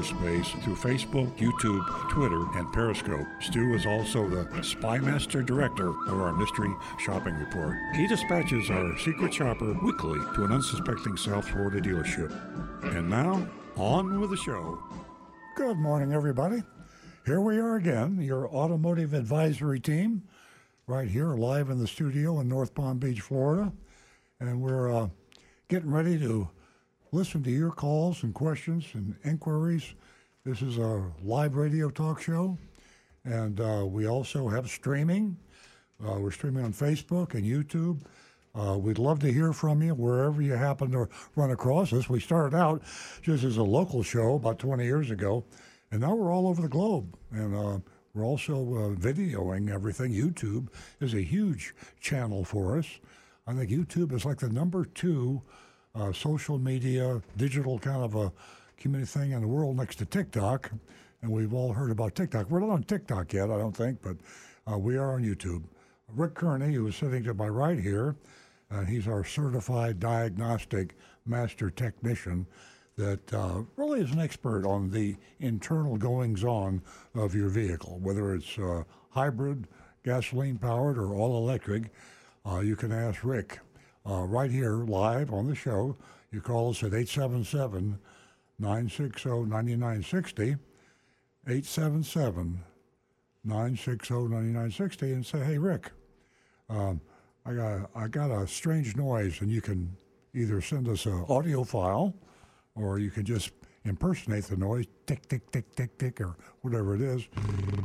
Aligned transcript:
cyberspace 0.00 0.62
through 0.62 0.76
Facebook, 0.76 1.36
YouTube, 1.36 2.10
Twitter, 2.10 2.42
and 2.58 2.72
Periscope. 2.72 3.26
Stu 3.40 3.74
is 3.74 3.86
also 3.86 4.28
the 4.28 4.44
Spymaster 4.62 5.44
Director 5.44 5.88
of 5.88 6.20
our 6.20 6.32
Mystery 6.32 6.72
Shopping 6.98 7.34
Report. 7.34 7.76
He 7.94 8.06
dispatches 8.06 8.70
our 8.70 8.96
secret 8.98 9.32
shopper 9.32 9.72
weekly 9.82 10.18
to 10.34 10.44
an 10.44 10.52
unsuspecting 10.52 11.16
South 11.16 11.48
Florida 11.48 11.80
dealership. 11.80 12.30
And 12.96 13.10
now, 13.10 13.46
on 13.76 14.20
with 14.20 14.30
the 14.30 14.36
show. 14.36 14.82
Good 15.56 15.76
morning, 15.76 16.12
everybody. 16.12 16.62
Here 17.26 17.40
we 17.40 17.58
are 17.58 17.76
again, 17.76 18.20
your 18.20 18.48
automotive 18.48 19.12
advisory 19.12 19.80
team, 19.80 20.22
right 20.86 21.08
here 21.08 21.34
live 21.34 21.68
in 21.68 21.78
the 21.78 21.86
studio 21.86 22.40
in 22.40 22.48
North 22.48 22.74
Palm 22.74 22.98
Beach, 22.98 23.20
Florida. 23.20 23.72
And 24.40 24.62
we're 24.62 24.92
uh, 24.92 25.08
getting 25.68 25.90
ready 25.90 26.18
to 26.18 26.48
listen 27.12 27.42
to 27.42 27.50
your 27.50 27.70
calls 27.70 28.22
and 28.22 28.34
questions 28.34 28.86
and 28.94 29.16
inquiries. 29.24 29.94
This 30.44 30.62
is 30.62 30.78
a 30.78 31.04
live 31.22 31.56
radio 31.56 31.90
talk 31.90 32.22
show, 32.22 32.56
and 33.24 33.60
uh, 33.60 33.84
we 33.86 34.06
also 34.06 34.48
have 34.48 34.68
streaming. 34.68 35.36
Uh, 36.04 36.18
we're 36.18 36.30
streaming 36.30 36.64
on 36.64 36.72
Facebook 36.72 37.34
and 37.34 37.44
YouTube. 37.44 38.02
Uh, 38.54 38.76
we'd 38.78 38.98
love 38.98 39.18
to 39.20 39.32
hear 39.32 39.52
from 39.52 39.82
you 39.82 39.94
wherever 39.94 40.40
you 40.40 40.52
happen 40.52 40.90
to 40.92 41.08
run 41.36 41.50
across 41.50 41.92
us. 41.92 42.08
We 42.08 42.20
started 42.20 42.56
out 42.56 42.82
just 43.22 43.44
as 43.44 43.58
a 43.58 43.62
local 43.62 44.02
show 44.02 44.34
about 44.34 44.58
20 44.58 44.84
years 44.84 45.10
ago, 45.10 45.44
and 45.90 46.00
now 46.00 46.14
we're 46.14 46.32
all 46.32 46.48
over 46.48 46.62
the 46.62 46.68
globe. 46.68 47.16
And 47.32 47.54
uh, 47.54 47.78
we're 48.14 48.24
also 48.24 48.54
uh, 48.54 48.94
videoing 48.96 49.70
everything. 49.72 50.12
YouTube 50.12 50.68
is 51.00 51.14
a 51.14 51.22
huge 51.22 51.74
channel 52.00 52.44
for 52.44 52.78
us. 52.78 52.86
I 53.46 53.54
think 53.54 53.70
YouTube 53.70 54.12
is 54.12 54.24
like 54.24 54.38
the 54.38 54.48
number 54.48 54.84
two 54.84 55.42
uh, 55.94 56.12
social 56.12 56.58
media, 56.58 57.20
digital 57.36 57.78
kind 57.78 58.02
of 58.02 58.14
a 58.14 58.32
community 58.76 59.10
thing 59.10 59.32
in 59.32 59.40
the 59.40 59.48
world 59.48 59.76
next 59.76 59.96
to 59.96 60.04
TikTok. 60.04 60.70
And 61.22 61.30
we've 61.30 61.52
all 61.52 61.72
heard 61.72 61.90
about 61.90 62.14
TikTok. 62.14 62.50
We're 62.50 62.60
not 62.60 62.70
on 62.70 62.82
TikTok 62.84 63.32
yet, 63.32 63.50
I 63.50 63.58
don't 63.58 63.76
think, 63.76 64.00
but 64.02 64.16
uh, 64.70 64.78
we 64.78 64.96
are 64.96 65.14
on 65.14 65.22
YouTube. 65.22 65.64
Rick 66.08 66.34
Kearney, 66.34 66.74
who 66.74 66.86
is 66.86 66.96
sitting 66.96 67.22
to 67.24 67.34
my 67.34 67.48
right 67.48 67.78
here, 67.78 68.16
uh, 68.70 68.84
he's 68.84 69.06
our 69.06 69.24
certified 69.24 70.00
diagnostic 70.00 70.94
master 71.26 71.70
technician 71.70 72.46
that 72.96 73.32
uh, 73.32 73.62
really 73.76 74.00
is 74.00 74.12
an 74.12 74.20
expert 74.20 74.66
on 74.66 74.90
the 74.90 75.16
internal 75.40 75.96
goings 75.96 76.44
on 76.44 76.82
of 77.14 77.34
your 77.34 77.48
vehicle, 77.48 77.98
whether 78.02 78.34
it's 78.34 78.58
uh, 78.58 78.82
hybrid, 79.10 79.66
gasoline 80.04 80.58
powered, 80.58 80.98
or 80.98 81.14
all 81.14 81.36
electric. 81.36 81.92
Uh, 82.46 82.60
you 82.60 82.76
can 82.76 82.92
ask 82.92 83.24
Rick 83.24 83.60
uh, 84.08 84.24
right 84.24 84.50
here 84.50 84.84
live 84.84 85.32
on 85.32 85.46
the 85.46 85.54
show. 85.54 85.96
You 86.30 86.40
call 86.40 86.70
us 86.70 86.82
at 86.82 86.94
877 86.94 87.98
960 88.58 89.28
9960. 89.30 90.56
877 91.46 92.60
960 93.44 94.14
9960 94.14 95.12
and 95.12 95.26
say, 95.26 95.38
hey, 95.40 95.58
Rick, 95.58 95.90
um, 96.68 97.00
I, 97.46 97.54
got, 97.54 97.90
I 97.94 98.08
got 98.08 98.30
a 98.30 98.46
strange 98.46 98.96
noise, 98.96 99.40
and 99.40 99.50
you 99.50 99.60
can 99.60 99.96
either 100.34 100.60
send 100.60 100.88
us 100.88 101.06
an 101.06 101.24
audio 101.28 101.64
file 101.64 102.14
or 102.74 102.98
you 102.98 103.10
can 103.10 103.24
just 103.24 103.52
impersonate 103.84 104.44
the 104.44 104.56
noise, 104.56 104.86
tick, 105.06 105.26
tick, 105.28 105.50
tick, 105.50 105.74
tick, 105.74 105.96
tick, 105.98 106.20
or 106.20 106.36
whatever 106.60 106.94
it 106.94 107.00
is. 107.00 107.26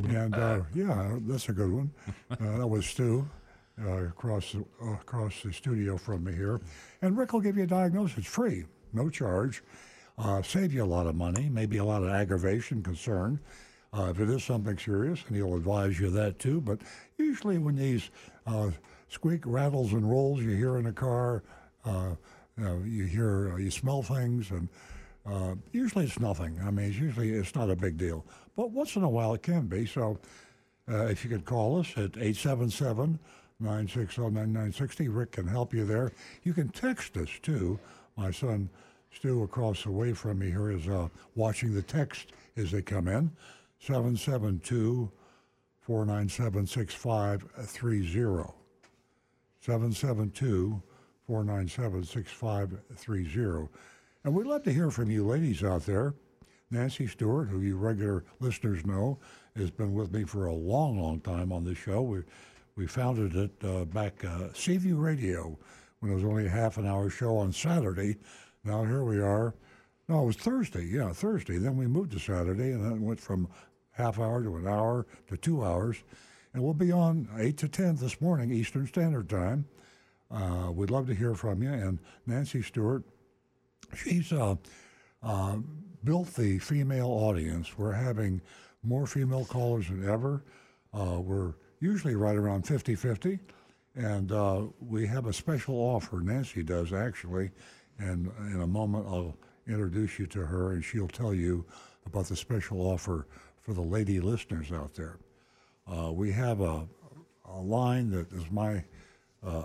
And 0.10 0.36
uh, 0.36 0.62
yeah, 0.74 1.18
that's 1.22 1.50
a 1.50 1.54
good 1.54 1.72
one. 1.72 1.92
Uh, 2.30 2.58
that 2.58 2.68
was 2.68 2.86
Stu 2.86 3.28
uh, 3.84 4.06
across 4.08 4.54
the, 4.54 4.66
uh, 4.82 4.94
across 4.94 5.42
the 5.44 5.52
studio 5.52 5.98
from 5.98 6.24
me 6.24 6.34
here, 6.34 6.62
and 7.02 7.18
Rick 7.18 7.34
will 7.34 7.42
give 7.42 7.58
you 7.58 7.64
a 7.64 7.68
diagnosis 7.68 8.26
free, 8.26 8.66
no 8.94 9.10
charge, 9.10 9.64
uh, 10.18 10.42
save 10.42 10.74
you 10.74 10.84
a 10.84 10.86
lot 10.86 11.08
of 11.08 11.16
money, 11.16 11.50
maybe 11.50 11.78
a 11.78 11.84
lot 11.84 12.04
of 12.04 12.10
aggravation, 12.10 12.82
concern. 12.82 13.40
Uh, 13.94 14.10
if 14.10 14.20
it 14.20 14.30
is 14.30 14.44
something 14.44 14.78
serious, 14.78 15.24
and 15.28 15.38
he'll 15.38 15.56
advise 15.56 16.00
you 16.00 16.10
that 16.10 16.38
too. 16.38 16.60
But 16.60 16.80
usually, 17.18 17.58
when 17.58 17.76
these 17.76 18.10
uh, 18.46 18.72
squeak, 19.08 19.42
rattles, 19.46 19.94
and 19.94 20.10
rolls 20.10 20.42
you 20.42 20.52
hear 20.52 20.78
in 20.78 20.88
a 20.88 20.94
car, 20.94 21.44
uh, 21.86 22.16
you, 22.84 23.06
hear, 23.06 23.58
you 23.58 23.72
smell 23.72 24.04
things, 24.04 24.52
and 24.52 24.70
usually 25.72 26.06
it's 26.06 26.20
nothing. 26.20 26.60
I 26.66 26.72
mean, 26.72 26.88
it's 26.88 26.98
usually 26.98 27.32
it's 27.32 27.56
not 27.56 27.70
a 27.70 27.76
big 27.76 27.98
deal. 27.98 28.26
But 28.58 28.72
once 28.72 28.96
in 28.98 29.04
a 29.04 29.10
while, 29.10 29.34
it 29.34 29.44
can 29.44 29.68
be. 29.68 29.86
So, 29.86 30.20
if 30.88 31.24
you 31.24 31.30
could 31.30 31.46
call 31.46 31.80
us 31.80 31.92
at 31.92 32.18
877 32.18 33.20
960 33.60 35.08
Rick 35.08 35.32
can 35.32 35.48
help 35.48 35.74
you 35.74 35.86
there. 35.86 36.12
You 36.44 36.54
can 36.54 36.70
text 36.70 37.16
us 37.18 37.30
too. 37.42 37.80
My 38.18 38.32
son 38.32 38.70
Stu 39.14 39.44
across 39.44 39.84
the 39.84 39.92
way 39.92 40.14
from 40.14 40.40
me 40.40 40.50
here 40.50 40.72
is 40.72 40.88
uh, 40.88 41.08
watching 41.36 41.74
the 41.74 41.82
text 41.82 42.34
as 42.58 42.72
they 42.72 42.82
come 42.82 43.08
in. 43.08 43.32
772 43.80 45.12
497 45.82 46.68
6530. 46.68 48.54
772 49.62 50.82
497 51.28 52.04
6530. 52.04 53.70
And 54.24 54.34
we'd 54.34 54.48
love 54.48 54.64
to 54.64 54.74
hear 54.74 54.92
from 54.92 55.10
you 55.10 55.26
ladies 55.26 55.64
out 55.64 55.86
there. 55.86 56.14
Nancy 56.72 57.08
Stewart, 57.08 57.48
who 57.48 57.62
you 57.62 57.78
regular 57.78 58.26
listeners 58.40 58.86
know, 58.86 59.20
has 59.56 59.70
been 59.72 59.94
with 59.94 60.12
me 60.12 60.24
for 60.24 60.48
a 60.48 60.54
long, 60.54 61.00
long 61.00 61.22
time 61.22 61.54
on 61.54 61.64
this 61.64 61.78
show. 61.78 62.02
We 62.02 62.24
we 62.76 62.88
founded 62.88 63.36
it 63.36 63.52
uh, 63.64 63.86
back 63.86 64.24
uh, 64.26 64.50
Seaview 64.54 64.98
Radio 64.98 65.58
when 66.00 66.12
it 66.12 66.16
was 66.16 66.26
only 66.26 66.46
a 66.46 66.50
half 66.50 66.78
an 66.78 66.86
hour 66.86 67.10
show 67.10 67.38
on 67.38 67.54
Saturday. 67.54 68.18
Now 68.66 68.84
here 68.84 69.04
we 69.04 69.20
are. 69.20 69.56
No, 70.10 70.24
it 70.24 70.26
was 70.26 70.36
Thursday. 70.36 70.86
Yeah, 70.86 71.14
Thursday. 71.14 71.58
Then 71.58 71.78
we 71.78 71.88
moved 71.88 72.12
to 72.12 72.20
Saturday, 72.20 72.72
and 72.72 72.84
then 72.84 73.02
went 73.02 73.20
from 73.20 73.48
half 73.92 74.20
hour 74.20 74.44
to 74.44 74.58
an 74.58 74.68
hour 74.68 75.08
to 75.30 75.38
two 75.38 75.64
hours. 75.64 76.04
And 76.54 76.62
we'll 76.62 76.74
be 76.74 76.92
on 76.92 77.28
8 77.38 77.58
to 77.58 77.68
10 77.68 77.96
this 77.96 78.22
morning, 78.22 78.52
Eastern 78.52 78.88
Standard 78.88 79.30
Time. 79.30 79.66
Uh, 80.30 80.70
we'd 80.72 80.92
love 80.92 81.08
to 81.08 81.16
hear 81.16 81.34
from 81.34 81.64
you. 81.64 81.72
And 81.72 82.00
Nancy 82.28 82.62
Stewart, 82.62 83.04
she's 83.96 84.32
uh, 84.32 84.56
uh, 85.24 85.58
built 86.04 86.34
the 86.36 86.60
female 86.60 87.08
audience. 87.08 87.78
We're 87.78 87.94
having 87.94 88.42
more 88.84 89.08
female 89.08 89.46
callers 89.46 89.88
than 89.88 90.08
ever. 90.08 90.44
Uh, 90.94 91.20
we're 91.20 91.56
usually 91.80 92.16
right 92.16 92.36
around 92.36 92.66
50 92.68 92.96
50. 92.96 93.40
And 93.96 94.32
uh, 94.32 94.64
we 94.80 95.08
have 95.08 95.26
a 95.26 95.34
special 95.34 95.76
offer, 95.76 96.20
Nancy 96.20 96.64
does 96.64 96.92
actually. 96.92 97.52
And 97.98 98.30
in 98.52 98.62
a 98.62 98.68
moment, 98.68 99.06
I'll 99.08 99.38
introduce 99.68 100.20
you 100.20 100.28
to 100.28 100.46
her 100.46 100.74
and 100.74 100.84
she'll 100.84 101.08
tell 101.08 101.34
you 101.34 101.66
about 102.06 102.26
the 102.26 102.36
special 102.36 102.82
offer 102.82 103.28
for 103.60 103.74
the 103.74 103.82
lady 103.82 104.20
listeners 104.20 104.72
out 104.72 104.94
there. 104.94 105.18
Uh, 105.88 106.12
we 106.12 106.32
have 106.32 106.62
a, 106.62 106.88
a 107.46 107.60
line 107.60 108.10
that 108.12 108.32
is 108.34 108.52
my, 108.52 108.84
uh, 109.46 109.64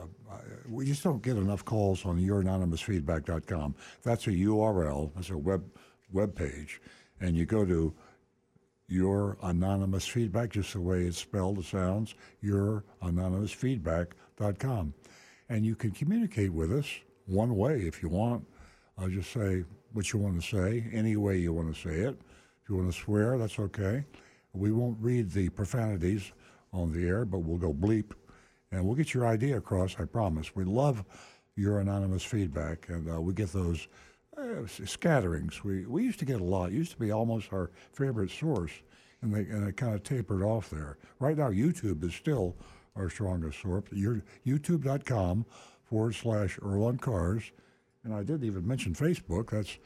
we 0.68 0.86
just 0.86 1.02
don't 1.02 1.22
get 1.22 1.36
enough 1.36 1.64
calls 1.64 2.04
on 2.04 2.18
youranonymousfeedback.com. 2.18 3.74
That's 4.02 4.26
a 4.26 4.30
URL, 4.30 5.10
that's 5.14 5.30
a 5.30 5.36
web, 5.36 5.64
web 6.12 6.34
page. 6.34 6.80
And 7.20 7.36
you 7.36 7.46
go 7.46 7.64
to 7.64 7.92
your 8.90 9.38
anonymous 9.42 10.06
feedback, 10.06 10.50
just 10.50 10.72
the 10.72 10.80
way 10.80 11.04
it's 11.04 11.18
spelled, 11.18 11.58
it 11.58 11.64
sounds, 11.64 12.14
your 12.40 12.84
anonymous 13.02 13.52
feedback.com. 13.52 14.92
And 15.48 15.64
you 15.64 15.76
can 15.76 15.92
communicate 15.92 16.52
with 16.52 16.72
us 16.72 16.86
one 17.26 17.56
way 17.56 17.82
if 17.82 18.02
you 18.02 18.08
want. 18.08 18.44
I'll 18.98 19.08
just 19.08 19.32
say 19.32 19.64
what 19.92 20.12
you 20.12 20.18
want 20.18 20.40
to 20.42 20.46
say, 20.46 20.86
any 20.92 21.16
way 21.16 21.38
you 21.38 21.52
want 21.52 21.74
to 21.74 21.80
say 21.80 22.00
it. 22.00 22.20
If 22.62 22.68
you 22.68 22.76
want 22.76 22.92
to 22.92 22.98
swear, 22.98 23.38
that's 23.38 23.58
okay. 23.58 24.04
We 24.52 24.72
won't 24.72 24.98
read 25.00 25.30
the 25.30 25.48
profanities 25.48 26.32
on 26.72 26.92
the 26.92 27.06
air, 27.06 27.24
but 27.24 27.38
we'll 27.38 27.58
go 27.58 27.72
bleep 27.72 28.12
and 28.72 28.84
we'll 28.84 28.96
get 28.96 29.14
your 29.14 29.26
idea 29.26 29.56
across, 29.56 29.96
I 29.98 30.04
promise. 30.04 30.54
We 30.54 30.64
love 30.64 31.04
your 31.56 31.80
anonymous 31.80 32.22
feedback, 32.22 32.88
and 32.88 33.12
uh, 33.12 33.20
we 33.20 33.34
get 33.34 33.52
those 33.52 33.88
uh, 34.40 34.66
scatterings. 34.86 35.62
We, 35.62 35.86
we 35.86 36.02
used 36.04 36.18
to 36.20 36.24
get 36.24 36.40
a 36.40 36.44
lot. 36.44 36.70
It 36.70 36.74
used 36.74 36.92
to 36.92 36.98
be 36.98 37.10
almost 37.12 37.52
our 37.52 37.70
favorite 37.92 38.30
source, 38.30 38.72
and, 39.22 39.34
they, 39.34 39.40
and 39.40 39.68
it 39.68 39.76
kind 39.76 39.94
of 39.94 40.02
tapered 40.02 40.42
off 40.42 40.70
there. 40.70 40.98
Right 41.18 41.36
now, 41.36 41.50
YouTube 41.50 42.04
is 42.04 42.14
still 42.14 42.56
our 42.96 43.10
strongest 43.10 43.60
source. 43.60 43.84
Your, 43.92 44.22
YouTube.com 44.46 45.44
forward 45.84 46.14
slash 46.14 46.58
Earl 46.62 46.92
Cars. 46.94 47.50
And 48.04 48.14
I 48.14 48.22
didn't 48.22 48.44
even 48.44 48.66
mention 48.66 48.94
Facebook. 48.94 49.50
That's 49.50 49.78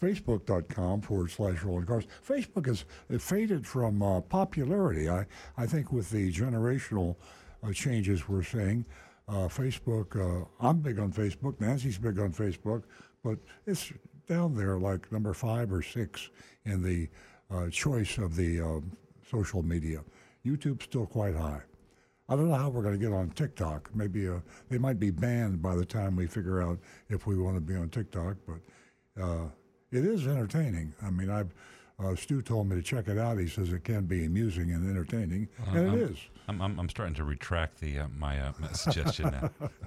Facebook.com 0.00 1.00
forward 1.00 1.30
slash 1.30 1.64
Earl 1.64 1.76
on 1.76 1.86
Cars. 1.86 2.04
Facebook 2.26 2.66
has 2.66 2.84
faded 3.20 3.66
from 3.66 4.02
uh, 4.02 4.20
popularity. 4.20 5.08
I, 5.08 5.26
I 5.56 5.66
think 5.66 5.92
with 5.92 6.10
the 6.10 6.32
generational 6.32 7.16
uh, 7.62 7.72
changes 7.72 8.28
we're 8.28 8.44
seeing, 8.44 8.84
uh, 9.28 9.48
Facebook, 9.48 10.16
uh, 10.16 10.46
I'm 10.60 10.78
big 10.78 10.98
on 10.98 11.12
Facebook, 11.12 11.60
Nancy's 11.60 11.98
big 11.98 12.18
on 12.18 12.32
Facebook, 12.32 12.84
but 13.22 13.38
it's 13.66 13.92
down 14.26 14.54
there 14.54 14.78
like 14.78 15.10
number 15.10 15.32
five 15.32 15.72
or 15.72 15.82
six 15.82 16.30
in 16.64 16.82
the 16.82 17.08
uh, 17.50 17.68
choice 17.70 18.18
of 18.18 18.36
the 18.36 18.60
um, 18.60 18.92
social 19.30 19.62
media. 19.62 20.00
YouTube's 20.44 20.84
still 20.84 21.06
quite 21.06 21.34
high. 21.34 21.62
I 22.28 22.36
don't 22.36 22.48
know 22.48 22.56
how 22.56 22.68
we're 22.68 22.82
going 22.82 22.98
to 22.98 23.04
get 23.04 23.14
on 23.14 23.30
TikTok. 23.30 23.90
Maybe 23.94 24.28
uh, 24.28 24.40
they 24.68 24.76
might 24.76 25.00
be 25.00 25.10
banned 25.10 25.62
by 25.62 25.74
the 25.74 25.84
time 25.84 26.14
we 26.14 26.26
figure 26.26 26.62
out 26.62 26.78
if 27.08 27.26
we 27.26 27.38
want 27.38 27.56
to 27.56 27.60
be 27.60 27.74
on 27.74 27.88
TikTok, 27.88 28.36
but 28.46 29.22
uh, 29.22 29.46
it 29.90 30.04
is 30.04 30.26
entertaining. 30.26 30.92
I 31.02 31.10
mean, 31.10 31.30
I've 31.30 31.54
uh, 31.98 32.14
Stu 32.14 32.42
told 32.42 32.68
me 32.68 32.76
to 32.76 32.82
check 32.82 33.08
it 33.08 33.18
out. 33.18 33.38
He 33.38 33.48
says 33.48 33.72
it 33.72 33.82
can 33.82 34.04
be 34.04 34.24
amusing 34.26 34.72
and 34.72 34.88
entertaining, 34.88 35.48
and 35.66 35.76
it 35.76 35.90
I'm, 35.90 35.98
is. 35.98 36.18
I'm, 36.46 36.62
I'm, 36.62 36.78
I'm 36.78 36.88
starting 36.88 37.14
to 37.16 37.24
retract 37.24 37.80
the 37.80 38.00
uh, 38.00 38.08
my, 38.16 38.38
uh, 38.40 38.52
my 38.58 38.68
suggestion 38.72 39.30
now. 39.30 39.68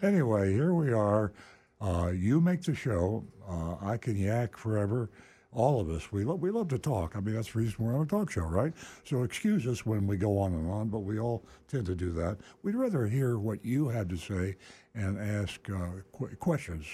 Anyway, 0.00 0.52
here 0.52 0.74
we 0.74 0.92
are. 0.92 1.32
Uh, 1.80 2.10
you 2.14 2.40
make 2.40 2.62
the 2.62 2.74
show. 2.74 3.24
Uh, 3.48 3.76
I 3.80 3.96
can 3.96 4.16
yak 4.16 4.56
forever. 4.56 5.10
All 5.52 5.80
of 5.80 5.88
us, 5.88 6.12
we 6.12 6.24
love 6.24 6.40
we 6.40 6.50
love 6.50 6.68
to 6.68 6.78
talk. 6.78 7.16
I 7.16 7.20
mean, 7.20 7.34
that's 7.34 7.52
the 7.52 7.60
reason 7.60 7.76
we're 7.78 7.94
on 7.96 8.02
a 8.02 8.06
talk 8.06 8.30
show, 8.30 8.42
right? 8.42 8.72
So 9.04 9.22
excuse 9.22 9.66
us 9.66 9.86
when 9.86 10.06
we 10.06 10.18
go 10.18 10.38
on 10.38 10.52
and 10.52 10.70
on, 10.70 10.88
but 10.88 11.00
we 11.00 11.18
all 11.18 11.42
tend 11.68 11.86
to 11.86 11.94
do 11.94 12.10
that. 12.12 12.36
We'd 12.62 12.74
rather 12.74 13.06
hear 13.06 13.38
what 13.38 13.64
you 13.64 13.88
had 13.88 14.10
to 14.10 14.16
say 14.18 14.56
and 14.94 15.18
ask 15.18 15.58
uh, 15.70 16.02
qu- 16.12 16.36
questions 16.36 16.86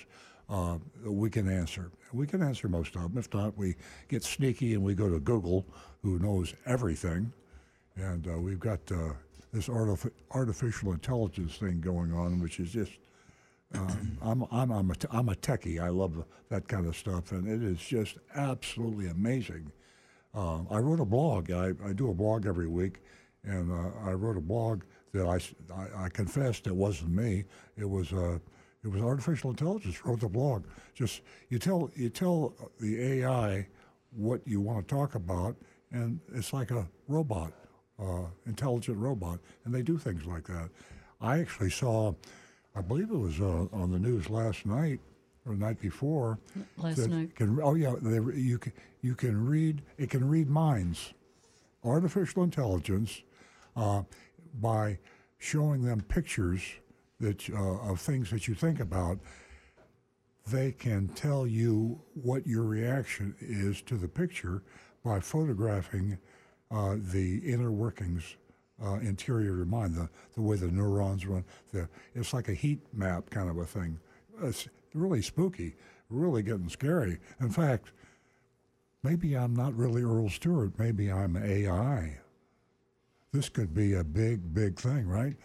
uh, 0.48 0.78
we 1.04 1.30
can 1.30 1.48
answer. 1.50 1.90
We 2.12 2.28
can 2.28 2.42
answer 2.42 2.68
most 2.68 2.94
of 2.94 3.02
them. 3.02 3.18
If 3.18 3.32
not, 3.34 3.56
we 3.58 3.74
get 4.08 4.22
sneaky 4.22 4.74
and 4.74 4.84
we 4.84 4.94
go 4.94 5.10
to 5.10 5.18
Google, 5.18 5.66
who 6.02 6.20
knows 6.20 6.54
everything, 6.64 7.32
and 7.96 8.26
uh, 8.28 8.38
we've 8.38 8.60
got 8.60 8.80
uh, 8.92 9.14
this 9.52 9.66
artif- 9.68 10.12
artificial 10.30 10.92
intelligence 10.92 11.56
thing 11.56 11.80
going 11.80 12.12
on, 12.12 12.38
which 12.40 12.60
is 12.60 12.70
just 12.70 12.92
um, 13.74 14.18
I'm, 14.22 14.42
I'm, 14.50 14.70
I'm, 14.70 14.90
a 14.90 14.94
I'm 15.10 15.28
a 15.28 15.34
techie. 15.34 15.80
I 15.80 15.88
love 15.88 16.24
that 16.48 16.68
kind 16.68 16.86
of 16.86 16.96
stuff, 16.96 17.32
and 17.32 17.48
it 17.48 17.62
is 17.62 17.78
just 17.78 18.18
absolutely 18.34 19.08
amazing. 19.08 19.72
Um, 20.34 20.66
I 20.70 20.78
wrote 20.78 21.00
a 21.00 21.04
blog. 21.04 21.50
I, 21.50 21.72
I 21.84 21.92
do 21.92 22.10
a 22.10 22.14
blog 22.14 22.46
every 22.46 22.68
week, 22.68 23.02
and 23.44 23.70
uh, 23.70 23.90
I 24.04 24.12
wrote 24.12 24.36
a 24.36 24.40
blog 24.40 24.82
that 25.12 25.26
I 25.26 26.04
I 26.04 26.08
confessed 26.08 26.66
it 26.66 26.74
wasn't 26.74 27.10
me. 27.10 27.44
It 27.76 27.88
was 27.88 28.12
uh, 28.12 28.38
it 28.84 28.88
was 28.88 29.00
artificial 29.00 29.50
intelligence 29.50 30.04
wrote 30.04 30.20
the 30.20 30.28
blog. 30.28 30.66
Just 30.94 31.22
you 31.48 31.58
tell 31.58 31.90
you 31.94 32.10
tell 32.10 32.54
the 32.80 33.00
AI 33.00 33.66
what 34.10 34.40
you 34.46 34.60
want 34.60 34.86
to 34.86 34.94
talk 34.94 35.14
about, 35.14 35.56
and 35.90 36.20
it's 36.34 36.52
like 36.52 36.70
a 36.70 36.86
robot, 37.08 37.52
uh, 37.98 38.26
intelligent 38.46 38.98
robot, 38.98 39.38
and 39.64 39.74
they 39.74 39.82
do 39.82 39.98
things 39.98 40.26
like 40.26 40.44
that. 40.46 40.68
I 41.20 41.38
actually 41.40 41.70
saw, 41.70 42.14
I 42.74 42.80
believe 42.80 43.10
it 43.10 43.16
was 43.16 43.40
uh, 43.40 43.66
on 43.72 43.90
the 43.92 43.98
news 43.98 44.28
last 44.28 44.66
night 44.66 45.00
or 45.46 45.54
the 45.54 45.60
night 45.60 45.80
before. 45.80 46.38
Last 46.76 47.08
night. 47.08 47.34
Can, 47.36 47.60
oh 47.62 47.74
yeah, 47.74 47.94
they, 48.00 48.16
you 48.38 48.58
can 48.58 48.72
you 49.02 49.14
can 49.14 49.46
read. 49.46 49.82
It 49.98 50.10
can 50.10 50.28
read 50.28 50.48
minds. 50.48 51.12
Artificial 51.84 52.42
intelligence, 52.42 53.22
uh, 53.76 54.02
by 54.60 54.98
showing 55.38 55.84
them 55.84 56.00
pictures 56.00 56.62
that 57.20 57.48
uh, 57.50 57.90
of 57.90 58.00
things 58.00 58.30
that 58.30 58.48
you 58.48 58.54
think 58.54 58.80
about, 58.80 59.18
they 60.46 60.72
can 60.72 61.08
tell 61.08 61.46
you 61.46 62.00
what 62.14 62.46
your 62.46 62.62
reaction 62.64 63.34
is 63.40 63.82
to 63.82 63.96
the 63.96 64.08
picture 64.08 64.62
by 65.04 65.20
photographing 65.20 66.18
uh, 66.70 66.96
the 66.98 67.38
inner 67.38 67.70
workings, 67.70 68.36
uh, 68.82 68.94
interior 68.94 69.50
of 69.50 69.56
your 69.56 69.66
mind, 69.66 69.94
the, 69.94 70.08
the 70.34 70.42
way 70.42 70.56
the 70.56 70.68
neurons 70.68 71.26
run. 71.26 71.44
The, 71.72 71.88
it's 72.14 72.32
like 72.32 72.48
a 72.48 72.54
heat 72.54 72.80
map 72.92 73.30
kind 73.30 73.48
of 73.48 73.58
a 73.58 73.64
thing. 73.64 73.98
It's 74.42 74.68
really 74.94 75.22
spooky, 75.22 75.76
really 76.10 76.42
getting 76.42 76.68
scary. 76.68 77.18
In 77.40 77.50
fact, 77.50 77.92
maybe 79.02 79.36
I'm 79.36 79.54
not 79.54 79.74
really 79.74 80.02
Earl 80.02 80.28
Stewart. 80.28 80.78
Maybe 80.78 81.10
I'm 81.10 81.36
AI. 81.36 82.18
This 83.32 83.48
could 83.48 83.74
be 83.74 83.94
a 83.94 84.04
big, 84.04 84.54
big 84.54 84.78
thing, 84.78 85.08
right? 85.08 85.36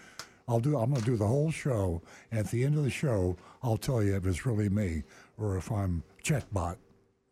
I'll 0.48 0.60
do. 0.60 0.78
I'm 0.78 0.90
going 0.90 1.02
to 1.02 1.06
do 1.06 1.16
the 1.16 1.28
whole 1.28 1.52
show. 1.52 2.02
At 2.32 2.50
the 2.50 2.64
end 2.64 2.76
of 2.76 2.84
the 2.84 2.90
show, 2.90 3.38
I'll 3.62 3.78
tell 3.78 4.02
you 4.02 4.16
if 4.16 4.26
it's 4.26 4.46
really 4.46 4.70
me 4.70 5.04
or 5.38 5.58
if 5.58 5.72
I'm 5.72 6.04
chatbot 6.24 6.78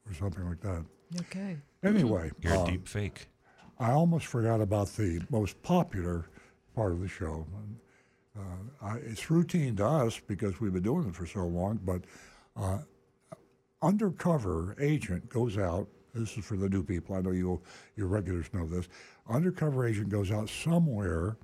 or 0.08 0.14
something 0.14 0.48
like 0.48 0.62
that. 0.62 0.86
Okay. 1.22 1.58
Anyway, 1.84 2.32
You're 2.42 2.64
a 2.64 2.66
deep 2.66 2.88
fake. 2.88 3.28
I 3.80 3.92
almost 3.92 4.26
forgot 4.26 4.62
about 4.62 4.88
the 4.96 5.22
most 5.30 5.62
popular 5.62 6.30
part 6.76 6.92
of 6.92 7.02
the 7.02 7.08
show. 7.08 7.46
Uh, 8.38 8.42
I, 8.82 8.98
it's 8.98 9.30
routine 9.30 9.76
to 9.78 9.86
us 9.86 10.20
because 10.28 10.60
we've 10.60 10.74
been 10.74 10.84
doing 10.84 11.08
it 11.08 11.16
for 11.16 11.26
so 11.26 11.46
long, 11.46 11.80
but 11.84 12.04
uh, 12.56 12.80
undercover 13.82 14.76
agent 14.80 15.30
goes 15.30 15.58
out. 15.58 15.88
This 16.14 16.38
is 16.38 16.46
for 16.46 16.58
the 16.58 16.70
new 16.70 16.84
people. 16.84 17.16
I 17.16 17.22
know 17.22 17.32
you, 17.32 17.62
your 17.96 18.08
regulars 18.08 18.48
know 18.54 18.68
this. 18.68 18.88
Undercover 19.30 19.88
agent 19.88 20.10
goes 20.10 20.32
out 20.32 20.50
somewhere, 20.50 21.38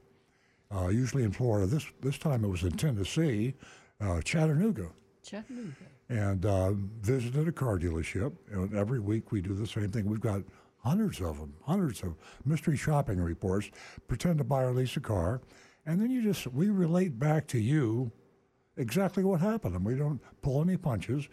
uh, 0.75 0.87
usually 0.87 1.23
in 1.23 1.31
Florida. 1.31 1.67
This 1.67 1.85
this 2.01 2.17
time 2.17 2.43
it 2.43 2.47
was 2.47 2.63
in 2.63 2.71
Tennessee, 2.71 3.53
uh, 4.01 4.21
Chattanooga 4.21 4.89
Chattanooga. 5.23 5.71
and 6.09 6.45
uh, 6.45 6.71
visited 7.01 7.47
a 7.47 7.51
car 7.51 7.77
dealership. 7.77 8.33
And 8.51 8.75
every 8.75 8.99
week 8.99 9.31
we 9.31 9.41
do 9.41 9.53
the 9.53 9.67
same 9.67 9.91
thing. 9.91 10.05
We've 10.05 10.19
got 10.19 10.41
hundreds 10.83 11.21
of 11.21 11.39
them, 11.39 11.53
hundreds 11.63 12.03
of 12.03 12.15
mystery 12.45 12.77
shopping 12.77 13.19
reports. 13.19 13.69
Pretend 14.07 14.37
to 14.39 14.43
buy 14.43 14.63
or 14.63 14.71
lease 14.71 14.97
a 14.97 14.99
car, 14.99 15.41
and 15.85 16.01
then 16.01 16.11
you 16.11 16.21
just 16.21 16.47
we 16.47 16.69
relate 16.69 17.17
back 17.17 17.47
to 17.47 17.59
you 17.59 18.11
exactly 18.77 19.23
what 19.23 19.39
happened, 19.39 19.75
and 19.75 19.85
we 19.85 19.95
don't 19.95 20.21
pull 20.41 20.61
any 20.61 20.77
punches. 20.77 21.27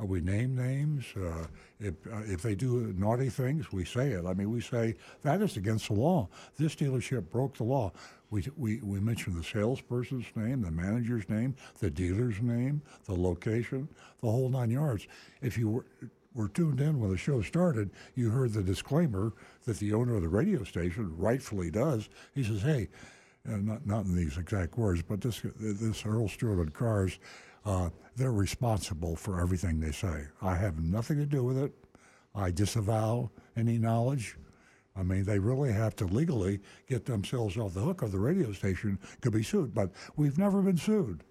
Uh, 0.00 0.06
we 0.06 0.20
name 0.20 0.56
names. 0.56 1.04
Uh, 1.16 1.46
if 1.78 1.94
uh, 2.12 2.22
if 2.24 2.42
they 2.42 2.54
do 2.54 2.92
naughty 2.96 3.28
things, 3.28 3.72
we 3.72 3.84
say 3.84 4.10
it. 4.10 4.24
I 4.26 4.34
mean, 4.34 4.50
we 4.50 4.60
say 4.60 4.96
that 5.22 5.40
is 5.40 5.56
against 5.56 5.88
the 5.88 5.94
law. 5.94 6.28
This 6.58 6.74
dealership 6.74 7.30
broke 7.30 7.56
the 7.56 7.64
law. 7.64 7.92
We, 8.30 8.44
we, 8.56 8.80
we 8.80 8.98
mention 8.98 9.36
the 9.36 9.44
salesperson's 9.44 10.26
name, 10.34 10.62
the 10.62 10.70
manager's 10.72 11.28
name, 11.28 11.54
the 11.78 11.88
dealer's 11.88 12.40
name, 12.42 12.82
the 13.04 13.14
location, 13.14 13.88
the 14.22 14.28
whole 14.28 14.48
nine 14.48 14.70
yards. 14.70 15.06
If 15.40 15.56
you 15.56 15.68
were, 15.68 15.86
were 16.34 16.48
tuned 16.48 16.80
in 16.80 17.00
when 17.00 17.10
the 17.10 17.16
show 17.16 17.40
started, 17.42 17.90
you 18.14 18.30
heard 18.30 18.52
the 18.52 18.62
disclaimer 18.62 19.32
that 19.64 19.78
the 19.78 19.92
owner 19.92 20.16
of 20.16 20.22
the 20.22 20.28
radio 20.28 20.64
station 20.64 21.16
rightfully 21.16 21.70
does. 21.70 22.08
He 22.34 22.42
says, 22.44 22.62
"Hey, 22.62 22.88
uh, 23.48 23.56
not 23.56 23.86
not 23.86 24.04
in 24.06 24.16
these 24.16 24.36
exact 24.36 24.76
words, 24.76 25.02
but 25.02 25.20
this 25.20 25.42
this 25.58 26.04
Earl 26.04 26.28
Stewart 26.28 26.58
and 26.58 26.74
Cars, 26.74 27.18
uh, 27.64 27.90
they're 28.16 28.32
responsible 28.32 29.16
for 29.16 29.40
everything 29.40 29.80
they 29.80 29.92
say. 29.92 30.26
I 30.42 30.56
have 30.56 30.82
nothing 30.82 31.18
to 31.18 31.26
do 31.26 31.44
with 31.44 31.58
it. 31.58 31.72
I 32.34 32.50
disavow 32.50 33.30
any 33.56 33.78
knowledge. 33.78 34.36
I 34.96 35.02
mean, 35.02 35.24
they 35.24 35.38
really 35.38 35.72
have 35.72 35.96
to 35.96 36.06
legally 36.06 36.60
get 36.88 37.04
themselves 37.04 37.56
off 37.56 37.74
the 37.74 37.80
hook, 37.80 38.02
or 38.02 38.08
the 38.08 38.18
radio 38.18 38.52
station 38.52 38.98
could 39.20 39.32
be 39.32 39.42
sued. 39.42 39.74
But 39.74 39.90
we've 40.16 40.38
never 40.38 40.62
been 40.62 40.76
sued. 40.76 41.24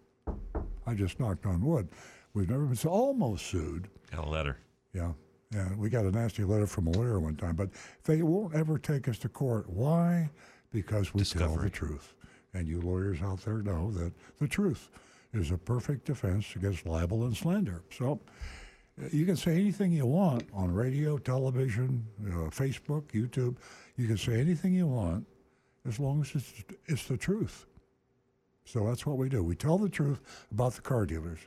I 0.85 0.93
just 0.93 1.19
knocked 1.19 1.45
on 1.45 1.61
wood. 1.61 1.89
We've 2.33 2.49
never 2.49 2.65
been 2.65 2.75
su- 2.75 2.89
almost 2.89 3.45
sued. 3.45 3.89
Got 4.11 4.27
a 4.27 4.29
letter. 4.29 4.57
Yeah. 4.93 5.13
Yeah, 5.53 5.69
we 5.77 5.89
got 5.89 6.05
a 6.05 6.11
nasty 6.11 6.43
letter 6.43 6.65
from 6.65 6.87
a 6.87 6.91
lawyer 6.91 7.19
one 7.19 7.35
time, 7.35 7.55
but 7.55 7.69
they 8.05 8.23
won't 8.23 8.55
ever 8.55 8.79
take 8.79 9.07
us 9.07 9.19
to 9.19 9.29
court. 9.29 9.69
Why? 9.69 10.29
Because 10.71 11.13
we 11.13 11.23
tell 11.23 11.55
the 11.55 11.69
truth. 11.69 12.15
And 12.55 12.67
you 12.67 12.81
lawyers 12.81 13.21
out 13.21 13.41
there 13.41 13.61
know 13.61 13.91
that 13.91 14.13
the 14.39 14.47
truth 14.47 14.89
is 15.31 15.51
a 15.51 15.57
perfect 15.57 16.05
defense 16.05 16.55
against 16.55 16.87
libel 16.87 17.25
and 17.25 17.37
slander. 17.37 17.83
So 17.95 18.19
uh, 19.01 19.07
you 19.11 19.25
can 19.25 19.35
say 19.35 19.53
anything 19.53 19.91
you 19.91 20.05
want 20.05 20.47
on 20.53 20.73
radio, 20.73 21.17
television, 21.17 22.05
uh, 22.27 22.49
Facebook, 22.49 23.03
YouTube. 23.13 23.57
You 23.95 24.07
can 24.07 24.17
say 24.17 24.39
anything 24.39 24.73
you 24.73 24.87
want 24.87 25.25
as 25.87 25.99
long 25.99 26.21
as 26.21 26.31
it's, 26.33 26.53
it's 26.87 27.07
the 27.07 27.17
truth. 27.17 27.65
So 28.65 28.87
that's 28.87 29.05
what 29.05 29.17
we 29.17 29.29
do. 29.29 29.43
We 29.43 29.55
tell 29.55 29.77
the 29.77 29.89
truth 29.89 30.21
about 30.51 30.73
the 30.73 30.81
car 30.81 31.05
dealers. 31.05 31.39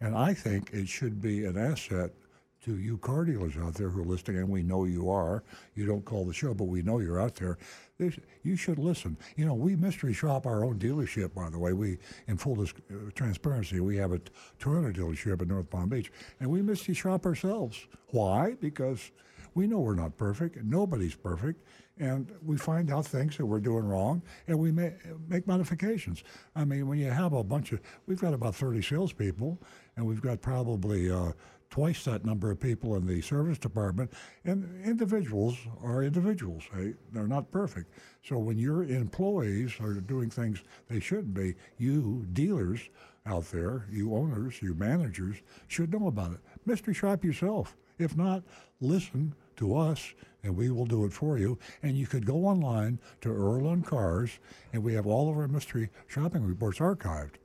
And 0.00 0.16
I 0.16 0.34
think 0.34 0.70
it 0.72 0.88
should 0.88 1.20
be 1.20 1.44
an 1.44 1.56
asset 1.56 2.10
to 2.64 2.78
you 2.78 2.98
car 2.98 3.24
dealers 3.24 3.54
out 3.56 3.74
there 3.74 3.88
who 3.88 4.00
are 4.00 4.06
listening, 4.06 4.38
and 4.38 4.48
we 4.48 4.62
know 4.62 4.84
you 4.84 5.10
are. 5.10 5.42
You 5.74 5.86
don't 5.86 6.04
call 6.04 6.24
the 6.24 6.32
show, 6.32 6.54
but 6.54 6.64
we 6.64 6.82
know 6.82 6.98
you're 6.98 7.20
out 7.20 7.34
there. 7.34 7.58
You 8.42 8.56
should 8.56 8.78
listen. 8.78 9.16
You 9.36 9.46
know, 9.46 9.54
we 9.54 9.76
mystery 9.76 10.12
shop 10.12 10.46
our 10.46 10.64
own 10.64 10.78
dealership, 10.78 11.34
by 11.34 11.50
the 11.50 11.58
way. 11.58 11.72
We, 11.72 11.98
in 12.26 12.36
full 12.36 12.60
uh, 12.60 12.66
transparency, 13.14 13.80
we 13.80 13.96
have 13.98 14.12
a 14.12 14.20
Toyota 14.58 14.94
dealership 14.94 15.42
in 15.42 15.48
North 15.48 15.70
Palm 15.70 15.88
Beach, 15.88 16.10
and 16.40 16.50
we 16.50 16.62
mystery 16.62 16.94
shop 16.94 17.26
ourselves. 17.26 17.86
Why? 18.08 18.56
Because 18.60 19.10
we 19.54 19.66
know 19.66 19.78
we're 19.78 19.94
not 19.94 20.16
perfect. 20.16 20.62
Nobody's 20.64 21.14
perfect. 21.14 21.62
And 21.98 22.32
we 22.44 22.56
find 22.56 22.90
out 22.90 23.06
things 23.06 23.36
that 23.36 23.46
we're 23.46 23.60
doing 23.60 23.84
wrong, 23.84 24.20
and 24.48 24.58
we 24.58 24.72
may, 24.72 24.94
make 25.28 25.46
modifications. 25.46 26.24
I 26.56 26.64
mean, 26.64 26.88
when 26.88 26.98
you 26.98 27.08
have 27.08 27.32
a 27.32 27.44
bunch 27.44 27.70
of, 27.70 27.80
we've 28.06 28.20
got 28.20 28.34
about 28.34 28.56
30 28.56 28.82
salespeople, 28.82 29.60
and 29.96 30.04
we've 30.04 30.20
got 30.20 30.42
probably 30.42 31.08
uh, 31.08 31.30
twice 31.74 32.04
that 32.04 32.24
number 32.24 32.52
of 32.52 32.60
people 32.60 32.94
in 32.94 33.04
the 33.04 33.20
service 33.20 33.58
department. 33.58 34.12
And 34.44 34.80
individuals 34.84 35.58
are 35.82 36.04
individuals. 36.04 36.62
Hey, 36.72 36.94
they're 37.10 37.26
not 37.26 37.50
perfect. 37.50 37.90
So 38.22 38.38
when 38.38 38.58
your 38.58 38.84
employees 38.84 39.72
are 39.80 39.94
doing 39.94 40.30
things 40.30 40.62
they 40.88 41.00
shouldn't 41.00 41.34
be, 41.34 41.56
you 41.76 42.28
dealers 42.32 42.78
out 43.26 43.50
there, 43.50 43.88
you 43.90 44.14
owners, 44.14 44.62
you 44.62 44.74
managers 44.74 45.38
should 45.66 45.92
know 45.92 46.06
about 46.06 46.30
it. 46.34 46.38
Mystery 46.64 46.94
shop 46.94 47.24
yourself. 47.24 47.76
If 47.98 48.16
not, 48.16 48.44
listen 48.80 49.34
to 49.56 49.76
us 49.76 50.14
and 50.44 50.56
we 50.56 50.70
will 50.70 50.86
do 50.86 51.04
it 51.04 51.12
for 51.12 51.38
you. 51.38 51.58
And 51.82 51.98
you 51.98 52.06
could 52.06 52.24
go 52.24 52.46
online 52.46 53.00
to 53.22 53.30
Earl 53.30 53.66
on 53.66 53.82
Cars, 53.82 54.38
and 54.72 54.84
we 54.84 54.94
have 54.94 55.08
all 55.08 55.28
of 55.28 55.36
our 55.36 55.48
mystery 55.48 55.90
shopping 56.06 56.44
reports 56.44 56.78
archived. 56.78 57.38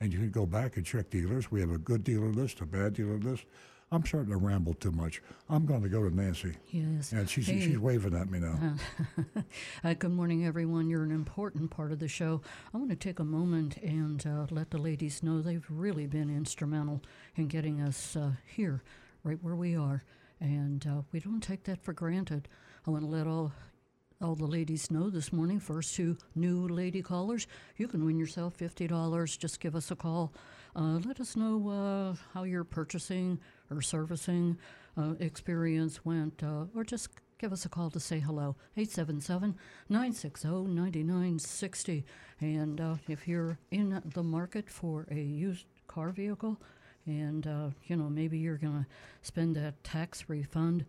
And 0.00 0.12
you 0.12 0.18
can 0.18 0.30
go 0.30 0.46
back 0.46 0.76
and 0.76 0.86
check 0.86 1.10
dealers. 1.10 1.50
We 1.50 1.60
have 1.60 1.70
a 1.72 1.78
good 1.78 2.04
dealer 2.04 2.28
list, 2.28 2.60
a 2.60 2.66
bad 2.66 2.94
dealer 2.94 3.18
list. 3.18 3.44
I'm 3.90 4.04
starting 4.04 4.30
to 4.30 4.36
ramble 4.36 4.74
too 4.74 4.92
much. 4.92 5.22
I'm 5.48 5.64
going 5.64 5.82
to 5.82 5.88
go 5.88 6.06
to 6.06 6.14
Nancy. 6.14 6.52
Yes. 6.70 7.10
And 7.12 7.28
she's, 7.28 7.46
Hey. 7.46 7.60
she's 7.60 7.78
waving 7.78 8.14
at 8.14 8.30
me 8.30 8.38
now. 8.40 8.74
Uh, 9.84 9.94
good 9.94 10.10
morning, 10.10 10.44
everyone. 10.44 10.88
You're 10.90 11.04
an 11.04 11.10
important 11.12 11.70
part 11.70 11.90
of 11.92 12.00
the 12.00 12.08
show. 12.08 12.42
I 12.74 12.76
want 12.76 12.90
to 12.90 12.96
take 12.96 13.18
a 13.18 13.24
moment 13.24 13.76
and 13.78 14.24
uh, 14.26 14.46
let 14.50 14.70
the 14.70 14.78
ladies 14.78 15.22
know 15.22 15.40
they've 15.40 15.64
really 15.70 16.06
been 16.06 16.28
instrumental 16.28 17.00
in 17.36 17.46
getting 17.46 17.80
us 17.80 18.14
uh, 18.16 18.32
here, 18.44 18.82
right 19.22 19.38
where 19.40 19.54
we 19.54 19.74
are, 19.76 20.02
and 20.40 20.84
uh, 20.86 21.02
we 21.12 21.20
don't 21.20 21.40
take 21.42 21.64
that 21.64 21.82
for 21.82 21.92
granted. 21.92 22.48
I 22.86 22.90
want 22.90 23.04
to 23.04 23.08
let 23.08 23.26
all 23.26 23.52
all 24.20 24.34
the 24.34 24.46
ladies 24.46 24.90
know 24.90 25.10
this 25.10 25.32
morning. 25.32 25.60
First 25.60 25.94
two 25.94 26.16
new 26.34 26.66
lady 26.66 27.02
callers, 27.02 27.46
you 27.76 27.86
can 27.86 28.04
win 28.04 28.18
yourself 28.18 28.54
fifty 28.54 28.86
dollars. 28.86 29.36
Just 29.36 29.60
give 29.60 29.76
us 29.76 29.90
a 29.90 29.96
call. 29.96 30.32
Uh, 30.74 30.98
let 31.04 31.20
us 31.20 31.36
know 31.36 31.68
uh, 31.68 32.16
how 32.34 32.42
your 32.42 32.64
purchasing 32.64 33.38
or 33.70 33.80
servicing 33.80 34.58
uh, 34.96 35.14
experience 35.20 36.04
went, 36.04 36.42
uh, 36.42 36.64
or 36.74 36.84
just 36.84 37.10
give 37.38 37.52
us 37.52 37.64
a 37.64 37.68
call 37.68 37.90
to 37.90 38.00
say 38.00 38.18
hello. 38.18 38.56
877 38.76 39.56
960 39.88 40.48
9960. 40.48 42.04
And 42.40 42.80
uh, 42.80 42.94
if 43.08 43.28
you're 43.28 43.58
in 43.70 44.02
the 44.14 44.22
market 44.22 44.68
for 44.68 45.06
a 45.10 45.20
used 45.20 45.66
car 45.86 46.10
vehicle, 46.10 46.60
and 47.06 47.46
uh, 47.46 47.70
you 47.84 47.96
know 47.96 48.08
maybe 48.08 48.38
you're 48.38 48.58
going 48.58 48.84
to 48.84 48.86
spend 49.22 49.54
that 49.56 49.82
tax 49.84 50.24
refund, 50.28 50.84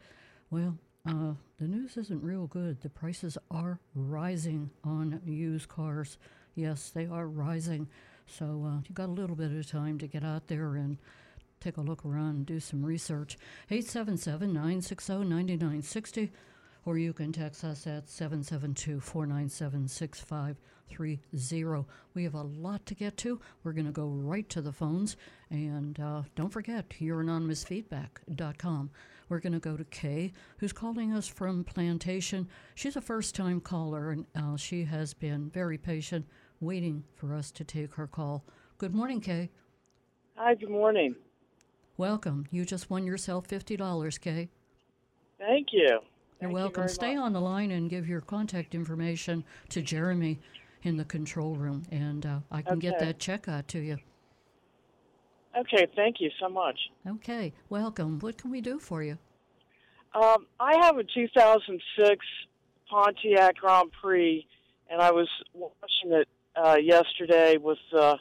well, 0.50 0.78
uh, 1.10 1.34
the 1.60 1.68
news 1.68 1.98
isn't 1.98 2.24
real 2.24 2.48
good. 2.48 2.82
The 2.82 2.90
prices 2.90 3.38
are 3.52 3.80
rising 3.96 4.70
on 4.84 5.22
used 5.26 5.68
cars. 5.68 6.18
Yes, 6.56 6.90
they 6.90 7.06
are 7.06 7.28
rising. 7.28 7.88
So 8.28 8.66
uh, 8.66 8.82
you 8.88 8.94
got 8.94 9.10
a 9.10 9.12
little 9.12 9.36
bit 9.36 9.52
of 9.52 9.70
time 9.70 9.98
to 10.00 10.08
get 10.08 10.24
out 10.24 10.48
there 10.48 10.76
and 10.76 10.98
take 11.60 11.78
a 11.78 11.82
look 11.82 12.06
around 12.06 12.46
do 12.46 12.60
some 12.60 12.86
research. 12.86 13.38
877 13.70 14.54
960 14.54 15.14
9960, 15.14 16.32
or 16.86 16.98
you 16.98 17.14
can 17.14 17.32
text 17.32 17.64
us 17.64 17.88
at 17.88 18.10
772 18.10 19.00
497 19.00 19.88
6530. 19.88 21.86
We 22.14 22.24
have 22.24 22.36
a 22.36 22.44
lot 22.44 22.86
to 22.86 22.96
get 22.96 23.18
to. 23.18 23.40
We're 23.64 23.74
going 23.74 23.86
to 23.86 23.92
go 23.92 24.08
right 24.08 24.48
to 24.50 24.62
the 24.62 24.72
phones. 24.72 25.18
And 25.50 26.00
uh, 26.00 26.24
don't 26.36 26.54
forget, 26.54 26.90
youranonymousfeedback.com. 26.90 28.92
We're 29.30 29.40
going 29.40 29.54
to 29.54 29.60
go 29.60 29.78
to 29.78 29.84
Kay, 29.86 30.34
who's 30.58 30.74
calling 30.74 31.14
us 31.14 31.28
from 31.28 31.64
Plantation. 31.64 32.48
She's 32.74 32.96
a 32.96 33.02
first 33.02 33.36
time 33.36 33.62
caller, 33.62 34.10
and 34.10 34.26
uh, 34.36 34.58
she 34.58 34.84
has 34.86 35.14
been 35.14 35.52
very 35.52 35.78
patient, 35.78 36.26
waiting 36.60 37.04
for 37.16 37.36
us 37.36 37.52
to 37.52 37.64
take 37.64 37.94
her 37.94 38.08
call. 38.08 38.44
Good 38.80 38.96
morning, 38.96 39.22
Kay. 39.22 39.52
Hi, 40.36 40.56
good 40.56 40.72
morning. 40.72 41.16
Welcome. 41.98 42.48
You 42.50 42.66
just 42.66 42.90
won 42.90 43.06
yourself 43.06 43.48
$50, 43.48 44.20
Kay. 44.20 44.50
Thank 45.38 45.68
you. 45.74 45.82
You're 45.82 46.00
Thank 46.40 46.50
you 46.52 46.56
welcome. 46.56 46.84
very 46.84 46.90
Stay 46.90 47.16
much. 47.16 47.26
on 47.26 47.34
the 47.34 47.42
line 47.42 47.72
and 47.72 47.90
give 47.90 48.10
your 48.10 48.22
contact 48.22 48.74
information 48.74 49.44
to 49.70 49.82
Jeremy 49.82 50.40
in 50.84 50.98
the 50.98 51.06
control 51.06 51.56
room, 51.56 51.84
and 51.92 52.26
uh, 52.26 52.40
I 52.52 52.62
can 52.62 52.80
get 52.80 52.98
that 53.00 53.20
check 53.20 53.48
out 53.48 53.68
to 53.70 53.80
you. 53.80 53.98
Okay, 55.58 55.88
thank 55.96 56.18
you 56.20 56.30
so 56.40 56.48
much. 56.50 56.80
Okay, 57.08 57.54
welcome. 57.70 58.20
What 58.20 58.38
can 58.38 58.52
we 58.52 58.62
do 58.62 58.80
for 58.80 59.04
you? 59.04 59.18
Um, 60.14 60.48
I 60.60 60.78
have 60.86 60.98
a 60.98 61.04
2006 61.04 62.26
Pontiac 62.90 63.58
Grand 63.58 63.92
Prix, 64.02 64.46
and 64.90 65.02
I 65.02 65.12
was 65.12 65.28
watching 65.54 66.12
it 66.12 66.28
uh, 66.56 66.78
yesterday 66.82 67.58
with 67.58 67.78
the 67.92 68.18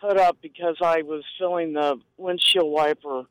hood 0.00 0.18
up 0.18 0.38
because 0.42 0.76
I 0.82 1.02
was 1.02 1.24
filling 1.38 1.72
the 1.72 2.00
windshield 2.16 2.70
wiper 2.70 3.24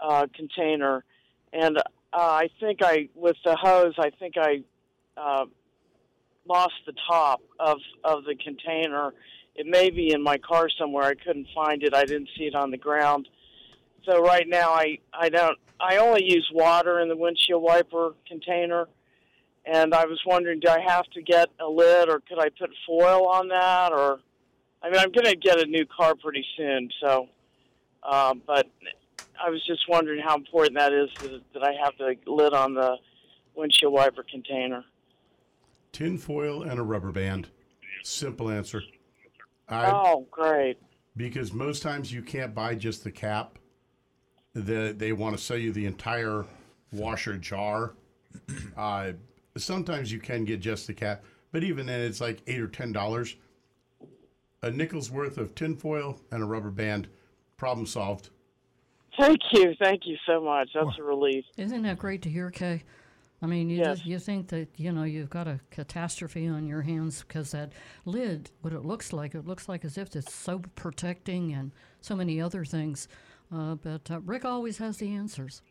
uh, 0.00 0.26
container, 0.34 1.04
and 1.52 1.78
uh, 1.78 1.82
I 2.12 2.48
think 2.60 2.82
I, 2.82 3.08
with 3.14 3.36
the 3.44 3.56
hose, 3.56 3.94
I 3.98 4.10
think 4.10 4.34
I 4.36 4.62
uh, 5.16 5.46
lost 6.48 6.74
the 6.86 6.94
top 7.08 7.40
of 7.58 7.78
of 8.04 8.24
the 8.24 8.34
container. 8.34 9.12
It 9.58 9.66
may 9.66 9.90
be 9.90 10.12
in 10.12 10.22
my 10.22 10.38
car 10.38 10.70
somewhere. 10.70 11.04
I 11.04 11.14
couldn't 11.14 11.48
find 11.54 11.82
it. 11.82 11.92
I 11.92 12.04
didn't 12.04 12.30
see 12.38 12.44
it 12.44 12.54
on 12.54 12.70
the 12.70 12.78
ground. 12.78 13.28
So 14.06 14.22
right 14.22 14.48
now, 14.48 14.70
I 14.70 14.98
I 15.12 15.28
don't. 15.28 15.58
I 15.80 15.98
only 15.98 16.24
use 16.24 16.48
water 16.52 17.00
in 17.00 17.08
the 17.08 17.16
windshield 17.16 17.62
wiper 17.62 18.14
container, 18.26 18.88
and 19.66 19.92
I 19.94 20.06
was 20.06 20.20
wondering, 20.24 20.60
do 20.60 20.68
I 20.68 20.80
have 20.80 21.06
to 21.16 21.22
get 21.22 21.48
a 21.60 21.68
lid, 21.68 22.08
or 22.08 22.20
could 22.20 22.38
I 22.38 22.48
put 22.48 22.70
foil 22.86 23.26
on 23.26 23.48
that, 23.48 23.92
or 23.92 24.20
I 24.82 24.90
mean, 24.90 24.98
I'm 24.98 25.12
going 25.12 25.26
to 25.26 25.36
get 25.36 25.60
a 25.60 25.66
new 25.66 25.84
car 25.86 26.14
pretty 26.14 26.46
soon, 26.56 26.90
so. 27.00 27.28
Um, 28.08 28.42
but 28.46 28.66
I 29.44 29.50
was 29.50 29.64
just 29.66 29.88
wondering 29.88 30.22
how 30.24 30.36
important 30.36 30.78
that 30.78 30.92
is 30.92 31.10
that, 31.20 31.42
that 31.52 31.62
I 31.64 31.72
have 31.84 31.94
the 31.98 32.14
lid 32.30 32.54
on 32.54 32.74
the 32.74 32.96
windshield 33.56 33.92
wiper 33.92 34.22
container. 34.22 34.84
tin 35.92 36.16
foil 36.16 36.62
and 36.62 36.78
a 36.78 36.82
rubber 36.82 37.10
band. 37.12 37.48
Simple 38.04 38.50
answer. 38.50 38.82
I, 39.68 39.90
Oh, 39.92 40.26
great. 40.30 40.78
because 41.16 41.52
most 41.52 41.82
times 41.82 42.12
you 42.12 42.22
can't 42.22 42.54
buy 42.54 42.74
just 42.74 43.04
the 43.04 43.10
cap. 43.10 43.58
The, 44.54 44.94
they 44.96 45.12
want 45.12 45.36
to 45.36 45.42
sell 45.42 45.56
you 45.58 45.72
the 45.72 45.86
entire 45.86 46.44
washer 46.92 47.36
jar. 47.36 47.94
Uh, 48.76 49.12
sometimes 49.56 50.12
you 50.12 50.20
can 50.20 50.44
get 50.44 50.60
just 50.60 50.86
the 50.86 50.94
cap, 50.94 51.24
but 51.50 51.64
even 51.64 51.86
then, 51.86 52.00
it's 52.00 52.20
like 52.20 52.40
eight 52.46 52.60
or 52.60 52.68
ten 52.68 52.92
dollars. 52.92 53.34
A 54.62 54.70
nickel's 54.70 55.10
worth 55.10 55.36
of 55.38 55.54
tin 55.56 55.76
foil 55.76 56.20
and 56.30 56.42
a 56.42 56.46
rubber 56.46 56.70
band. 56.70 57.08
Problem 57.56 57.84
solved. 57.86 58.30
Thank 59.18 59.40
you, 59.52 59.74
thank 59.82 60.02
you 60.06 60.16
so 60.26 60.40
much. 60.40 60.68
That's 60.74 60.96
a 60.98 61.02
relief. 61.02 61.44
Isn't 61.56 61.82
that 61.82 61.98
great 61.98 62.22
to 62.22 62.30
hear, 62.30 62.50
Kay? 62.50 62.84
I 63.40 63.46
mean, 63.46 63.70
you 63.70 63.78
Yes. 63.78 63.98
just, 63.98 64.06
you 64.06 64.18
think 64.18 64.48
that 64.48 64.68
you 64.76 64.90
know 64.90 65.04
you've 65.04 65.30
got 65.30 65.46
a 65.46 65.60
catastrophe 65.70 66.48
on 66.48 66.66
your 66.66 66.82
hands 66.82 67.22
because 67.22 67.52
that 67.52 67.72
lid, 68.04 68.50
what 68.62 68.72
it 68.72 68.84
looks 68.84 69.12
like, 69.12 69.34
it 69.34 69.46
looks 69.46 69.68
like 69.68 69.84
as 69.84 69.96
if 69.96 70.14
it's 70.16 70.34
so 70.34 70.60
protecting 70.74 71.52
and 71.52 71.70
so 72.00 72.16
many 72.16 72.40
other 72.40 72.64
things. 72.64 73.06
Uh, 73.54 73.76
but 73.76 74.10
uh, 74.10 74.20
Rick 74.20 74.44
always 74.44 74.78
has 74.78 74.96
the 74.98 75.14
answers. 75.14 75.62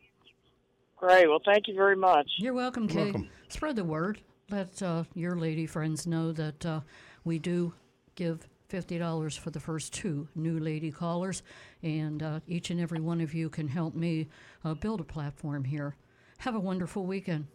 Great. 0.96 1.28
Well, 1.28 1.40
thank 1.44 1.68
you 1.68 1.74
very 1.74 1.94
much. 1.94 2.28
You're 2.38 2.54
welcome, 2.54 2.88
Kay. 2.88 3.04
welcome. 3.04 3.28
Spread 3.48 3.76
the 3.76 3.84
word. 3.84 4.20
Let 4.50 4.82
uh, 4.82 5.04
your 5.14 5.36
lady 5.36 5.66
friends 5.66 6.06
know 6.06 6.32
that 6.32 6.64
uh, 6.66 6.80
we 7.24 7.38
do 7.38 7.74
give 8.14 8.48
$50 8.70 9.38
for 9.38 9.50
the 9.50 9.60
first 9.60 9.92
two 9.92 10.26
new 10.34 10.58
lady 10.58 10.90
callers, 10.90 11.42
and 11.82 12.22
uh, 12.22 12.40
each 12.48 12.70
and 12.70 12.80
every 12.80 13.00
one 13.00 13.20
of 13.20 13.32
you 13.34 13.48
can 13.48 13.68
help 13.68 13.94
me 13.94 14.28
uh, 14.64 14.74
build 14.74 15.00
a 15.00 15.04
platform 15.04 15.64
here. 15.64 15.94
Have 16.38 16.54
a 16.54 16.60
wonderful 16.60 17.04
weekend. 17.06 17.46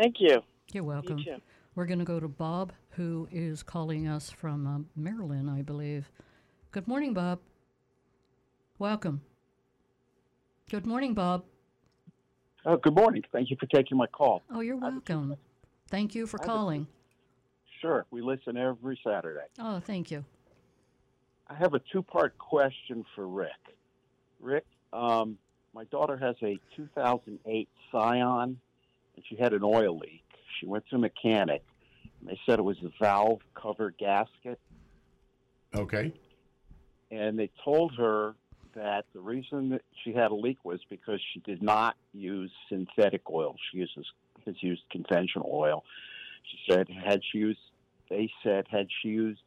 Thank 0.00 0.16
you. 0.20 0.42
You're 0.72 0.84
welcome. 0.84 1.18
too. 1.24 1.36
We're 1.74 1.86
going 1.86 2.00
to 2.00 2.04
go 2.04 2.20
to 2.20 2.28
Bob, 2.28 2.72
who 2.90 3.28
is 3.32 3.62
calling 3.62 4.06
us 4.06 4.30
from 4.30 4.66
uh, 4.66 4.78
Maryland, 4.94 5.50
I 5.50 5.62
believe. 5.62 6.10
Good 6.70 6.86
morning, 6.86 7.14
Bob. 7.14 7.38
Welcome. 8.78 9.22
Good 10.70 10.84
morning, 10.84 11.14
Bob. 11.14 11.44
Oh, 12.66 12.76
good 12.76 12.94
morning. 12.94 13.22
Thank 13.32 13.50
you 13.50 13.56
for 13.58 13.66
taking 13.66 13.96
my 13.96 14.06
call. 14.06 14.42
Oh, 14.52 14.60
you're 14.60 14.76
welcome. 14.76 15.36
Thank 15.88 16.14
you 16.14 16.26
for 16.26 16.38
calling. 16.38 16.86
Sure, 17.80 18.04
we 18.10 18.20
listen 18.20 18.58
every 18.58 19.00
Saturday. 19.02 19.46
Oh, 19.58 19.80
thank 19.80 20.10
you. 20.10 20.26
I 21.48 21.54
have 21.54 21.72
a 21.72 21.80
two 21.90 22.02
part 22.02 22.36
question 22.36 23.04
for 23.14 23.26
Rick. 23.26 23.50
Rick, 24.40 24.66
um, 24.92 25.38
my 25.72 25.84
daughter 25.84 26.18
has 26.18 26.36
a 26.42 26.58
2008 26.76 27.68
Scion, 27.90 28.58
and 29.16 29.24
she 29.28 29.36
had 29.36 29.52
an 29.52 29.62
oil 29.64 29.98
leak. 29.98 30.22
She 30.60 30.66
went 30.66 30.86
to 30.90 30.96
a 30.96 30.98
mechanic, 30.98 31.62
and 32.20 32.28
they 32.30 32.38
said 32.46 32.58
it 32.58 32.62
was 32.62 32.78
a 32.84 32.90
valve 33.02 33.40
cover 33.54 33.90
gasket, 33.98 34.58
Okay. 35.74 36.12
and 37.10 37.38
they 37.38 37.50
told 37.64 37.94
her 37.98 38.34
that 38.74 39.06
the 39.14 39.20
reason 39.20 39.70
that 39.70 39.82
she 40.04 40.12
had 40.12 40.30
a 40.30 40.34
leak 40.34 40.58
was 40.64 40.80
because 40.88 41.20
she 41.32 41.40
did 41.40 41.62
not 41.62 41.96
use 42.12 42.50
synthetic 42.68 43.22
oil. 43.30 43.56
She 43.70 43.78
uses 43.78 44.06
has 44.44 44.62
used 44.62 44.82
conventional 44.90 45.50
oil. 45.52 45.82
She 46.44 46.72
said 46.72 46.86
had 46.88 47.20
she 47.32 47.38
used 47.38 47.58
they 48.08 48.30
said 48.44 48.66
had 48.70 48.86
she 49.02 49.08
used 49.08 49.40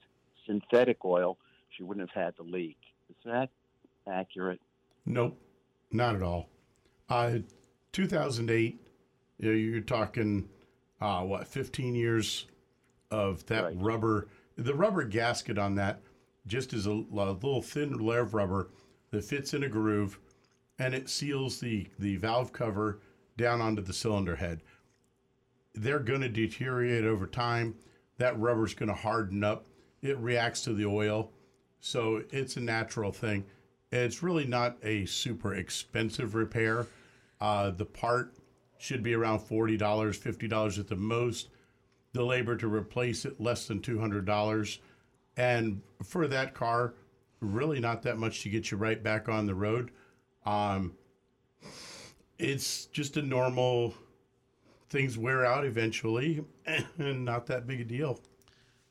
synthetic 0.45 1.05
oil, 1.05 1.37
she 1.77 1.83
wouldn't 1.83 2.09
have 2.09 2.23
had 2.25 2.33
the 2.37 2.43
leak. 2.43 2.77
Is 3.09 3.15
that 3.25 3.49
accurate? 4.11 4.59
Nope. 5.05 5.39
Not 5.91 6.15
at 6.15 6.21
all. 6.21 6.49
Uh, 7.07 7.39
2008, 7.93 8.79
you 9.39 9.49
know, 9.49 9.55
you're 9.55 9.81
talking, 9.81 10.47
uh, 11.01 11.21
what, 11.23 11.47
15 11.47 11.95
years 11.95 12.45
of 13.11 13.45
that 13.47 13.63
Right. 13.63 13.75
rubber. 13.79 14.27
The 14.57 14.73
rubber 14.75 15.03
gasket 15.05 15.57
on 15.57 15.75
that 15.75 16.01
just 16.45 16.73
is 16.73 16.85
a, 16.85 16.91
a 16.91 17.05
little 17.11 17.61
thin 17.61 17.97
layer 17.97 18.21
of 18.21 18.33
rubber 18.33 18.69
that 19.11 19.23
fits 19.23 19.53
in 19.53 19.63
a 19.63 19.69
groove 19.69 20.19
and 20.77 20.93
it 20.93 21.09
seals 21.09 21.59
the, 21.59 21.87
the 21.97 22.17
valve 22.17 22.51
cover 22.53 22.99
down 23.37 23.61
onto 23.61 23.81
the 23.81 23.93
cylinder 23.93 24.35
head. 24.35 24.61
They're 25.73 25.99
going 25.99 26.21
to 26.21 26.29
deteriorate 26.29 27.05
over 27.05 27.27
time. 27.27 27.75
That 28.17 28.37
rubber's 28.39 28.73
going 28.73 28.89
to 28.89 28.95
harden 28.95 29.43
up. 29.43 29.65
It 30.01 30.17
reacts 30.17 30.61
to 30.63 30.73
the 30.73 30.85
oil. 30.85 31.31
So 31.79 32.23
it's 32.31 32.57
a 32.57 32.61
natural 32.61 33.11
thing. 33.11 33.45
It's 33.91 34.21
really 34.21 34.45
not 34.45 34.77
a 34.83 35.05
super 35.05 35.53
expensive 35.53 36.35
repair. 36.35 36.87
Uh, 37.39 37.71
the 37.71 37.85
part 37.85 38.33
should 38.79 39.03
be 39.03 39.13
around 39.13 39.39
$40, 39.39 39.77
$50 39.77 40.79
at 40.79 40.87
the 40.87 40.95
most. 40.95 41.49
The 42.13 42.23
labor 42.23 42.57
to 42.57 42.67
replace 42.67 43.25
it, 43.25 43.39
less 43.39 43.67
than 43.67 43.81
$200. 43.81 44.79
And 45.37 45.81
for 46.01 46.27
that 46.27 46.55
car, 46.55 46.95
really 47.39 47.79
not 47.79 48.01
that 48.03 48.17
much 48.17 48.41
to 48.41 48.49
get 48.49 48.71
you 48.71 48.77
right 48.77 49.01
back 49.03 49.29
on 49.29 49.45
the 49.45 49.53
road. 49.53 49.91
Um, 50.45 50.93
it's 52.39 52.85
just 52.87 53.17
a 53.17 53.21
normal, 53.21 53.93
things 54.89 55.17
wear 55.17 55.45
out 55.45 55.65
eventually, 55.65 56.43
and 56.97 57.25
not 57.25 57.45
that 57.47 57.67
big 57.67 57.81
a 57.81 57.85
deal. 57.85 58.19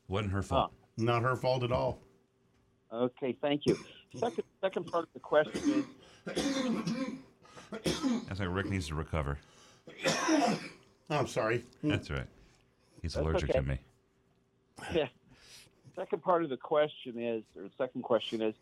Wasn't 0.07 0.31
her 0.31 0.43
fault. 0.43 0.71
Not 0.97 1.23
her 1.23 1.35
fault 1.35 1.63
at 1.63 1.71
all. 1.71 1.99
Okay, 2.93 3.35
thank 3.41 3.65
you. 3.65 3.77
Second, 4.15 4.43
second 4.61 4.85
part 4.85 5.03
of 5.03 5.13
the 5.13 5.19
question 5.19 5.85
is 6.35 6.43
That's 8.27 8.39
like 8.39 8.49
Rick 8.49 8.69
needs 8.69 8.87
to 8.87 8.95
recover. 8.95 9.37
I'm 11.09 11.27
sorry. 11.27 11.65
That's 11.83 12.09
right. 12.09 12.27
He's 13.01 13.13
That's 13.13 13.25
allergic 13.25 13.49
okay. 13.49 13.59
to 13.59 13.65
me. 13.65 13.79
Yeah. 14.93 15.07
Second 15.95 16.23
part 16.23 16.43
of 16.45 16.49
the 16.49 16.55
question 16.57 17.21
is, 17.21 17.43
or 17.57 17.63
the 17.63 17.71
second 17.77 18.03
question 18.03 18.41
is, 18.41 18.55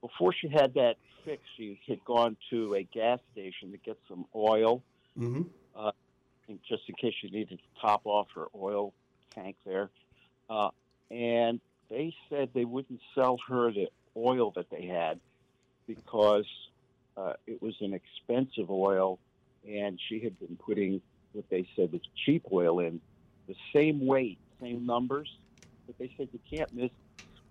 before 0.00 0.32
she 0.32 0.48
had 0.48 0.74
that 0.74 0.94
fix, 1.24 1.42
she 1.56 1.80
had 1.88 2.04
gone 2.04 2.36
to 2.50 2.74
a 2.74 2.84
gas 2.84 3.18
station 3.32 3.72
to 3.72 3.78
get 3.78 3.98
some 4.08 4.24
oil, 4.34 4.82
hmm 5.16 5.42
in- 6.48 6.58
just 6.68 6.82
in 6.88 6.94
case 6.96 7.14
she 7.20 7.28
needed 7.30 7.58
to 7.58 7.80
top 7.80 8.02
off 8.04 8.28
her 8.34 8.46
oil 8.54 8.92
tank 9.30 9.56
there. 9.64 9.88
Uh, 10.48 10.70
and 11.10 11.60
they 11.88 12.14
said 12.28 12.50
they 12.54 12.64
wouldn't 12.64 13.00
sell 13.14 13.38
her 13.48 13.72
the 13.72 13.88
oil 14.16 14.52
that 14.56 14.68
they 14.70 14.86
had 14.86 15.20
because 15.86 16.46
uh, 17.16 17.34
it 17.46 17.60
was 17.62 17.74
an 17.80 17.94
expensive 17.94 18.70
oil, 18.70 19.18
and 19.68 19.98
she 20.08 20.20
had 20.20 20.38
been 20.38 20.56
putting 20.56 21.00
what 21.32 21.48
they 21.50 21.66
said 21.76 21.92
was 21.92 22.00
cheap 22.24 22.44
oil 22.52 22.80
in, 22.80 23.00
the 23.46 23.54
same 23.74 24.06
weight, 24.06 24.38
same 24.60 24.84
numbers, 24.86 25.28
but 25.86 25.96
they 25.98 26.12
said 26.16 26.28
you 26.32 26.40
can't 26.50 26.72
mis- 26.74 26.90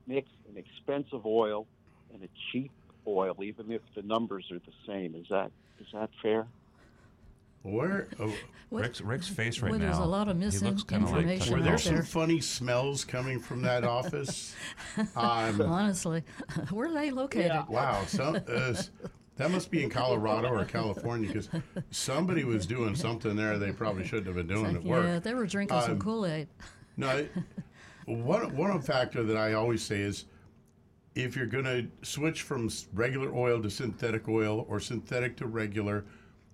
mix 0.08 0.30
an 0.50 0.58
expensive 0.58 1.26
oil 1.26 1.66
and 2.14 2.24
a 2.24 2.28
cheap 2.52 2.72
oil, 3.08 3.36
even 3.44 3.72
if 3.72 3.82
the 3.96 4.02
numbers 4.02 4.50
are 4.52 4.60
the 4.60 4.74
same. 4.88 5.16
Is 5.16 5.28
that 5.30 5.52
is 5.80 5.88
that 5.94 6.10
fair? 6.22 6.46
Where 7.64 8.08
oh, 8.20 8.34
What- 8.70 8.84
Rick's, 8.84 9.02
Rick's 9.02 9.28
face 9.28 9.60
right 9.60 9.72
well, 9.72 9.80
now. 9.80 9.86
there's 9.88 9.98
a 9.98 10.06
lot 10.06 10.30
of 10.30 10.40
he 10.40 10.46
looks 10.60 10.84
kinda 10.84 11.06
like 11.10 11.26
misinformation 11.26 11.54
were 11.54 11.62
there 11.62 11.78
some 11.78 12.04
funny 12.04 12.40
smells 12.40 13.04
coming 13.04 13.40
from 13.40 13.62
that 13.64 13.84
office? 13.98 14.56
Um, 15.16 15.62
Honestly, 15.62 16.24
where 16.70 16.88
are 16.88 16.94
they 16.94 17.12
located? 17.12 17.68
wow, 17.68 18.04
some, 18.08 18.38
uh, 18.48 18.74
that 19.40 19.52
must 19.52 19.72
be 19.72 19.82
in 19.82 19.90
Colorado 19.90 20.50
or 20.50 20.66
California 20.66 21.30
because 21.30 21.48
somebody 21.92 22.44
was 22.44 22.66
doing 22.66 22.94
something 22.94 23.38
there 23.38 23.58
they 23.58 23.72
probably 23.72 24.06
shouldn't 24.06 24.28
have 24.28 24.36
been 24.36 24.48
doing 24.48 24.76
at 24.76 24.84
work. 24.84 25.06
Yeah, 25.06 25.20
they 25.20 25.34
were 25.34 25.46
drinking 25.46 25.80
some 25.80 25.92
Um, 25.92 26.00
Kool 26.00 26.26
Aid. 26.26 26.50
No, 26.98 27.26
one 28.06 28.54
one 28.58 28.82
factor 28.82 29.24
that 29.24 29.38
I 29.38 29.54
always 29.54 29.82
say 29.82 30.02
is 30.02 30.26
if 31.16 31.38
you're 31.38 31.46
going 31.48 31.64
to 31.64 31.88
switch 32.06 32.42
from 32.42 32.70
regular 32.94 33.34
oil 33.34 33.62
to 33.62 33.70
synthetic 33.70 34.28
oil 34.28 34.66
or 34.68 34.82
synthetic 34.82 35.38
to 35.38 35.48
regular, 35.48 36.04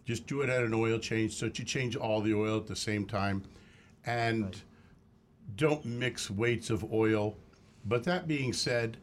just 0.06 0.28
do 0.28 0.42
it 0.42 0.50
at 0.50 0.64
an 0.64 0.74
oil 0.74 1.00
change 1.00 1.34
so 1.34 1.48
that 1.48 1.58
you 1.58 1.66
change 1.66 1.96
all 1.96 2.22
the 2.22 2.36
oil 2.36 2.58
at 2.58 2.68
the 2.68 2.76
same 2.76 3.08
time, 3.08 3.42
and 4.06 4.62
don't 5.56 5.84
mix 5.86 6.30
weights 6.30 6.70
of 6.70 6.94
oil. 6.94 7.36
But 7.84 8.04
that 8.04 8.28
being 8.28 8.54
said, 8.54 8.98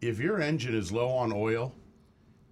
if 0.00 0.18
your 0.18 0.40
engine 0.40 0.74
is 0.74 0.90
low 0.90 1.10
on 1.10 1.32
oil 1.32 1.72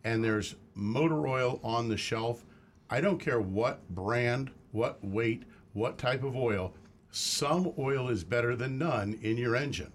and 0.04 0.22
there's 0.22 0.54
motor 0.74 1.26
oil 1.26 1.60
on 1.64 1.88
the 1.88 1.96
shelf, 1.96 2.44
I 2.90 3.00
don't 3.00 3.18
care 3.18 3.40
what 3.40 3.88
brand, 3.90 4.50
what 4.72 5.02
weight, 5.02 5.44
what 5.72 5.98
type 5.98 6.22
of 6.22 6.36
oil, 6.36 6.74
some 7.10 7.72
oil 7.78 8.08
is 8.08 8.22
better 8.22 8.54
than 8.54 8.78
none 8.78 9.18
in 9.22 9.36
your 9.36 9.56
engine. 9.56 9.92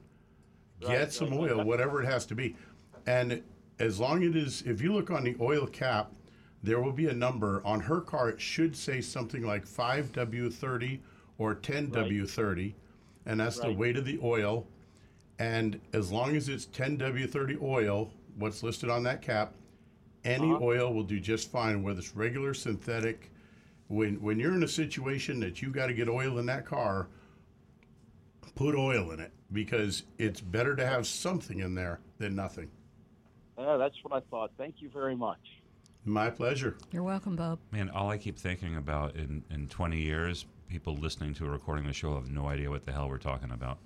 Get 0.82 1.14
some 1.14 1.34
oil, 1.34 1.64
whatever 1.66 2.02
it 2.02 2.06
has 2.06 2.26
to 2.28 2.36
be. 2.36 2.56
And 3.06 3.44
as 3.80 4.00
long 4.00 4.24
as 4.24 4.30
it 4.30 4.36
is, 4.36 4.62
if 4.64 4.82
you 4.82 4.94
look 4.94 5.12
on 5.12 5.24
the 5.24 5.36
oil 5.40 5.68
cap, 5.68 6.12
there 6.64 6.82
will 6.82 6.92
be 6.92 7.08
a 7.08 7.14
number. 7.14 7.62
On 7.66 7.80
her 7.80 8.02
car, 8.02 8.30
it 8.30 8.42
should 8.42 8.76
say 8.76 9.02
something 9.02 9.44
like 9.44 9.66
5W30 9.66 11.00
or 11.38 11.56
10W30, 11.56 12.74
and 13.26 13.40
that's 13.40 13.60
the 13.60 13.72
weight 13.72 13.96
of 13.98 14.06
the 14.06 14.20
oil. 14.22 14.68
And 15.40 15.80
as 15.94 16.12
long 16.12 16.36
as 16.36 16.50
it's 16.50 16.66
10W30 16.66 17.62
oil, 17.62 18.12
what's 18.38 18.62
listed 18.62 18.90
on 18.90 19.04
that 19.04 19.22
cap, 19.22 19.54
any 20.26 20.52
oil 20.52 20.94
will 20.94 21.04
do 21.04 21.20
just 21.20 21.52
fine, 21.52 21.84
whether 21.84 22.00
it's 22.00 22.16
regular, 22.16 22.54
synthetic. 22.54 23.32
When 23.88 24.22
when 24.22 24.40
you're 24.40 24.54
in 24.54 24.64
a 24.64 24.68
situation 24.68 25.40
that 25.40 25.62
you 25.62 25.70
got 25.72 25.88
to 25.88 25.94
get 25.94 26.08
oil 26.08 26.38
in 26.38 26.46
that 26.48 26.66
car, 26.66 27.08
put 28.56 28.76
oil 28.76 29.12
in 29.12 29.20
it 29.20 29.32
because 29.52 30.04
it's 30.18 30.42
better 30.42 30.76
to 30.76 30.86
have 30.86 31.08
something 31.08 31.60
in 31.60 31.74
there 31.74 32.00
than 32.18 32.36
nothing. 32.36 32.70
Uh, 33.58 33.78
that's 33.78 33.96
what 34.04 34.14
I 34.14 34.26
thought. 34.30 34.52
Thank 34.58 34.76
you 34.80 34.90
very 34.90 35.16
much. 35.16 35.40
My 36.06 36.30
pleasure. 36.30 36.78
You're 36.92 37.04
welcome, 37.04 37.36
Bob. 37.36 37.60
Man, 37.72 37.90
all 37.90 38.10
I 38.10 38.18
keep 38.18 38.38
thinking 38.38 38.78
about 38.78 39.16
in, 39.16 39.44
in 39.52 39.68
20 39.68 40.00
years, 40.00 40.46
people 40.70 40.96
listening 40.96 41.34
to 41.36 41.46
a 41.46 41.50
recording 41.50 41.84
of 41.86 41.90
the 41.90 41.94
show 41.94 42.16
have 42.16 42.32
no 42.32 42.48
idea 42.48 42.70
what 42.70 42.86
the 42.86 42.92
hell 42.92 43.10
we're 43.10 43.18
talking 43.18 43.52
about. 43.52 43.80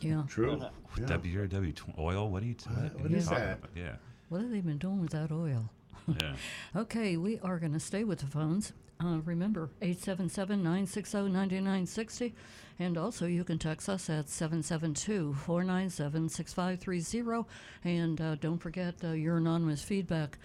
Yeah. 0.00 0.22
True. 0.28 0.60
Yeah. 0.98 1.04
WRW 1.06 1.98
oil? 2.00 2.28
What 2.30 2.42
are 2.42 2.46
you, 2.46 2.54
t- 2.54 2.68
what 2.68 2.94
what 2.94 3.04
are 3.06 3.08
you 3.10 3.16
is 3.16 3.28
talking 3.28 3.44
that? 3.44 3.58
about? 3.58 3.70
Yeah. 3.76 3.92
What 4.28 4.40
have 4.40 4.50
they 4.50 4.60
been 4.60 4.78
doing 4.78 5.00
with 5.00 5.10
that 5.12 5.30
oil? 5.30 5.70
Yeah. 6.06 6.34
Okay, 6.76 7.16
we 7.16 7.38
are 7.40 7.58
going 7.58 7.72
to 7.72 7.80
stay 7.80 8.04
with 8.04 8.20
the 8.20 8.26
phones. 8.26 8.72
Uh, 9.02 9.18
remember, 9.24 9.70
877 9.80 10.58
960 10.62 11.18
9960. 11.22 12.34
And 12.78 12.96
also, 12.96 13.26
you 13.26 13.44
can 13.44 13.58
text 13.58 13.88
us 13.88 14.08
at 14.08 14.28
772 14.28 15.34
497 15.34 16.28
6530. 16.28 17.48
And 17.84 18.20
uh, 18.20 18.34
don't 18.36 18.58
forget 18.58 18.94
uh, 19.04 19.12
your 19.12 19.38
anonymous 19.38 19.82
feedback, 19.82 20.38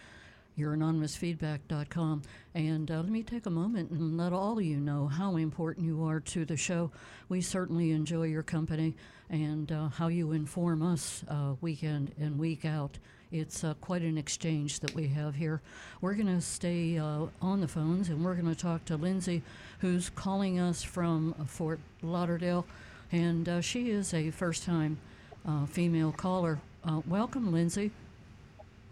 youranonymousfeedback.com. 0.58 2.22
And 2.54 2.92
uh, 2.92 2.96
let 2.98 3.10
me 3.10 3.24
take 3.24 3.46
a 3.46 3.50
moment 3.50 3.92
and 3.92 4.18
let 4.18 4.34
all 4.34 4.58
of 4.58 4.64
you 4.64 4.78
know 4.78 5.08
how 5.08 5.36
important 5.36 5.86
you 5.86 6.04
are 6.06 6.20
to 6.22 6.46
the 6.46 6.58
show. 6.58 6.92
We 7.30 7.42
certainly 7.42 7.92
enjoy 7.92 8.24
your 8.24 8.44
company 8.44 8.96
and 9.30 9.72
uh, 9.72 9.90
how 9.90 10.08
you 10.08 10.32
inform 10.32 10.82
us 10.82 11.24
uh, 11.28 11.56
week 11.62 11.84
in 11.84 12.12
and 12.20 12.38
week 12.38 12.66
out. 12.66 12.98
It's 13.40 13.66
uh, 13.66 13.74
quite 13.82 14.02
an 14.02 14.18
exchange 14.18 14.80
that 14.80 14.96
we 14.96 15.10
have 15.10 15.36
here. 15.36 15.62
We're 16.00 16.14
going 16.14 16.34
to 16.34 16.40
stay 16.40 16.98
uh, 16.98 17.26
on 17.42 17.60
the 17.60 17.68
phones 17.68 18.08
and 18.08 18.24
we're 18.24 18.36
going 18.36 18.54
to 18.54 18.56
talk 18.56 18.86
to 18.86 18.96
Lindsay, 18.96 19.42
who's 19.80 20.10
calling 20.10 20.58
us 20.58 20.84
from 20.84 21.34
Fort 21.46 21.80
Lauderdale. 22.02 22.66
And 23.12 23.48
uh, 23.50 23.60
she 23.60 23.90
is 23.90 24.14
a 24.14 24.32
first 24.32 24.64
time 24.64 24.98
uh, 25.46 25.66
female 25.66 26.14
caller. 26.14 26.60
Uh, 26.86 27.02
welcome, 27.06 27.52
Lindsay. 27.52 27.92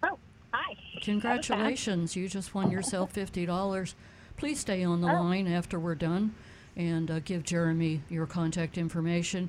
Oh, 0.03 0.19
hi. 0.51 0.75
Congratulations. 1.01 2.15
You 2.15 2.27
just 2.27 2.53
won 2.53 2.69
yourself 2.69 3.13
$50. 3.15 3.93
Please 4.36 4.60
stay 4.60 4.84
on 4.84 4.99
the 4.99 5.08
line 5.08 5.47
after 5.47 5.79
we're 5.79 5.95
done 5.95 6.36
and 6.75 7.10
uh, 7.10 7.19
give 7.19 7.43
Jeremy 7.43 8.01
your 8.10 8.25
contact 8.25 8.77
information. 8.77 9.47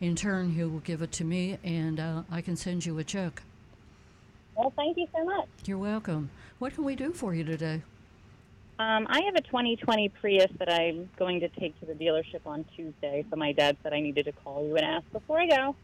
In 0.00 0.14
turn, 0.14 0.52
he 0.52 0.62
will 0.62 0.78
give 0.80 1.02
it 1.02 1.10
to 1.12 1.24
me 1.24 1.58
and 1.64 1.98
uh, 1.98 2.22
I 2.30 2.42
can 2.42 2.54
send 2.54 2.86
you 2.86 2.96
a 2.98 3.04
check. 3.04 3.42
Well, 4.56 4.72
thank 4.74 4.96
you 4.96 5.06
so 5.14 5.24
much. 5.24 5.48
You're 5.66 5.78
welcome. 5.78 6.30
What 6.58 6.74
can 6.74 6.84
we 6.84 6.96
do 6.96 7.12
for 7.12 7.34
you 7.34 7.44
today? 7.44 7.82
Um, 8.78 9.06
I 9.08 9.20
have 9.22 9.34
a 9.36 9.42
2020 9.42 10.08
Prius 10.08 10.50
that 10.58 10.70
I'm 10.70 11.08
going 11.18 11.40
to 11.40 11.48
take 11.48 11.78
to 11.80 11.86
the 11.86 11.92
dealership 11.92 12.40
on 12.46 12.64
Tuesday. 12.74 13.24
So 13.30 13.36
my 13.36 13.52
dad 13.52 13.76
said 13.82 13.92
I 13.92 14.00
needed 14.00 14.24
to 14.26 14.32
call 14.32 14.66
you 14.66 14.76
and 14.76 14.84
ask 14.84 15.10
before 15.12 15.40
I 15.40 15.46
go. 15.46 15.76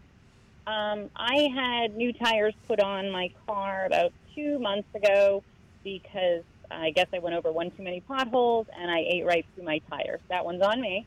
Um, 0.66 1.10
I 1.16 1.48
had 1.54 1.96
new 1.96 2.12
tires 2.12 2.54
put 2.66 2.80
on 2.80 3.10
my 3.10 3.30
car 3.46 3.84
about 3.86 4.12
two 4.34 4.58
months 4.58 4.88
ago 4.94 5.42
because 5.84 6.44
I 6.70 6.90
guess 6.90 7.08
I 7.12 7.18
went 7.18 7.34
over 7.34 7.52
one 7.52 7.70
too 7.72 7.82
many 7.82 8.00
potholes 8.00 8.66
and 8.78 8.90
I 8.90 9.00
ate 9.00 9.26
right 9.26 9.44
through 9.54 9.64
my 9.64 9.80
tires. 9.90 10.20
That 10.28 10.44
one's 10.44 10.62
on 10.62 10.80
me. 10.80 11.06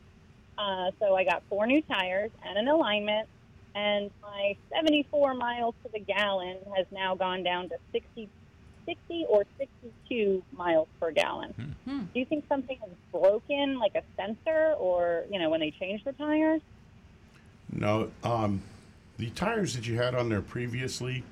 Uh, 0.58 0.90
so 1.00 1.16
I 1.16 1.24
got 1.24 1.42
four 1.48 1.66
new 1.66 1.82
tires 1.82 2.30
and 2.44 2.58
an 2.58 2.68
alignment, 2.68 3.28
and 3.76 4.10
my 4.22 4.56
74 4.74 5.34
miles 5.34 5.74
to 5.84 5.90
the 5.92 6.00
gallon 6.00 6.56
has 6.74 6.86
now 6.90 7.14
gone 7.14 7.42
down 7.42 7.68
to 7.68 7.76
60 7.92 8.28
or 9.28 9.44
62 9.58 10.42
miles 10.52 10.88
per 10.98 11.10
gallon. 11.10 11.74
Hmm. 11.84 12.04
Do 12.14 12.18
you 12.18 12.24
think 12.24 12.46
something 12.48 12.78
is 12.86 12.92
broken, 13.12 13.78
like 13.78 13.94
a 13.94 14.02
sensor, 14.16 14.74
or 14.78 15.24
you 15.30 15.38
know 15.38 15.50
when 15.50 15.60
they 15.60 15.72
change 15.72 16.02
the 16.04 16.12
tires? 16.12 16.62
No, 17.70 18.10
um, 18.24 18.62
the 19.18 19.28
tires 19.30 19.74
that 19.74 19.86
you 19.86 19.96
had 19.96 20.14
on 20.14 20.30
there 20.30 20.40
previously 20.40 21.22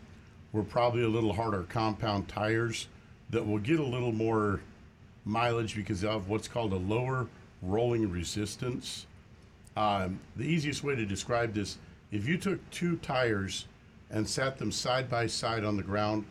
were 0.53 0.65
probably 0.65 1.03
a 1.03 1.09
little 1.09 1.33
harder 1.33 1.63
compound 1.63 2.29
tires 2.29 2.89
that 3.31 3.47
will 3.47 3.59
get 3.59 3.81
a 3.81 3.85
little 3.85 4.13
more 4.13 4.61
mileage 5.25 5.75
because 5.75 6.05
of 6.05 6.29
what's 6.29 6.49
called 6.49 6.73
a 6.73 6.77
lower 6.77 7.27
rolling 7.63 8.11
resistance. 8.11 9.07
Um, 9.77 10.21
the 10.37 10.45
easiest 10.45 10.85
way 10.85 10.95
to 10.95 11.07
describe 11.07 11.55
this 11.55 11.79
if 12.11 12.29
you 12.29 12.39
took 12.39 12.71
two 12.71 12.97
tires 12.97 13.67
and 14.11 14.29
sat 14.29 14.59
them 14.59 14.71
side 14.71 15.11
by 15.11 15.27
side 15.27 15.65
on 15.65 15.77
the 15.77 15.83
ground 15.83 16.25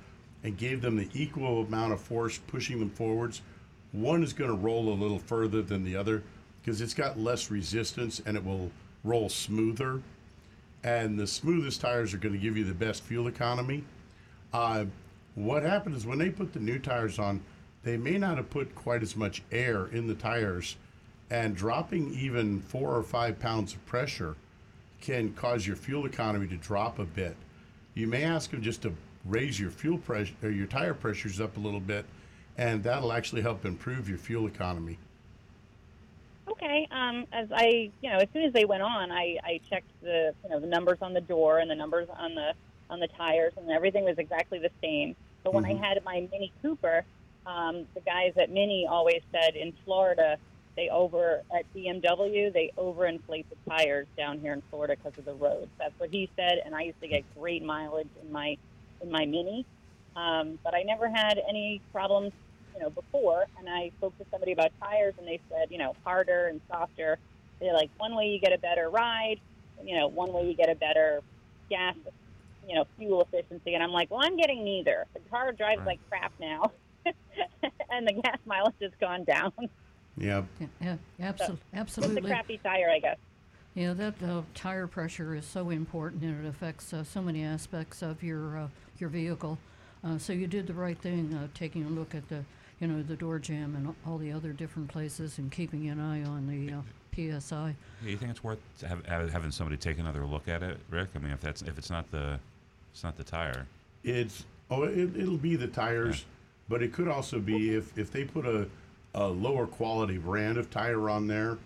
and 0.44 0.58
gave 0.58 0.82
them 0.82 0.96
the 0.96 1.10
equal 1.14 1.64
amount 1.64 1.94
of 1.94 2.02
force 2.02 2.38
pushing 2.48 2.80
them 2.80 2.90
forwards, 2.90 3.42
one 3.92 4.24
is 4.24 4.34
going 4.34 4.50
to 4.50 4.58
roll 4.58 4.90
a 4.90 4.96
little 4.96 5.20
further 5.20 5.62
than 5.62 5.84
the 5.84 5.96
other 5.96 6.24
because 6.62 6.82
it's 6.82 6.94
got 6.94 7.20
less 7.20 7.52
resistance 7.52 8.22
and 8.26 8.38
it 8.38 8.44
will 8.44 8.72
roll 9.04 9.30
smoother. 9.30 10.02
And 10.84 11.18
the 11.18 11.28
smoothest 11.28 11.82
tires 11.82 12.14
are 12.14 12.18
going 12.18 12.34
to 12.34 12.40
give 12.40 12.58
you 12.58 12.64
the 12.64 12.74
best 12.74 13.04
fuel 13.04 13.28
economy. 13.28 13.84
Uh, 14.54 14.86
what 15.36 15.64
happened 15.64 15.96
is 15.96 16.06
when 16.06 16.20
they 16.20 16.30
put 16.30 16.54
the 16.54 16.60
new 16.60 16.80
tires 16.80 17.20
on, 17.20 17.42
they 17.84 17.98
may 17.98 18.18
not 18.18 18.38
have 18.38 18.50
put 18.50 18.76
quite 18.76 19.02
as 19.04 19.16
much 19.16 19.42
air 19.52 19.88
in 19.88 20.08
the 20.08 20.14
tires, 20.14 20.78
and 21.30 21.56
dropping 21.56 22.14
even 22.14 22.62
four 22.62 22.96
or 22.96 23.04
five 23.04 23.40
pounds 23.40 23.74
of 23.74 23.86
pressure 23.86 24.36
can 25.04 25.34
cause 25.34 25.68
your 25.68 25.76
fuel 25.76 26.06
economy 26.06 26.48
to 26.48 26.56
drop 26.56 26.98
a 26.98 27.04
bit. 27.04 27.36
You 27.94 28.08
may 28.08 28.24
ask 28.24 28.50
them 28.50 28.62
just 28.62 28.82
to 28.84 28.94
raise 29.26 29.60
your 29.60 29.70
fuel 29.70 29.98
pressure 29.98 30.34
or 30.42 30.50
your 30.50 30.66
tire 30.66 30.94
pressures 30.94 31.42
up 31.42 31.58
a 31.58 31.60
little 31.60 31.82
bit, 31.82 32.06
and 32.58 32.82
that'll 32.84 33.12
actually 33.12 33.42
help 33.42 33.66
improve 33.66 34.08
your 34.08 34.18
fuel 34.18 34.48
economy. 34.48 34.98
Okay. 36.48 36.88
Um, 36.90 37.26
as 37.34 37.50
I, 37.52 37.92
you 38.02 38.10
know, 38.10 38.18
as 38.18 38.30
soon 38.34 38.44
as 38.44 38.54
they 38.54 38.64
went 38.64 38.82
on, 38.82 39.12
I, 39.12 39.38
I 39.44 39.60
checked 39.70 39.92
the, 40.02 40.34
you 40.44 40.50
know, 40.50 40.62
the 40.62 40.68
numbers 40.68 41.00
on 41.02 41.14
the 41.14 41.22
door 41.22 41.60
and 41.60 41.70
the 41.70 41.76
numbers 41.76 42.08
on 42.18 42.34
the 42.34 42.54
on 42.90 43.00
the 43.00 43.08
tires, 43.08 43.54
and 43.58 43.70
everything 43.72 44.06
was 44.06 44.18
exactly 44.18 44.60
the 44.60 44.72
same. 44.82 45.16
But 45.44 45.54
when 45.54 45.66
I 45.66 45.74
had 45.74 46.02
my 46.06 46.28
Mini 46.32 46.52
Cooper, 46.62 47.04
um, 47.46 47.86
the 47.94 48.02
guys 48.02 48.34
at 48.38 48.50
Mini 48.52 48.88
always 48.88 49.22
said 49.32 49.56
in 49.56 49.74
Florida 49.84 50.38
they 50.78 50.90
over 50.90 51.42
at 51.58 51.66
BMW 51.76 52.54
they 52.54 52.72
overinflate 52.80 53.46
the 53.50 53.58
tires 53.70 54.08
down 54.18 54.40
here 54.40 54.54
in 54.54 54.64
Florida 54.72 54.96
because 55.02 55.18
of 55.18 55.26
the 55.26 55.36
roads. 55.36 55.72
That's 55.80 55.96
what 56.00 56.10
he 56.12 56.32
said, 56.40 56.60
and 56.66 56.76
I 56.76 56.84
used 56.84 57.00
to 57.04 57.10
get 57.10 57.26
great 57.38 57.64
mileage 57.64 58.12
in 58.22 58.32
my 58.32 58.58
in 59.02 59.12
my 59.12 59.26
Mini, 59.26 59.66
um, 60.16 60.60
but 60.64 60.76
I 60.76 60.84
never 60.84 61.10
had 61.10 61.40
any 61.50 61.82
problems, 61.94 62.34
you 62.76 62.82
know, 62.82 62.92
before. 62.92 63.46
And 63.58 63.70
I 63.70 63.92
spoke 63.98 64.18
to 64.20 64.26
somebody 64.32 64.54
about 64.54 64.72
tires, 64.84 65.16
and 65.18 65.28
they 65.28 65.42
said, 65.52 65.68
you 65.72 65.80
know, 65.80 65.94
harder 66.06 66.48
and 66.48 66.62
softer. 66.72 67.20
They're 67.62 67.74
like 67.74 67.92
one 67.98 68.16
way 68.16 68.26
you 68.28 68.40
get 68.42 68.54
a 68.54 68.60
better 68.60 68.90
ride, 68.90 69.38
you 69.84 69.98
know, 69.98 70.08
one 70.10 70.34
way 70.34 70.44
you 70.50 70.56
get 70.56 70.70
a 70.70 70.76
better 70.76 71.22
gas, 71.70 71.96
you 72.68 72.76
know, 72.76 72.86
fuel 72.98 73.22
efficiency. 73.32 73.74
And 73.76 73.84
I'm 73.84 73.92
like, 73.92 74.10
well, 74.12 74.22
I'm 74.24 74.38
getting 74.38 74.64
neither. 74.66 75.06
The 75.16 75.22
car 75.30 75.54
drives 75.54 75.82
Right. 75.82 75.86
like 75.86 76.02
crap 76.10 76.34
now, 76.40 76.64
and 77.90 78.08
the 78.08 78.22
gas 78.24 78.40
mileage 78.46 78.76
has 78.82 78.92
gone 79.02 79.26
down. 79.26 79.52
Yeah, 80.18 80.44
Yeah, 80.60 80.68
yeah, 81.20 81.32
absol- 81.32 81.58
Just 81.86 81.98
a 81.98 82.22
crappy 82.22 82.60
tire, 82.64 82.90
I 82.90 83.00
guess. 83.00 83.18
Yeah, 83.76 83.94
that 83.94 84.22
uh, 84.22 84.44
tire 84.54 84.86
pressure 84.86 85.34
is 85.34 85.46
so 85.46 85.72
important, 85.72 86.22
and 86.22 86.46
it 86.46 86.48
affects 86.48 86.94
uh, 86.94 87.04
so 87.04 87.22
many 87.22 87.44
aspects 87.44 88.04
of 88.04 88.22
your 88.22 88.58
uh, 88.58 88.68
your 89.00 89.10
vehicle. 89.10 89.58
Uh, 90.04 90.18
so 90.18 90.32
you 90.34 90.46
did 90.46 90.68
the 90.68 90.74
right 90.74 90.98
thing, 90.98 91.34
uh, 91.34 91.48
taking 91.56 91.84
a 91.86 91.90
look 91.90 92.14
at 92.14 92.30
the 92.30 92.44
you 92.80 92.88
know 92.88 93.02
the 93.02 93.16
door 93.16 93.40
jamb 93.40 93.76
and 93.76 93.96
all 94.06 94.20
the 94.20 94.32
other 94.32 94.54
different 94.54 94.90
places, 94.90 95.40
and 95.40 95.52
keeping 95.52 95.90
an 95.90 96.00
eye 96.00 96.24
on 96.24 96.46
the 96.48 96.74
uh, 96.74 97.40
psi. 97.40 97.76
Yeah, 98.04 98.10
you 98.10 98.18
think 98.18 98.30
it's 98.30 98.44
worth 98.44 98.60
have, 98.88 99.04
have, 99.08 99.32
having 99.32 99.50
somebody 99.50 99.78
take 99.78 99.98
another 99.98 100.24
look 100.26 100.48
at 100.48 100.62
it, 100.62 100.78
Rick? 100.92 101.10
I 101.16 101.20
mean, 101.20 101.32
if 101.32 101.42
that's 101.42 101.64
if 101.64 101.80
it's 101.80 101.90
not 101.90 102.10
the 102.12 102.40
it's 102.94 103.04
not 103.04 103.18
the 103.18 103.24
tire. 103.24 103.66
It's 104.04 104.46
oh, 104.70 104.84
it, 104.84 105.18
it'll 105.18 105.38
be 105.38 105.56
the 105.56 105.68
tires, 105.68 106.26
but 106.70 106.84
it 106.84 106.94
could 106.94 107.08
also 107.08 107.40
be 107.40 107.76
if 107.76 107.98
if 107.98 108.12
they 108.12 108.24
put 108.24 108.46
a 108.46 108.68
a 109.16 109.28
lower 109.28 109.68
quality 109.68 110.18
brand 110.18 110.58
of 110.58 110.70
tire 110.70 111.10
on 111.10 111.28
there. 111.28 111.58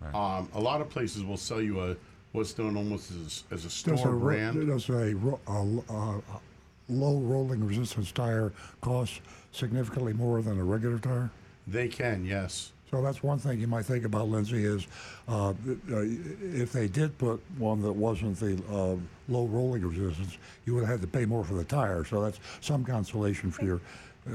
Right. 0.00 0.14
Um, 0.14 0.48
a 0.54 0.60
lot 0.60 0.80
of 0.80 0.88
places 0.88 1.22
will 1.24 1.36
sell 1.36 1.60
you 1.60 1.80
a 1.80 1.96
what's 2.32 2.56
known 2.58 2.76
almost 2.76 3.10
as 3.12 3.44
as 3.50 3.60
a 3.60 3.68
Does 3.68 3.74
store 4.00 4.08
a, 4.08 4.10
ro- 4.10 4.18
brand. 4.20 4.66
does 4.66 4.88
a, 4.88 5.14
a, 5.46 5.52
a, 5.52 5.92
a 5.92 6.22
low 6.88 7.18
rolling 7.20 7.66
resistance 7.66 8.12
tire 8.12 8.52
cost 8.80 9.20
significantly 9.52 10.12
more 10.12 10.42
than 10.42 10.58
a 10.58 10.64
regular 10.64 10.98
tire? 10.98 11.30
They 11.66 11.88
can, 11.88 12.24
yes. 12.24 12.72
So 12.90 13.02
that's 13.02 13.22
one 13.22 13.38
thing 13.38 13.58
you 13.58 13.66
might 13.66 13.86
think 13.86 14.04
about, 14.04 14.28
Lindsay, 14.28 14.64
is 14.64 14.86
uh, 15.26 15.48
uh, 15.50 15.54
if 15.90 16.72
they 16.72 16.86
did 16.86 17.16
put 17.18 17.40
one 17.58 17.80
that 17.82 17.92
wasn't 17.92 18.38
the 18.38 18.54
uh, 18.70 18.96
low 19.28 19.46
rolling 19.46 19.82
resistance, 19.84 20.36
you 20.64 20.74
would 20.74 20.80
have 20.84 20.90
had 20.90 21.00
to 21.00 21.06
pay 21.06 21.24
more 21.24 21.42
for 21.44 21.54
the 21.54 21.64
tire. 21.64 22.04
So 22.04 22.22
that's 22.22 22.38
some 22.60 22.84
consolation 22.84 23.50
for 23.50 23.64
your 23.64 23.80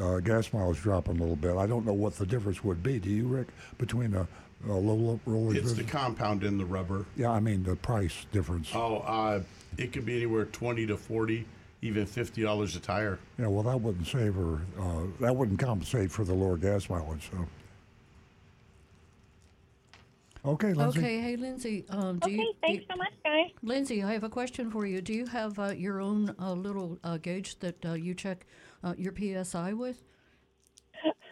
uh, 0.02 0.19
gas 0.19 0.52
mileage 0.54 0.82
dropping 0.82 1.17
a 1.17 1.19
little 1.19 1.36
bit. 1.36 1.56
I 1.56 1.65
don't 1.67 1.86
know 1.86 1.93
what 1.93 2.15
the 2.15 2.25
difference 2.25 2.63
would 2.63 2.84
be. 2.84 2.99
Do 2.99 3.10
you, 3.10 3.28
Rick, 3.28 3.47
between 3.78 4.13
a, 4.15 4.28
a 4.67 4.71
low, 4.73 4.95
roller? 4.95 5.19
rolling 5.25 5.58
It's 5.58 5.73
the 5.73 5.84
compound 5.84 6.43
in 6.43 6.58
the 6.58 6.65
rubber. 6.65 7.06
yeah, 7.15 7.32
I 7.32 7.39
mean 7.39 7.63
the 7.63 7.75
price 7.75 8.25
difference. 8.32 8.69
Oh, 8.73 8.97
uh, 8.99 9.41
it 9.78 9.91
could 9.93 10.06
be 10.06 10.15
anywhere 10.17 10.45
twenty 10.45 10.86
to 10.88 10.97
forty, 10.97 11.45
even 11.82 12.06
fifty 12.06 12.41
dollars 12.43 12.75
a 12.75 12.80
tire. 12.80 13.19
Yeah, 13.38 13.47
well, 13.47 13.63
that 13.63 13.80
wouldn't 13.80 14.08
save 14.08 14.36
her. 14.36 14.60
Uh, 14.80 15.04
that 15.21 15.36
wouldn't 15.36 15.60
compensate 15.60 16.12
for 16.12 16.23
the 16.23 16.34
lower 16.34 16.58
gas 16.58 16.89
mileage. 16.89 17.30
So. 17.32 17.47
Okay, 20.45 20.73
Lindsay. 20.73 20.99
Okay, 20.99 21.19
hey 21.19 21.36
Lindsay, 21.36 21.86
um, 21.89 22.17
do 22.19 22.28
Okay, 22.28 22.36
you, 22.38 22.54
thanks 22.62 22.86
do- 22.86 22.93
so 22.93 22.95
much, 22.97 23.12
guys. 23.25 23.52
Lindsay, 23.62 24.02
I 24.04 24.13
have 24.13 24.23
a 24.23 24.30
question 24.30 24.71
for 24.71 24.86
you. 24.86 25.02
Do 25.02 25.12
you 25.13 25.25
have 25.25 25.60
uh, 25.60 25.73
your 25.75 25.99
own 25.99 26.34
uh, 26.39 26.54
little 26.54 26.97
uh, 27.04 27.17
gauge 27.17 27.60
that 27.60 27.86
uh, 27.86 27.93
you 27.93 28.13
check 28.13 28.45
uh, 28.84 28.94
your 28.98 29.13
psi 29.44 29.74
with? 29.74 30.04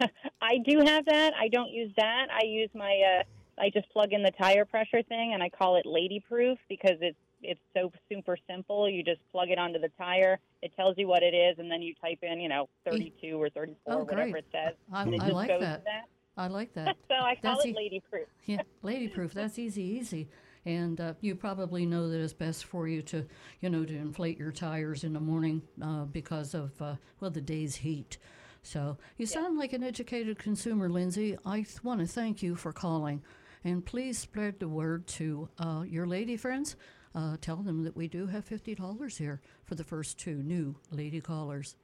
I 0.40 0.58
do 0.66 0.80
have 0.84 1.04
that. 1.06 1.32
I 1.38 1.48
don't 1.48 1.70
use 1.70 1.92
that. 1.96 2.26
I 2.32 2.44
use 2.46 2.70
my. 2.74 3.18
Uh, 3.20 3.22
I 3.60 3.70
just 3.70 3.90
plug 3.90 4.12
in 4.12 4.22
the 4.22 4.30
tire 4.30 4.64
pressure 4.64 5.02
thing, 5.02 5.32
and 5.34 5.42
I 5.42 5.48
call 5.48 5.76
it 5.76 5.84
Lady 5.86 6.22
Proof 6.26 6.58
because 6.68 6.96
it's 7.00 7.18
it's 7.42 7.60
so 7.76 7.92
super 8.08 8.36
simple. 8.48 8.88
You 8.88 9.02
just 9.02 9.20
plug 9.30 9.48
it 9.50 9.58
onto 9.58 9.78
the 9.78 9.90
tire. 9.98 10.38
It 10.62 10.72
tells 10.76 10.96
you 10.96 11.06
what 11.06 11.22
it 11.22 11.34
is, 11.34 11.58
and 11.58 11.70
then 11.70 11.82
you 11.82 11.94
type 12.00 12.18
in, 12.22 12.40
you 12.40 12.48
know, 12.48 12.68
32 12.84 13.40
or 13.40 13.48
34, 13.50 13.92
Oh, 13.94 14.04
whatever 14.04 14.38
it 14.38 14.46
says. 14.50 14.74
I, 14.92 15.04
it 15.08 15.20
I 15.20 15.28
like 15.30 15.48
that. 15.48 15.84
that. 15.84 16.04
I 16.36 16.48
like 16.48 16.74
that. 16.74 16.96
So 17.08 17.14
I 17.14 17.36
call 17.36 17.54
That's 17.54 17.64
it 17.64 17.68
e- 17.68 17.74
Lady 17.76 18.02
Proof. 18.10 18.26
Yeah, 18.46 18.62
lady 18.82 19.08
proof. 19.08 19.34
That's 19.34 19.58
easy, 19.58 19.82
easy. 19.82 20.28
And 20.68 21.00
uh, 21.00 21.14
you 21.22 21.34
probably 21.34 21.86
know 21.86 22.10
that 22.10 22.20
it's 22.20 22.34
best 22.34 22.66
for 22.66 22.86
you 22.86 23.00
to, 23.00 23.24
you 23.62 23.70
know, 23.70 23.86
to 23.86 23.96
inflate 23.96 24.38
your 24.38 24.52
tires 24.52 25.02
in 25.02 25.14
the 25.14 25.20
morning 25.20 25.62
uh, 25.80 26.04
because 26.04 26.52
of, 26.52 26.70
uh, 26.82 26.96
well, 27.20 27.30
the 27.30 27.40
day's 27.40 27.76
heat. 27.76 28.18
So 28.62 28.98
you 29.16 29.24
sound 29.24 29.56
like 29.56 29.72
an 29.72 29.82
educated 29.82 30.38
consumer, 30.38 30.90
Lindsay. 30.90 31.38
I 31.46 31.62
th- 31.62 31.82
want 31.82 32.00
to 32.00 32.06
thank 32.06 32.42
you 32.42 32.54
for 32.54 32.74
calling. 32.74 33.22
And 33.64 33.82
please 33.82 34.18
spread 34.18 34.60
the 34.60 34.68
word 34.68 35.06
to 35.06 35.48
uh, 35.58 35.84
your 35.88 36.06
lady 36.06 36.36
friends. 36.36 36.76
Uh, 37.14 37.38
tell 37.40 37.56
them 37.56 37.82
that 37.84 37.96
we 37.96 38.06
do 38.06 38.26
have 38.26 38.46
$50 38.46 39.16
here 39.16 39.40
for 39.64 39.74
the 39.74 39.84
first 39.84 40.18
two 40.18 40.42
new 40.42 40.76
lady 40.90 41.22
callers. 41.22 41.76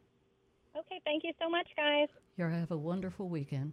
Okay, 0.76 1.00
thank 1.06 1.24
you 1.24 1.32
so 1.40 1.48
much, 1.48 1.68
guys. 1.74 2.08
You 2.36 2.44
have 2.44 2.70
a 2.70 2.76
wonderful 2.76 3.30
weekend. 3.30 3.72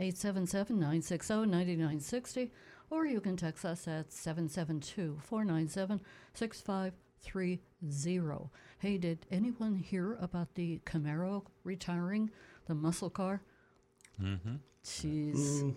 877 0.00 0.76
960 0.76 1.34
9960, 1.34 2.50
or 2.90 3.06
you 3.06 3.20
can 3.20 3.36
text 3.36 3.64
us 3.64 3.86
at 3.88 4.12
772 4.12 5.18
497 5.22 6.00
6530. 6.34 8.50
Hey, 8.78 8.98
did 8.98 9.26
anyone 9.30 9.76
hear 9.76 10.16
about 10.20 10.54
the 10.54 10.80
Camaro 10.86 11.44
retiring 11.64 12.30
the 12.66 12.74
muscle 12.74 13.10
car? 13.10 13.42
Mm-hmm. 14.20 14.56
Jeez. 14.84 15.74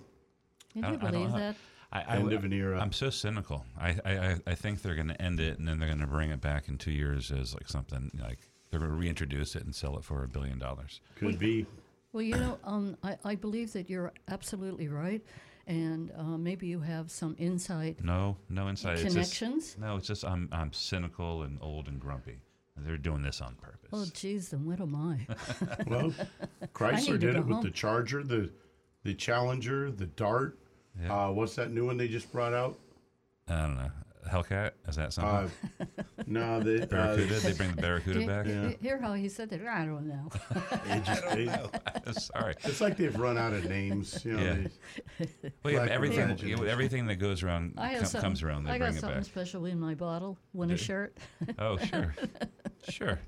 Can 0.73 0.83
I 0.83 0.91
you 0.91 0.97
don't- 0.97 1.07
I 1.07 1.11
don't 1.11 1.11
believe 1.11 1.29
know. 1.31 1.39
that? 1.39 1.55
I, 1.91 2.01
I, 2.01 2.17
End 2.17 2.33
of 2.33 2.43
an 2.43 2.53
era. 2.53 2.79
I'm 2.79 2.91
so 2.91 3.11
cynical. 3.11 3.65
I, 3.79 3.95
I, 4.03 4.11
I- 4.17 4.39
I 4.47 4.55
think 4.55 4.81
they're 4.81 4.95
going 4.95 5.09
to 5.09 5.21
end 5.21 5.39
it, 5.39 5.59
and 5.59 5.67
then 5.67 5.79
they're 5.79 5.89
going 5.89 5.99
to 6.01 6.07
bring 6.07 6.31
it 6.31 6.41
back 6.41 6.67
in 6.67 6.77
two 6.79 6.91
years 6.91 7.31
as 7.31 7.53
like 7.53 7.69
something 7.69 8.09
like 8.19 8.39
they're 8.71 8.79
going 8.79 8.89
to 8.91 8.97
reintroduce 8.97 9.55
it 9.55 9.63
and 9.63 9.75
sell 9.75 9.95
it 9.97 10.03
for 10.03 10.23
a 10.23 10.27
billion 10.27 10.57
dollars. 10.57 11.01
Could 11.15 11.37
be. 11.37 11.67
Well, 12.11 12.23
you 12.23 12.35
know, 12.35 12.57
um, 12.63 12.97
I, 13.03 13.17
I 13.23 13.35
believe 13.35 13.73
that 13.73 13.89
you're 13.91 14.11
absolutely 14.27 14.87
right. 14.87 15.21
And 15.65 16.11
uh, 16.17 16.37
maybe 16.37 16.67
you 16.67 16.81
have 16.81 17.09
some 17.09 17.35
insight 17.39 18.03
No, 18.03 18.35
no 18.49 18.67
insight. 18.67 18.93
It's 18.99 19.03
just- 19.03 19.15
connections. 19.39 19.77
no, 19.79 19.95
it's 19.95 20.07
just 20.07 20.25
I'm 20.25 20.49
I'm 20.51 20.73
cynical 20.73 21.43
and 21.43 21.57
old 21.61 21.87
and 21.87 21.99
grumpy. 21.99 22.39
They're 22.75 22.97
doing 22.97 23.21
this 23.21 23.39
on 23.39 23.55
purpose. 23.55 23.89
Oh, 23.93 24.05
geez, 24.13 24.49
then 24.49 24.65
what 24.65 24.81
am 24.81 24.95
I? 24.95 25.25
Well, 25.87 26.13
Chrysler 26.73 27.05
to 27.13 27.17
did 27.17 27.33
go 27.35 27.39
it 27.41 27.45
with 27.45 27.61
the 27.61 27.71
Charger, 27.71 28.23
the 28.23 28.49
the 29.03 29.13
Challenger, 29.13 29.91
the 29.91 30.07
Dart. 30.07 30.57
Yeah. 31.01 31.27
Uh, 31.27 31.31
what's 31.31 31.55
that 31.55 31.71
new 31.71 31.85
one 31.85 31.97
they 31.97 32.07
just 32.07 32.31
brought 32.31 32.53
out? 32.53 32.77
I 33.47 33.61
don't 33.61 33.75
know. 33.77 33.91
Hellcat? 34.29 34.71
Is 34.87 34.95
that 34.97 35.07
Uh, 35.17 35.47
something? 35.47 35.51
no, 36.27 36.59
the, 36.59 36.83
uh, 36.95 37.15
they 37.15 37.53
bring 37.53 37.71
the 37.75 37.81
Barracuda 37.81 38.19
Hear- 38.19 38.27
back? 38.27 38.45
hear- 38.45 38.75
Hear 38.81 38.97
how 39.01 39.13
he 39.13 39.29
said 39.29 39.49
that? 39.49 39.65
I 39.67 39.85
don't 39.85 40.07
know. 40.07 40.29
they 40.87 40.99
just, 40.99 41.29
they, 41.29 42.11
Sorry. 42.19 42.55
it's 42.63 42.81
like 42.81 42.97
they've 42.97 43.15
run 43.17 43.37
out 43.37 43.53
of 43.53 43.65
names. 43.65 44.23
You 44.25 44.33
know, 44.33 44.43
Yeah. 44.43 44.67
they- 45.19 45.51
Well, 45.63 45.73
yeah, 45.73 45.87
everything, 45.89 46.19
imagination. 46.19 46.47
you 46.49 46.55
know, 46.57 46.63
everything 46.63 47.07
that 47.07 47.15
goes 47.15 47.43
around 47.43 47.75
com- 47.75 47.95
something, 47.97 48.21
comes 48.21 48.43
around. 48.43 48.63
They 48.65 48.71
I 48.71 48.77
got 48.77 48.89
it 48.89 48.99
something 48.99 49.19
back. 49.19 49.25
special 49.25 49.65
in 49.65 49.79
my 49.79 49.95
bottle. 49.95 50.37
Want 50.53 50.71
a 50.71 50.77
shirt? 50.77 51.17
Oh, 51.59 51.77
sure, 51.77 52.15
sure. 52.89 53.19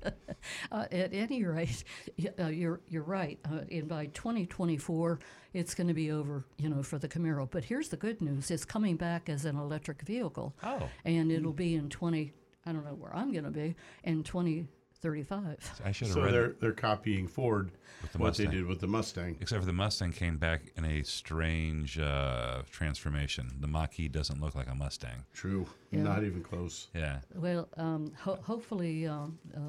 Uh, 0.70 0.86
at 0.92 1.12
any 1.12 1.44
rate, 1.44 1.82
uh, 2.38 2.46
you're 2.46 2.80
you're 2.88 3.02
right. 3.02 3.38
Uh, 3.50 3.60
and 3.70 3.88
by 3.88 4.06
2024, 4.06 5.18
it's 5.54 5.74
going 5.74 5.88
to 5.88 5.94
be 5.94 6.10
over, 6.10 6.44
you 6.58 6.68
know, 6.68 6.82
for 6.82 6.98
the 6.98 7.08
Camaro. 7.08 7.48
But 7.50 7.64
here's 7.64 7.88
the 7.88 7.96
good 7.96 8.20
news: 8.20 8.50
it's 8.50 8.64
coming 8.64 8.96
back 8.96 9.28
as 9.28 9.44
an 9.44 9.56
electric 9.56 10.02
vehicle, 10.02 10.54
Oh, 10.62 10.88
and 11.04 11.32
it'll 11.32 11.52
be 11.52 11.74
in 11.74 11.88
20. 11.88 12.32
I 12.66 12.72
don't 12.72 12.84
know 12.84 12.94
where 12.94 13.14
I'm 13.14 13.32
going 13.32 13.44
to 13.44 13.50
be 13.50 13.76
in 14.04 14.22
2035. 14.24 15.80
I 15.84 15.92
should 15.92 16.08
have 16.08 16.14
so 16.14 16.22
read 16.24 16.34
they're 16.34 16.44
it 16.46 16.60
they're 16.60 16.72
copying 16.72 17.28
Ford 17.28 17.70
with 18.02 18.12
the 18.12 18.18
what 18.18 18.28
Mustang. 18.28 18.46
they 18.46 18.52
did 18.56 18.66
with 18.66 18.80
the 18.80 18.86
Mustang. 18.88 19.36
Except 19.40 19.60
for 19.60 19.66
the 19.66 19.72
Mustang 19.72 20.12
came 20.12 20.36
back 20.36 20.62
in 20.76 20.84
a 20.84 21.02
strange 21.02 21.98
uh, 21.98 22.62
transformation. 22.70 23.50
The 23.60 23.68
Mach-E 23.68 24.08
doesn't 24.08 24.40
look 24.40 24.54
like 24.54 24.68
a 24.68 24.74
Mustang. 24.74 25.24
True, 25.32 25.66
Yeah. 25.90 26.02
not 26.02 26.24
even 26.24 26.42
close. 26.42 26.88
Yeah. 26.94 27.20
Well, 27.34 27.68
um, 27.76 28.12
ho- 28.18 28.38
hopefully 28.42 29.06
um, 29.06 29.38
uh, 29.56 29.60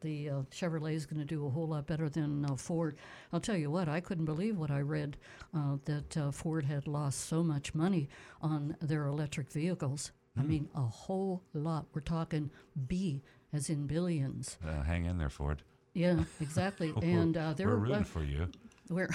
the 0.00 0.30
uh, 0.30 0.34
Chevrolet 0.52 0.94
is 0.94 1.04
going 1.06 1.20
to 1.20 1.26
do 1.26 1.46
a 1.46 1.50
whole 1.50 1.66
lot 1.68 1.86
better 1.86 2.08
than 2.08 2.44
uh, 2.44 2.54
Ford. 2.56 2.96
I'll 3.32 3.40
tell 3.40 3.56
you 3.56 3.70
what, 3.70 3.88
I 3.88 4.00
couldn't 4.00 4.24
believe 4.26 4.56
what 4.56 4.70
I 4.70 4.80
read 4.80 5.16
uh, 5.54 5.76
that 5.86 6.16
uh, 6.16 6.30
Ford 6.30 6.64
had 6.64 6.86
lost 6.86 7.20
so 7.28 7.42
much 7.42 7.74
money 7.74 8.08
on 8.40 8.76
their 8.80 9.06
electric 9.06 9.50
vehicles. 9.50 10.12
I 10.38 10.42
mean, 10.42 10.68
a 10.74 10.80
whole 10.82 11.42
lot. 11.54 11.86
We're 11.92 12.00
talking 12.00 12.50
B 12.86 13.22
as 13.52 13.68
in 13.68 13.86
billions. 13.86 14.58
Uh, 14.66 14.82
hang 14.82 15.06
in 15.06 15.18
there, 15.18 15.28
Ford. 15.30 15.62
Yeah, 15.92 16.20
exactly. 16.40 16.92
and 17.02 17.36
uh, 17.36 17.52
they're 17.54 17.68
We're 17.68 17.76
rooting 17.76 17.96
uh, 17.96 18.04
for 18.04 18.22
you. 18.22 18.48
we're 18.88 19.10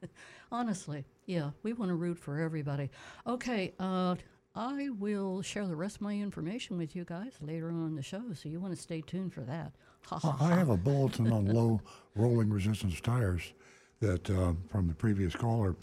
honestly, 0.52 1.04
yeah, 1.26 1.50
we 1.62 1.72
want 1.72 1.90
to 1.90 1.94
root 1.94 2.18
for 2.18 2.38
everybody. 2.40 2.90
Okay, 3.26 3.74
uh, 3.80 4.14
I 4.54 4.88
will 4.90 5.42
share 5.42 5.66
the 5.66 5.76
rest 5.76 5.96
of 5.96 6.02
my 6.02 6.14
information 6.14 6.78
with 6.78 6.94
you 6.96 7.04
guys 7.04 7.32
later 7.40 7.68
on 7.68 7.86
in 7.88 7.96
the 7.96 8.02
show, 8.02 8.22
so 8.34 8.48
you 8.48 8.60
want 8.60 8.74
to 8.74 8.80
stay 8.80 9.00
tuned 9.00 9.32
for 9.34 9.42
that. 9.42 9.72
Ha, 10.06 10.18
ha, 10.18 10.36
I 10.40 10.52
I 10.52 10.54
have 10.56 10.70
a 10.70 10.76
bulletin 10.76 11.32
on 11.32 11.46
low 11.52 11.80
rolling 12.14 12.48
resistance 12.50 13.00
tires 13.00 13.52
that 14.00 14.30
uh, 14.30 14.52
from 14.70 14.86
the 14.88 14.94
previous 14.94 15.34
caller. 15.34 15.74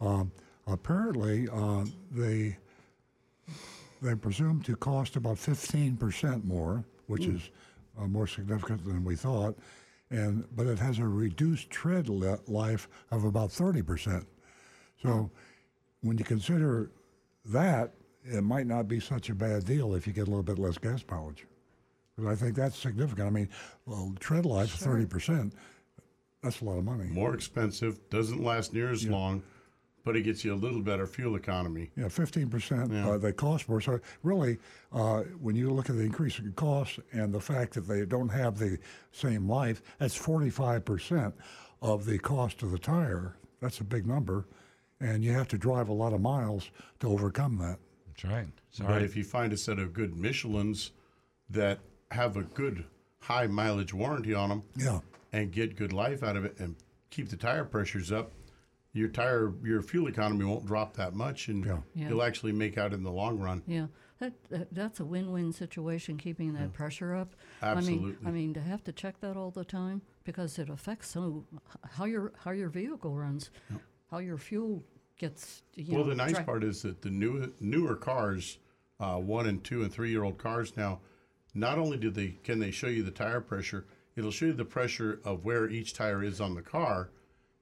Um, 0.00 0.32
apparently, 0.66 1.48
uh, 1.52 1.84
they 2.10 2.56
they 4.00 4.14
presume 4.14 4.62
to 4.62 4.76
cost 4.76 5.16
about 5.16 5.36
15% 5.36 6.44
more, 6.44 6.84
which 7.06 7.26
is 7.26 7.50
uh, 7.98 8.06
more 8.06 8.26
significant 8.26 8.84
than 8.84 9.04
we 9.04 9.16
thought, 9.16 9.56
and 10.10 10.44
but 10.54 10.66
it 10.66 10.78
has 10.78 10.98
a 10.98 11.06
reduced 11.06 11.70
tread 11.70 12.08
li- 12.08 12.36
life 12.46 12.88
of 13.10 13.24
about 13.24 13.50
30%. 13.50 14.24
So 15.02 15.30
when 16.02 16.18
you 16.18 16.24
consider 16.24 16.90
that, 17.46 17.92
it 18.24 18.42
might 18.42 18.66
not 18.66 18.88
be 18.88 19.00
such 19.00 19.30
a 19.30 19.34
bad 19.34 19.64
deal 19.64 19.94
if 19.94 20.06
you 20.06 20.12
get 20.12 20.22
a 20.22 20.30
little 20.30 20.42
bit 20.42 20.58
less 20.58 20.78
gas 20.78 21.04
mileage. 21.10 21.46
Because 22.16 22.32
I 22.32 22.34
think 22.34 22.56
that's 22.56 22.76
significant. 22.76 23.28
I 23.28 23.30
mean, 23.30 23.48
well, 23.86 24.12
tread 24.18 24.44
life, 24.44 24.70
thirty 24.70 25.06
percent. 25.06 25.54
That's 26.42 26.60
a 26.60 26.64
lot 26.64 26.78
of 26.78 26.84
money. 26.84 27.04
More 27.04 27.34
expensive, 27.34 27.98
doesn't 28.10 28.42
last 28.42 28.72
near 28.72 28.90
as 28.90 29.06
long, 29.06 29.42
but 30.08 30.16
it 30.16 30.22
gets 30.22 30.42
you 30.42 30.54
a 30.54 30.56
little 30.56 30.80
better 30.80 31.06
fuel 31.06 31.36
economy. 31.36 31.90
Yeah, 31.94 32.08
fifteen 32.08 32.48
percent. 32.48 32.90
Yeah. 32.90 33.10
Uh, 33.10 33.18
they 33.18 33.30
cost 33.32 33.68
more. 33.68 33.82
So 33.82 34.00
really, 34.22 34.56
uh, 34.90 35.24
when 35.38 35.54
you 35.54 35.70
look 35.70 35.90
at 35.90 35.96
the 35.96 36.02
increase 36.02 36.38
in 36.38 36.50
costs 36.52 36.98
and 37.12 37.30
the 37.30 37.40
fact 37.40 37.74
that 37.74 37.82
they 37.82 38.06
don't 38.06 38.30
have 38.30 38.58
the 38.58 38.78
same 39.12 39.46
life, 39.46 39.82
that's 39.98 40.14
forty-five 40.14 40.86
percent 40.86 41.34
of 41.82 42.06
the 42.06 42.18
cost 42.18 42.62
of 42.62 42.70
the 42.70 42.78
tire. 42.78 43.36
That's 43.60 43.80
a 43.80 43.84
big 43.84 44.06
number, 44.06 44.46
and 44.98 45.22
you 45.22 45.32
have 45.32 45.48
to 45.48 45.58
drive 45.58 45.90
a 45.90 45.92
lot 45.92 46.14
of 46.14 46.22
miles 46.22 46.70
to 47.00 47.08
overcome 47.08 47.58
that. 47.58 47.78
That's 48.06 48.24
right. 48.24 48.46
But 48.80 49.02
if 49.02 49.14
you 49.14 49.24
find 49.24 49.52
a 49.52 49.58
set 49.58 49.78
of 49.78 49.92
good 49.92 50.14
Michelins 50.14 50.92
that 51.50 51.80
have 52.12 52.38
a 52.38 52.44
good 52.44 52.84
high 53.20 53.46
mileage 53.46 53.92
warranty 53.92 54.32
on 54.32 54.48
them 54.48 54.62
Yeah. 54.74 55.00
and 55.34 55.52
get 55.52 55.76
good 55.76 55.92
life 55.92 56.22
out 56.22 56.36
of 56.36 56.46
it 56.46 56.58
and 56.58 56.76
keep 57.10 57.28
the 57.28 57.36
tire 57.36 57.64
pressures 57.64 58.10
up, 58.10 58.32
your 58.98 59.08
tire 59.08 59.52
your 59.64 59.80
fuel 59.82 60.08
economy 60.08 60.44
won't 60.44 60.66
drop 60.66 60.94
that 60.96 61.14
much 61.14 61.48
and 61.48 61.64
Yeah. 61.64 61.78
Yeah. 61.94 62.08
you'll 62.08 62.22
actually 62.22 62.52
make 62.52 62.76
out 62.76 62.92
in 62.92 63.02
the 63.02 63.12
long 63.12 63.38
run. 63.38 63.62
Yeah, 63.66 63.86
that, 64.18 64.32
that 64.50 64.74
that's 64.74 65.00
a 65.00 65.04
win-win 65.04 65.52
situation, 65.52 66.16
keeping 66.18 66.52
that 66.54 66.72
pressure 66.72 67.14
up. 67.14 67.34
absolutely 67.62 68.10
I 68.10 68.14
mean, 68.14 68.18
I 68.26 68.30
mean 68.30 68.54
to 68.54 68.60
have 68.60 68.82
to 68.84 68.92
check 68.92 69.20
that 69.20 69.36
all 69.36 69.50
the 69.50 69.64
time 69.64 70.02
because 70.24 70.58
it 70.58 70.68
affects 70.68 71.08
so 71.10 71.44
how 71.90 72.04
your 72.04 72.32
how 72.44 72.50
your 72.50 72.68
vehicle 72.68 73.14
runs, 73.14 73.50
how 74.10 74.18
your 74.18 74.36
fuel 74.38 74.82
gets. 75.18 75.62
You 75.74 75.94
well, 75.96 76.04
know, 76.04 76.10
the 76.10 76.16
nice 76.16 76.32
dra- 76.34 76.44
part 76.44 76.64
is 76.64 76.82
that 76.82 77.00
the 77.02 77.10
new 77.10 77.52
newer 77.60 77.96
cars, 77.96 78.58
uh, 79.00 79.16
one 79.16 79.46
and 79.46 79.62
two 79.62 79.82
and 79.82 79.92
three 79.92 80.10
year 80.10 80.24
old 80.24 80.38
cars 80.38 80.76
now, 80.76 81.00
not 81.54 81.78
only 81.78 81.96
do 81.96 82.10
they 82.10 82.36
can 82.42 82.58
they 82.58 82.70
show 82.70 82.88
you 82.88 83.02
the 83.02 83.10
tire 83.10 83.40
pressure, 83.40 83.86
it'll 84.16 84.30
show 84.32 84.46
you 84.46 84.52
the 84.52 84.64
pressure 84.64 85.20
of 85.24 85.44
where 85.44 85.68
each 85.68 85.94
tire 85.94 86.22
is 86.22 86.40
on 86.40 86.54
the 86.54 86.62
car, 86.62 87.10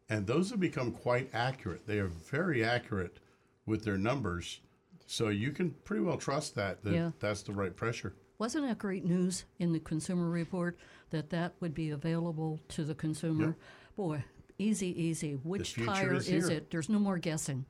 and 0.09 0.27
those 0.27 0.51
have 0.51 0.61
become 0.61 0.93
quite 0.93 1.31
accurate. 1.33 1.87
They 1.87 1.99
are 1.99 2.07
very 2.09 2.65
accurate 2.65 3.19
with 3.67 3.85
their 3.85 3.99
numbers, 3.99 4.61
so 5.07 5.29
you 5.29 5.51
can 5.53 5.71
pretty 5.85 6.03
well 6.03 6.17
trust 6.17 6.55
that 6.55 6.83
that 6.85 6.93
Yeah. 6.95 7.11
that's 7.19 7.43
the 7.43 7.53
right 7.53 7.75
pressure. 7.75 8.15
Wasn't 8.39 8.67
that 8.67 8.79
great 8.79 9.05
news 9.05 9.45
in 9.59 9.73
the 9.73 9.81
consumer 9.81 10.29
report 10.29 10.79
that 11.11 11.31
that 11.31 11.55
would 11.61 11.75
be 11.75 11.91
available 11.91 12.61
to 12.69 12.85
the 12.85 12.95
consumer? 12.95 13.57
Boy, 13.97 14.25
easy, 14.59 14.89
easy. 15.03 15.35
Which 15.43 15.75
tire 15.75 16.15
is 16.15 16.29
is, 16.29 16.49
it? 16.51 16.71
There's 16.71 16.91
no 16.91 16.99
more 16.99 17.17
guessing. 17.19 17.65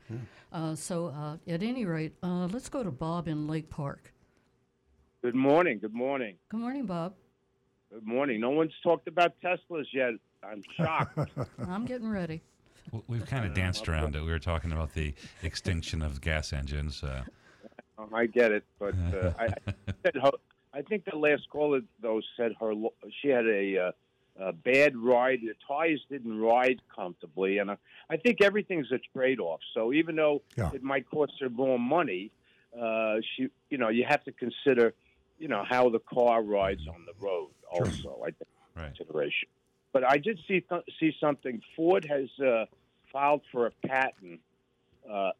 Uh, 0.52 0.74
so, 0.74 1.06
uh, 1.08 1.36
at 1.46 1.62
any 1.62 1.84
rate, 1.84 2.14
uh, 2.22 2.46
let's 2.46 2.68
go 2.68 2.82
to 2.82 2.90
Bob 2.90 3.28
in 3.28 3.46
Lake 3.46 3.70
Park. 3.70 4.12
Good 5.22 5.36
morning. 5.36 5.78
Good 5.78 5.94
morning. 5.94 6.36
Good 6.48 6.60
morning, 6.60 6.86
Bob. 6.86 7.14
Good 7.92 8.04
morning. 8.06 8.40
No 8.40 8.50
one's 8.50 8.72
talked 8.82 9.06
about 9.06 9.34
Teslas 9.40 9.86
yet. 9.92 10.14
I'm 10.50 10.62
shocked. 10.76 11.18
I'm 11.68 11.84
getting 11.86 12.08
ready. 12.08 12.42
We've 13.08 13.26
kind 13.26 13.44
of 13.44 13.54
danced 13.54 13.88
around 13.88 14.14
it. 14.14 14.20
We 14.20 14.30
were 14.30 14.38
talking 14.38 14.72
about 14.72 14.94
the 14.94 15.12
extinction 15.42 16.02
of 16.02 16.20
gas 16.20 16.52
engines. 16.52 17.02
Uh, 17.02 17.24
Um, 17.98 18.10
I 18.14 18.26
get 18.26 18.52
it, 18.52 18.64
but 18.78 18.94
uh, 19.14 19.32
I, 19.38 19.44
I, 19.46 20.18
her, 20.22 20.30
I 20.72 20.82
think 20.82 21.04
the 21.04 21.16
last 21.16 21.48
caller 21.50 21.80
though 22.00 22.20
said 22.36 22.52
her 22.60 22.74
she 23.20 23.28
had 23.28 23.46
a, 23.46 23.78
uh, 23.78 23.92
a 24.48 24.52
bad 24.52 24.96
ride. 24.96 25.40
The 25.42 25.54
tires 25.66 26.04
didn't 26.10 26.38
ride 26.38 26.80
comfortably, 26.94 27.58
and 27.58 27.70
I, 27.70 27.76
I 28.10 28.16
think 28.18 28.42
everything's 28.42 28.92
a 28.92 28.98
trade-off. 29.12 29.60
So 29.74 29.92
even 29.92 30.14
though 30.16 30.42
Yeah. 30.56 30.70
it 30.74 30.82
might 30.82 31.08
cost 31.10 31.32
her 31.40 31.48
more 31.48 31.78
money, 31.78 32.30
uh, 32.78 33.16
she 33.34 33.48
you 33.70 33.78
know 33.78 33.88
you 33.88 34.04
have 34.06 34.22
to 34.24 34.32
consider 34.32 34.94
you 35.38 35.48
know 35.48 35.64
how 35.68 35.88
the 35.88 35.98
car 36.00 36.42
rides 36.42 36.86
on 36.86 37.04
the 37.06 37.14
road 37.26 37.50
also. 37.70 38.20
I 38.22 38.30
think 38.30 38.48
right. 38.76 38.94
consideration. 38.94 39.48
But 39.96 40.04
I 40.04 40.18
did 40.18 40.38
see 40.46 40.60
th- 40.60 40.84
see 41.00 41.16
something. 41.18 41.62
Ford 41.74 42.06
has 42.10 42.28
uh, 42.46 42.66
filed 43.10 43.40
for 43.50 43.64
a 43.64 43.70
patent. 43.86 44.40
Uh, 45.10 45.30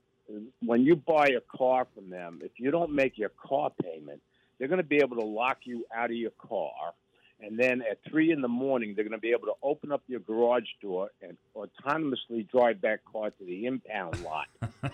when 0.63 0.81
you 0.81 0.97
buy 0.97 1.27
a 1.27 1.43
car 1.59 1.87
from 1.95 2.09
them, 2.09 2.41
if 2.43 2.53
you 2.57 2.71
don't 2.71 2.91
make 2.91 3.19
your 3.19 3.29
car 3.29 3.71
payment, 3.83 4.23
they're 4.59 4.69
going 4.69 4.81
to 4.81 4.89
be 4.89 4.97
able 4.97 5.17
to 5.17 5.27
lock 5.27 5.59
you 5.65 5.85
out 5.95 6.07
of 6.07 6.17
your 6.17 6.31
car. 6.31 6.95
And 7.39 7.59
then 7.59 7.83
at 7.83 7.99
three 8.09 8.33
in 8.33 8.41
the 8.41 8.49
morning, 8.49 8.95
they're 8.95 9.05
going 9.05 9.13
to 9.13 9.19
be 9.19 9.33
able 9.33 9.49
to 9.49 9.57
open 9.63 9.93
up 9.93 10.03
your 10.07 10.21
garage 10.21 10.71
door 10.81 11.11
and 11.21 11.37
autonomously 11.55 12.51
drive 12.51 12.81
that 12.81 13.01
car 13.05 13.33
to 13.33 13.45
the 13.45 13.67
impound 13.67 14.23
lot. 14.23 14.47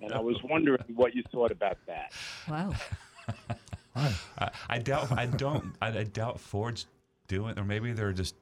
and 0.00 0.12
I 0.12 0.20
was 0.20 0.36
wondering 0.44 0.84
what 0.94 1.16
you 1.16 1.24
thought 1.32 1.50
about 1.50 1.78
that. 1.88 2.12
Wow. 2.48 2.72
I, 3.96 4.50
I 4.68 4.78
doubt. 4.78 5.10
I 5.10 5.26
don't. 5.26 5.74
I, 5.82 5.88
I 5.88 6.04
doubt 6.04 6.38
Ford's 6.38 6.86
doing, 7.26 7.58
or 7.58 7.64
maybe 7.64 7.92
they're 7.92 8.12
just. 8.12 8.36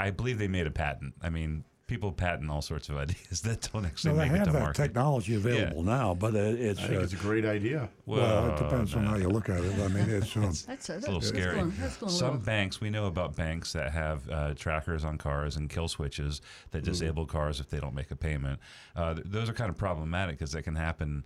I 0.00 0.10
believe 0.10 0.38
they 0.38 0.48
made 0.48 0.66
a 0.66 0.70
patent. 0.70 1.14
I 1.22 1.30
mean, 1.30 1.64
people 1.86 2.10
patent 2.12 2.50
all 2.50 2.62
sorts 2.62 2.88
of 2.88 2.96
ideas 3.04 3.42
that 3.42 3.68
don't 3.70 3.84
actually 3.84 4.10
So 4.12 4.16
they 4.16 4.22
make 4.24 4.32
it 4.32 4.36
have 4.38 4.46
to 4.46 4.52
that 4.54 4.60
market. 4.62 4.82
technology 4.82 5.34
available 5.34 5.82
now, 5.82 6.14
but 6.14 6.34
it, 6.34 6.58
it's, 6.58 6.80
I 6.80 6.86
think 6.86 7.00
uh, 7.00 7.02
it's 7.04 7.12
a 7.12 7.16
great 7.16 7.44
idea. 7.44 7.90
well, 8.06 8.50
it 8.50 8.56
depends 8.56 8.94
on 8.94 9.04
how 9.04 9.16
you 9.16 9.28
look 9.28 9.50
at 9.50 9.60
it. 9.62 9.78
I 9.78 9.88
mean, 9.88 10.08
it's, 10.08 10.34
um, 10.36 10.42
That's, 10.66 10.66
a, 10.66 10.72
It's 10.74 10.88
a 10.88 10.94
little 11.00 11.20
scary. 11.20 11.56
Going, 11.56 11.70
going 11.76 11.90
Some 11.90 12.08
little- 12.30 12.40
banks, 12.40 12.80
we 12.80 12.88
know 12.88 13.04
about 13.06 13.36
banks 13.36 13.74
that 13.74 13.92
have 13.92 14.28
uh, 14.30 14.54
trackers 14.54 15.04
on 15.04 15.18
cars 15.18 15.56
and 15.56 15.68
kill 15.68 15.88
switches 15.88 16.40
that 16.70 16.84
disable 16.84 17.26
cars 17.26 17.60
if 17.60 17.68
they 17.68 17.80
don't 17.80 17.94
make 17.94 18.10
a 18.10 18.16
payment. 18.16 18.60
Uh, 18.96 19.14
th- 19.14 19.26
those 19.28 19.50
are 19.50 19.54
kind 19.54 19.68
of 19.68 19.76
problematic 19.76 20.38
because 20.38 20.52
that 20.52 20.62
can 20.62 20.76
happen. 20.76 21.24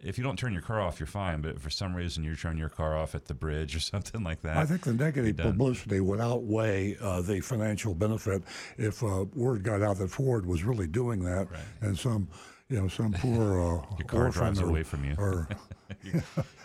If 0.00 0.16
you 0.16 0.22
don't 0.22 0.38
turn 0.38 0.52
your 0.52 0.62
car 0.62 0.80
off, 0.80 1.00
you're 1.00 1.08
fine. 1.08 1.40
But 1.40 1.56
if 1.56 1.62
for 1.62 1.70
some 1.70 1.94
reason 1.94 2.22
you 2.22 2.36
turn 2.36 2.56
your 2.56 2.68
car 2.68 2.96
off 2.96 3.14
at 3.16 3.24
the 3.26 3.34
bridge 3.34 3.74
or 3.74 3.80
something 3.94 4.22
like 4.22 4.42
that, 4.42 4.56
I 4.56 4.64
think 4.64 4.82
the 4.82 4.92
negative 4.92 5.36
publicity 5.36 6.00
would 6.00 6.20
outweigh 6.20 6.96
uh, 7.00 7.20
the 7.22 7.40
financial 7.40 7.94
benefit 7.94 8.42
if 8.76 9.02
uh, 9.02 9.24
word 9.34 9.62
got 9.64 9.82
out 9.82 9.98
that 9.98 10.10
Ford 10.10 10.46
was 10.46 10.62
really 10.62 10.86
doing 10.86 11.24
that, 11.24 11.50
Right. 11.50 11.60
and 11.80 11.98
some, 11.98 12.28
you 12.68 12.80
know, 12.80 12.86
some 12.88 13.12
poor 13.18 13.60
uh, 13.60 13.96
Your 13.98 14.06
car 14.06 14.30
drives 14.30 14.60
or, 14.62 14.68
away 14.68 14.82
from 14.84 15.04
you. 15.04 15.14
or 15.18 15.48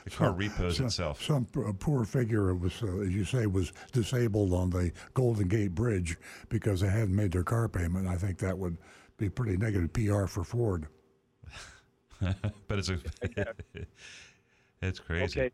The 0.04 0.10
car 0.10 0.34
repos 0.34 0.78
some, 0.78 0.88
itself. 0.88 1.24
some 1.24 1.46
poor 1.46 2.04
figure 2.04 2.54
was, 2.54 2.84
uh, 2.84 3.00
as 3.00 3.10
you 3.10 3.24
say, 3.24 3.46
was 3.48 3.72
disabled 3.94 4.54
on 4.54 4.70
the 4.70 4.92
Golden 5.14 5.48
Gate 5.48 5.74
Bridge 5.74 6.18
because 6.50 6.82
they 6.82 6.90
hadn't 6.90 7.16
made 7.16 7.32
their 7.32 7.44
car 7.44 7.70
payment. 7.70 8.06
I 8.08 8.18
think 8.18 8.38
that 8.40 8.58
would 8.58 8.78
be 9.18 9.30
pretty 9.30 9.56
negative 9.56 9.94
PR 9.94 10.26
for 10.26 10.44
Ford. 10.44 10.88
but 12.68 12.80
it's 12.80 12.90
a, 12.90 12.98
it's 14.82 15.00
crazy. 15.00 15.40
Okay. 15.40 15.52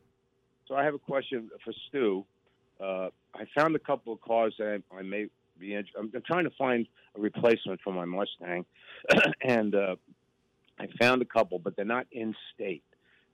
So 0.67 0.75
I 0.75 0.83
have 0.83 0.93
a 0.93 0.99
question 0.99 1.49
for 1.63 1.73
Stu. 1.87 2.25
Uh, 2.79 3.09
I 3.35 3.45
found 3.55 3.75
a 3.75 3.79
couple 3.79 4.13
of 4.13 4.21
cars 4.21 4.53
that 4.59 4.81
I, 4.91 4.97
I 4.97 5.01
may 5.01 5.27
be. 5.59 5.75
I'm, 5.75 5.85
I'm 5.97 6.21
trying 6.25 6.45
to 6.45 6.51
find 6.57 6.87
a 7.15 7.19
replacement 7.19 7.81
for 7.81 7.93
my 7.93 8.05
Mustang, 8.05 8.65
and 9.43 9.75
uh, 9.75 9.95
I 10.79 10.87
found 10.99 11.21
a 11.21 11.25
couple, 11.25 11.59
but 11.59 11.75
they're 11.75 11.85
not 11.85 12.07
in 12.11 12.35
state. 12.53 12.83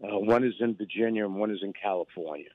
Uh, 0.04 0.20
one 0.20 0.44
is 0.44 0.54
in 0.60 0.76
Virginia 0.76 1.26
and 1.26 1.36
one 1.36 1.52
is 1.52 1.60
in 1.62 1.74
California. 1.74 2.50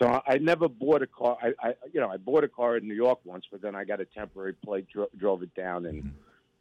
So 0.00 0.08
I, 0.08 0.34
I 0.34 0.38
never 0.38 0.68
bought 0.68 1.02
a 1.02 1.06
car. 1.06 1.36
I, 1.40 1.68
I, 1.68 1.74
you 1.92 2.00
know, 2.00 2.08
I 2.08 2.16
bought 2.16 2.44
a 2.44 2.48
car 2.48 2.76
in 2.76 2.88
New 2.88 2.94
York 2.94 3.20
once, 3.24 3.44
but 3.50 3.62
then 3.62 3.74
I 3.74 3.84
got 3.84 4.00
a 4.00 4.04
temporary 4.04 4.52
plate, 4.52 4.86
dro- 4.92 5.08
drove 5.16 5.42
it 5.42 5.54
down, 5.54 5.86
and 5.86 6.12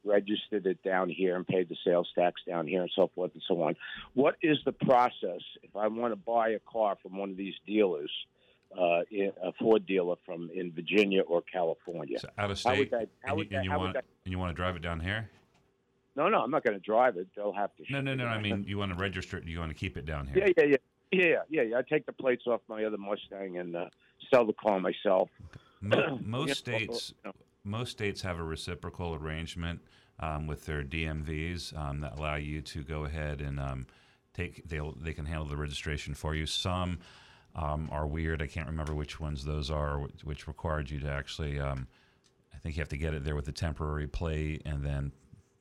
registered 0.05 0.65
it 0.65 0.81
down 0.83 1.09
here, 1.09 1.35
and 1.35 1.45
paid 1.47 1.69
the 1.69 1.75
sales 1.85 2.07
tax 2.17 2.41
down 2.47 2.67
here, 2.67 2.81
and 2.81 2.91
so 2.95 3.09
forth 3.15 3.31
and 3.33 3.43
so 3.47 3.61
on. 3.63 3.75
What 4.13 4.35
is 4.41 4.57
the 4.65 4.71
process 4.71 5.41
if 5.63 5.75
I 5.75 5.87
want 5.87 6.13
to 6.13 6.17
buy 6.17 6.49
a 6.49 6.59
car 6.59 6.97
from 7.01 7.17
one 7.17 7.31
of 7.31 7.37
these 7.37 7.55
dealers, 7.65 8.11
uh, 8.77 9.01
in, 9.11 9.31
a 9.43 9.51
Ford 9.53 9.85
dealer 9.85 10.15
from 10.25 10.49
in 10.53 10.71
Virginia 10.71 11.21
or 11.21 11.41
California? 11.41 12.19
So 12.19 12.29
out 12.37 12.51
of 12.51 12.57
How 12.57 12.71
state, 12.71 12.79
would 12.79 12.91
that? 12.91 13.09
How 13.23 13.29
and, 13.29 13.37
would 13.37 13.51
you, 13.51 13.57
and 13.57 13.65
you 13.65 13.71
How 13.71 13.79
want 13.79 13.93
that? 13.93 14.05
and 14.25 14.31
you 14.31 14.39
want 14.39 14.51
to 14.51 14.55
drive 14.55 14.75
it 14.75 14.81
down 14.81 14.99
here? 14.99 15.29
No, 16.15 16.29
no, 16.29 16.39
I'm 16.39 16.51
not 16.51 16.63
going 16.63 16.75
to 16.75 16.83
drive 16.83 17.17
it. 17.17 17.27
They'll 17.35 17.51
have 17.51 17.75
to. 17.75 17.83
No, 17.89 17.99
no, 17.99 18.15
no. 18.15 18.25
I 18.25 18.41
mean, 18.41 18.63
you 18.65 18.77
want 18.77 18.93
to 18.93 18.97
register 18.97 19.37
it. 19.37 19.43
You 19.45 19.59
want 19.59 19.71
to 19.71 19.75
keep 19.75 19.97
it 19.97 20.05
down 20.05 20.27
here. 20.27 20.45
Yeah, 20.45 20.53
yeah, 20.57 20.63
yeah, 20.63 20.77
yeah, 21.11 21.35
yeah, 21.49 21.61
yeah. 21.63 21.77
I 21.77 21.81
take 21.81 22.05
the 22.05 22.13
plates 22.13 22.43
off 22.47 22.61
my 22.69 22.85
other 22.85 22.97
Mustang 22.97 23.57
and 23.57 23.75
uh, 23.75 23.85
sell 24.33 24.45
the 24.45 24.53
car 24.53 24.79
myself. 24.79 25.29
Mo- 25.81 26.19
most 26.25 26.47
Yeah, 26.47 26.53
states, 26.53 27.13
you 27.23 27.29
know. 27.29 27.33
Most 27.65 27.91
states 27.91 28.21
have 28.21 28.39
a 28.39 28.43
reciprocal 28.43 29.15
arrangement 29.15 29.81
um, 30.19 30.47
with 30.47 30.65
their 30.65 30.83
DMVs 30.83 31.77
um, 31.77 31.99
that 32.01 32.17
allow 32.17 32.35
you 32.35 32.61
to 32.61 32.83
go 32.83 33.05
ahead 33.05 33.41
and 33.41 33.59
um, 33.59 33.87
take. 34.33 34.67
They 34.67 34.79
they 35.01 35.13
can 35.13 35.25
handle 35.25 35.47
the 35.47 35.57
registration 35.57 36.13
for 36.13 36.35
you. 36.35 36.45
Some 36.45 36.99
um, 37.55 37.89
are 37.91 38.07
weird. 38.07 38.41
I 38.41 38.47
can't 38.47 38.67
remember 38.67 38.93
which 38.93 39.19
ones 39.19 39.43
those 39.43 39.71
are, 39.71 39.99
which, 39.99 40.23
which 40.23 40.47
required 40.47 40.89
you 40.89 40.99
to 40.99 41.09
actually. 41.09 41.59
Um, 41.59 41.87
I 42.53 42.57
think 42.57 42.77
you 42.77 42.81
have 42.81 42.89
to 42.89 42.97
get 42.97 43.13
it 43.13 43.23
there 43.23 43.35
with 43.35 43.47
a 43.47 43.51
temporary 43.51 44.07
plate 44.07 44.61
and 44.65 44.83
then 44.83 45.11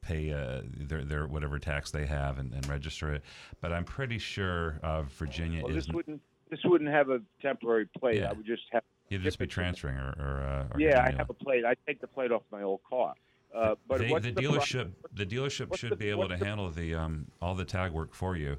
pay 0.01 0.33
uh, 0.33 0.63
their, 0.65 1.05
their 1.05 1.27
whatever 1.27 1.59
tax 1.59 1.91
they 1.91 2.07
have 2.07 2.39
and, 2.39 2.53
and 2.53 2.67
register 2.69 3.13
it. 3.15 3.23
But 3.61 3.73
I'm 3.73 3.85
pretty 3.85 4.19
sure 4.19 4.79
uh, 4.83 5.03
Virginia 5.03 5.63
Well, 5.65 5.77
is. 5.77 5.87
this 5.87 5.95
wouldn't. 5.95 6.21
This 6.51 6.61
wouldn't 6.65 6.91
have 6.91 7.09
a 7.09 7.21
temporary 7.41 7.89
plate. 7.99 8.21
Yeah. 8.21 8.31
I 8.31 8.33
would 8.35 8.47
just 8.47 8.63
have. 8.73 8.83
You'd 9.09 9.23
just 9.23 9.39
be 9.39 9.45
ship 9.45 9.51
it 9.51 9.55
to 9.55 9.57
them. 9.61 9.65
transferring 9.75 9.97
or. 9.99 10.15
or, 10.19 10.43
uh, 10.43 10.75
or 10.75 10.81
Yeah, 10.81 11.03
I 11.05 11.11
have 11.13 11.31
a 11.31 11.35
plate. 11.35 11.65
I 11.65 11.75
take 11.87 12.01
the 12.01 12.07
plate 12.07 12.33
off 12.33 12.43
my 12.51 12.63
old 12.63 12.81
car. 12.89 13.15
Uh, 13.55 13.77
but 13.87 13.99
They- 13.99 14.09
the 14.13 14.33
the 14.33 14.33
dealership, 14.43 14.91
the 15.13 15.25
dealership 15.27 15.77
should 15.77 15.91
the- 15.93 15.97
be 15.97 16.09
able 16.11 16.29
to 16.29 16.37
the- 16.37 16.45
handle 16.45 16.71
the 16.71 16.95
um, 16.95 17.27
all 17.41 17.55
the 17.55 17.65
tag 17.65 17.93
work 17.93 18.13
for 18.15 18.37
you. 18.37 18.57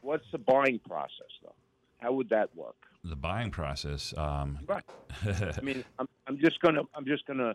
what's 0.00 0.24
the 0.32 0.38
buying 0.38 0.78
process 0.80 1.30
though? 1.42 1.54
How 1.98 2.12
would 2.12 2.28
that 2.30 2.54
work? 2.56 2.76
The 3.04 3.14
buying 3.16 3.50
process. 3.50 4.16
Um, 4.16 4.58
Right. 4.66 4.82
I 5.24 5.60
mean, 5.62 5.84
I'm, 5.98 6.08
I'm 6.26 6.38
just 6.38 6.60
gonna 6.60 6.82
I'm 6.94 7.04
just 7.04 7.26
gonna 7.26 7.54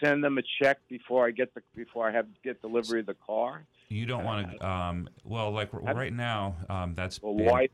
send 0.00 0.22
them 0.22 0.38
a 0.38 0.42
check 0.60 0.78
before 0.88 1.26
I 1.26 1.30
get 1.32 1.52
the 1.54 1.62
before 1.74 2.08
I 2.08 2.12
have 2.12 2.26
get 2.44 2.60
delivery 2.62 3.00
of 3.00 3.06
the 3.06 3.14
car. 3.14 3.64
you 3.88 4.06
don't 4.06 4.24
want 4.24 4.50
to. 4.60 4.64
Um, 4.68 5.08
well, 5.24 5.50
like 5.50 5.70
right 5.72 6.12
now, 6.12 6.54
um, 6.68 6.94
that's 6.94 7.20
Well, 7.22 7.34
why? 7.34 7.68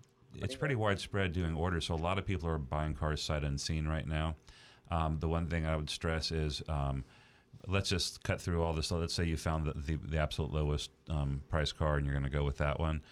It's 0.44 0.56
pretty 0.56 0.74
widespread 0.74 1.32
doing 1.32 1.54
orders, 1.54 1.86
so 1.86 1.94
a 1.94 1.96
lot 1.96 2.18
of 2.18 2.26
people 2.26 2.48
are 2.48 2.58
buying 2.58 2.94
cars 2.94 3.22
sight 3.22 3.44
unseen 3.44 3.86
right 3.86 4.06
now. 4.06 4.36
Um, 4.90 5.18
the 5.20 5.28
one 5.28 5.46
thing 5.46 5.66
I 5.66 5.76
would 5.76 5.90
stress 5.90 6.30
is. 6.30 6.62
Um, 6.68 7.04
Let's 7.68 7.88
just 7.88 8.24
cut 8.24 8.40
through 8.40 8.60
all 8.60 8.72
this. 8.72 8.88
So 8.88 8.98
let's 8.98 9.14
say 9.14 9.22
you 9.22 9.36
found 9.36 9.66
the, 9.66 9.72
the, 9.74 9.94
the 9.94 10.18
absolute 10.18 10.52
lowest 10.52 10.90
um, 11.08 11.42
price 11.48 11.70
car 11.70 11.96
and 11.96 12.04
you're 12.04 12.12
going 12.12 12.24
to 12.24 12.36
go 12.38 12.42
with 12.42 12.58
that 12.58 12.80
one. 12.80 13.02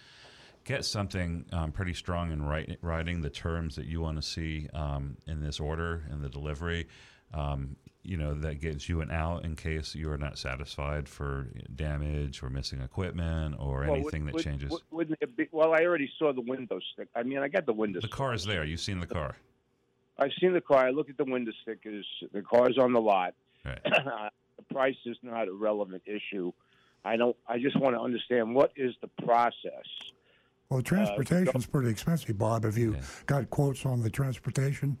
get 0.63 0.85
something 0.85 1.45
um, 1.51 1.71
pretty 1.71 1.93
strong 1.93 2.31
in 2.31 2.43
write, 2.43 2.77
writing 2.81 3.21
the 3.21 3.29
terms 3.29 3.75
that 3.75 3.85
you 3.85 4.01
want 4.01 4.17
to 4.17 4.21
see 4.21 4.67
um, 4.73 5.17
in 5.27 5.41
this 5.41 5.59
order 5.59 6.03
and 6.11 6.21
the 6.21 6.29
delivery. 6.29 6.87
Um, 7.33 7.77
you 8.03 8.17
know 8.17 8.33
that 8.33 8.59
gets 8.59 8.89
you 8.89 9.01
an 9.01 9.11
out 9.11 9.45
in 9.45 9.55
case 9.55 9.93
you 9.93 10.09
are 10.11 10.17
not 10.17 10.37
satisfied 10.37 11.07
for 11.07 11.47
damage 11.75 12.41
or 12.41 12.49
missing 12.49 12.81
equipment 12.81 13.55
or 13.59 13.81
Well, 13.81 13.93
anything 13.95 14.23
would- 14.25 14.29
that 14.29 14.33
would- 14.35 14.43
changes. 14.43 14.71
would- 14.71 14.81
Wouldn't 14.91 15.17
it 15.21 15.35
be? 15.37 15.47
Well, 15.51 15.73
I 15.73 15.79
already 15.85 16.11
saw 16.17 16.33
the 16.33 16.41
window 16.41 16.79
stick. 16.93 17.07
I 17.15 17.23
mean, 17.23 17.37
I 17.39 17.47
got 17.47 17.65
the 17.65 17.73
window. 17.73 17.99
the 18.01 18.07
car 18.07 18.33
is 18.33 18.43
there. 18.45 18.63
You've 18.63 18.79
seen 18.79 18.99
the 18.99 19.07
car. 19.07 19.35
I've 20.17 20.33
seen 20.39 20.53
the 20.53 20.61
car. 20.61 20.85
I 20.85 20.89
look 20.91 21.09
at 21.09 21.17
the 21.17 21.23
window 21.25 21.51
stickers. 21.61 22.05
The 22.33 22.41
car's 22.41 22.77
on 22.77 22.93
the 22.93 23.01
lot. 23.01 23.33
Right. 23.65 23.79
Uh, 23.85 24.29
the 24.57 24.73
price 24.73 24.97
is 25.05 25.17
not 25.23 25.47
a 25.47 25.53
relevant 25.53 26.03
issue. 26.05 26.51
I 27.03 27.15
don't. 27.17 27.35
I 27.47 27.57
just 27.57 27.79
want 27.79 27.95
to 27.95 27.99
understand 28.01 28.53
what 28.53 28.71
is 28.75 28.93
the 29.01 29.07
process. 29.25 29.85
Well, 30.69 30.81
transportation 30.81 31.45
transportation's 31.45 31.65
pretty 31.65 31.89
expensive, 31.89 32.37
Bob. 32.37 32.63
Have 32.63 32.77
you 32.77 32.93
Yeah. 32.93 33.01
got 33.25 33.49
quotes 33.49 33.85
on 33.85 34.01
the 34.01 34.09
transportation 34.09 34.97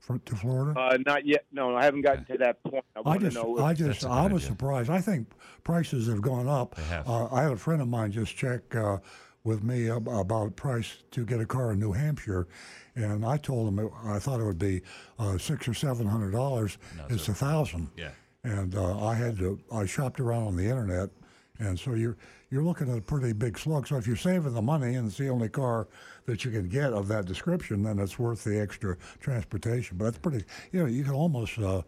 for, 0.00 0.18
to 0.18 0.34
Florida? 0.34 0.78
Uh, 0.78 0.98
not 1.06 1.24
yet. 1.26 1.44
No, 1.52 1.76
I 1.76 1.84
haven't 1.84 2.02
gotten 2.02 2.24
to 2.26 2.38
that 2.38 2.62
point. 2.64 2.84
I 2.96 3.10
I 3.10 3.18
just, 3.18 3.36
know. 3.36 3.58
I 3.58 3.72
just, 3.74 4.00
That's 4.00 4.04
a 4.04 4.10
I 4.10 4.22
good 4.24 4.32
was 4.32 4.42
idea. 4.42 4.52
surprised. 4.52 4.90
I 4.90 5.00
think 5.00 5.28
prices 5.62 6.08
have 6.08 6.22
gone 6.22 6.48
up. 6.48 6.74
They 6.74 6.82
have. 6.84 7.08
Uh, 7.08 7.28
I 7.30 7.42
had 7.42 7.52
a 7.52 7.56
friend 7.56 7.80
of 7.80 7.88
mine 7.88 8.10
just 8.10 8.34
check 8.36 8.74
uh, 8.74 8.98
with 9.44 9.62
me 9.62 9.86
about 9.88 10.56
price 10.56 10.98
to 11.12 11.24
get 11.24 11.40
a 11.40 11.46
car 11.46 11.72
in 11.72 11.78
New 11.80 11.92
Hampshire, 11.92 12.48
and 12.96 13.24
I 13.24 13.36
told 13.36 13.68
him 13.68 13.78
it, 13.78 13.92
I 14.04 14.18
thought 14.18 14.40
it 14.40 14.44
would 14.44 14.58
be 14.58 14.82
uh, 15.18 15.38
six 15.38 15.68
or 15.68 15.74
seven 15.74 16.06
hundred 16.06 16.32
dollars. 16.32 16.76
No, 16.96 17.04
it's 17.08 17.28
a 17.28 17.34
thousand. 17.34 17.90
Yeah. 17.96 18.10
And 18.42 18.74
uh, 18.74 19.06
I 19.06 19.14
had 19.14 19.38
to. 19.38 19.60
I 19.70 19.86
shopped 19.86 20.18
around 20.18 20.44
on 20.48 20.56
the 20.56 20.64
internet, 20.64 21.10
and 21.58 21.78
so 21.78 21.92
you're 21.92 22.16
you're 22.50 22.64
looking 22.64 22.90
at 22.90 22.98
a 22.98 23.02
pretty 23.02 23.32
big 23.32 23.58
slug. 23.58 23.86
So 23.86 23.96
if 23.96 24.06
you're 24.06 24.16
saving 24.16 24.54
the 24.54 24.62
money 24.62 24.96
and 24.96 25.08
it's 25.08 25.18
the 25.18 25.28
only 25.28 25.48
car 25.48 25.88
that 26.26 26.44
you 26.44 26.50
can 26.50 26.68
get 26.68 26.92
of 26.92 27.08
that 27.08 27.24
description, 27.26 27.82
then 27.82 27.98
it's 27.98 28.18
worth 28.18 28.44
the 28.44 28.60
extra 28.60 28.96
transportation. 29.20 29.96
But 29.96 30.04
that's 30.04 30.18
pretty. 30.18 30.44
You 30.72 30.80
know, 30.80 30.86
you 30.86 31.04
can 31.04 31.14
almost. 31.14 31.58
Uh, 31.58 31.82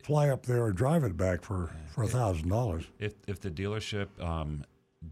Fly 0.00 0.28
up 0.28 0.46
there 0.46 0.68
and 0.68 0.76
drive 0.76 1.02
it 1.02 1.16
back 1.16 1.42
for 1.42 1.70
for 1.92 2.04
a 2.04 2.06
thousand 2.06 2.48
dollars. 2.48 2.84
if 3.00 3.14
if 3.26 3.40
the 3.40 3.50
dealership 3.50 4.06
um, 4.24 4.64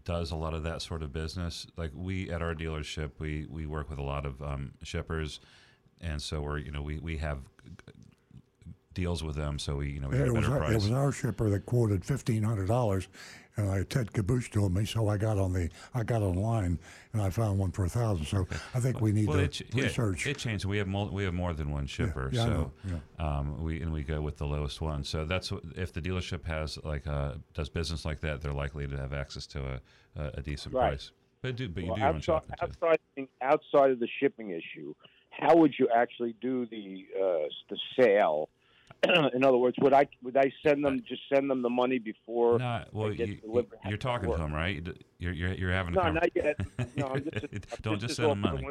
does 0.05 0.31
a 0.31 0.35
lot 0.35 0.53
of 0.53 0.63
that 0.63 0.81
sort 0.81 1.03
of 1.03 1.11
business, 1.11 1.67
like 1.75 1.91
we 1.93 2.31
at 2.31 2.41
our 2.41 2.55
dealership, 2.55 3.11
we 3.19 3.45
we 3.49 3.65
work 3.65 3.89
with 3.89 3.99
a 3.99 4.03
lot 4.03 4.25
of 4.25 4.41
um, 4.41 4.71
shippers, 4.83 5.41
and 5.99 6.21
so 6.21 6.41
we're 6.41 6.57
you 6.59 6.71
know 6.71 6.81
we 6.81 6.99
we 6.99 7.17
have 7.17 7.39
deals 8.93 9.23
with 9.23 9.35
them, 9.35 9.59
so 9.59 9.75
we 9.75 9.91
you 9.91 9.99
know 9.99 10.07
we 10.07 10.17
get 10.17 10.29
a 10.29 10.33
better 10.33 10.53
our, 10.53 10.57
price. 10.59 10.71
it 10.71 10.75
was 10.75 10.91
our 10.91 11.11
shipper 11.11 11.49
that 11.49 11.65
quoted 11.65 12.03
fifteen 12.05 12.41
hundred 12.41 12.67
dollars, 12.67 13.09
and 13.57 13.69
I 13.69 13.83
Ted 13.83 14.13
Caboose 14.13 14.49
told 14.49 14.73
me, 14.73 14.85
so 14.85 15.09
I 15.09 15.17
got 15.17 15.37
on 15.37 15.51
the 15.51 15.69
I 15.93 16.03
got 16.03 16.21
online 16.21 16.79
and 17.13 17.21
I 17.21 17.29
found 17.29 17.59
one 17.59 17.71
for 17.71 17.85
a 17.85 17.89
thousand. 17.89 18.25
So 18.25 18.47
I 18.73 18.79
think 18.79 19.01
we 19.01 19.11
need 19.11 19.27
well, 19.27 19.37
to 19.37 19.43
it, 19.43 19.51
ch- 19.51 19.63
yeah, 19.73 19.83
research. 19.83 20.27
it 20.27 20.37
changed. 20.37 20.65
We 20.65 20.77
have 20.77 20.87
mul- 20.87 21.09
we 21.09 21.23
have 21.23 21.33
more 21.33 21.53
than 21.53 21.71
one 21.71 21.87
shipper, 21.87 22.29
yeah, 22.31 22.43
I 22.43 22.45
so 22.45 22.71
know, 22.85 23.01
um, 23.25 23.63
we 23.63 23.81
and 23.81 23.91
we 23.91 24.03
go 24.03 24.21
with 24.21 24.37
the 24.37 24.45
lowest 24.45 24.79
one. 24.79 25.03
So 25.03 25.25
that's 25.25 25.51
if 25.75 25.91
the 25.91 26.01
dealership 26.01 26.45
has 26.45 26.77
like 26.83 27.07
uh, 27.07 27.33
does 27.53 27.69
business 27.69 28.05
like 28.05 28.21
that, 28.21 28.41
they're 28.41 28.53
likely 28.53 28.87
to 28.87 28.97
have 28.97 29.13
access 29.13 29.47
to 29.47 29.59
a, 30.15 30.21
a, 30.21 30.31
a 30.35 30.41
decent 30.41 30.75
Right. 30.75 30.89
price. 30.89 31.11
But 31.41 31.55
do 31.55 31.67
but 31.69 31.83
you 31.83 31.89
well, 31.89 31.95
do 31.95 32.01
your 32.01 32.09
own 32.09 32.15
outside, 32.17 32.41
outside, 32.61 33.27
outside 33.41 33.91
of 33.91 33.99
the 33.99 34.07
shipping 34.19 34.51
issue, 34.51 34.93
how 35.31 35.55
would 35.55 35.73
you 35.79 35.87
actually 35.95 36.35
do 36.41 36.65
the 36.67 37.05
uh, 37.15 37.47
the 37.69 37.77
sale? 37.99 38.49
In 39.33 39.43
other 39.43 39.57
words, 39.57 39.77
would 39.79 39.93
I 39.93 40.07
would 40.23 40.35
I 40.37 40.51
send 40.63 40.83
them 40.83 41.01
just 41.07 41.21
send 41.33 41.49
them 41.49 41.61
the 41.61 41.69
money 41.69 41.99
before? 41.99 42.57
No, 42.59 42.83
well, 42.91 43.13
get 43.13 43.29
you, 43.29 43.67
you're 43.87 43.97
talking 43.97 44.29
to 44.31 44.37
them, 44.37 44.53
right? 44.53 44.85
You're 45.19 45.33
you're, 45.33 45.53
you're 45.53 45.71
having 45.71 45.93
a 45.97 46.03
No, 46.03 46.11
not 46.11 46.29
yet. 46.35 46.59
No, 46.95 47.15
just, 47.17 47.45
Don't 47.81 47.99
just 47.99 48.15
send 48.15 48.31
them 48.31 48.39
money. 48.41 48.67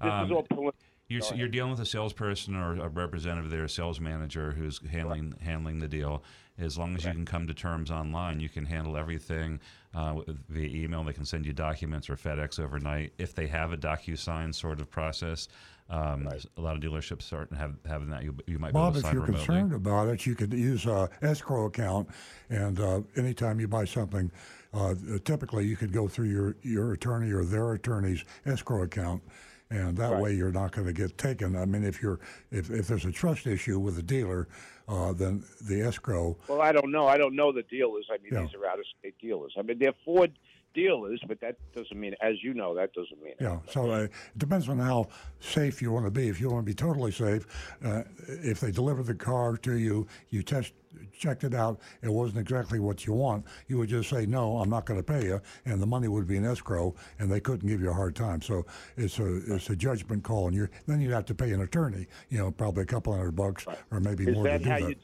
Um, 0.00 0.26
is 0.26 0.32
all 0.32 0.44
prelim- 0.44 0.72
You're, 1.08 1.20
Go 1.20 1.24
s- 1.26 1.30
ahead. 1.30 1.38
you're 1.40 1.48
dealing 1.48 1.70
with 1.72 1.80
a 1.80 1.86
salesperson 1.86 2.54
or 2.54 2.74
a 2.80 2.88
representative 2.88 3.50
there, 3.50 3.64
a 3.64 3.68
sales 3.68 4.00
manager 4.00 4.52
who's 4.52 4.80
handling 4.86 5.34
handling 5.40 5.78
the 5.80 5.88
deal. 5.88 6.22
As 6.58 6.76
long 6.76 6.96
as 6.96 7.04
you 7.04 7.12
can 7.12 7.24
come 7.24 7.46
to 7.46 7.54
terms 7.54 7.88
online, 7.90 8.40
you 8.40 8.48
can 8.48 8.64
handle 8.66 8.96
everything 8.96 9.60
uh, 9.94 10.20
via 10.48 10.66
email. 10.84 11.04
They 11.04 11.12
can 11.12 11.24
send 11.24 11.46
you 11.46 11.52
documents 11.52 12.10
or 12.10 12.16
FedEx 12.16 12.58
overnight. 12.58 13.12
If 13.16 13.32
they 13.34 13.46
have 13.46 13.72
a 13.72 13.76
DocuSign 13.76 14.52
sort 14.52 14.80
of 14.80 14.90
process, 14.90 15.46
um, 15.90 16.28
a 16.56 16.60
lot 16.60 16.76
of 16.76 16.82
dealerships 16.82 17.22
start 17.22 17.52
have 17.54 17.74
having 17.86 18.10
that. 18.10 18.22
You, 18.22 18.34
you 18.46 18.58
might 18.58 18.72
Bob, 18.72 18.94
be 18.94 18.98
able 18.98 18.98
if 18.98 19.02
to 19.02 19.06
sign 19.06 19.14
you're 19.14 19.22
remotely. 19.22 19.46
concerned 19.46 19.72
about 19.74 20.08
it, 20.08 20.26
you 20.26 20.34
could 20.34 20.52
use 20.52 20.86
a 20.86 21.08
escrow 21.22 21.66
account, 21.66 22.08
and 22.50 22.78
uh, 22.80 23.00
anytime 23.16 23.58
you 23.60 23.68
buy 23.68 23.84
something, 23.84 24.30
uh, 24.74 24.94
typically 25.24 25.66
you 25.66 25.76
could 25.76 25.92
go 25.92 26.06
through 26.08 26.28
your 26.28 26.56
your 26.62 26.92
attorney 26.92 27.32
or 27.32 27.44
their 27.44 27.72
attorney's 27.72 28.24
escrow 28.46 28.82
account. 28.82 29.22
And 29.70 29.98
that 29.98 30.12
Right. 30.12 30.22
way, 30.22 30.34
you're 30.34 30.50
not 30.50 30.72
going 30.72 30.86
to 30.86 30.94
get 30.94 31.18
taken. 31.18 31.54
I 31.54 31.66
mean, 31.66 31.84
if 31.84 32.00
you're 32.02 32.20
if, 32.50 32.70
if 32.70 32.86
there's 32.88 33.04
a 33.04 33.12
trust 33.12 33.46
issue 33.46 33.78
with 33.78 33.96
the 33.96 34.02
dealer, 34.02 34.48
uh, 34.88 35.12
then 35.12 35.44
the 35.60 35.82
escrow 35.82 36.38
Well, 36.48 36.62
I 36.62 36.72
don't 36.72 36.90
know. 36.90 37.06
I 37.06 37.18
don't 37.18 37.36
know 37.36 37.52
the 37.52 37.64
dealers. 37.64 38.06
I 38.10 38.16
mean, 38.22 38.32
Yeah. 38.32 38.42
these 38.46 38.54
are 38.54 38.66
out 38.66 38.78
of 38.78 38.86
state 38.98 39.18
dealers. 39.20 39.52
I 39.58 39.62
mean, 39.62 39.78
they're 39.78 39.92
Ford. 40.06 40.32
Dealers, 40.74 41.20
but 41.26 41.40
that 41.40 41.56
doesn't 41.74 41.98
mean, 41.98 42.14
as 42.20 42.42
you 42.42 42.54
know, 42.54 42.74
that 42.74 42.92
doesn't 42.92 43.22
mean. 43.22 43.34
Yeah, 43.40 43.58
so 43.70 43.90
uh, 43.90 43.98
it 44.02 44.12
depends 44.38 44.68
on 44.68 44.78
how 44.78 45.08
safe 45.40 45.82
you 45.82 45.92
want 45.92 46.06
to 46.06 46.10
be. 46.10 46.28
If 46.28 46.40
you 46.40 46.50
want 46.50 46.64
to 46.64 46.70
be 46.70 46.74
totally 46.74 47.12
safe, 47.12 47.46
uh, 47.84 48.02
if 48.28 48.60
they 48.60 48.70
deliver 48.70 49.02
the 49.02 49.14
car 49.14 49.56
to 49.58 49.76
you, 49.76 50.06
you 50.30 50.42
test 50.42 50.72
checked 51.18 51.44
it 51.44 51.54
out, 51.54 51.80
it 52.02 52.08
wasn't 52.08 52.38
exactly 52.38 52.78
what 52.78 53.06
you 53.06 53.12
want, 53.12 53.44
you 53.66 53.76
would 53.78 53.88
just 53.88 54.08
say 54.08 54.26
no, 54.26 54.58
I'm 54.58 54.70
not 54.70 54.86
going 54.86 55.00
to 55.00 55.04
pay 55.04 55.26
you, 55.26 55.40
and 55.64 55.82
the 55.82 55.86
money 55.86 56.08
would 56.08 56.26
be 56.26 56.36
in 56.36 56.44
escrow, 56.44 56.94
and 57.18 57.30
they 57.30 57.40
couldn't 57.40 57.68
give 57.68 57.80
you 57.80 57.90
a 57.90 57.94
hard 57.94 58.14
time. 58.14 58.40
So 58.40 58.64
it's 58.96 59.18
a 59.18 59.54
it's 59.54 59.68
a 59.70 59.76
judgment 59.76 60.22
call, 60.22 60.46
and 60.46 60.56
you 60.56 60.68
then 60.86 61.00
you'd 61.00 61.12
have 61.12 61.26
to 61.26 61.34
pay 61.34 61.50
an 61.52 61.62
attorney, 61.62 62.06
you 62.30 62.38
know, 62.38 62.50
probably 62.50 62.84
a 62.84 62.86
couple 62.86 63.12
hundred 63.12 63.32
bucks 63.32 63.66
or 63.90 64.00
maybe 64.00 64.24
Is 64.24 64.34
more 64.34 64.44
to 64.44 64.58
do 64.58 64.64
that. 64.64 64.78
Do, 64.80 64.88
is 64.88 64.96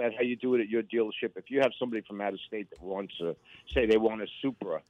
that 0.00 0.14
how 0.16 0.22
you 0.22 0.36
do 0.36 0.54
it 0.54 0.60
at 0.60 0.68
your 0.68 0.82
dealership? 0.82 1.36
If 1.36 1.50
you 1.50 1.60
have 1.60 1.72
somebody 1.78 2.02
from 2.06 2.20
out 2.20 2.32
of 2.32 2.40
state 2.40 2.70
that 2.70 2.80
wants 2.80 3.16
to 3.18 3.36
say 3.72 3.86
they 3.86 3.96
want 3.96 4.22
a 4.22 4.26
Supra, 4.42 4.80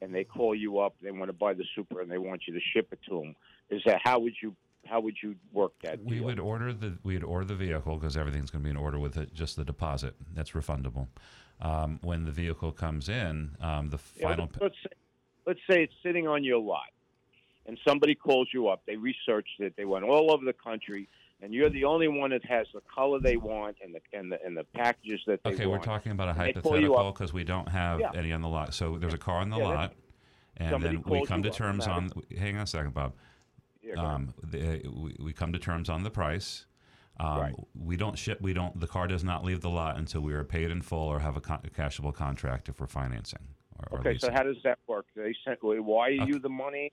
and 0.00 0.14
they 0.14 0.24
call 0.24 0.54
you 0.54 0.78
up, 0.78 0.94
they 1.02 1.10
want 1.10 1.28
to 1.28 1.32
buy 1.32 1.54
the 1.54 1.64
Supra, 1.74 2.02
and 2.02 2.10
they 2.10 2.18
want 2.18 2.42
you 2.46 2.54
to 2.54 2.60
ship 2.72 2.88
it 2.92 3.00
to 3.08 3.20
them, 3.20 3.36
is 3.68 3.82
that 3.84 4.00
how 4.02 4.18
would 4.18 4.34
you 4.42 4.54
how 4.86 5.00
would 5.00 5.16
you 5.22 5.36
work 5.52 5.72
that? 5.82 6.02
We 6.02 6.16
deal? 6.16 6.24
would 6.24 6.40
order 6.40 6.72
the 6.72 6.96
we 7.02 7.14
would 7.14 7.24
order 7.24 7.44
the 7.44 7.54
vehicle 7.54 7.96
because 7.96 8.16
everything's 8.16 8.50
going 8.50 8.62
to 8.62 8.64
be 8.64 8.70
in 8.70 8.76
order 8.76 8.98
with 8.98 9.16
it, 9.16 9.34
just 9.34 9.56
the 9.56 9.64
deposit 9.64 10.14
that's 10.34 10.52
refundable. 10.52 11.08
Um, 11.60 11.98
when 12.02 12.24
the 12.24 12.32
vehicle 12.32 12.72
comes 12.72 13.10
in, 13.10 13.56
um, 13.60 13.90
the 13.90 13.98
final 13.98 14.48
let's, 14.60 14.62
let's 14.62 14.74
say, 14.82 14.90
let's 15.46 15.60
say 15.70 15.82
it's 15.82 15.94
sitting 16.02 16.26
on 16.26 16.42
your 16.42 16.58
lot, 16.58 16.88
and 17.66 17.78
somebody 17.86 18.14
calls 18.14 18.48
you 18.54 18.68
up. 18.68 18.82
They 18.86 18.96
researched 18.96 19.60
it. 19.60 19.74
They 19.76 19.84
went 19.84 20.04
all 20.06 20.32
over 20.32 20.44
the 20.44 20.54
country, 20.54 21.08
and 21.42 21.54
you're 21.54 21.70
the 21.70 21.84
only 21.84 22.08
one 22.08 22.30
that 22.30 22.44
has 22.44 22.66
the 22.74 22.80
color 22.92 23.18
they 23.20 23.36
want 23.36 23.76
and 23.82 23.94
the 23.94 24.00
and 24.12 24.30
the 24.30 24.44
and 24.44 24.56
the 24.56 24.64
packages 24.64 25.20
that 25.26 25.42
they 25.42 25.50
want. 25.50 25.60
Okay, 25.60 25.66
we're 25.66 25.78
talking 25.78 26.12
about 26.12 26.28
a 26.28 26.40
And 26.40 26.54
they 26.54 26.60
call 26.60 26.72
you 26.78 26.88
hypothetical 26.92 27.12
because 27.12 27.32
we 27.32 27.44
don't 27.44 27.68
have 27.68 28.00
Yeah. 28.00 28.10
any 28.14 28.32
on 28.32 28.42
the 28.42 28.48
lot. 28.48 28.74
So 28.74 28.98
there's 28.98 29.14
a 29.14 29.18
car 29.18 29.36
on 29.36 29.50
the 29.50 29.58
Yeah, 29.58 29.64
lot, 29.64 29.94
and 30.56 30.82
then 30.82 31.02
we 31.06 31.24
come 31.26 31.42
to 31.42 31.50
terms 31.50 31.86
on. 31.86 32.10
Hang 32.36 32.56
on 32.56 32.62
a 32.62 32.66
second, 32.66 32.94
Bob. 32.94 33.14
Yeah. 33.82 33.94
Um, 33.94 34.34
the, 34.42 34.82
we, 34.88 35.16
we 35.18 35.32
come 35.32 35.52
to 35.52 35.58
terms 35.58 35.88
on 35.88 36.02
the 36.02 36.10
price. 36.10 36.66
Um, 37.18 37.38
Right. 37.40 37.54
We 37.74 37.96
don't 37.96 38.18
ship. 38.18 38.40
We 38.40 38.52
don't. 38.52 38.78
The 38.78 38.86
car 38.86 39.06
does 39.06 39.24
not 39.24 39.44
leave 39.44 39.60
the 39.60 39.70
lot 39.70 39.96
until 39.98 40.20
we 40.20 40.32
are 40.34 40.44
paid 40.44 40.70
in 40.70 40.82
full 40.82 41.08
or 41.08 41.20
have 41.20 41.36
a, 41.36 41.40
con- 41.40 41.60
a 41.64 41.68
cashable 41.70 42.14
contract 42.14 42.68
if 42.68 42.80
we're 42.80 42.86
financing. 42.86 43.40
Or, 43.78 43.98
or 43.98 44.00
okay, 44.00 44.18
so 44.18 44.30
how 44.30 44.42
does 44.42 44.56
that 44.64 44.78
work? 44.86 45.06
They 45.16 45.34
sent 45.44 45.58
you 45.62 45.80
Okay. 45.82 46.38
the 46.38 46.48
money. 46.48 46.92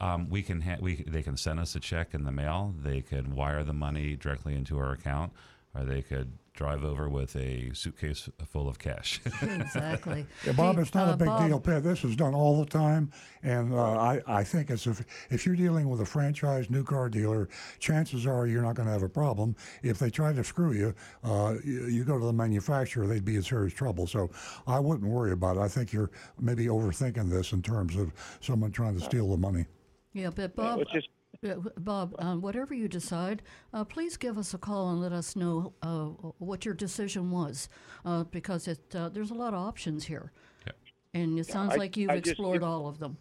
Um, 0.00 0.28
we 0.28 0.42
can 0.42 0.60
ha- 0.62 0.78
we 0.80 1.04
they 1.06 1.22
can 1.22 1.36
send 1.36 1.60
us 1.60 1.74
a 1.76 1.80
check 1.80 2.14
in 2.14 2.24
the 2.24 2.32
mail. 2.32 2.74
They 2.82 3.00
could 3.02 3.32
wire 3.32 3.62
the 3.62 3.72
money 3.72 4.16
directly 4.16 4.54
into 4.54 4.78
our 4.78 4.92
account, 4.92 5.32
or 5.74 5.84
they 5.84 6.02
could 6.02 6.32
drive 6.54 6.84
over 6.84 7.08
with 7.08 7.34
a 7.34 7.70
suitcase 7.72 8.28
full 8.46 8.68
of 8.68 8.78
cash. 8.78 9.20
exactly. 9.42 10.26
Yeah, 10.44 10.52
Bob, 10.52 10.76
Hey, 10.76 10.82
it's 10.82 10.92
not 10.92 11.08
uh, 11.08 11.12
a 11.12 11.16
big 11.16 11.26
Bob, 11.28 11.48
deal. 11.48 11.58
Pat, 11.60 11.82
This 11.82 12.04
is 12.04 12.14
done 12.14 12.34
all 12.34 12.58
the 12.62 12.68
time, 12.68 13.10
and 13.42 13.72
uh, 13.72 13.98
I, 13.98 14.20
I 14.26 14.44
think 14.44 14.68
it's 14.70 14.86
if 14.86 15.02
if 15.30 15.46
you're 15.46 15.56
dealing 15.56 15.88
with 15.88 16.00
a 16.00 16.04
franchise 16.04 16.68
new 16.68 16.84
car 16.84 17.08
dealer, 17.08 17.48
chances 17.78 18.26
are 18.26 18.46
you're 18.46 18.62
not 18.62 18.74
going 18.74 18.86
to 18.86 18.92
have 18.92 19.02
a 19.02 19.08
problem. 19.08 19.56
If 19.82 19.98
they 19.98 20.10
try 20.10 20.32
to 20.32 20.44
screw 20.44 20.72
you, 20.72 20.94
uh, 21.24 21.54
you, 21.64 21.86
you 21.86 22.04
go 22.04 22.18
to 22.18 22.24
the 22.24 22.32
manufacturer, 22.32 23.06
they'd 23.06 23.24
be 23.24 23.36
in 23.36 23.42
serious 23.42 23.72
trouble. 23.72 24.06
So 24.06 24.30
I 24.66 24.78
wouldn't 24.78 25.08
worry 25.08 25.32
about 25.32 25.56
it. 25.56 25.60
I 25.60 25.68
think 25.68 25.92
you're 25.92 26.10
maybe 26.40 26.66
overthinking 26.66 27.30
this 27.30 27.52
in 27.52 27.62
terms 27.62 27.96
of 27.96 28.12
someone 28.40 28.72
trying 28.72 28.98
to 28.98 29.04
steal 29.04 29.30
the 29.30 29.36
money. 29.38 29.64
Yeah, 30.12 30.30
but 30.34 30.54
Bob, 30.54 30.78
let's 30.92 31.06
uh, 31.44 31.54
Bob, 31.78 32.14
um, 32.18 32.40
whatever 32.42 32.74
you 32.74 32.86
decide, 32.88 33.42
uh, 33.72 33.84
please 33.84 34.16
give 34.16 34.36
us 34.36 34.52
a 34.54 34.58
call 34.58 34.90
and 34.90 35.00
let 35.00 35.12
us 35.12 35.34
know 35.34 35.72
uh, 35.82 36.04
what 36.38 36.64
your 36.64 36.74
decision 36.74 37.30
was, 37.30 37.68
uh, 38.04 38.24
because 38.24 38.68
it, 38.68 38.80
uh, 38.94 39.08
there's 39.08 39.30
a 39.30 39.34
lot 39.34 39.54
of 39.54 39.60
options 39.60 40.04
here, 40.04 40.30
Yep. 40.66 40.76
and 41.14 41.38
it 41.38 41.46
sounds 41.46 41.72
I- 41.72 41.76
like 41.76 41.96
you've 41.96 42.10
I 42.10 42.16
just- 42.20 42.32
explored 42.32 42.58
if- 42.58 42.62
all 42.62 42.86
of 42.88 42.98
them. 42.98 43.16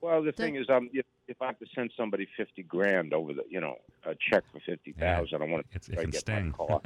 Well, 0.00 0.22
the 0.22 0.32
thing 0.32 0.56
is, 0.56 0.68
um, 0.68 0.90
if, 0.92 1.06
if 1.28 1.40
I 1.40 1.46
have 1.46 1.58
to 1.60 1.66
send 1.74 1.90
somebody 1.96 2.28
fifty 2.36 2.62
grand 2.62 3.14
over 3.14 3.32
the, 3.32 3.42
you 3.48 3.58
know, 3.58 3.76
a 4.04 4.14
check 4.30 4.44
for 4.52 4.60
fifty 4.60 4.92
thousand, 4.92 5.40
I 5.40 5.46
want 5.46 5.64
It's, 5.72 5.86
to 5.86 5.92
it 5.92 5.94
try 5.94 6.04
to 6.04 6.10
get 6.10 6.20
sting. 6.20 6.54
my 6.58 6.66
car. 6.66 6.82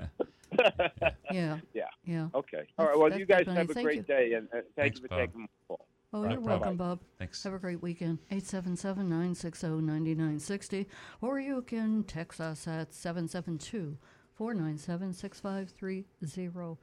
Yeah, 1.32 1.58
yeah. 1.74 1.84
yeah. 2.04 2.28
Okay. 2.34 2.62
All 2.78 2.86
right. 2.86 2.96
Well, 2.96 3.12
you 3.18 3.26
guys 3.26 3.40
definitely- 3.40 3.54
have 3.56 3.70
a 3.70 3.74
thank 3.74 3.84
great 3.86 3.96
you. 3.96 4.02
day, 4.04 4.32
and, 4.34 4.48
and 4.52 4.62
thank 4.76 4.94
Thanks, 4.94 4.96
you 5.00 5.02
for 5.02 5.08
Bob. 5.08 5.18
taking 5.18 5.40
my 5.40 5.46
call. 5.66 5.86
Oh, 6.12 6.26
you're 6.26 6.40
welcome, 6.40 6.76
Bob. 6.76 7.00
Thanks. 7.18 7.42
Have 7.44 7.52
a 7.52 7.58
great 7.58 7.82
weekend. 7.82 8.18
877 8.30 9.08
960 9.08 9.66
9960. 9.68 10.86
Or 11.20 11.38
you 11.38 11.60
can 11.62 12.02
text 12.04 12.40
us 12.40 12.66
at 12.66 12.94
772 12.94 13.98
497 14.34 15.12
6530. 15.12 16.78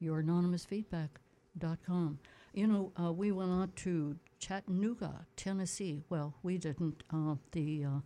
Your 0.00 0.18
anonymous 0.18 0.66
feedback.com. 0.66 2.18
You 2.52 2.66
know, 2.66 2.92
uh, 3.02 3.12
we 3.12 3.32
went 3.32 3.50
out 3.52 3.74
to 3.76 4.16
Chattanooga, 4.38 5.26
Tennessee. 5.36 6.02
Well, 6.10 6.34
we 6.42 6.58
didn't. 6.58 7.04
Uh, 7.10 7.36
the 7.52 7.84
uh, 7.84 8.00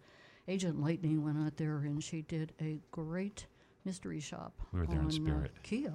agent 0.46 0.80
Lightning 0.80 1.24
went 1.24 1.38
out 1.38 1.56
there 1.56 1.78
and 1.78 2.02
she 2.04 2.22
did 2.22 2.52
a 2.60 2.78
great 2.92 3.46
mystery 3.84 4.20
shop. 4.20 4.52
We 4.72 4.80
were 4.80 4.86
there 4.86 5.00
in 5.00 5.10
spirit. 5.10 5.50
Uh, 5.56 5.60
Kia. 5.64 5.94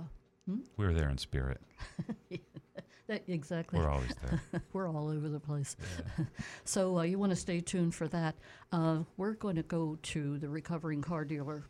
We 0.75 0.85
were 0.85 0.93
there 0.93 1.09
in 1.09 1.17
spirit. 1.17 1.61
That, 2.29 2.41
exactly. 3.27 3.79
We're 3.79 3.89
always 3.89 4.13
there. 4.23 4.41
We're 4.73 4.87
all 4.89 5.09
over 5.09 5.29
the 5.29 5.39
place. 5.39 5.75
so 6.65 6.99
uh, 6.99 7.03
you 7.03 7.19
want 7.19 7.31
to 7.31 7.35
stay 7.35 7.59
tuned 7.61 7.93
for 7.95 8.07
that. 8.09 8.35
Uh, 8.71 8.99
we're 9.17 9.33
going 9.33 9.55
to 9.55 9.63
go 9.63 9.97
to 10.01 10.37
the 10.37 10.49
recovering 10.49 11.01
car 11.01 11.25
dealer. 11.25 11.63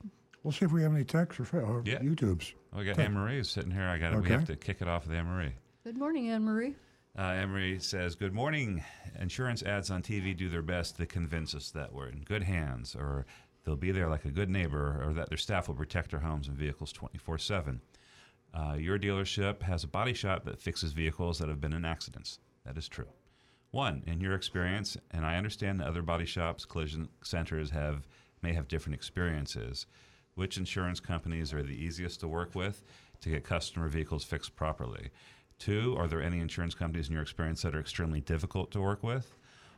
We'll 0.43 0.51
see 0.51 0.65
if 0.65 0.71
we 0.71 0.81
have 0.83 0.93
any 0.93 1.03
texts 1.03 1.39
or, 1.39 1.45
fa- 1.45 1.61
or 1.61 1.83
Yeah. 1.85 1.99
YouTubes. 1.99 2.53
We 2.75 2.85
got 2.85 2.97
Anne 2.99 3.13
Marie 3.13 3.43
sitting 3.43 3.71
here. 3.71 3.83
I 3.87 3.97
got. 3.97 4.19
We 4.21 4.29
have 4.29 4.45
to 4.45 4.55
kick 4.55 4.81
it 4.81 4.87
off 4.87 5.07
with 5.07 5.15
Anne 5.15 5.25
Marie. 5.25 5.53
Good 5.83 5.97
morning, 5.97 6.29
Anne 6.29 6.43
Marie. 6.43 6.75
Uh, 7.17 7.45
Marie 7.45 7.77
says, 7.79 8.15
Good 8.15 8.33
morning. 8.33 8.83
Insurance 9.19 9.61
ads 9.63 9.91
on 9.91 10.01
TV 10.01 10.35
do 10.35 10.49
their 10.49 10.61
best 10.61 10.97
to 10.97 11.05
convince 11.05 11.53
us 11.53 11.69
that 11.71 11.91
we're 11.93 12.07
in 12.07 12.21
good 12.21 12.43
hands, 12.43 12.95
or 12.95 13.25
they'll 13.65 13.75
be 13.75 13.91
there 13.91 14.07
like 14.07 14.25
a 14.25 14.31
good 14.31 14.49
neighbor, 14.49 15.03
or 15.05 15.13
that 15.13 15.27
their 15.29 15.37
staff 15.37 15.67
will 15.67 15.75
protect 15.75 16.13
our 16.13 16.21
homes 16.21 16.47
and 16.47 16.55
vehicles 16.57 16.91
24 16.93 17.37
7. 17.37 17.81
Uh, 18.53 18.75
your 18.77 18.99
dealership 18.99 19.61
has 19.61 19.83
a 19.83 19.87
body 19.87 20.13
shop 20.13 20.43
that 20.45 20.59
fixes 20.59 20.91
vehicles 20.91 21.39
that 21.39 21.49
have 21.49 21.61
been 21.61 21.73
in 21.73 21.85
accidents. 21.85 22.39
That 22.65 22.77
is 22.77 22.87
true. 22.87 23.07
One, 23.71 24.03
in 24.05 24.19
your 24.19 24.33
experience, 24.33 24.97
and 25.11 25.25
I 25.25 25.37
understand 25.37 25.79
that 25.79 25.87
other 25.87 26.01
body 26.01 26.25
shops, 26.25 26.65
collision 26.65 27.07
centers 27.23 27.69
have 27.69 28.07
may 28.41 28.53
have 28.53 28.67
different 28.67 28.95
experiences. 28.95 29.85
Which 30.35 30.57
insurance 30.57 30.99
companies 30.99 31.53
are 31.53 31.63
the 31.63 31.69
easiest 31.69 32.19
to 32.21 32.27
work 32.27 32.55
with 32.55 32.83
to 33.21 33.29
get 33.29 33.43
customer 33.43 33.87
vehicles 33.87 34.23
fixed 34.23 34.55
properly? 34.55 35.11
Two, 35.59 35.95
are 35.97 36.07
there 36.07 36.21
any 36.21 36.39
insurance 36.39 36.73
companies 36.73 37.07
in 37.07 37.13
your 37.13 37.21
experience 37.21 37.61
that 37.61 37.75
are 37.75 37.79
extremely 37.79 38.19
difficult 38.19 38.71
to 38.71 38.81
work 38.81 39.03
with? 39.03 39.35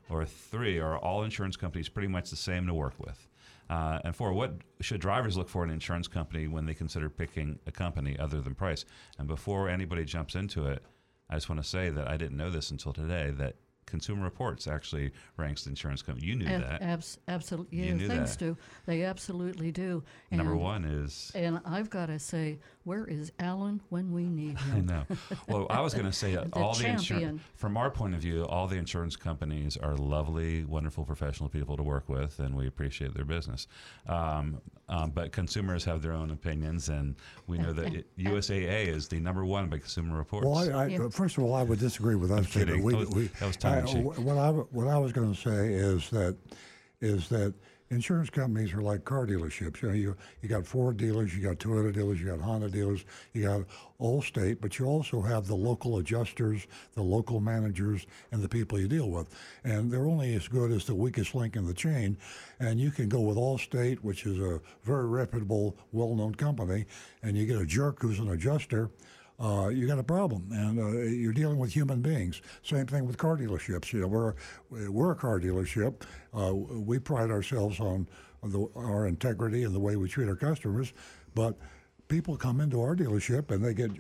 Or 0.09 0.25
three, 0.25 0.79
are 0.79 0.97
all 0.97 1.23
insurance 1.23 1.57
companies 1.57 1.89
pretty 1.89 2.07
much 2.07 2.29
the 2.29 2.35
same 2.35 2.65
to 2.67 2.73
work 2.73 2.93
with? 2.99 3.27
Uh, 3.73 3.97
and 4.03 4.15
four, 4.15 4.33
what 4.33 4.53
should 4.81 5.01
drivers 5.01 5.35
look 5.35 5.49
for 5.49 5.63
in 5.63 5.69
an 5.69 5.73
insurance 5.73 6.07
company 6.07 6.47
when 6.47 6.67
they 6.67 6.75
consider 6.75 7.09
picking 7.09 7.57
a 7.65 7.71
company 7.71 8.15
other 8.19 8.39
than 8.39 8.53
price? 8.53 8.85
And 9.17 9.27
before 9.27 9.67
anybody 9.67 10.05
jumps 10.05 10.35
into 10.35 10.67
it, 10.67 10.83
I 11.27 11.35
just 11.35 11.49
want 11.49 11.59
to 11.63 11.67
say 11.67 11.89
that 11.89 12.07
I 12.07 12.15
didn't 12.15 12.37
know 12.37 12.51
this 12.51 12.69
until 12.69 12.93
today 12.93 13.31
that 13.31 13.55
Consumer 13.87 14.23
Reports 14.23 14.67
actually 14.67 15.11
ranks 15.37 15.63
the 15.63 15.71
insurance 15.71 16.03
company. 16.03 16.27
You 16.27 16.35
knew 16.35 16.45
Ab- 16.45 16.61
that. 16.61 16.81
abs- 16.83 17.17
absolutely. 17.27 17.79
You 17.79 17.95
knew 17.95 18.07
thanks 18.07 18.35
that. 18.35 18.45
to. 18.45 18.57
They 18.85 19.03
absolutely 19.03 19.71
do. 19.71 20.03
Number 20.29 20.55
one 20.55 20.85
is 20.85 21.31
And 21.33 21.59
I've 21.65 21.89
got 21.89 22.05
to 22.07 22.19
say, 22.19 22.59
where 22.83 23.05
is 23.05 23.31
Alan 23.39 23.81
when 23.89 24.11
we 24.11 24.23
need 24.27 24.57
him? 24.59 24.75
I 24.75 24.79
know. 24.93 25.03
Well, 25.47 25.67
I 25.69 25.79
was 25.81 25.93
going 25.93 26.05
to 26.05 26.11
say 26.13 26.35
uh, 26.35 26.45
all 26.53 26.73
the 26.73 26.87
insurance 26.87 27.41
from 27.55 27.77
our 27.77 27.89
point 27.89 28.13
of 28.13 28.19
view, 28.19 28.43
all 28.45 28.67
the 28.67 28.75
insurance 28.75 29.15
companies 29.15 29.77
are 29.77 29.95
lovely, 29.95 30.63
wonderful, 30.65 31.05
professional 31.05 31.49
people 31.49 31.77
to 31.77 31.83
work 31.83 32.09
with, 32.09 32.39
and 32.39 32.55
we 32.55 32.67
appreciate 32.67 33.13
their 33.13 33.25
business. 33.25 33.67
Um, 34.07 34.61
um, 34.89 35.11
but 35.11 35.31
consumers 35.31 35.85
have 35.85 36.01
their 36.01 36.11
own 36.11 36.31
opinions, 36.31 36.89
and 36.89 37.15
we 37.47 37.57
know 37.57 37.71
that 37.73 37.93
it, 37.93 38.07
USAA 38.19 38.87
is 38.87 39.07
the 39.07 39.19
number 39.19 39.45
one 39.45 39.69
by 39.69 39.77
Consumer 39.77 40.17
Reports. 40.17 40.45
Well, 40.45 40.57
I, 40.57 40.83
I, 40.83 40.87
Yeah. 40.87 41.07
First 41.09 41.37
of 41.37 41.43
all, 41.43 41.53
I 41.55 41.63
would 41.63 41.79
disagree 41.79 42.15
with 42.15 42.29
that 42.29 42.43
statement. 42.45 42.69
kidding. 42.69 42.83
We, 42.83 42.93
That 42.93 42.99
was- 42.99 43.09
we, 43.09 43.27
that 43.27 43.45
was 43.47 43.57
tongue-in-cheek. 43.57 44.17
What 44.19 44.37
I 44.37 44.49
what 44.49 44.87
I 44.87 44.97
was 44.97 45.11
going 45.13 45.33
to 45.33 45.39
say 45.39 45.73
is 45.73 46.09
that 46.09 46.37
is 47.01 47.29
that 47.29 47.53
insurance 47.89 48.29
companies 48.29 48.73
are 48.73 48.81
like 48.81 49.05
car 49.05 49.25
dealerships. 49.25 49.81
You 49.81 49.89
know, 49.89 49.93
you 49.93 50.15
you 50.41 50.49
got 50.49 50.65
Ford 50.65 50.97
dealers, 50.97 51.35
you 51.35 51.43
got 51.43 51.57
Toyota 51.57 51.93
dealers, 51.93 52.19
you 52.19 52.27
got 52.27 52.39
Honda 52.39 52.69
dealers, 52.69 53.05
you 53.33 53.43
got 53.43 53.61
Allstate, 53.99 54.57
but 54.59 54.79
you 54.79 54.85
also 54.85 55.21
have 55.21 55.47
the 55.47 55.55
local 55.55 55.97
adjusters, 55.97 56.67
the 56.95 57.01
local 57.01 57.39
managers, 57.39 58.05
and 58.31 58.41
the 58.41 58.49
people 58.49 58.79
you 58.79 58.87
deal 58.87 59.09
with. 59.09 59.29
And 59.63 59.91
they're 59.91 60.05
only 60.05 60.35
as 60.35 60.47
good 60.47 60.71
as 60.71 60.85
the 60.85 60.95
weakest 60.95 61.35
link 61.35 61.55
in 61.55 61.65
the 61.65 61.73
chain. 61.73 62.17
And 62.59 62.79
you 62.79 62.91
can 62.91 63.09
go 63.09 63.21
with 63.21 63.37
Allstate, 63.37 63.99
which 63.99 64.25
is 64.25 64.39
a 64.39 64.59
very 64.83 65.05
reputable, 65.05 65.77
well-known 65.91 66.35
company, 66.35 66.85
and 67.21 67.37
you 67.37 67.45
get 67.45 67.61
a 67.61 67.65
jerk 67.65 68.01
who's 68.01 68.19
an 68.19 68.29
adjuster 68.29 68.89
uh, 69.39 69.69
you 69.69 69.87
got 69.87 69.99
a 69.99 70.03
problem, 70.03 70.47
and 70.51 70.79
uh, 70.79 71.01
you're 71.09 71.33
dealing 71.33 71.57
with 71.57 71.73
human 71.73 72.01
beings. 72.01 72.41
Same 72.61 72.85
thing 72.85 73.05
with 73.05 73.17
car 73.17 73.37
dealerships. 73.37 73.91
You 73.91 74.01
know, 74.01 74.07
we're 74.07 74.35
we're 74.69 75.11
a 75.11 75.15
car 75.15 75.39
dealership. 75.39 76.03
Uh, 76.37 76.53
we 76.55 76.99
pride 76.99 77.31
ourselves 77.31 77.79
on 77.79 78.07
the, 78.43 78.67
our 78.75 79.07
integrity 79.07 79.63
and 79.63 79.73
the 79.73 79.79
way 79.79 79.95
we 79.95 80.07
treat 80.07 80.29
our 80.29 80.35
customers, 80.35 80.93
but 81.33 81.57
people 82.07 82.37
come 82.37 82.59
into 82.61 82.81
our 82.81 82.95
dealership 82.95 83.51
and 83.51 83.63
they 83.63 83.73
get 83.73 83.91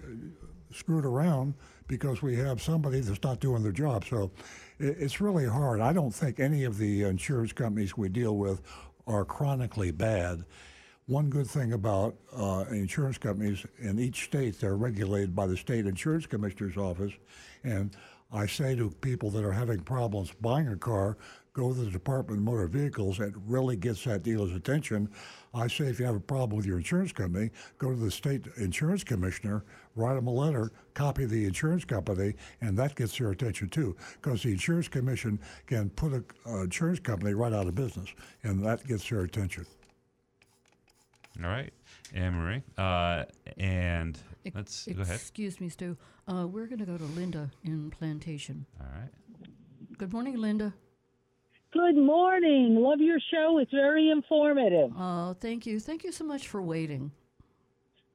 screwed 0.71 1.05
around 1.05 1.53
because 1.87 2.21
we 2.21 2.35
have 2.35 2.61
somebody 2.61 2.99
that's 2.99 3.23
not 3.23 3.39
doing 3.39 3.63
their 3.63 3.71
job. 3.71 4.05
So 4.05 4.31
it, 4.79 4.97
it's 4.99 5.21
really 5.21 5.47
hard. 5.47 5.79
I 5.81 5.93
don't 5.93 6.13
think 6.13 6.39
any 6.39 6.63
of 6.63 6.77
the 6.77 7.03
insurance 7.03 7.53
companies 7.53 7.97
we 7.97 8.09
deal 8.09 8.37
with 8.37 8.61
are 9.07 9.25
chronically 9.25 9.91
bad. 9.91 10.45
One 11.07 11.29
good 11.29 11.47
thing 11.47 11.73
about 11.73 12.15
uh, 12.33 12.63
insurance 12.69 13.17
companies 13.17 13.65
in 13.79 13.99
each 13.99 14.23
state, 14.23 14.61
they're 14.61 14.77
regulated 14.77 15.35
by 15.35 15.47
the 15.47 15.57
state 15.57 15.85
insurance 15.85 16.25
commissioner's 16.25 16.77
office. 16.77 17.11
And 17.65 17.91
I 18.31 18.45
say 18.45 18.73
to 18.77 18.89
people 18.89 19.29
that 19.31 19.43
are 19.43 19.51
having 19.51 19.81
problems 19.81 20.31
buying 20.39 20.69
a 20.69 20.77
car, 20.77 21.17
go 21.51 21.73
to 21.73 21.79
the 21.81 21.91
Department 21.91 22.39
of 22.39 22.45
Motor 22.45 22.67
Vehicles. 22.67 23.19
It 23.19 23.33
really 23.45 23.75
gets 23.75 24.05
that 24.05 24.23
dealer's 24.23 24.53
attention. 24.53 25.09
I 25.53 25.67
say 25.67 25.87
if 25.87 25.99
you 25.99 26.05
have 26.05 26.15
a 26.15 26.21
problem 26.21 26.55
with 26.55 26.65
your 26.65 26.77
insurance 26.77 27.11
company, 27.11 27.51
go 27.79 27.89
to 27.89 27.97
the 27.97 28.09
state 28.09 28.47
insurance 28.55 29.03
commissioner, 29.03 29.65
write 29.97 30.15
them 30.15 30.27
a 30.27 30.33
letter, 30.33 30.71
copy 30.93 31.25
the 31.25 31.43
insurance 31.43 31.83
company, 31.83 32.33
and 32.61 32.77
that 32.77 32.95
gets 32.95 33.17
their 33.17 33.31
attention 33.31 33.67
too. 33.67 33.93
Because 34.21 34.41
the 34.41 34.51
insurance 34.51 34.87
commission 34.87 35.37
can 35.67 35.89
put 35.89 36.13
an 36.13 36.23
insurance 36.45 36.99
company 36.99 37.33
right 37.33 37.51
out 37.51 37.67
of 37.67 37.75
business, 37.75 38.07
and 38.43 38.65
that 38.65 38.87
gets 38.87 39.09
their 39.09 39.23
attention. 39.23 39.65
All 41.41 41.49
right, 41.49 41.73
Anne 42.13 42.33
Marie. 42.33 42.61
Uh, 42.77 43.23
and 43.57 44.17
let's 44.53 44.85
go 44.85 45.01
ahead. 45.01 45.15
Excuse 45.15 45.59
me, 45.59 45.69
Stu. 45.69 45.97
Uh, 46.27 46.45
we're 46.47 46.67
going 46.67 46.79
to 46.79 46.85
go 46.85 46.97
to 46.97 47.03
Linda 47.03 47.49
in 47.63 47.89
Plantation. 47.89 48.65
All 48.79 48.87
right. 48.87 49.09
Good 49.97 50.13
morning, 50.13 50.37
Linda. 50.37 50.73
Good 51.71 51.95
morning. 51.95 52.75
Love 52.75 52.99
your 52.99 53.19
show. 53.31 53.57
It's 53.57 53.71
very 53.71 54.09
informative. 54.11 54.91
Oh, 54.95 55.33
thank 55.39 55.65
you. 55.65 55.79
Thank 55.79 56.03
you 56.03 56.11
so 56.11 56.23
much 56.23 56.47
for 56.47 56.61
waiting. 56.61 57.11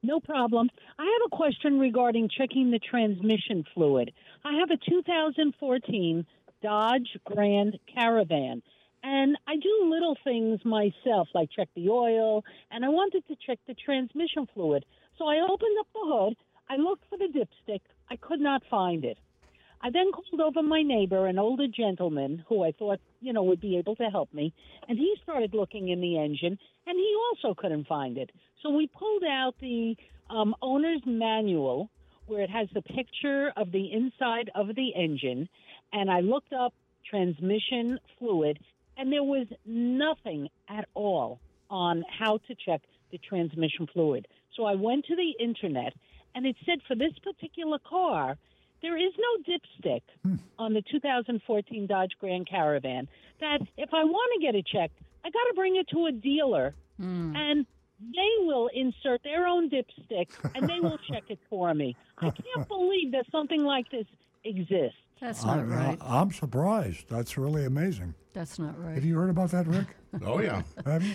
No 0.01 0.21
problem. 0.21 0.69
I 0.97 1.03
have 1.03 1.31
a 1.31 1.35
question 1.35 1.77
regarding 1.77 2.29
checking 2.29 2.71
the 2.71 2.79
transmission 2.79 3.65
fluid. 3.73 4.13
I 4.45 4.53
have 4.59 4.69
a 4.71 4.77
2014 4.89 6.25
Dodge 6.61 7.17
Grand 7.25 7.77
Caravan, 7.93 8.61
and 9.03 9.37
I 9.47 9.55
do 9.55 9.89
little 9.89 10.17
things 10.23 10.59
myself, 10.65 11.27
like 11.33 11.49
check 11.51 11.69
the 11.75 11.89
oil, 11.89 12.43
and 12.71 12.83
I 12.83 12.89
wanted 12.89 13.27
to 13.27 13.35
check 13.45 13.59
the 13.67 13.73
transmission 13.73 14.47
fluid. 14.53 14.85
So 15.17 15.25
I 15.25 15.41
opened 15.41 15.77
up 15.79 15.87
the 15.93 16.01
hood. 16.03 16.35
I 16.69 16.77
looked 16.77 17.03
for 17.09 17.17
the 17.17 17.27
dipstick. 17.27 17.81
I 18.09 18.15
could 18.15 18.39
not 18.39 18.61
find 18.69 19.05
it. 19.05 19.17
I 19.81 19.89
then 19.91 20.11
called 20.11 20.41
over 20.41 20.61
my 20.61 20.81
neighbor, 20.81 21.27
an 21.27 21.39
older 21.39 21.67
gentleman 21.67 22.43
who 22.49 22.63
I 22.63 22.73
thought, 22.73 22.99
you 23.21 23.31
know, 23.31 23.43
would 23.43 23.61
be 23.61 23.77
able 23.77 23.95
to 23.95 24.09
help 24.09 24.33
me, 24.33 24.53
and 24.87 24.97
he 24.97 25.15
started 25.23 25.53
looking 25.53 25.87
in 25.87 26.01
the 26.01 26.17
engine, 26.17 26.57
and 26.85 26.97
he 26.97 27.15
also 27.29 27.53
couldn't 27.53 27.87
find 27.87 28.17
it. 28.17 28.29
So 28.61 28.71
we 28.71 28.87
pulled 28.87 29.23
out 29.23 29.55
the 29.61 29.95
um, 30.29 30.53
owner's 30.61 31.01
manual 31.05 31.89
where 32.25 32.41
it 32.41 32.49
has 32.49 32.67
the 32.73 32.81
picture 32.81 33.51
of 33.55 33.71
the 33.71 33.91
inside 33.91 34.51
of 34.53 34.75
the 34.75 34.93
engine, 34.95 35.47
and 35.93 36.11
I 36.11 36.19
looked 36.19 36.53
up 36.53 36.73
transmission 37.09 37.99
fluid, 38.17 38.59
and 38.99 39.11
there 39.11 39.23
was 39.23 39.47
nothing 39.65 40.49
at 40.67 40.87
all 40.93 41.39
on 41.69 42.03
how 42.09 42.37
to 42.47 42.55
check 42.65 42.81
the 43.11 43.17
transmission 43.17 43.87
fluid. 43.93 44.27
So 44.55 44.65
I 44.65 44.75
went 44.75 45.05
to 45.05 45.15
the 45.15 45.43
internet, 45.43 45.93
and 46.35 46.45
it 46.45 46.57
said 46.65 46.79
for 46.85 46.95
this 46.95 47.13
particular 47.23 47.79
car, 47.79 48.37
there 48.81 48.97
is 48.97 49.13
no 49.17 49.53
dipstick 49.53 50.01
hmm. 50.23 50.35
on 50.57 50.73
the 50.73 50.83
2014 50.91 51.87
Dodge 51.87 52.11
Grand 52.19 52.47
Caravan. 52.49 53.07
That 53.39 53.61
if 53.77 53.89
I 53.93 54.03
want 54.03 54.31
to 54.35 54.45
get 54.45 54.55
it 54.55 54.67
checked, 54.67 54.99
I 55.23 55.29
got 55.29 55.45
to 55.49 55.53
bring 55.55 55.77
it 55.77 55.87
to 55.89 56.07
a 56.07 56.11
dealer, 56.11 56.75
hmm. 56.97 57.35
and 57.35 57.65
they 58.01 58.45
will 58.45 58.69
insert 58.73 59.23
their 59.23 59.47
own 59.47 59.69
dipstick 59.69 60.27
and 60.55 60.67
they 60.67 60.79
will 60.79 60.99
check 61.11 61.23
it 61.29 61.39
for 61.49 61.73
me. 61.73 61.95
I 62.17 62.31
can't 62.31 62.67
believe 62.67 63.13
that 63.13 63.25
something 63.31 63.63
like 63.63 63.89
this 63.91 64.05
exists. 64.43 64.97
That's 65.21 65.43
I, 65.45 65.57
not 65.57 65.69
right. 65.69 65.97
I, 66.01 66.21
am 66.21 66.31
surprised. 66.31 67.05
That's 67.09 67.37
really 67.37 67.65
amazing. 67.65 68.13
That's 68.33 68.59
not 68.59 68.79
right. 68.81 68.95
Have 68.95 69.03
you 69.05 69.17
heard 69.17 69.29
about 69.29 69.51
that, 69.51 69.67
Rick? 69.67 69.87
Oh 70.25 70.39
yeah. 70.41 70.63
Have 70.87 71.03
you? 71.03 71.13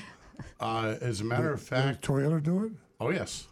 Uh, 0.60 0.94
as 1.00 1.20
a 1.20 1.24
matter 1.24 1.52
of 1.52 1.58
Did 1.60 1.68
fact, 1.68 2.06
Toyota 2.06 2.40
do 2.42 2.64
it? 2.64 2.72
oh 3.00 3.10
yes. 3.10 3.48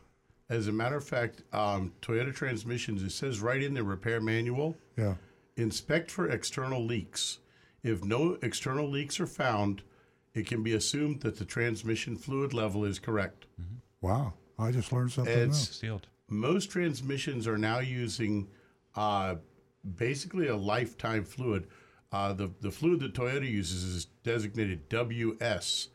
As 0.49 0.69
a 0.69 0.73
matter 0.73 0.97
of 0.97 1.05
fact, 1.05 1.43
um, 1.53 1.93
Toyota 2.01 2.33
transmissions. 2.33 3.03
It 3.03 3.11
says 3.11 3.41
right 3.41 3.61
in 3.63 3.75
the 3.75 3.83
repair 3.83 4.21
manual. 4.21 4.77
Yeah. 4.97 5.15
Inspect 5.57 6.11
for 6.13 6.29
external 6.29 6.85
leaks. 6.85 7.39
If 7.83 8.05
no 8.05 8.39
external 8.43 8.89
leaks 8.89 9.19
are 9.19 9.27
found, 9.27 9.83
it 10.35 10.47
can 10.47 10.63
be 10.63 10.75
assumed 10.75 11.23
that 11.23 11.39
the 11.39 11.45
transmission 11.45 12.17
fluid 12.17 12.55
level 12.55 12.85
is 12.85 12.99
correct. 13.01 13.47
Wow. 14.01 14.35
I 14.59 14.71
just 14.71 14.93
learned 14.93 15.11
something 15.13 15.33
It's- 15.33 15.49
new. 15.83 15.89
Sealed. 15.89 16.07
Most 16.29 16.71
transmissions 16.71 17.47
are 17.49 17.59
now 17.59 17.81
using 17.81 18.49
uh, 18.95 19.35
basically 19.97 20.49
a 20.49 20.57
lifetime 20.57 21.25
fluid. 21.25 21.67
Uh, 22.11 22.33
the, 22.33 22.51
the 22.61 22.71
fluid 22.71 23.01
that 23.01 23.15
Toyota 23.15 23.49
uses 23.49 23.85
is 23.85 24.05
designated 24.23 24.89
WS, 24.89 25.89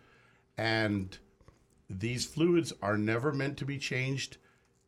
and 0.58 1.18
these 1.90 2.26
fluids 2.26 2.74
are 2.82 2.98
never 2.98 3.32
meant 3.32 3.58
to 3.58 3.66
be 3.66 3.78
changed, 3.78 4.38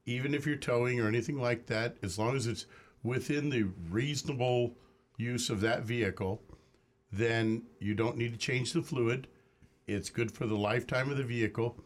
even 0.06 0.34
if 0.34 0.46
you're 0.46 0.56
towing 0.56 1.00
or 1.00 1.08
anything 1.08 1.40
like 1.40 1.68
that, 1.68 1.98
as 2.02 2.18
long 2.18 2.36
as 2.36 2.48
it's 2.48 2.66
within 3.04 3.50
the 3.50 3.68
reasonable 3.90 4.76
use 5.18 5.50
of 5.50 5.62
that 5.62 5.84
vehicle, 5.84 6.42
then 7.12 7.64
you 7.80 7.94
don't 7.94 8.18
need 8.18 8.34
to 8.34 8.40
change 8.40 8.74
the 8.74 8.82
fluid. 8.82 9.28
It's 9.88 10.10
good 10.10 10.32
for 10.32 10.46
the 10.46 10.58
lifetime 10.58 11.10
of 11.10 11.18
the 11.18 11.24
vehicle. 11.24 11.78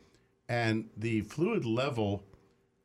And 0.49 0.89
the 0.97 1.21
fluid 1.21 1.65
level, 1.65 2.23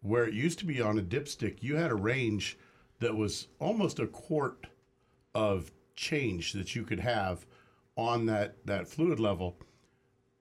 where 0.01 0.24
it 0.24 0.35
used 0.35 0.59
to 0.61 0.66
be 0.66 0.81
on 0.81 0.99
a 0.99 1.03
dipstick, 1.03 1.62
you 1.62 1.76
had 1.76 1.91
a 1.91 1.97
range 1.97 2.59
that 3.01 3.16
was 3.16 3.49
almost 3.59 3.99
a 3.99 4.07
quart 4.07 4.66
of 5.34 5.70
change 5.96 6.53
that 6.53 6.74
you 6.74 6.84
could 6.84 7.01
have 7.01 7.46
on 7.96 8.26
that, 8.26 8.57
that 8.66 8.88
fluid 8.88 9.20
level. 9.20 9.57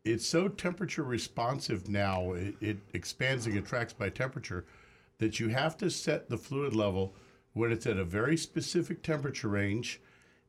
It's 0.06 0.26
so 0.26 0.48
temperature 0.48 1.04
responsive 1.04 1.90
now, 1.90 2.34
it, 2.34 2.56
it 2.62 2.78
expands 2.94 3.46
and 3.46 3.56
contracts 3.56 3.94
by 3.94 4.10
temperature, 4.10 4.66
that 5.18 5.40
you 5.40 5.50
have 5.50 5.76
to 5.78 5.90
set 5.90 6.30
the 6.30 6.38
fluid 6.38 6.76
level 6.76 7.16
when 7.54 7.72
it's 7.72 7.88
at 7.88 7.98
a 7.98 8.06
very 8.06 8.38
specific 8.38 9.02
temperature 9.02 9.50
range, 9.50 10.00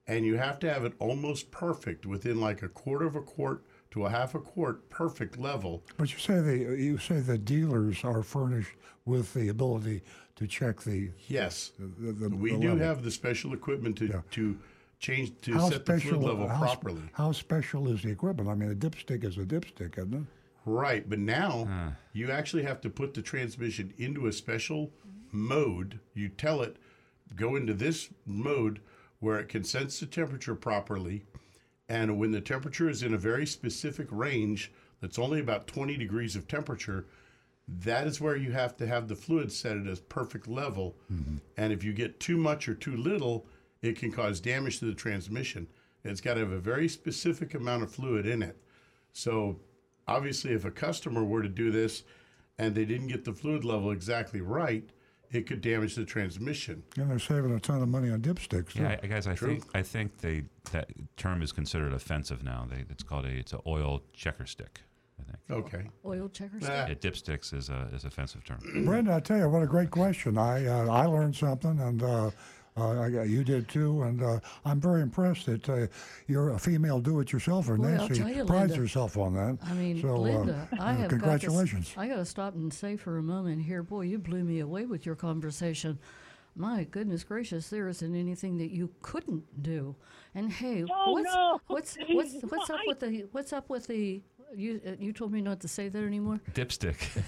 and 0.07 0.25
you 0.25 0.37
have 0.37 0.59
to 0.61 0.73
have 0.73 0.85
it 0.85 0.93
almost 0.99 1.51
perfect 1.51 2.07
within 2.07 2.41
like 2.41 2.63
a 2.63 2.69
quarter 2.69 3.07
of 3.07 3.17
a 3.17 3.23
quart 3.23 3.65
to 3.91 4.07
a 4.07 4.11
half 4.11 4.35
a 4.35 4.39
quart 4.39 4.89
perfect 4.91 5.39
level. 5.39 5.83
But 5.97 6.13
you 6.13 6.19
say 6.19 6.41
the 6.41 6.77
you 6.77 6.99
say 6.99 7.21
the 7.21 7.39
dealers 7.39 8.05
are 8.05 8.23
furnished 8.23 8.73
with 9.05 9.33
the 9.35 9.49
ability 9.49 10.03
to 10.37 10.47
check 10.47 10.83
the 10.83 11.11
Yes, 11.29 11.73
the, 11.79 12.13
the, 12.13 12.29
we 12.29 12.53
the 12.53 12.59
do 12.59 12.69
level. 12.71 12.85
have 12.85 13.03
the 13.03 13.11
special 13.11 13.55
equipment 13.55 13.97
to 13.99 14.07
Yeah. 14.07 14.21
to 14.33 14.59
change 14.99 15.33
to 15.43 15.55
how 15.55 15.71
set 15.71 15.87
the 15.87 15.99
special 15.99 16.19
fluid 16.21 16.27
level 16.39 16.49
how, 16.49 16.59
properly. 16.59 17.03
How 17.13 17.33
special 17.33 17.89
is 17.89 18.03
the 18.03 18.11
equipment? 18.11 18.49
I 18.49 18.55
mean, 18.55 18.71
a 18.71 18.75
dipstick 18.75 19.25
is 19.25 19.39
a 19.39 19.45
dipstick, 19.45 19.99
isn't 19.99 20.15
it? 20.15 20.23
Right, 20.65 21.09
but 21.09 21.19
now 21.19 21.67
ah. 21.71 21.93
you 22.13 22.31
actually 22.31 22.65
have 22.65 22.81
to 22.83 22.91
put 22.91 23.15
the 23.15 23.23
transmission 23.23 23.95
into 23.97 24.27
a 24.27 24.33
special 24.33 24.91
mode. 25.33 25.99
You 26.15 26.29
tell 26.29 26.63
it, 26.63 26.77
go 27.37 27.57
into 27.57 27.73
this 27.73 28.11
mode 28.27 28.81
where 29.21 29.39
it 29.39 29.49
can 29.49 29.65
sense 29.65 29.99
the 29.99 30.07
temperature 30.07 30.55
properly. 30.55 31.25
And 31.89 32.19
when 32.19 32.33
the 32.33 32.41
temperature 32.41 32.89
is 32.89 33.03
in 33.03 33.15
a 33.15 33.19
very 33.19 33.47
specific 33.47 34.09
range, 34.11 34.71
that's 35.01 35.19
only 35.19 35.41
about 35.41 35.67
20 35.67 35.97
degrees 35.97 36.37
of 36.37 36.47
temperature, 36.47 37.07
that 37.67 38.07
is 38.07 38.21
where 38.21 38.37
you 38.37 38.53
have 38.53 38.77
to 38.79 38.87
have 38.87 39.09
the 39.09 39.17
fluid 39.17 39.53
set 39.53 39.77
at 39.77 39.87
a 39.87 39.97
perfect 39.97 40.49
level. 40.49 40.97
Mm-hmm. 41.13 41.37
And 41.57 41.73
if 41.73 41.85
you 41.85 41.93
get 41.93 42.21
too 42.21 42.37
much 42.37 42.69
or 42.69 42.75
too 42.75 42.97
little, 42.97 43.47
it 43.83 43.99
can 43.99 44.11
cause 44.11 44.41
damage 44.41 44.79
to 44.81 44.87
the 44.87 44.95
transmission. 44.95 45.69
It's 46.05 46.21
got 46.21 46.35
to 46.35 46.41
have 46.41 46.53
a 46.53 46.59
very 46.59 46.89
specific 46.89 47.55
amount 47.55 47.83
of 47.83 47.93
fluid 47.93 48.27
in 48.27 48.43
it. 48.43 48.57
So, 49.13 49.61
obviously, 50.07 50.53
if 50.53 50.65
a 50.65 50.71
customer 50.71 51.25
were 51.25 51.43
to 51.43 51.49
do 51.49 51.71
this 51.71 52.05
and 52.59 52.75
they 52.75 52.85
didn't 52.85 53.09
get 53.09 53.25
the 53.25 53.33
fluid 53.33 53.65
level 53.65 53.91
exactly 53.91 54.41
right, 54.41 54.89
it 55.31 55.47
could 55.47 55.61
damage 55.61 55.95
the 55.95 56.05
transmission. 56.05 56.83
And 56.97 57.11
they're 57.11 57.19
saving 57.19 57.53
a 57.55 57.61
ton 57.61 57.83
of 57.83 57.89
money 57.89 58.11
on 58.11 58.21
dipsticks. 58.21 58.73
too. 58.73 58.83
Yeah, 58.83 58.99
I, 59.03 59.07
guys, 59.07 59.27
I 59.27 59.35
True. 59.35 59.49
think 59.49 59.65
I 59.75 59.83
think 59.83 60.19
they 60.19 60.45
that 60.73 60.91
term 61.17 61.43
is 61.43 61.53
considered 61.53 61.93
offensive 61.93 62.43
now. 62.43 62.67
They, 62.71 62.85
it's 62.91 63.03
called 63.03 63.27
a 63.27 63.31
it's 63.31 63.53
an 63.53 63.61
oil 63.67 64.03
checker 64.13 64.47
stick. 64.47 64.81
I 65.21 65.25
think. 65.25 65.67
Okay. 65.67 65.91
Oil 66.05 66.29
checkers. 66.29 66.63
Ah. 66.67 66.87
Yeah, 66.89 66.95
dipsticks 66.95 67.53
is 67.53 67.69
a 67.69 67.89
is 67.93 68.05
offensive 68.05 68.45
term. 68.45 68.61
Brenda, 68.85 69.15
I 69.15 69.21
tell 69.21 69.39
you, 69.39 69.49
what 69.49 69.63
a 69.63 69.67
great 69.67 69.91
question. 69.91 70.39
I 70.39 70.67
uh, 70.67 70.87
I 70.89 71.07
learned 71.07 71.37
something, 71.37 71.79
and 71.81 72.03
uh, 72.03 72.31
uh, 72.79 73.01
I, 73.03 73.25
you 73.25 73.45
did 73.45 73.69
too. 73.69 74.03
And 74.03 74.23
uh, 74.23 74.41
I'm 74.65 74.81
very 74.81 75.03
impressed 75.03 75.47
that 75.47 75.69
uh, 75.69 75.87
you're 76.27 76.51
a 76.51 76.59
female 76.59 77.01
do-it-yourselfer. 77.01 77.77
Boy, 77.77 77.85
I'll 77.87 78.09
Nancy 78.09 78.23
you, 78.23 78.45
prides 78.45 78.71
Linda. 78.71 78.77
herself 78.77 79.17
on 79.17 79.35
that. 79.35 79.59
I 79.65 79.73
mean, 79.75 80.01
so, 80.01 80.09
uh, 80.15 80.19
Linda, 80.19 80.69
I 80.79 80.93
uh, 80.93 80.97
have 80.97 81.11
congratulations. 81.11 81.89
Got 81.89 81.95
to, 81.95 82.01
I 82.01 82.09
got 82.09 82.17
to 82.17 82.25
stop 82.25 82.55
and 82.55 82.73
say 82.73 82.97
for 82.97 83.19
a 83.19 83.23
moment 83.23 83.63
here, 83.63 83.83
boy, 83.83 84.03
you 84.03 84.19
blew 84.19 84.45
me 84.45 84.61
away 84.61 84.87
with 84.87 85.05
your 85.05 85.15
conversation. 85.17 85.99
My 86.57 86.85
goodness 86.85 87.23
gracious, 87.23 87.69
there 87.71 87.87
isn't 87.89 88.17
anything 88.17 88.59
that 88.59 88.71
you 88.73 88.91
couldn't 89.01 89.63
do. 89.63 89.95
And 90.35 90.51
hey, 90.51 90.85
Oh, 90.91 91.13
what's 91.13 91.25
no, 91.33 91.61
what's 91.69 91.97
what's 92.11 92.35
what's 92.49 92.71
up 92.71 92.81
with 92.87 93.01
the 93.01 93.27
what's 93.31 93.53
up 93.53 93.69
with 93.71 93.87
the 93.87 94.23
you 94.55 94.81
uh, 94.87 94.91
you 94.99 95.13
told 95.13 95.33
me 95.33 95.41
not 95.41 95.61
to 95.61 95.69
say 95.69 95.89
that 95.89 96.03
anymore. 96.03 96.41
Dipstick. 96.53 97.23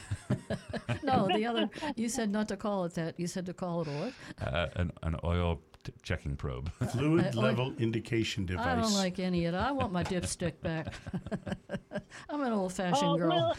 no, 1.02 1.28
the 1.28 1.46
other. 1.46 1.68
You 1.96 2.08
said 2.16 2.30
not 2.30 2.48
to 2.48 2.56
call 2.56 2.84
it 2.84 2.94
that. 2.94 3.18
You 3.18 3.26
said 3.26 3.46
to 3.46 3.52
call 3.54 3.82
it 3.82 3.88
a 3.88 3.90
what? 3.90 4.12
Uh, 4.40 4.66
an, 4.76 4.92
an 5.02 5.16
oil 5.24 5.60
t- 5.84 5.92
checking 6.02 6.36
probe. 6.36 6.70
Fluid 6.92 7.26
I- 7.36 7.40
level 7.40 7.74
indication 7.78 8.46
device. 8.46 8.66
I 8.66 8.74
don't 8.76 8.94
like 8.94 9.18
any 9.18 9.44
of 9.46 9.54
it. 9.54 9.58
I 9.58 9.72
want 9.72 9.92
my 9.92 10.04
dipstick 10.04 10.60
back. 10.62 10.94
I'm 12.28 12.42
an 12.42 12.52
old-fashioned 12.52 13.08
Oh, 13.08 13.16
girl. 13.16 13.28
well, 13.28 13.56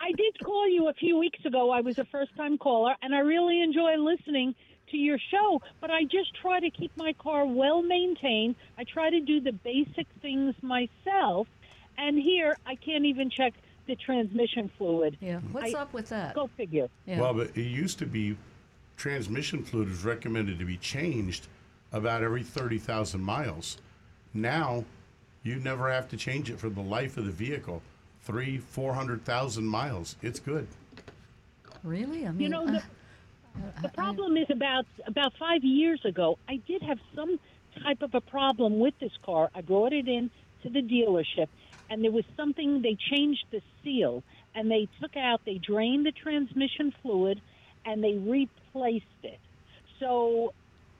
I 0.00 0.10
did 0.12 0.38
call 0.44 0.68
you 0.68 0.88
a 0.88 0.94
few 0.94 1.18
weeks 1.18 1.44
ago. 1.44 1.70
I 1.70 1.80
was 1.80 1.98
a 1.98 2.04
first 2.06 2.34
time 2.36 2.58
caller, 2.58 2.94
and 3.02 3.14
I 3.14 3.18
really 3.20 3.60
enjoy 3.62 3.96
listening 3.96 4.54
to 4.90 4.96
your 4.96 5.18
show, 5.30 5.60
but 5.80 5.90
I 5.90 6.02
just 6.04 6.34
try 6.40 6.60
to 6.60 6.70
keep 6.70 6.94
my 6.96 7.12
car 7.14 7.46
well 7.46 7.82
maintained. 7.82 8.54
I 8.78 8.84
try 8.84 9.10
to 9.10 9.20
do 9.20 9.40
the 9.40 9.52
basic 9.52 10.06
things 10.20 10.54
myself, 10.62 11.48
and 11.98 12.18
here 12.18 12.56
I 12.66 12.74
can't 12.74 13.04
even 13.04 13.30
check 13.30 13.52
the 13.86 13.96
transmission 13.96 14.70
fluid. 14.78 15.16
yeah. 15.20 15.40
What's 15.52 15.74
I- 15.74 15.78
up 15.78 15.92
with 15.92 16.08
that? 16.08 16.34
Go 16.34 16.46
figure. 16.56 16.88
Yeah. 17.06 17.20
Well, 17.20 17.34
but 17.34 17.56
it 17.56 17.62
used 17.62 17.98
to 17.98 18.06
be 18.06 18.36
transmission 18.96 19.62
fluid 19.62 19.88
was 19.88 20.04
recommended 20.04 20.58
to 20.58 20.64
be 20.64 20.76
changed 20.76 21.48
about 21.92 22.22
every 22.22 22.42
30,000 22.42 23.20
miles. 23.20 23.78
Now, 24.32 24.84
you 25.42 25.56
never 25.56 25.90
have 25.92 26.08
to 26.10 26.16
change 26.16 26.50
it 26.50 26.58
for 26.58 26.68
the 26.70 26.80
life 26.80 27.16
of 27.16 27.26
the 27.26 27.30
vehicle. 27.32 27.82
Three, 28.22 28.58
400,000 28.58 29.66
miles. 29.66 30.16
It's 30.22 30.40
good. 30.40 30.66
really? 31.82 32.26
I 32.26 32.30
mean, 32.30 32.40
You 32.40 32.48
know, 32.48 32.66
the, 32.66 32.78
uh, 32.78 32.82
the 33.82 33.88
problem 33.90 34.36
is 34.38 34.46
about 34.50 34.86
about 35.06 35.34
five 35.38 35.62
years 35.62 36.02
ago, 36.04 36.38
I 36.48 36.56
did 36.66 36.82
have 36.82 36.98
some 37.14 37.38
type 37.82 38.00
of 38.02 38.14
a 38.14 38.20
problem 38.22 38.78
with 38.78 38.98
this 39.00 39.12
car. 39.22 39.50
I 39.54 39.60
brought 39.60 39.92
it 39.92 40.08
in 40.08 40.30
to 40.62 40.70
the 40.70 40.80
dealership, 40.80 41.48
and 41.90 42.02
there 42.02 42.12
was 42.12 42.24
something. 42.36 42.82
They 42.82 42.96
changed 43.10 43.44
the 43.50 43.60
seal, 43.82 44.22
and 44.54 44.70
they 44.70 44.88
took 45.00 45.16
out, 45.16 45.40
they 45.44 45.58
drained 45.58 46.06
the 46.06 46.12
transmission 46.12 46.94
fluid, 47.02 47.40
and 47.84 48.02
they 48.02 48.14
replaced 48.14 49.04
it. 49.22 49.38
So 50.00 50.52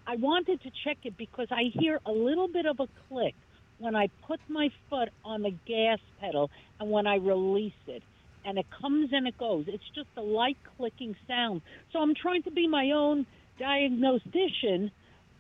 I 0.06 0.16
wanted 0.16 0.62
to 0.62 0.70
check 0.84 0.98
it 1.04 1.16
because 1.16 1.48
I 1.50 1.70
hear 1.72 2.00
a 2.04 2.12
little 2.12 2.48
bit 2.48 2.66
of 2.66 2.80
a 2.80 2.88
click 3.08 3.34
when 3.78 3.96
I 3.96 4.08
put 4.26 4.40
my 4.48 4.70
foot 4.90 5.08
on 5.24 5.42
the 5.42 5.54
gas 5.66 5.98
pedal 6.20 6.50
and 6.78 6.90
when 6.90 7.06
I 7.06 7.16
release 7.16 7.72
it. 7.86 8.02
And 8.44 8.58
it 8.58 8.66
comes 8.80 9.10
and 9.12 9.26
it 9.26 9.38
goes. 9.38 9.64
It's 9.66 9.88
just 9.94 10.08
a 10.16 10.20
light 10.20 10.58
clicking 10.76 11.16
sound. 11.26 11.62
So 11.92 12.00
I'm 12.00 12.14
trying 12.14 12.42
to 12.42 12.50
be 12.50 12.68
my 12.68 12.90
own 12.90 13.26
diagnostician 13.58 14.90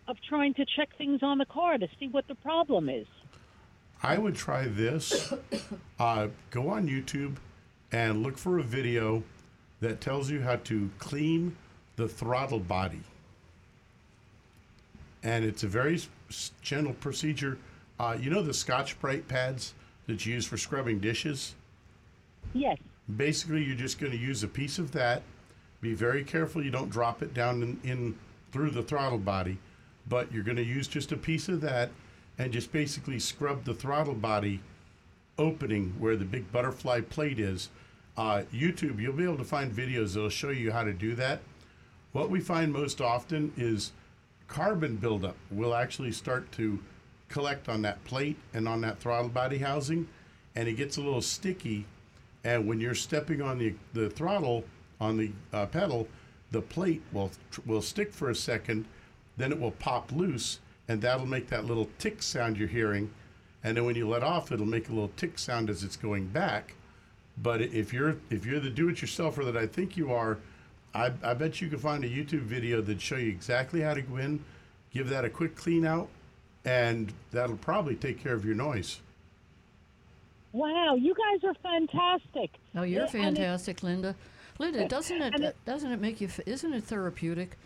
of 0.08 0.16
trying 0.28 0.54
to 0.54 0.64
check 0.76 0.88
things 0.96 1.22
on 1.22 1.38
the 1.38 1.44
car 1.44 1.76
to 1.78 1.88
see 2.00 2.08
what 2.08 2.26
the 2.28 2.34
problem 2.36 2.88
is. 2.88 3.06
I 4.02 4.18
would 4.18 4.34
try 4.34 4.66
this. 4.66 5.32
Uh, 5.96 6.26
go 6.50 6.68
on 6.68 6.88
YouTube 6.88 7.36
and 7.92 8.24
look 8.24 8.36
for 8.36 8.58
a 8.58 8.62
video 8.64 9.22
that 9.80 10.00
tells 10.00 10.28
you 10.28 10.40
how 10.42 10.56
to 10.56 10.90
clean 10.98 11.56
the 11.94 12.08
throttle 12.08 12.58
body. 12.58 13.00
And 15.22 15.44
it's 15.44 15.62
a 15.62 15.68
very 15.68 16.00
gentle 16.62 16.94
procedure. 16.94 17.58
Uh, 18.00 18.16
you 18.20 18.28
know 18.28 18.42
the 18.42 18.52
Scotch 18.52 18.98
Brite 19.00 19.28
pads 19.28 19.72
that 20.08 20.26
you 20.26 20.34
use 20.34 20.44
for 20.44 20.56
scrubbing 20.56 20.98
dishes? 20.98 21.54
Yes. 22.52 22.78
Basically, 23.16 23.62
you're 23.62 23.76
just 23.76 24.00
going 24.00 24.12
to 24.12 24.18
use 24.18 24.42
a 24.42 24.48
piece 24.48 24.78
of 24.78 24.90
that. 24.92 25.22
Be 25.80 25.94
very 25.94 26.24
careful 26.24 26.64
you 26.64 26.72
don't 26.72 26.90
drop 26.90 27.22
it 27.22 27.34
down 27.34 27.62
in, 27.62 27.80
in 27.84 28.18
through 28.50 28.70
the 28.70 28.82
throttle 28.82 29.18
body, 29.18 29.58
but 30.08 30.32
you're 30.32 30.44
going 30.44 30.56
to 30.56 30.64
use 30.64 30.88
just 30.88 31.12
a 31.12 31.16
piece 31.16 31.48
of 31.48 31.60
that 31.60 31.90
and 32.38 32.52
just 32.52 32.72
basically 32.72 33.18
scrub 33.18 33.64
the 33.64 33.74
throttle 33.74 34.14
body 34.14 34.60
opening 35.38 35.94
where 35.98 36.16
the 36.16 36.24
big 36.24 36.50
butterfly 36.52 37.00
plate 37.00 37.38
is. 37.38 37.70
Uh, 38.16 38.42
YouTube, 38.52 39.00
you'll 39.00 39.12
be 39.12 39.24
able 39.24 39.36
to 39.36 39.44
find 39.44 39.72
videos 39.72 40.14
that'll 40.14 40.28
show 40.28 40.50
you 40.50 40.70
how 40.70 40.84
to 40.84 40.92
do 40.92 41.14
that. 41.14 41.40
What 42.12 42.30
we 42.30 42.40
find 42.40 42.72
most 42.72 43.00
often 43.00 43.52
is 43.56 43.92
carbon 44.46 44.96
buildup 44.96 45.36
will 45.50 45.74
actually 45.74 46.12
start 46.12 46.50
to 46.52 46.78
collect 47.28 47.68
on 47.68 47.82
that 47.82 48.04
plate 48.04 48.36
and 48.52 48.68
on 48.68 48.80
that 48.82 49.00
throttle 49.00 49.30
body 49.30 49.58
housing, 49.58 50.06
and 50.54 50.68
it 50.68 50.74
gets 50.74 50.96
a 50.96 51.00
little 51.00 51.22
sticky. 51.22 51.86
And 52.44 52.68
when 52.68 52.78
you're 52.78 52.94
stepping 52.94 53.42
on 53.42 53.58
the, 53.58 53.74
the 53.94 54.10
throttle 54.10 54.64
on 55.00 55.16
the 55.16 55.32
uh, 55.52 55.66
pedal, 55.66 56.06
the 56.52 56.62
plate 56.62 57.02
will 57.12 57.32
will 57.66 57.82
stick 57.82 58.12
for 58.12 58.30
a 58.30 58.34
second, 58.34 58.84
then 59.36 59.50
it 59.50 59.58
will 59.58 59.72
pop 59.72 60.12
loose, 60.12 60.60
and 60.88 61.00
that'll 61.00 61.26
make 61.26 61.48
that 61.48 61.64
little 61.64 61.88
tick 61.98 62.22
sound 62.22 62.56
you're 62.56 62.68
hearing. 62.68 63.10
And 63.62 63.76
then 63.76 63.84
when 63.84 63.96
you 63.96 64.08
let 64.08 64.22
off, 64.22 64.52
it'll 64.52 64.66
make 64.66 64.88
a 64.88 64.92
little 64.92 65.10
tick 65.16 65.38
sound 65.38 65.70
as 65.70 65.82
it's 65.82 65.96
going 65.96 66.26
back. 66.28 66.74
But 67.42 67.60
if 67.62 67.92
you're 67.92 68.16
if 68.30 68.44
you're 68.46 68.60
the 68.60 68.70
do-it-yourselfer 68.70 69.44
that 69.44 69.56
I 69.56 69.66
think 69.66 69.96
you 69.96 70.12
are, 70.12 70.38
I, 70.94 71.10
I 71.22 71.34
bet 71.34 71.60
you 71.60 71.68
can 71.68 71.78
find 71.78 72.04
a 72.04 72.08
YouTube 72.08 72.42
video 72.42 72.80
that 72.82 73.00
show 73.00 73.16
you 73.16 73.28
exactly 73.30 73.80
how 73.80 73.94
to 73.94 74.02
go 74.02 74.18
in, 74.18 74.44
give 74.92 75.08
that 75.08 75.24
a 75.24 75.30
quick 75.30 75.56
clean 75.56 75.84
out, 75.84 76.08
and 76.64 77.12
that'll 77.32 77.56
probably 77.56 77.96
take 77.96 78.22
care 78.22 78.34
of 78.34 78.44
your 78.44 78.54
noise. 78.54 79.00
Wow, 80.52 80.94
you 80.94 81.14
guys 81.14 81.42
are 81.48 81.54
fantastic. 81.54 82.50
Oh, 82.76 82.82
you're 82.82 83.02
And 83.06 83.08
it- 83.08 83.12
fantastic, 83.12 83.82
Linda. 83.82 84.14
Linda, 84.60 84.86
doesn't 84.88 85.20
it, 85.20 85.40
it- 85.40 85.56
doesn't 85.64 85.90
it 85.90 86.00
make 86.00 86.20
you? 86.20 86.28
f- 86.28 86.40
Isn't 86.46 86.72
it 86.74 86.84
therapeutic? 86.84 87.56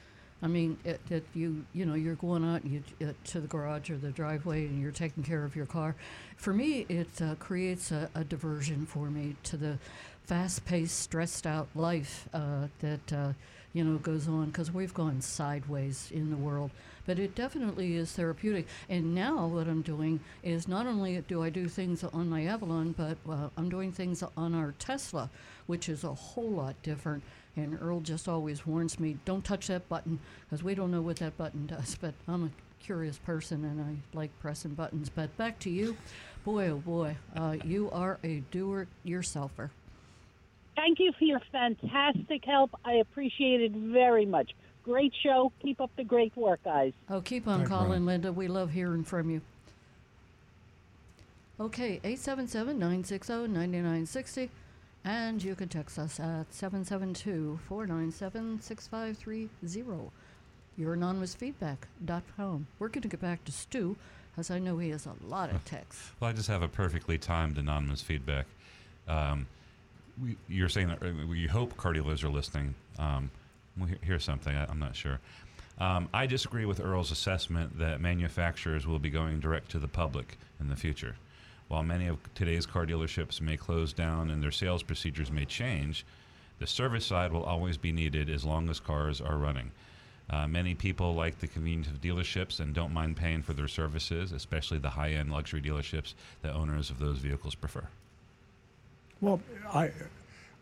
I 0.41 0.47
mean, 0.47 0.79
it, 0.85 1.01
it, 1.11 1.25
you 1.35 1.65
you 1.73 1.85
know 1.85 1.95
you're 1.95 2.15
going 2.15 2.45
out 2.45 2.65
you, 2.65 2.83
uh, 3.03 3.13
to 3.25 3.41
the 3.41 3.49
garage 3.49 3.91
or 3.91 3.97
the 3.97 4.11
driveway 4.11 4.67
and 4.67 4.81
you're 4.81 4.93
taking 4.93 5.25
care 5.25 5.45
of 5.45 5.57
your 5.57 5.67
car. 5.67 5.97
For 6.37 6.53
me, 6.53 6.87
it 6.89 7.21
uh, 7.21 7.35
creates 7.37 7.91
a, 7.91 8.09
a 8.15 8.23
diversion 8.23 8.87
for 8.87 9.11
me 9.11 9.35
to 9.45 9.57
the 9.57 9.79
fast-paced, 10.25 10.97
stressed-out 10.99 11.69
life 11.75 12.29
uh, 12.35 12.69
that 12.81 13.13
uh, 13.13 13.33
you 13.79 13.85
know 13.85 13.97
goes 13.99 14.27
on 14.27 14.47
because 14.47 14.73
we've 14.73 14.93
gone 14.93 15.21
sideways 15.21 16.11
in 16.13 16.31
the 16.31 16.37
world. 16.37 16.73
But 17.07 17.21
it 17.21 17.37
definitely 17.37 17.95
is 17.95 18.11
therapeutic. 18.11 18.67
And 18.89 19.15
now 19.15 19.47
what 19.47 19.69
I'm 19.69 19.83
doing 19.83 20.19
is 20.43 20.67
not 20.67 20.89
only 20.89 21.23
do 21.29 21.45
I 21.45 21.49
do 21.49 21.69
things 21.69 22.03
on 22.03 22.29
my 22.29 22.45
Avalon, 22.45 22.93
but 22.93 23.17
uh, 23.31 23.51
I'm 23.57 23.69
doing 23.69 23.93
things 23.93 24.25
on 24.37 24.53
our 24.53 24.75
Tesla, 24.81 25.31
which 25.69 25.89
is 25.89 26.03
a 26.03 26.13
whole 26.13 26.51
lot 26.51 26.75
different. 26.83 27.23
And 27.55 27.79
Earl 27.81 28.01
just 28.01 28.29
always 28.29 28.67
warns 28.67 28.99
me, 28.99 29.17
don't 29.25 29.45
touch 29.45 29.69
that 29.69 29.89
button 29.89 30.19
because 30.45 30.65
we 30.65 30.75
don't 30.75 30.91
know 30.91 31.01
what 31.01 31.19
that 31.19 31.39
button 31.39 31.67
does. 31.67 31.97
But 32.01 32.15
I'm 32.27 32.47
a 32.47 32.85
curious 32.85 33.19
person 33.19 33.65
and 33.65 33.81
I 33.81 34.17
like 34.17 34.31
pressing 34.41 34.75
buttons. 34.75 35.09
But 35.09 35.37
back 35.37 35.61
to 35.61 35.71
you. 35.71 35.97
Boy, 36.45 36.69
oh 36.69 36.79
boy, 36.79 37.17
uh, 37.37 37.59
you 37.65 37.91
are 37.93 38.19
a 38.25 38.41
doer 38.51 38.89
yourselfer. 39.07 39.71
Thank 40.79 41.01
you 41.01 41.11
for 41.19 41.25
your 41.25 41.41
fantastic 41.51 42.45
help. 42.45 42.71
I 42.85 42.95
appreciate 42.95 43.61
it 43.61 43.73
very 43.73 44.25
much. 44.25 44.53
Great 44.85 45.13
show. 45.25 45.51
Keep 45.61 45.81
up 45.81 45.91
the 45.97 46.05
great 46.05 46.37
work, 46.37 46.63
guys. 46.63 46.93
Oh, 47.11 47.21
keep 47.21 47.49
on 47.49 47.59
Thanks, 47.59 47.69
calling, 47.69 47.91
Ron. 47.91 48.07
Linda. 48.07 48.33
We 48.33 48.47
love 48.47 48.71
hearing 48.71 49.03
from 49.03 49.29
you. 49.29 49.41
Okay, 51.59 51.95
877 52.05 52.79
960 52.79 53.33
9960. 53.49 54.51
And 55.05 55.43
you 55.43 55.57
can 55.57 55.69
text 55.69 55.99
us 55.99 56.21
at 56.21 56.55
772 56.55 57.59
497 57.67 58.61
6530. 58.63 60.11
Your 60.77 60.93
anonymous 60.93 61.35
feedback.com. 61.35 62.69
We're 62.79 62.89
going 62.89 63.03
to 63.03 63.09
get 63.09 63.21
back 63.21 63.45
to 63.47 63.53
Stu, 63.53 63.97
as 64.37 64.49
I 64.49 64.61
know 64.61 64.79
he 64.79 64.91
has 64.91 65.07
a 65.07 65.15
lot 65.27 65.51
of 65.51 65.65
texts. 65.65 66.13
Well, 66.21 66.31
I 66.31 66.33
just 66.35 66.49
have 66.49 66.63
a 66.63 66.69
perfectly 66.69 67.19
timed 67.19 67.59
anonymous 67.59 68.01
feedback. 68.01 68.47
Um, 69.09 69.49
we, 70.23 70.37
you're 70.49 70.69
saying 70.69 70.89
that 70.89 71.03
uh, 71.03 71.27
we 71.29 71.47
hope 71.47 71.77
car 71.77 71.93
dealers 71.93 72.25
are 72.25 72.29
listening. 72.29 72.75
Um, 72.99 73.31
well, 73.79 73.89
something 74.19 74.55
I, 74.55 74.67
I'm 74.69 74.79
not 74.79 74.97
sure. 74.97 75.21
Um, 75.79 76.09
I 76.13 76.27
disagree 76.27 76.65
with 76.65 76.81
Earl's 76.81 77.13
assessment 77.13 77.79
that 77.79 78.01
manufacturers 78.01 78.87
will 78.87 78.99
be 78.99 79.11
going 79.11 79.39
direct 79.39 79.71
to 79.73 79.79
the 79.79 79.89
public 79.89 80.39
in 80.61 80.69
the 80.69 80.77
future. 80.77 81.17
While 81.69 81.83
many 81.83 82.09
of 82.09 82.19
today's 82.35 82.67
car 82.67 82.87
dealerships 82.87 83.41
may 83.41 83.57
close 83.57 83.93
down 83.93 84.31
and 84.31 84.43
their 84.43 84.51
sales 84.51 84.83
procedures 84.83 85.31
may 85.31 85.45
change, 85.45 86.05
the 86.59 86.67
service 86.67 87.07
side 87.07 87.33
will 87.33 87.45
always 87.45 87.77
be 87.77 87.93
needed 87.93 88.29
as 88.29 88.45
long 88.45 88.69
as 88.69 88.81
cars 88.81 89.21
are 89.21 89.37
running. 89.37 89.71
Uh, 90.31 90.47
many 90.47 90.75
people 90.75 91.15
like 91.15 91.39
the 91.39 91.47
convenience 91.47 91.87
of 91.87 92.01
dealerships 92.01 92.61
and 92.61 92.75
don't 92.75 92.93
mind 92.93 93.17
paying 93.17 93.43
for 93.43 93.53
their 93.53 93.69
services, 93.69 94.33
especially 94.33 94.79
the 94.79 94.91
high 94.91 95.13
end 95.13 95.31
luxury 95.31 95.63
dealerships 95.63 96.15
that 96.43 96.55
owners 96.55 96.91
of 96.91 96.99
those 96.99 97.19
vehicles 97.19 97.55
prefer. 97.55 97.87
Well, 99.21 99.41
I, 99.73 99.91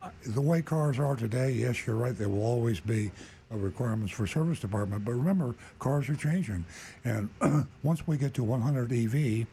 I, 0.03 0.11
the 0.29 0.41
way 0.41 0.63
cars 0.63 0.99
are 0.99 1.17
today, 1.17 1.51
yes, 1.51 1.87
you're 1.87 1.97
right. 1.97 2.17
There 2.17 2.29
will 2.29 2.45
always 2.45 2.81
be 2.81 3.11
uh, 3.53 3.57
requirements 3.57 4.13
for 4.13 4.27
service 4.27 4.61
department. 4.61 5.05
But 5.05 5.13
remember, 5.13 5.55
cars 5.79 6.09
are 6.09 6.17
changing, 6.17 6.65
and 7.05 7.29
once 7.83 8.07
we 8.07 8.17
get 8.17 8.35
to 8.35 8.45
100 8.45 8.93
EV, 8.93 9.47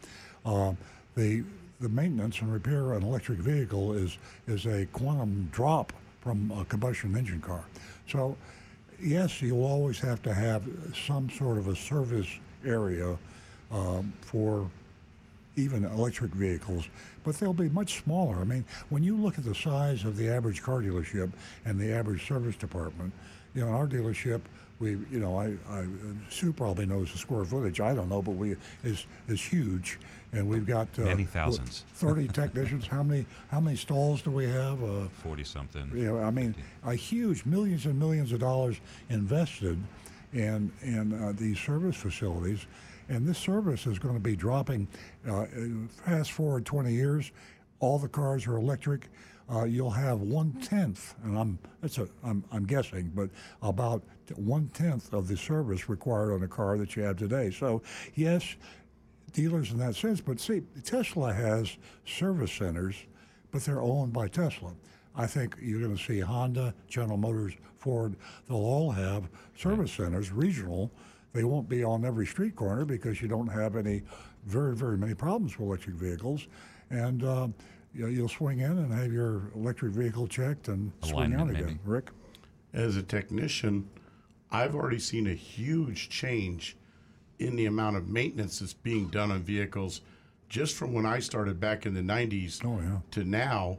uh, 0.45 0.73
the 1.15 1.43
the 1.81 1.89
maintenance 1.89 2.39
and 2.39 2.53
repair 2.53 2.93
an 2.93 3.03
electric 3.03 3.39
vehicle 3.39 3.93
is 3.93 4.17
is 4.47 4.65
a 4.65 4.85
quantum 4.87 5.49
drop 5.51 5.91
from 6.21 6.49
a 6.51 6.63
combustion 6.65 7.15
engine 7.17 7.41
car. 7.41 7.65
So, 8.07 8.37
yes, 9.01 9.41
you'll 9.41 9.65
always 9.65 9.99
have 9.99 10.21
to 10.23 10.33
have 10.33 10.63
some 11.05 11.29
sort 11.29 11.57
of 11.57 11.67
a 11.67 11.75
service 11.75 12.29
area 12.65 13.17
um, 13.69 14.13
for 14.21 14.69
even 15.55 15.85
electric 15.85 16.31
vehicles, 16.31 16.87
but 17.23 17.35
they'll 17.35 17.53
be 17.53 17.69
much 17.69 18.01
smaller. 18.03 18.37
I 18.37 18.43
mean, 18.43 18.65
when 18.89 19.03
you 19.03 19.15
look 19.17 19.37
at 19.37 19.43
the 19.43 19.55
size 19.55 20.03
of 20.03 20.17
the 20.17 20.29
average 20.29 20.61
car 20.63 20.79
dealership 20.81 21.31
and 21.65 21.79
the 21.79 21.91
average 21.91 22.27
service 22.27 22.55
department, 22.55 23.13
you 23.53 23.61
know, 23.61 23.67
in 23.67 23.73
our 23.73 23.87
dealership, 23.87 24.41
we, 24.79 24.91
you 25.11 25.19
know, 25.19 25.37
I, 25.37 25.53
I 25.69 25.85
Sue 26.29 26.51
probably 26.51 26.85
knows 26.85 27.11
the 27.11 27.17
square 27.17 27.45
footage. 27.45 27.79
I 27.79 27.93
don't 27.93 28.09
know, 28.09 28.21
but 28.21 28.31
we 28.31 28.55
is 28.83 29.05
is 29.27 29.41
huge, 29.41 29.99
and 30.33 30.47
we've 30.49 30.65
got 30.65 30.87
uh, 30.97 31.03
Many 31.03 31.23
thousands. 31.25 31.85
Thirty 31.93 32.27
technicians. 32.27 32.87
How 32.87 33.03
many 33.03 33.25
how 33.49 33.59
many 33.59 33.77
stalls 33.77 34.21
do 34.23 34.31
we 34.31 34.45
have? 34.45 34.83
Uh, 34.83 35.07
Forty 35.09 35.43
something. 35.43 35.89
you 35.93 36.05
know, 36.05 36.19
I 36.19 36.31
mean, 36.31 36.55
a 36.83 36.95
huge 36.95 37.45
millions 37.45 37.85
and 37.85 37.97
millions 37.99 38.31
of 38.31 38.39
dollars 38.39 38.77
invested 39.09 39.77
in 40.33 40.71
in 40.81 41.13
uh, 41.13 41.33
these 41.37 41.59
service 41.59 41.95
facilities, 41.95 42.65
and 43.09 43.27
this 43.27 43.37
service 43.37 43.85
is 43.87 43.99
going 43.99 44.15
to 44.15 44.19
be 44.19 44.35
dropping. 44.35 44.87
Uh, 45.27 45.45
fast 46.05 46.31
forward 46.31 46.65
20 46.65 46.91
years, 46.93 47.31
all 47.79 47.99
the 47.99 48.07
cars 48.07 48.47
are 48.47 48.57
electric. 48.57 49.09
Uh, 49.53 49.65
you'll 49.65 49.89
have 49.91 50.21
one 50.21 50.53
tenth, 50.61 51.15
and 51.23 51.37
I'm 51.37 51.59
that's 51.81 51.97
a 51.97 52.07
I'm, 52.23 52.43
I'm 52.51 52.65
guessing, 52.65 53.11
but 53.13 53.29
about 53.61 54.01
one 54.35 54.69
tenth 54.69 55.13
of 55.13 55.27
the 55.27 55.35
service 55.35 55.89
required 55.89 56.33
on 56.33 56.43
a 56.43 56.47
car 56.47 56.77
that 56.77 56.95
you 56.95 57.03
have 57.03 57.17
today. 57.17 57.51
So, 57.51 57.81
yes, 58.15 58.55
dealers 59.33 59.71
in 59.71 59.77
that 59.79 59.95
sense. 59.95 60.21
But 60.21 60.39
see, 60.39 60.61
Tesla 60.83 61.33
has 61.33 61.75
service 62.05 62.53
centers, 62.53 62.95
but 63.51 63.63
they're 63.63 63.81
owned 63.81 64.13
by 64.13 64.29
Tesla. 64.29 64.73
I 65.15 65.27
think 65.27 65.57
you're 65.61 65.81
going 65.81 65.95
to 65.95 66.03
see 66.03 66.19
Honda, 66.19 66.73
General 66.87 67.17
Motors, 67.17 67.53
Ford, 67.77 68.15
they'll 68.47 68.57
all 68.57 68.91
have 68.91 69.27
service 69.57 69.91
centers, 69.91 70.31
regional. 70.31 70.89
They 71.33 71.43
won't 71.43 71.67
be 71.67 71.83
on 71.83 72.05
every 72.05 72.25
street 72.27 72.55
corner 72.55 72.85
because 72.85 73.21
you 73.21 73.27
don't 73.27 73.47
have 73.47 73.75
any, 73.75 74.03
very, 74.45 74.75
very 74.75 74.97
many 74.97 75.13
problems 75.15 75.57
with 75.57 75.67
electric 75.67 75.95
vehicles. 75.95 76.47
And 76.89 77.23
uh, 77.23 77.47
you 77.93 78.03
know, 78.03 78.07
you'll 78.07 78.29
swing 78.29 78.59
in 78.59 78.71
and 78.71 78.93
have 78.93 79.11
your 79.11 79.51
electric 79.55 79.91
vehicle 79.93 80.27
checked 80.27 80.67
and 80.67 80.91
swing 81.03 81.33
out 81.35 81.49
again. 81.49 81.65
maybe. 81.65 81.79
Rick? 81.85 82.11
As 82.73 82.97
a 82.97 83.03
technician, 83.03 83.87
I've 84.51 84.75
already 84.75 84.99
seen 84.99 85.27
a 85.27 85.33
huge 85.33 86.09
change 86.09 86.75
in 87.39 87.55
the 87.55 87.65
amount 87.65 87.97
of 87.97 88.07
maintenance 88.07 88.59
that's 88.59 88.73
being 88.73 89.07
done 89.09 89.31
on 89.31 89.41
vehicles 89.43 90.01
just 90.49 90.75
from 90.75 90.93
when 90.93 91.05
I 91.05 91.19
started 91.19 91.59
back 91.59 91.85
in 91.85 91.93
the 91.95 92.01
90s 92.01 92.63
Oh, 92.63 92.79
yeah. 92.79 92.97
to 93.11 93.23
now. 93.23 93.77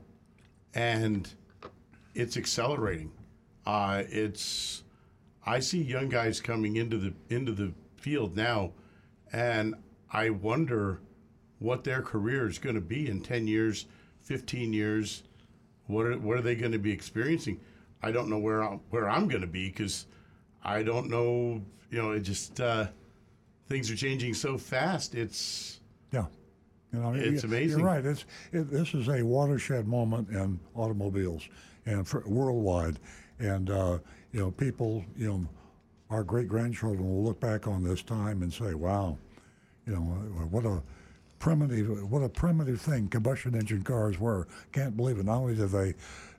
And 0.75 1.29
it's 2.15 2.37
accelerating. 2.37 3.13
Uh, 3.67 4.03
it's 4.09 4.84
I 5.47 5.61
see 5.61 5.83
young 5.83 6.09
guys 6.09 6.41
coming 6.41 6.77
into 6.77 6.97
the 6.99 7.13
into 7.29 7.53
the 7.53 7.73
field 7.97 8.37
now, 8.37 8.73
and 9.33 9.75
I 10.13 10.31
wonder 10.31 11.01
what 11.59 11.85
their 11.85 12.03
career 12.03 12.49
is 12.49 12.59
going 12.59 12.75
to 12.77 12.81
be 12.81 13.09
in 13.09 13.21
ten 13.21 13.47
years, 13.47 13.87
fifteen 14.23 14.73
years. 14.73 15.23
What 15.87 16.07
are, 16.07 16.19
what 16.19 16.39
are 16.39 16.43
they 16.43 16.55
going 16.55 16.73
to 16.73 16.79
be 16.79 16.93
experiencing? 16.93 17.61
I 18.03 18.11
don't 18.11 18.29
know 18.31 18.39
where 18.39 18.63
I'm, 18.63 18.81
where 18.91 19.09
I'm 19.09 19.29
going 19.29 19.43
to 19.43 19.47
be 19.47 19.69
because 19.69 20.07
I 20.63 20.83
don't 20.83 21.11
know. 21.11 21.61
You 21.91 22.03
know, 22.03 22.13
it 22.13 22.21
just 22.21 22.61
uh, 22.61 22.87
things 23.69 23.91
are 23.91 23.97
changing 23.97 24.35
so 24.35 24.57
fast. 24.59 25.15
It's 25.15 25.81
Yeah. 26.11 26.25
You 26.93 27.01
know, 27.01 27.13
It's 27.13 27.43
you- 27.43 27.49
amazing. 27.49 27.79
You're 27.81 27.87
right. 27.89 28.05
It's 28.05 28.25
it, 28.53 28.71
this 28.71 28.95
is 28.95 29.09
a 29.09 29.23
watershed 29.23 29.87
moment 29.87 30.31
in 30.31 30.59
automobiles 30.75 31.47
and 31.87 32.09
for, 32.09 32.23
worldwide, 32.27 32.99
and 33.39 33.69
uh, 33.69 33.99
you 34.35 34.41
know, 34.41 34.51
people, 34.51 35.05
you 35.17 35.29
know, 35.29 35.47
our 36.11 36.25
great 36.25 36.49
grandchildren 36.49 37.09
will 37.09 37.23
look 37.23 37.39
back 37.39 37.69
on 37.69 37.85
this 37.85 38.03
time 38.03 38.43
and 38.43 38.53
say, 38.53 38.75
"Wow, 38.75 39.17
you 39.87 39.95
know, 39.95 40.01
what 40.51 40.67
a 40.67 40.83
primitive, 41.39 42.11
what 42.11 42.23
a 42.23 42.29
primitive 42.29 42.81
thing 42.81 43.09
combustion 43.09 43.55
engine 43.55 43.85
cars 43.85 44.19
were." 44.19 44.49
Can't 44.73 44.97
believe 44.97 45.19
it. 45.19 45.27
Not 45.27 45.37
only 45.37 45.55
do 45.55 45.67
they, 45.67 45.95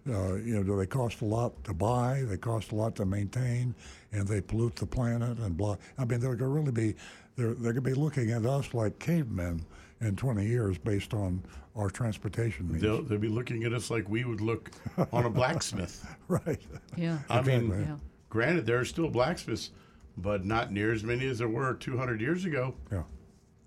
uh, 0.09 0.35
you 0.35 0.55
know, 0.55 0.63
do 0.63 0.77
they 0.77 0.85
cost 0.85 1.21
a 1.21 1.25
lot 1.25 1.63
to 1.63 1.73
buy, 1.73 2.23
they 2.23 2.37
cost 2.37 2.73
a 2.73 2.75
lot 2.75 2.95
to 2.97 3.05
maintain, 3.05 3.73
and 4.11 4.27
they 4.27 4.41
pollute 4.41 4.75
the 4.75 4.85
planet 4.85 5.39
and 5.39 5.55
blah. 5.55 5.77
I 5.97 6.03
mean, 6.03 6.19
they're 6.19 6.35
going 6.35 6.39
to 6.39 6.47
really 6.47 6.71
be, 6.73 6.95
they're 7.37 7.53
they're 7.53 7.73
going 7.73 7.75
to 7.75 7.81
be 7.81 7.93
looking 7.93 8.31
at 8.31 8.45
us 8.45 8.73
like 8.73 8.99
cavemen 8.99 9.65
in 10.01 10.15
20 10.15 10.45
years 10.45 10.77
based 10.77 11.13
on 11.13 11.43
our 11.75 11.89
transportation 11.89 12.67
means. 12.69 12.81
they'll 12.81 13.01
they'll 13.01 13.17
be 13.17 13.27
looking 13.27 13.63
at 13.63 13.73
us 13.73 13.89
like 13.89 14.07
we 14.09 14.23
would 14.25 14.41
look 14.41 14.71
on 15.11 15.25
a 15.25 15.29
blacksmith. 15.29 16.05
right. 16.27 16.61
Yeah. 16.95 17.19
I 17.29 17.41
mean, 17.41 17.69
Yeah. 17.69 17.97
granted, 18.29 18.65
there 18.65 18.79
are 18.79 18.85
still 18.85 19.09
blacksmiths, 19.09 19.71
but 20.17 20.45
not 20.45 20.71
near 20.71 20.91
as 20.93 21.03
many 21.03 21.27
as 21.27 21.39
there 21.39 21.47
were 21.49 21.73
200 21.73 22.21
years 22.21 22.45
ago. 22.45 22.73
Yeah. 22.91 23.03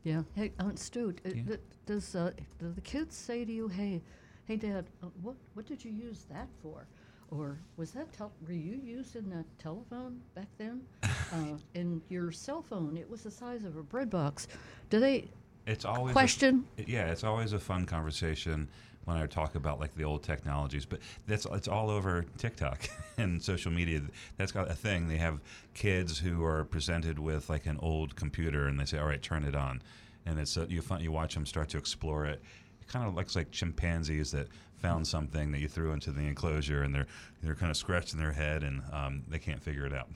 Yeah. 0.04 0.22
Hey, 0.34 0.52
uh, 0.58 0.70
Stu, 0.74 1.12
d- 1.12 1.42
d- 1.42 1.56
does 1.86 2.14
uh, 2.14 2.30
do 2.58 2.72
the 2.72 2.80
kids 2.80 3.16
say 3.16 3.44
to 3.44 3.52
you, 3.52 3.68
"Hey, 3.68 4.02
hey, 4.44 4.56
Dad, 4.56 4.86
uh, 5.02 5.06
what 5.22 5.34
what 5.54 5.66
did 5.66 5.84
you 5.84 5.90
use 5.92 6.24
that 6.30 6.48
for?" 6.62 6.86
Or 7.30 7.58
was 7.76 7.90
that 7.90 8.10
tel- 8.12 8.32
were 8.46 8.54
you 8.54 8.80
using 8.82 9.28
that 9.30 9.44
telephone 9.58 10.20
back 10.34 10.46
then? 10.56 10.80
uh, 11.02 11.58
and 11.74 12.00
your 12.08 12.32
cell 12.32 12.62
phone, 12.62 12.96
it 12.96 13.08
was 13.10 13.22
the 13.22 13.30
size 13.30 13.64
of 13.64 13.76
a 13.76 13.82
bread 13.82 14.08
box. 14.08 14.48
Do 14.88 14.98
they 14.98 15.28
It's 15.68 15.84
always 15.84 16.12
a- 16.12 16.14
question? 16.14 16.64
yeah, 16.86 17.10
it's 17.10 17.24
always 17.24 17.52
a 17.52 17.58
fun 17.58 17.84
conversation 17.84 18.68
when 19.04 19.16
I 19.16 19.26
talk 19.26 19.54
about 19.54 19.80
like 19.80 19.94
the 19.94 20.04
old 20.04 20.22
technologies, 20.22 20.84
but 20.84 21.00
that's 21.26 21.46
it's 21.46 21.68
all 21.68 21.90
over 21.90 22.24
TikTok 22.36 22.82
and 23.18 23.42
social 23.42 23.70
media. 23.70 24.02
That's 24.36 24.52
got 24.52 24.70
a 24.70 24.74
thing. 24.74 25.08
They 25.08 25.16
have 25.16 25.40
kids 25.74 26.18
who 26.18 26.44
are 26.44 26.64
presented 26.64 27.18
with 27.18 27.48
like 27.48 27.66
an 27.66 27.78
old 27.80 28.16
computer, 28.16 28.66
and 28.66 28.78
they 28.80 28.84
say, 28.84 28.98
"All 28.98 29.06
right, 29.06 29.22
turn 29.22 29.44
it 29.44 29.54
on," 29.54 29.82
and 30.26 30.38
it's 30.38 30.56
uh, 30.56 30.66
you 30.68 30.82
find, 30.82 31.02
you 31.02 31.12
watch 31.12 31.34
them 31.34 31.46
start 31.46 31.68
to 31.70 31.78
explore 31.78 32.26
it. 32.26 32.42
It 32.80 32.88
kind 32.88 33.06
of 33.06 33.14
looks 33.14 33.36
like 33.36 33.50
chimpanzees 33.50 34.30
that 34.32 34.48
found 34.76 35.06
something 35.06 35.52
that 35.52 35.60
you 35.60 35.68
threw 35.68 35.92
into 35.92 36.12
the 36.12 36.22
enclosure, 36.22 36.82
and 36.82 36.94
they're 36.94 37.06
they're 37.42 37.54
kind 37.54 37.70
of 37.70 37.76
scratching 37.76 38.18
their 38.18 38.32
head, 38.32 38.62
and 38.62 38.82
um, 38.92 39.22
they 39.28 39.38
can't 39.38 39.62
figure 39.62 39.86
it 39.86 39.92
out. 39.92 40.08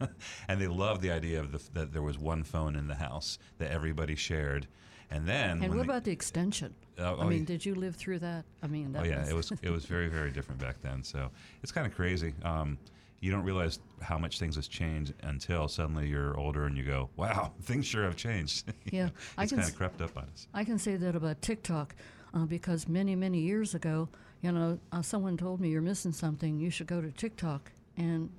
and 0.48 0.60
they 0.60 0.66
love 0.66 1.00
the 1.00 1.10
idea 1.10 1.40
of 1.40 1.52
the, 1.52 1.60
that 1.74 1.92
there 1.92 2.02
was 2.02 2.18
one 2.18 2.42
phone 2.42 2.76
in 2.76 2.88
the 2.88 2.94
house 2.94 3.38
that 3.58 3.70
everybody 3.70 4.14
shared. 4.14 4.66
And 5.10 5.26
then, 5.26 5.62
And 5.62 5.74
what 5.74 5.84
about 5.84 6.04
the 6.04 6.10
extension? 6.10 6.74
Oh, 6.98 7.20
I 7.20 7.26
mean, 7.26 7.44
did 7.44 7.64
you 7.64 7.74
live 7.74 7.94
through 7.96 8.20
that? 8.20 8.44
I 8.62 8.66
mean, 8.66 8.92
that 8.92 9.02
Oh 9.02 9.04
yeah, 9.04 9.28
it 9.28 9.34
was 9.34 9.52
it 9.62 9.70
was 9.70 9.84
very 9.84 10.08
very 10.08 10.30
different 10.30 10.60
back 10.60 10.80
then. 10.82 11.02
So 11.02 11.30
it's 11.62 11.72
kind 11.72 11.86
of 11.86 11.94
crazy. 11.94 12.34
Um, 12.42 12.78
you 13.20 13.30
don't 13.30 13.44
realize 13.44 13.78
how 14.02 14.18
much 14.18 14.38
things 14.38 14.56
has 14.56 14.68
changed 14.68 15.14
until 15.22 15.68
suddenly 15.68 16.06
you're 16.08 16.36
older 16.38 16.66
and 16.66 16.76
you 16.76 16.84
go, 16.84 17.08
"Wow, 17.16 17.52
things 17.62 17.86
sure 17.86 18.04
have 18.04 18.16
changed." 18.16 18.72
Yeah, 18.92 19.06
know, 19.06 19.10
it's 19.38 19.52
kind 19.52 19.68
of 19.68 19.76
crept 19.76 20.00
up 20.00 20.16
on 20.16 20.24
us. 20.32 20.48
I 20.54 20.64
can 20.64 20.78
say 20.78 20.96
that 20.96 21.16
about 21.16 21.42
TikTok 21.42 21.94
uh, 22.34 22.44
because 22.44 22.88
many, 22.88 23.16
many 23.16 23.40
years 23.40 23.74
ago, 23.74 24.08
you 24.42 24.52
know, 24.52 24.78
uh, 24.92 25.02
someone 25.02 25.36
told 25.36 25.60
me 25.60 25.70
you're 25.70 25.82
missing 25.82 26.12
something. 26.12 26.58
You 26.58 26.70
should 26.70 26.86
go 26.86 27.00
to 27.00 27.10
TikTok. 27.10 27.72
And 27.96 28.30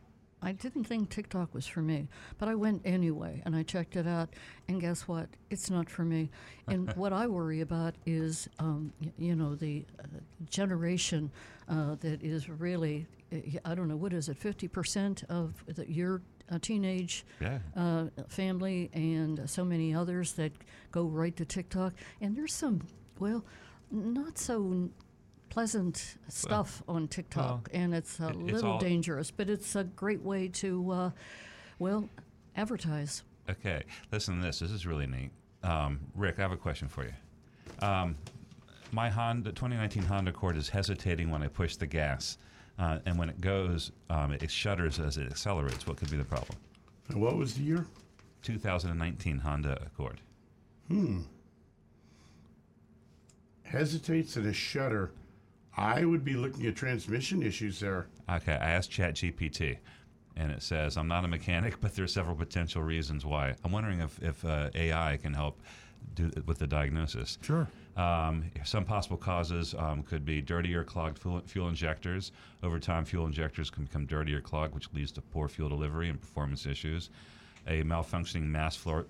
I 0.42 0.52
didn't 0.52 0.84
think 0.84 1.10
TikTok 1.10 1.54
was 1.54 1.66
for 1.66 1.82
me, 1.82 2.08
but 2.38 2.48
I 2.48 2.56
went 2.56 2.82
anyway 2.86 3.42
and 3.46 3.56
I 3.56 3.64
checked 3.64 3.96
it 3.96 4.06
out. 4.08 4.30
And 4.68 4.80
guess 4.80 5.08
what? 5.08 5.30
It's 5.50 5.70
not 5.70 5.90
for 5.90 6.04
me. 6.06 6.30
And 6.68 6.92
what 6.96 7.12
I 7.12 7.26
worry 7.28 7.62
about 7.62 7.96
is, 8.06 8.48
um, 8.60 8.94
you 9.18 9.36
know, 9.36 9.56
the 9.56 9.86
uh, 10.00 10.08
generation 10.50 11.32
uh, 11.68 11.96
that 12.02 12.22
is 12.24 12.50
really, 12.50 13.08
I 13.66 13.74
don't 13.74 13.88
know, 13.88 13.98
what 13.98 14.14
is 14.14 14.30
it, 14.30 14.40
50% 14.40 15.24
of 15.30 15.54
the, 15.66 15.92
your 15.92 16.22
uh, 16.52 16.60
teenage 16.62 17.26
Yeah. 17.42 17.60
uh, 17.76 18.06
family 18.28 18.90
and 18.94 19.50
so 19.50 19.66
many 19.66 19.94
others 19.94 20.34
that 20.34 20.52
go 20.92 21.06
right 21.06 21.36
to 21.36 21.46
TikTok. 21.46 21.94
And 22.22 22.36
there's 22.38 22.54
some, 22.54 22.82
well, 23.20 23.44
not 23.90 24.38
so 24.38 24.90
n- 25.58 25.64
pleasant 25.64 26.18
stuff 26.28 26.84
on 26.88 27.08
TikTok, 27.08 27.70
and 27.74 27.93
it's 27.93 28.20
a 28.20 28.28
it- 28.30 28.36
it's 28.41 28.51
little 28.53 28.72
all- 28.74 28.80
dangerous, 28.80 29.32
but 29.32 29.49
it's 29.49 29.76
a 29.76 29.84
great 29.84 30.22
way 30.22 30.47
to, 30.47 30.91
uh, 30.91 31.12
well, 31.80 32.10
advertise. 32.55 33.24
Okay, 33.49 33.84
listen 34.12 34.38
to 34.39 34.45
this. 34.45 34.60
This 34.60 34.72
is 34.72 34.86
really 34.86 35.08
neat. 35.08 35.32
Um, 35.64 35.99
Rick, 36.14 36.38
I 36.38 36.41
have 36.43 36.51
a 36.51 36.58
question 36.58 36.88
for 36.88 37.05
you. 37.05 37.14
Um, 37.82 38.16
my 38.91 39.10
Honda 39.10 39.51
2019 39.51 40.03
Honda 40.03 40.30
Accord 40.32 40.58
is 40.58 40.70
hesitating 40.70 41.30
when 41.32 41.41
I 41.41 41.47
push 41.47 41.76
the 41.76 41.88
gas, 41.88 42.38
uh, 42.78 42.99
and 43.05 43.18
when 43.18 43.30
it 43.30 43.41
goes, 43.41 43.91
um, 44.10 44.34
it 44.34 44.51
shudders 44.51 44.99
as 44.99 45.18
it 45.18 45.26
accelerates. 45.28 45.88
What 45.88 45.97
could 45.97 46.12
be 46.12 46.18
the 46.18 46.24
problem? 46.26 46.58
And 47.10 47.20
what 47.22 47.36
was 47.36 47.55
the 47.55 47.64
year? 47.64 47.86
2019 48.43 49.39
Honda 49.39 49.82
Accord. 49.88 50.22
Hmm. 50.88 51.22
Hesitates 53.64 54.36
and 54.38 54.45
a 54.47 54.53
shudder. 54.53 55.12
I 55.78 56.03
would 56.05 56.23
be 56.25 56.34
looking 56.34 56.65
at 56.65 56.75
transmission 56.75 57.43
issues 57.43 57.80
there. 57.80 58.07
Okay, 58.30 58.53
I 58.53 58.71
asked 58.71 58.91
ChatGPT, 58.91 59.78
and 60.36 60.51
it 60.51 60.63
says 60.63 60.97
I'm 60.97 61.07
not 61.07 61.23
a 61.23 61.28
mechanic, 61.28 61.80
but 61.80 61.95
there 61.95 62.03
are 62.03 62.07
several 62.07 62.36
potential 62.36 62.82
reasons 62.82 63.25
why. 63.25 63.55
I'm 63.63 63.71
wondering 63.71 64.01
if 64.01 64.21
if 64.23 64.43
uh, 64.43 64.69
AI 64.73 65.17
can 65.21 65.34
help 65.34 65.61
do 66.15 66.32
with 66.45 66.57
the 66.59 66.67
diagnosis. 66.67 67.38
Sure. 67.41 67.67
Um, 67.95 68.45
some 68.63 68.86
possible 68.86 69.17
causes 69.17 69.73
um, 69.78 70.03
could 70.03 70.23
be 70.23 70.41
dirty 70.41 70.73
or 70.75 70.84
clogged 70.84 71.17
fuel, 71.19 71.41
fuel 71.45 71.67
injectors. 71.67 72.32
Over 72.63 72.80
time, 72.80 73.05
fuel 73.05 73.25
injectors 73.25 73.69
can 73.69 73.84
become 73.86 74.05
dirty 74.05 74.34
or 74.34 74.41
clogged, 74.41 74.75
which 74.75 74.91
leads 74.93 75.11
to 75.13 75.21
poor 75.21 75.47
fuel 75.47 75.69
delivery 75.69 76.09
and 76.09 76.19
performance 76.19 76.65
issues. 76.65 77.09
a 77.67 77.84
malfunctioning 77.84 78.43
mass 78.43 78.78
airflow 78.78 79.05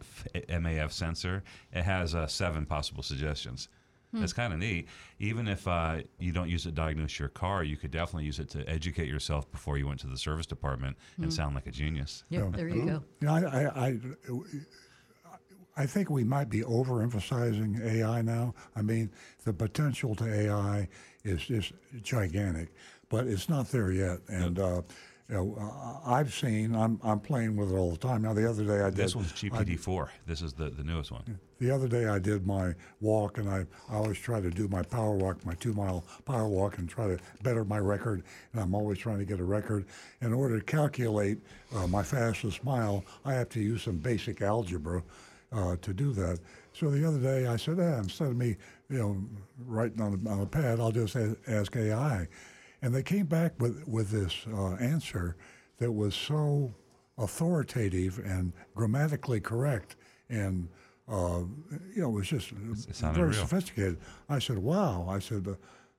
MAF 0.49 0.91
sensor. 0.91 1.43
It 1.73 1.83
has 1.83 2.15
uh, 2.15 2.27
seven 2.27 2.65
possible 2.65 3.03
suggestions. 3.03 3.69
Hmm. 4.13 4.23
It's 4.23 4.31
kind 4.33 4.53
of 4.53 4.59
neat. 4.59 4.87
Even 5.19 5.47
if 5.49 5.67
uh, 5.67 5.97
you 6.17 6.31
don't 6.31 6.49
use 6.49 6.65
it 6.65 6.69
to 6.69 6.75
diagnose 6.75 7.19
your 7.19 7.27
car, 7.27 7.63
you 7.63 7.75
could 7.75 7.91
definitely 7.91 8.23
use 8.25 8.39
it 8.39 8.49
to 8.51 8.67
educate 8.69 9.07
yourself 9.09 9.51
before 9.51 9.77
you 9.77 9.85
went 9.87 9.99
to 9.99 10.07
the 10.07 10.17
service 10.17 10.45
department 10.45 10.95
and 11.17 11.25
Hmm. 11.25 11.31
sound 11.31 11.55
like 11.55 11.67
a 11.67 11.71
genius. 11.71 12.23
Yep, 12.29 12.53
there 12.53 12.69
you 12.69 12.85
go. 12.85 13.03
Yeah, 13.21 13.33
I, 13.33 13.43
I, 13.43 13.87
I, 13.87 13.99
I 15.75 15.85
think 15.85 16.09
we 16.09 16.23
might 16.23 16.49
be 16.49 16.61
overemphasizing 16.61 17.85
AI 17.85 18.21
now. 18.21 18.53
I 18.75 18.81
mean, 18.81 19.11
the 19.43 19.53
potential 19.53 20.15
to 20.15 20.25
AI 20.25 20.87
is 21.23 21.45
just 21.45 21.73
gigantic, 22.01 22.69
but 23.09 23.27
it's 23.27 23.47
not 23.49 23.69
there 23.69 23.91
yet. 23.91 24.19
And 24.27 24.57
uh, 24.57 24.81
you 25.29 25.35
know, 25.35 26.01
I've 26.05 26.33
seen. 26.33 26.73
I'm 26.73 26.99
I'm 27.03 27.19
playing 27.19 27.57
with 27.57 27.71
it 27.71 27.75
all 27.75 27.91
the 27.91 27.97
time. 27.97 28.21
Now, 28.23 28.33
the 28.33 28.49
other 28.49 28.63
day 28.63 28.79
I 28.81 28.85
did. 28.89 28.95
This 28.95 29.15
one's 29.15 29.31
I- 29.33 29.35
GPT-4. 29.49 30.07
This 30.25 30.41
is 30.41 30.53
the, 30.53 30.69
the 30.69 30.83
newest 30.83 31.11
one. 31.11 31.37
The 31.59 31.71
other 31.71 31.87
day 31.87 32.05
I 32.07 32.19
did 32.19 32.45
my 32.45 32.73
walk, 33.01 33.37
and 33.37 33.49
I, 33.49 33.65
I 33.89 33.95
always 33.95 34.17
try 34.17 34.41
to 34.41 34.49
do 34.49 34.67
my 34.67 34.83
power 34.83 35.15
walk, 35.15 35.45
my 35.45 35.55
two 35.55 35.73
mile 35.73 36.03
power 36.25 36.47
walk, 36.47 36.77
and 36.77 36.87
try 36.89 37.07
to 37.07 37.17
better 37.43 37.63
my 37.63 37.79
record. 37.79 38.23
And 38.53 38.61
I'm 38.61 38.75
always 38.75 38.99
trying 38.99 39.19
to 39.19 39.25
get 39.25 39.39
a 39.39 39.43
record. 39.43 39.85
In 40.21 40.33
order 40.33 40.59
to 40.59 40.65
calculate 40.65 41.39
uh, 41.75 41.87
my 41.87 42.03
fastest 42.03 42.63
mile, 42.63 43.03
I 43.25 43.33
have 43.33 43.49
to 43.49 43.59
use 43.59 43.83
some 43.83 43.97
basic 43.97 44.41
algebra 44.41 45.03
uh, 45.51 45.75
to 45.81 45.93
do 45.93 46.11
that. 46.13 46.39
So 46.73 46.89
the 46.91 47.07
other 47.07 47.19
day 47.19 47.47
I 47.47 47.55
said, 47.55 47.79
eh, 47.79 47.97
instead 47.97 48.27
of 48.27 48.37
me, 48.37 48.55
you 48.89 48.99
know, 48.99 49.17
writing 49.65 50.01
on 50.01 50.21
a, 50.25 50.29
on 50.29 50.41
a 50.41 50.45
pad, 50.45 50.79
I'll 50.79 50.91
just 50.91 51.15
a- 51.15 51.35
ask 51.47 51.75
AI. 51.75 52.27
And 52.81 52.93
they 52.93 53.03
came 53.03 53.25
back 53.25 53.59
with, 53.59 53.87
with 53.87 54.11
this 54.11 54.45
uh, 54.53 54.75
answer 54.75 55.35
that 55.79 55.91
was 55.91 56.13
so 56.13 56.73
authoritative 57.17 58.19
and 58.19 58.53
grammatically 58.75 59.39
correct 59.39 59.95
and 60.29 60.67
uh, 61.07 61.39
you 61.95 62.01
know, 62.01 62.09
it 62.09 62.13
was 62.13 62.27
just 62.27 62.49
sounded 62.93 63.15
very 63.17 63.29
real. 63.29 63.39
sophisticated. 63.39 63.97
I 64.29 64.39
said, 64.39 64.57
"Wow!" 64.57 65.07
I 65.09 65.19
said, 65.19 65.47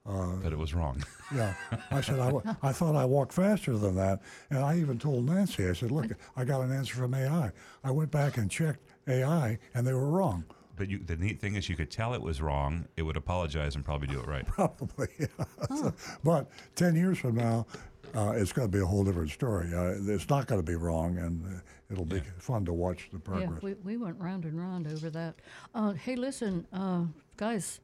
uh, 0.06 0.36
But 0.42 0.52
it 0.52 0.58
was 0.58 0.74
wrong. 0.74 1.02
"Yeah." 1.34 1.54
I 1.90 2.00
said, 2.00 2.18
I, 2.18 2.32
"I 2.62 2.72
thought 2.72 2.94
I 2.96 3.04
walked 3.04 3.32
faster 3.32 3.76
than 3.76 3.94
that," 3.96 4.20
and 4.50 4.58
I 4.60 4.78
even 4.78 4.98
told 4.98 5.24
Nancy, 5.26 5.66
"I 5.68 5.72
said, 5.72 5.90
look, 5.90 6.06
I 6.36 6.44
got 6.44 6.60
an 6.62 6.72
answer 6.72 6.94
from 6.94 7.14
AI." 7.14 7.52
I 7.84 7.90
went 7.90 8.10
back 8.10 8.36
and 8.36 8.50
checked 8.50 8.80
AI, 9.06 9.58
and 9.74 9.86
they 9.86 9.92
were 9.94 10.10
wrong. 10.10 10.44
But 10.76 10.88
you, 10.88 10.98
the 10.98 11.16
neat 11.16 11.40
thing 11.40 11.56
is, 11.56 11.68
you 11.68 11.74
could 11.74 11.90
tell 11.90 12.14
it 12.14 12.22
was 12.22 12.40
wrong. 12.40 12.86
It 12.96 13.02
would 13.02 13.16
apologize 13.16 13.74
and 13.74 13.84
probably 13.84 14.06
do 14.06 14.20
it 14.20 14.26
right. 14.28 14.46
Probably, 14.46 15.08
yeah. 15.18 15.26
So- 15.68 15.92
but 16.22 16.48
ten 16.76 16.94
years 16.94 17.18
from 17.18 17.34
now, 17.34 17.66
uh, 18.14 18.32
it's 18.36 18.52
going 18.52 18.70
to 18.70 18.76
be 18.76 18.82
a 18.82 18.86
whole 18.86 19.04
different 19.04 19.30
story. 19.30 19.72
Uh, 19.74 19.94
it's 20.12 20.28
not 20.28 20.46
going 20.46 20.60
to 20.60 20.66
be 20.66 20.76
wrong, 20.76 21.18
and 21.18 21.44
uh, 21.44 21.60
it'll 21.90 22.04
be 22.04 22.20
fun 22.38 22.64
to 22.64 22.72
watch 22.72 23.08
the 23.12 23.18
progress. 23.18 23.50
Yeah, 23.50 23.58
we, 23.62 23.74
we 23.74 23.96
went 23.96 24.18
round 24.18 24.44
and 24.44 24.58
round 24.58 24.86
over 24.86 25.10
that. 25.10 25.36
Uh, 25.74 25.92
hey, 25.92 26.16
listen, 26.16 26.66
uh, 26.72 27.04
guys, 27.36 27.80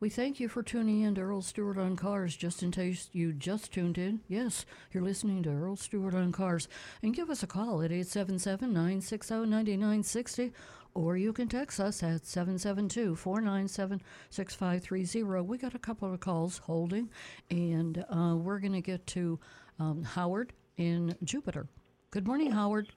we 0.00 0.08
thank 0.08 0.38
you 0.38 0.48
for 0.48 0.62
tuning 0.62 1.00
in 1.02 1.16
to 1.16 1.22
Earl 1.22 1.42
Stewart 1.42 1.76
on 1.76 1.96
Cars. 1.96 2.36
Just 2.36 2.62
in 2.62 2.70
case 2.70 3.08
you 3.12 3.32
just 3.32 3.72
tuned 3.72 3.98
in, 3.98 4.20
yes, 4.28 4.64
you're 4.92 5.02
listening 5.02 5.42
to 5.42 5.50
Earl 5.50 5.74
Stewart 5.74 6.14
on 6.14 6.30
Cars. 6.30 6.68
And 7.02 7.14
give 7.14 7.30
us 7.30 7.42
a 7.42 7.48
call 7.48 7.82
at 7.82 7.90
877 7.90 8.72
960 8.72 9.34
9960, 9.34 10.52
or 10.94 11.16
you 11.16 11.32
can 11.32 11.48
text 11.48 11.80
us 11.80 12.02
at 12.04 12.26
772 12.26 13.16
497 13.16 14.00
6530. 14.30 15.42
We 15.42 15.58
got 15.58 15.74
a 15.74 15.80
couple 15.80 16.12
of 16.12 16.20
calls 16.20 16.58
holding, 16.58 17.10
and 17.50 18.04
uh, 18.08 18.36
we're 18.36 18.60
going 18.60 18.74
to 18.74 18.80
get 18.80 19.04
to 19.08 19.40
um, 19.78 20.02
Howard 20.02 20.52
in 20.76 21.14
Jupiter. 21.24 21.66
Good 22.10 22.26
morning, 22.26 22.50
Howard. 22.50 22.88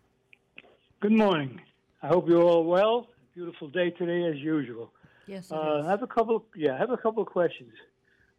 Good 1.00 1.12
morning. 1.12 1.60
I 2.04 2.08
hope 2.08 2.28
you're 2.28 2.44
all 2.44 2.64
well. 2.64 3.08
Beautiful 3.36 3.68
day 3.70 3.92
today, 3.92 4.26
as 4.28 4.38
usual. 4.38 4.92
Yes, 5.28 5.52
it 5.52 5.56
Uh, 5.58 5.80
is. 5.80 5.86
I 5.86 5.90
have 5.90 6.04
a 6.04 6.08
couple. 6.08 6.46
Yeah, 6.56 6.76
I 6.76 6.78
have 6.78 6.90
a 6.92 6.98
couple 6.98 7.22
of 7.24 7.30
questions. 7.30 7.74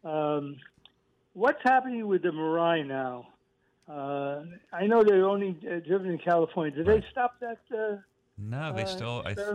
Um, 0.04 0.56
what's 1.32 1.62
happening 1.62 2.06
with 2.06 2.22
the 2.22 2.30
Mirai 2.30 2.86
now? 2.86 3.28
Uh, 3.88 4.44
I 4.72 4.86
know 4.86 5.02
they're 5.02 5.28
only 5.28 5.58
uh, 5.70 5.80
driven 5.80 6.10
in 6.10 6.18
California. 6.18 6.72
Did 6.76 6.86
they 6.86 7.04
stop 7.10 7.38
that? 7.40 7.58
Uh, 7.76 7.96
No, 8.38 8.72
they 8.72 8.82
uh, 8.82 8.86
still. 8.86 9.22
I, 9.24 9.34
th- 9.34 9.48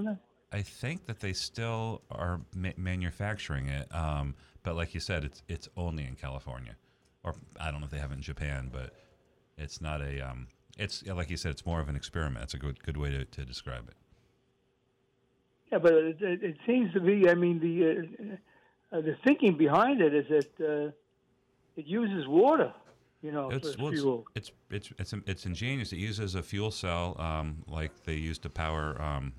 I 0.52 0.62
think 0.62 1.06
that 1.06 1.20
they 1.20 1.34
still 1.34 2.02
are 2.12 2.42
ma- 2.56 2.72
manufacturing 2.78 3.68
it. 3.68 3.94
Um, 3.94 4.36
but 4.64 4.76
like 4.76 4.94
you 4.94 5.00
said, 5.00 5.24
it's 5.24 5.44
it's 5.48 5.70
only 5.78 6.06
in 6.06 6.16
California, 6.16 6.76
or 7.28 7.36
I 7.60 7.72
don't 7.72 7.80
know 7.82 7.86
if 7.86 7.92
they 7.92 7.98
have 8.00 8.12
it 8.12 8.16
in 8.16 8.22
Japan, 8.22 8.70
but 8.72 8.94
it's 9.58 9.82
not 9.82 10.02
a. 10.02 10.22
Um, 10.22 10.48
it's 10.78 11.06
like 11.06 11.30
you 11.30 11.38
said, 11.38 11.52
it's 11.52 11.66
more 11.66 11.80
of 11.80 11.90
an 11.90 11.96
experiment. 11.96 12.44
It's 12.44 12.54
a 12.54 12.58
good 12.58 12.82
good 12.84 12.98
way 12.98 13.10
to, 13.10 13.26
to 13.26 13.46
describe 13.46 13.88
it. 13.88 13.96
Yeah, 15.72 15.80
but 15.80 15.94
it, 15.94 16.22
it, 16.22 16.44
it 16.44 16.58
seems 16.66 16.94
to 16.94 17.00
be. 17.02 17.30
I 17.30 17.34
mean, 17.34 17.60
the 17.60 18.38
uh, 18.94 18.98
uh, 18.98 19.02
the 19.02 19.18
thinking 19.26 19.58
behind 19.58 20.02
it 20.02 20.14
is 20.14 20.26
that 20.30 20.66
uh, 20.66 20.92
it 21.76 21.86
uses 21.86 22.28
water. 22.28 22.74
You 23.24 23.32
know, 23.32 23.50
It's 23.50 23.78
well, 23.78 23.88
it's, 23.90 24.00
fuel. 24.00 24.26
it's 24.36 24.52
it's 24.70 24.94
it's 25.00 25.14
it's 25.26 25.46
ingenious. 25.46 25.92
It 25.92 25.98
uses 25.98 26.36
a 26.36 26.44
fuel 26.44 26.72
cell 26.72 27.16
um, 27.20 27.64
like 27.68 28.04
they 28.04 28.14
use 28.14 28.38
to 28.40 28.50
power 28.50 29.02
um, 29.02 29.34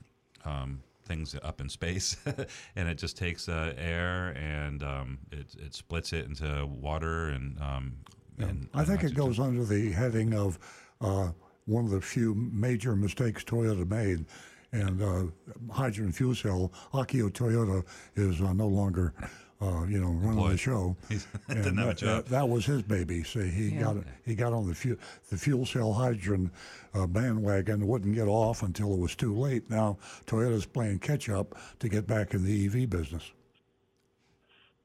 um, 0.45 0.83
things 1.09 1.35
up 1.43 1.61
in 1.61 1.69
space, 1.69 2.17
and 2.77 2.89
it 2.89 2.99
just 2.99 3.17
takes 3.17 3.49
uh, 3.49 3.73
air 3.77 4.37
and 4.37 4.83
um, 4.83 5.19
it 5.33 5.47
it 5.59 5.75
splits 5.75 6.13
it 6.13 6.27
into 6.27 6.67
water 6.67 7.31
and. 7.31 7.61
Um, 7.61 7.97
and 8.41 8.69
I 8.73 8.85
think 8.85 9.03
it 9.03 9.15
goes 9.15 9.41
under 9.41 9.65
the 9.65 9.91
heading 9.91 10.33
of 10.33 10.61
uh, 11.01 11.31
one 11.65 11.85
of 11.85 11.91
the 11.91 12.01
few 12.01 12.35
major 12.35 12.95
mistakes 12.95 13.43
Toyota 13.45 13.89
made. 13.89 14.27
And 14.71 15.03
uh, 15.03 15.73
hydrogen 15.73 16.13
fuel 16.13 16.35
cell, 16.35 16.73
Akio 16.93 17.31
Toyoda 17.31 17.85
is 18.17 18.41
uh, 18.41 18.53
no 18.53 18.69
longer, 18.69 19.15
uh, 19.61 19.85
you 19.89 19.99
know, 20.01 20.11
running 20.11 20.49
the 20.51 20.57
show. 20.57 20.97
He's- 21.09 21.27
And 21.49 21.63
didn't 21.65 21.79
have 21.79 21.89
a 21.89 21.95
that, 21.95 22.01
that, 22.01 22.27
that 22.27 22.49
was 22.49 22.65
his 22.67 22.83
baby. 22.83 23.25
See, 23.25 23.49
he 23.49 23.69
Yeah. 23.71 23.83
got 23.83 23.97
he 24.25 24.35
got 24.35 24.53
on 24.53 24.69
the 24.69 24.75
fu- 24.75 24.99
the 25.31 25.37
fuel 25.37 25.67
cell 25.67 25.93
hydrogen 25.93 26.51
uh, 26.95 27.07
bandwagon, 27.07 27.87
wouldn't 27.87 28.15
get 28.15 28.29
off 28.29 28.63
until 28.63 28.93
it 28.95 28.99
was 28.99 29.15
too 29.17 29.35
late. 29.35 29.69
Now 29.71 29.99
Toyota's 30.27 30.67
playing 30.67 31.01
catch 31.01 31.29
up 31.29 31.57
to 31.81 31.89
get 31.89 32.07
back 32.07 32.35
in 32.35 32.45
the 32.45 32.67
EV 32.67 32.89
business. 32.89 33.33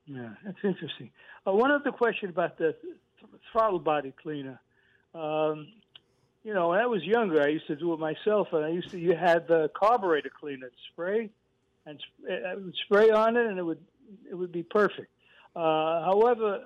Yeah, 0.05 0.29
that's 0.43 0.57
interesting. 0.63 1.11
Uh, 1.47 1.53
one 1.53 1.71
other 1.71 1.91
question 1.91 2.29
about 2.29 2.57
the 2.57 2.73
th- 2.81 2.93
throttle 3.51 3.79
body 3.79 4.13
cleaner. 4.21 4.59
Um, 5.15 5.67
you 6.43 6.53
know, 6.53 6.69
when 6.69 6.79
I 6.79 6.85
was 6.87 7.01
younger, 7.03 7.41
I 7.41 7.47
used 7.47 7.67
to 7.67 7.75
do 7.77 7.93
it 7.93 7.99
myself, 7.99 8.49
and 8.51 8.65
I 8.65 8.69
used 8.69 8.89
to. 8.91 8.99
You 8.99 9.15
had 9.15 9.47
the 9.47 9.69
carburetor 9.73 10.29
cleaner 10.37 10.69
spray, 10.91 11.29
and 11.85 11.99
sp- 12.03 12.27
I 12.47 12.55
would 12.55 12.75
spray 12.85 13.11
on 13.11 13.37
it, 13.37 13.45
and 13.45 13.57
it 13.57 13.63
would 13.63 13.79
it 14.29 14.35
would 14.35 14.51
be 14.51 14.63
perfect. 14.63 15.11
Uh, 15.55 16.03
however, 16.03 16.59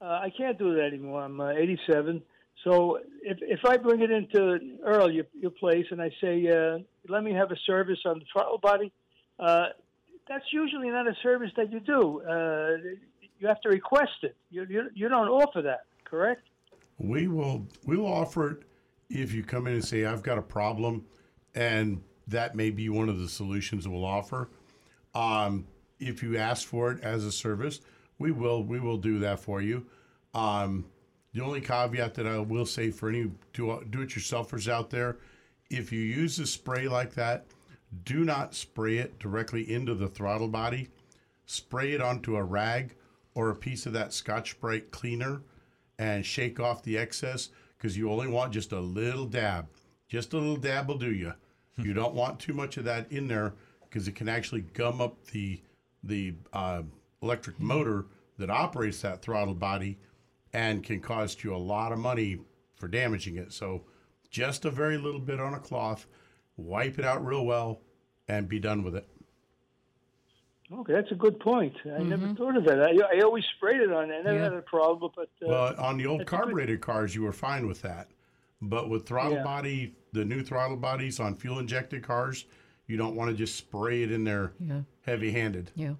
uh, 0.00 0.04
I 0.04 0.32
can't 0.36 0.58
do 0.58 0.74
that 0.74 0.84
anymore. 0.84 1.22
I'm 1.22 1.40
uh, 1.40 1.50
87. 1.50 2.22
So 2.64 2.98
if 3.22 3.38
if 3.40 3.60
I 3.64 3.76
bring 3.76 4.02
it 4.02 4.10
into 4.10 4.78
Earl, 4.84 5.10
your, 5.10 5.24
your 5.38 5.50
place, 5.50 5.86
and 5.90 6.00
I 6.00 6.10
say, 6.20 6.46
uh, 6.48 6.78
let 7.08 7.24
me 7.24 7.32
have 7.32 7.50
a 7.50 7.56
service 7.66 7.98
on 8.04 8.18
the 8.18 8.24
throttle 8.32 8.58
body, 8.58 8.92
uh, 9.38 9.66
that's 10.28 10.44
usually 10.52 10.88
not 10.88 11.08
a 11.08 11.14
service 11.22 11.50
that 11.56 11.72
you 11.72 11.80
do. 11.80 12.22
Uh, 12.22 12.76
you 13.38 13.48
have 13.48 13.60
to 13.62 13.68
request 13.68 14.22
it. 14.22 14.36
You, 14.50 14.66
you, 14.68 14.90
you 14.94 15.08
don't 15.08 15.28
offer 15.28 15.62
that, 15.62 15.86
correct? 16.04 16.42
We 16.98 17.26
will 17.26 17.66
we 17.84 17.96
will 17.96 18.12
offer 18.12 18.50
it 18.52 18.62
if 19.10 19.32
you 19.32 19.42
come 19.42 19.66
in 19.66 19.74
and 19.74 19.84
say 19.84 20.04
I've 20.04 20.22
got 20.22 20.38
a 20.38 20.42
problem, 20.42 21.06
and 21.54 22.02
that 22.28 22.54
may 22.54 22.70
be 22.70 22.88
one 22.88 23.08
of 23.08 23.18
the 23.18 23.28
solutions 23.28 23.88
we'll 23.88 24.04
offer. 24.04 24.48
Um, 25.14 25.66
if 26.08 26.22
you 26.22 26.36
ask 26.36 26.66
for 26.66 26.92
it 26.92 27.02
as 27.02 27.24
a 27.24 27.32
service, 27.32 27.80
we 28.18 28.30
will 28.30 28.62
we 28.62 28.80
will 28.80 28.98
do 28.98 29.18
that 29.20 29.40
for 29.40 29.60
you. 29.60 29.86
Um, 30.34 30.86
the 31.32 31.42
only 31.42 31.60
caveat 31.60 32.14
that 32.14 32.26
I 32.26 32.38
will 32.38 32.66
say 32.66 32.90
for 32.90 33.08
any 33.08 33.30
do 33.52 33.82
do 33.90 34.02
it 34.02 34.10
yourselfers 34.10 34.68
out 34.68 34.90
there, 34.90 35.18
if 35.70 35.92
you 35.92 36.00
use 36.00 36.38
a 36.38 36.46
spray 36.46 36.88
like 36.88 37.14
that, 37.14 37.46
do 38.04 38.24
not 38.24 38.54
spray 38.54 38.98
it 38.98 39.18
directly 39.18 39.70
into 39.70 39.94
the 39.94 40.08
throttle 40.08 40.48
body. 40.48 40.88
Spray 41.46 41.92
it 41.92 42.00
onto 42.00 42.36
a 42.36 42.42
rag 42.42 42.94
or 43.34 43.50
a 43.50 43.56
piece 43.56 43.86
of 43.86 43.92
that 43.94 44.12
Scotch 44.12 44.60
Brite 44.60 44.90
cleaner 44.90 45.42
and 45.98 46.24
shake 46.24 46.60
off 46.60 46.82
the 46.82 46.98
excess 46.98 47.50
because 47.76 47.96
you 47.96 48.10
only 48.10 48.28
want 48.28 48.52
just 48.52 48.72
a 48.72 48.80
little 48.80 49.26
dab. 49.26 49.68
Just 50.08 50.32
a 50.32 50.38
little 50.38 50.56
dab 50.56 50.88
will 50.88 50.98
do 50.98 51.12
you. 51.12 51.32
you 51.78 51.94
don't 51.94 52.14
want 52.14 52.38
too 52.38 52.52
much 52.52 52.76
of 52.76 52.84
that 52.84 53.10
in 53.10 53.28
there 53.28 53.54
because 53.82 54.06
it 54.06 54.14
can 54.14 54.28
actually 54.28 54.60
gum 54.60 55.00
up 55.00 55.24
the 55.26 55.60
the 56.02 56.34
uh, 56.52 56.82
electric 57.22 57.58
motor 57.60 58.06
that 58.38 58.50
operates 58.50 59.00
that 59.02 59.22
throttle 59.22 59.54
body 59.54 59.98
and 60.52 60.82
can 60.82 61.00
cost 61.00 61.44
you 61.44 61.54
a 61.54 61.56
lot 61.56 61.92
of 61.92 61.98
money 61.98 62.38
for 62.74 62.88
damaging 62.88 63.36
it. 63.36 63.52
So 63.52 63.82
just 64.30 64.64
a 64.64 64.70
very 64.70 64.98
little 64.98 65.20
bit 65.20 65.40
on 65.40 65.54
a 65.54 65.58
cloth, 65.60 66.06
wipe 66.56 66.98
it 66.98 67.04
out 67.04 67.24
real 67.24 67.44
well, 67.46 67.80
and 68.28 68.48
be 68.48 68.58
done 68.58 68.82
with 68.82 68.96
it. 68.96 69.06
Okay, 70.72 70.92
that's 70.94 71.10
a 71.12 71.16
good 71.16 71.38
point. 71.38 71.74
I 71.84 72.02
never 72.02 72.32
thought 72.34 72.56
of 72.56 72.64
that. 72.64 72.80
I, 72.82 73.18
I 73.18 73.20
always 73.20 73.44
sprayed 73.56 73.80
it 73.82 73.92
on. 73.92 74.10
I 74.10 74.22
never 74.22 74.34
Yeah. 74.38 74.44
had 74.44 74.52
a 74.54 74.62
problem, 74.62 75.12
but 75.14 75.28
uh, 75.44 75.48
Well, 75.48 75.74
on 75.78 75.98
the 75.98 76.06
old 76.06 76.20
that's 76.20 76.28
a 76.28 76.30
good- 76.30 76.38
carbureted 76.40 76.80
cars, 76.80 77.14
you 77.14 77.22
were 77.22 77.32
fine 77.32 77.66
with 77.66 77.82
that, 77.82 78.08
but 78.62 78.88
with 78.88 79.06
throttle 79.06 79.34
Yeah. 79.34 79.44
body 79.44 79.94
the 80.14 80.24
new 80.26 80.42
throttle 80.42 80.76
bodies 80.76 81.18
on 81.20 81.34
fuel 81.34 81.58
injected 81.58 82.02
cars, 82.02 82.44
you 82.92 82.98
don't 82.98 83.16
want 83.16 83.30
to 83.30 83.34
just 83.36 83.56
spray 83.56 84.02
it 84.02 84.12
in 84.12 84.22
there 84.22 84.52
Yeah. 84.60 84.82
heavy 85.00 85.32
handed. 85.32 85.70
Yeah. 85.74 85.94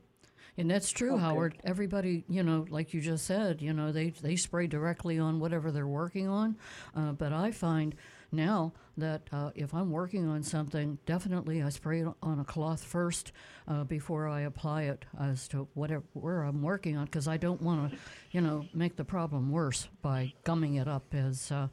And 0.58 0.70
that's 0.70 0.90
true, 0.90 1.16
Howard. 1.16 1.56
Everybody, 1.64 2.24
you 2.28 2.42
know, 2.42 2.66
like 2.68 2.92
you 2.92 3.00
just 3.00 3.24
said, 3.24 3.62
you 3.62 3.72
know, 3.72 3.90
they, 3.90 4.10
they 4.10 4.36
spray 4.36 4.66
directly 4.66 5.18
on 5.18 5.40
whatever 5.40 5.70
they're 5.70 5.86
working 5.86 6.28
on. 6.28 6.56
Uh, 6.94 7.12
but 7.12 7.32
I 7.32 7.50
find 7.52 7.94
now 8.30 8.74
that 8.98 9.22
uh, 9.32 9.52
if 9.54 9.72
I'm 9.72 9.90
working 9.90 10.28
on 10.28 10.42
something, 10.42 10.98
definitely 11.06 11.62
I 11.62 11.70
spray 11.70 12.02
it 12.02 12.08
on 12.22 12.38
a 12.38 12.44
cloth 12.44 12.84
first 12.84 13.32
uh, 13.66 13.84
before 13.84 14.28
I 14.28 14.42
apply 14.42 14.82
it 14.82 15.06
as 15.18 15.48
to 15.48 15.66
whatever 15.72 16.04
where 16.12 16.42
I'm 16.42 16.60
working 16.60 16.98
on, 16.98 17.06
because 17.06 17.26
I 17.26 17.38
don't 17.38 17.62
want 17.62 17.90
to, 17.90 17.98
you 18.32 18.42
know, 18.42 18.66
make 18.74 18.96
the 18.96 19.04
problem 19.06 19.50
worse 19.50 19.88
by 20.02 20.34
gumming 20.44 20.74
it 20.74 20.86
up, 20.86 21.14
as 21.14 21.50
uh, 21.50 21.68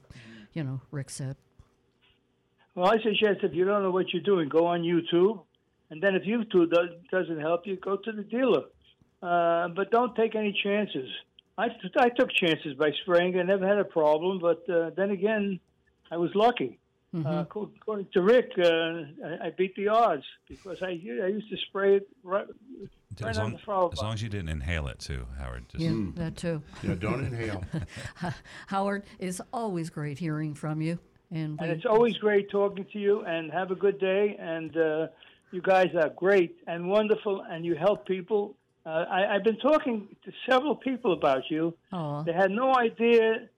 you 0.53 0.63
know, 0.63 0.79
Rick 0.91 1.09
said. 1.09 1.35
Well, 2.75 2.87
I 2.87 3.01
suggest 3.01 3.39
if 3.43 3.53
you 3.53 3.65
don't 3.65 3.83
know 3.83 3.91
what 3.91 4.13
you're 4.13 4.21
doing, 4.21 4.47
go 4.49 4.67
on 4.67 4.81
YouTube, 4.81 5.41
and 5.89 6.01
then 6.01 6.15
if 6.15 6.23
YouTube 6.23 6.71
does, 6.71 6.89
doesn't 7.11 7.39
help 7.39 7.65
you, 7.65 7.75
go 7.77 7.97
to 7.97 8.11
the 8.11 8.23
dealer. 8.23 8.63
Uh, 9.21 9.67
but 9.69 9.91
don't 9.91 10.15
take 10.15 10.35
any 10.35 10.57
chances. 10.63 11.09
I, 11.57 11.67
I 11.97 12.09
took 12.09 12.31
chances 12.31 12.75
by 12.77 12.91
spraying. 13.01 13.37
I 13.37 13.43
never 13.43 13.67
had 13.67 13.77
a 13.77 13.83
problem, 13.83 14.39
but 14.39 14.69
uh, 14.69 14.91
then 14.95 15.11
again, 15.11 15.59
I 16.09 16.17
was 16.17 16.31
lucky. 16.35 16.79
Uh, 17.25 17.43
according 17.49 18.07
to 18.13 18.21
Rick, 18.21 18.51
uh, 18.59 18.63
I, 18.63 19.47
I 19.47 19.49
beat 19.57 19.75
the 19.75 19.87
odds 19.87 20.23
because 20.47 20.77
I 20.83 20.89
I 20.89 21.27
used 21.27 21.49
to 21.49 21.57
spray 21.67 21.95
it 21.95 22.07
right, 22.23 22.45
right 23.19 23.29
As 23.31 23.39
on 23.39 23.45
long, 23.45 23.51
the 23.53 23.57
throttle. 23.57 23.89
as 23.91 23.99
long 23.99 24.13
as 24.13 24.21
you 24.21 24.29
didn't 24.29 24.49
inhale 24.49 24.87
it 24.87 24.99
too, 24.99 25.25
Howard. 25.39 25.67
Just, 25.69 25.83
Yeah, 25.83 26.05
that 26.17 26.37
too. 26.37 26.61
Yeah, 26.83 26.93
don't 26.93 27.25
inhale. 27.25 27.63
Howard, 28.67 29.05
it's 29.17 29.41
always 29.51 29.89
great 29.89 30.19
hearing 30.19 30.53
from 30.53 30.81
you, 30.81 30.99
and, 31.31 31.59
we, 31.59 31.67
And 31.67 31.71
it's 31.75 31.85
always 31.85 32.17
great 32.17 32.49
talking 32.49 32.85
to 32.93 32.99
you. 32.99 33.21
And 33.21 33.51
have 33.51 33.71
a 33.71 33.75
good 33.75 33.99
day. 33.99 34.35
And 34.39 34.75
uh, 34.75 35.07
you 35.51 35.61
guys 35.61 35.87
are 35.95 36.09
great 36.09 36.57
and 36.67 36.89
wonderful, 36.89 37.43
and 37.49 37.65
you 37.65 37.75
help 37.75 38.05
people. 38.05 38.55
Uh, 38.85 39.05
I, 39.09 39.35
I've 39.35 39.43
been 39.43 39.57
talking 39.57 40.15
to 40.25 40.31
several 40.49 40.75
people 40.75 41.13
about 41.13 41.43
you. 41.49 41.73
Aw. 41.91 42.23
They 42.23 42.33
had 42.33 42.51
no 42.51 42.75
idea 42.75 43.49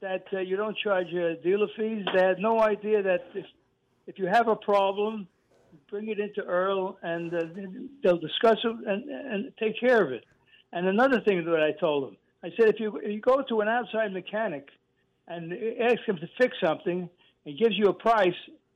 that 0.00 0.24
uh, 0.32 0.40
you 0.40 0.56
don't 0.56 0.76
charge 0.76 1.08
uh, 1.08 1.40
dealer 1.42 1.68
fees. 1.76 2.06
They 2.14 2.22
had 2.22 2.38
no 2.38 2.60
idea 2.60 3.02
that 3.02 3.24
if, 3.34 3.46
if 4.06 4.18
you 4.18 4.26
have 4.26 4.48
a 4.48 4.56
problem, 4.56 5.26
bring 5.90 6.08
it 6.08 6.20
into 6.20 6.42
Earl, 6.42 6.98
and 7.02 7.34
uh, 7.34 7.40
they'll 8.02 8.18
discuss 8.18 8.58
it 8.62 8.76
and, 8.86 9.10
and 9.10 9.52
take 9.58 9.80
care 9.80 10.04
of 10.04 10.12
it. 10.12 10.24
And 10.72 10.86
another 10.86 11.20
thing 11.20 11.44
that 11.44 11.62
I 11.62 11.72
told 11.80 12.04
them, 12.06 12.16
I 12.44 12.50
said, 12.56 12.68
if 12.68 12.78
you, 12.78 12.96
if 12.98 13.10
you 13.10 13.20
go 13.20 13.42
to 13.48 13.60
an 13.62 13.68
outside 13.68 14.12
mechanic 14.12 14.68
and 15.26 15.52
ask 15.80 16.00
him 16.06 16.18
to 16.18 16.28
fix 16.38 16.56
something, 16.62 17.08
he 17.48 17.54
gives 17.54 17.76
you 17.76 17.88
a 17.88 17.92
price, 17.94 18.34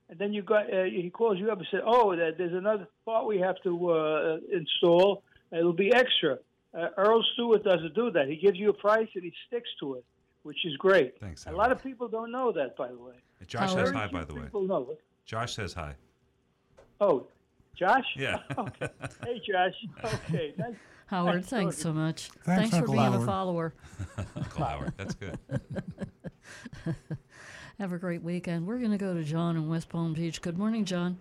and 0.09 0.19
then 0.19 0.33
you 0.33 0.43
got 0.43 0.73
uh, 0.73 0.85
he 0.85 1.11
calls 1.11 1.39
you 1.39 1.51
up 1.51 1.59
and 1.59 1.67
says, 1.71 1.83
"Oh, 1.85 2.17
there's 2.17 2.53
another 2.53 2.89
part 3.05 3.27
we 3.27 3.39
have 3.39 3.57
to 3.65 3.91
uh, 3.91 4.39
install. 4.51 5.23
It'll 5.51 5.73
be 5.73 5.93
extra." 5.93 6.39
Uh, 6.75 6.89
Earl 6.97 7.23
Stewart 7.35 7.63
doesn't 7.65 7.95
do 7.95 8.11
that. 8.13 8.29
He 8.29 8.37
gives 8.37 8.59
you 8.59 8.71
a 8.71 8.73
price 8.73 9.09
and 9.15 9.25
he 9.25 9.33
sticks 9.47 9.69
to 9.81 9.97
it, 9.97 10.05
which 10.43 10.65
is 10.65 10.75
great. 10.79 11.21
Thanks, 11.21 11.45
A 11.47 11.53
lot 11.53 11.71
of 11.71 11.83
people 11.83 12.09
don't 12.09 12.33
know 12.33 12.51
that, 12.53 12.77
by 12.77 12.89
the 12.89 12.97
way. 12.97 13.13
Josh 13.47 13.75
says 13.75 13.91
hi, 13.91 14.07
by 14.07 14.25
the 14.25 14.35
way. 14.35 14.43
People 14.43 14.63
know 14.63 14.89
it. 14.93 15.01
Josh 15.27 15.55
says 15.55 15.75
hi. 15.75 15.95
Oh, 16.99 17.27
Josh. 17.77 18.07
Yeah. 18.17 18.39
okay. 18.59 18.89
Hey, 19.25 19.43
Josh. 19.47 19.75
Okay. 20.31 20.55
Nice. 20.57 20.75
Howard, 21.07 21.37
nice 21.37 21.47
thanks 21.47 21.77
talking. 21.77 21.83
so 21.83 21.93
much. 21.93 22.31
Thanks, 22.45 22.71
for 22.71 22.77
Uncle 22.77 22.95
being 22.95 23.15
a 23.15 23.27
follower. 23.27 23.75
Uncle 24.37 24.65
Howard. 24.65 24.95
That's 24.97 25.15
good. 25.15 25.39
Have 27.83 27.93
a 27.93 27.99
great 27.99 28.23
weekend. 28.23 28.65
We're 28.65 28.79
going 28.79 28.93
to 28.93 28.97
go 28.97 29.13
to 29.13 29.25
John 29.25 29.57
in 29.57 29.69
West 29.69 29.89
Palm 29.89 30.13
Beach. 30.13 30.41
Good 30.41 30.57
morning, 30.57 30.85
John. 30.85 31.19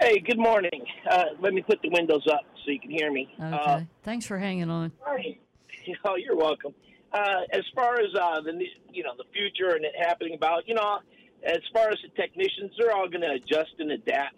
Hey, 0.00 0.18
good 0.18 0.40
morning. 0.40 0.84
Uh, 1.08 1.26
let 1.38 1.54
me 1.54 1.62
put 1.62 1.80
the 1.82 1.88
windows 1.88 2.26
up 2.28 2.40
so 2.64 2.72
you 2.72 2.80
can 2.80 2.90
hear 2.90 3.12
me. 3.12 3.32
Okay. 3.40 3.54
Uh, 3.54 3.82
Thanks 4.02 4.26
for 4.26 4.38
hanging 4.38 4.68
on. 4.70 4.90
oh, 6.04 6.16
you're 6.16 6.34
welcome. 6.34 6.74
Uh, 7.12 7.42
as 7.52 7.62
far 7.76 7.94
as 7.94 8.12
uh, 8.20 8.40
the 8.40 8.60
you 8.92 9.04
know 9.04 9.12
the 9.16 9.22
future 9.32 9.76
and 9.76 9.84
it 9.84 9.92
happening 9.96 10.34
about 10.34 10.66
you 10.66 10.74
know, 10.74 10.98
as 11.44 11.60
far 11.72 11.90
as 11.90 11.98
the 12.02 12.08
technicians, 12.20 12.72
they're 12.76 12.92
all 12.92 13.08
going 13.08 13.20
to 13.20 13.34
adjust 13.34 13.70
and 13.78 13.92
adapt. 13.92 14.34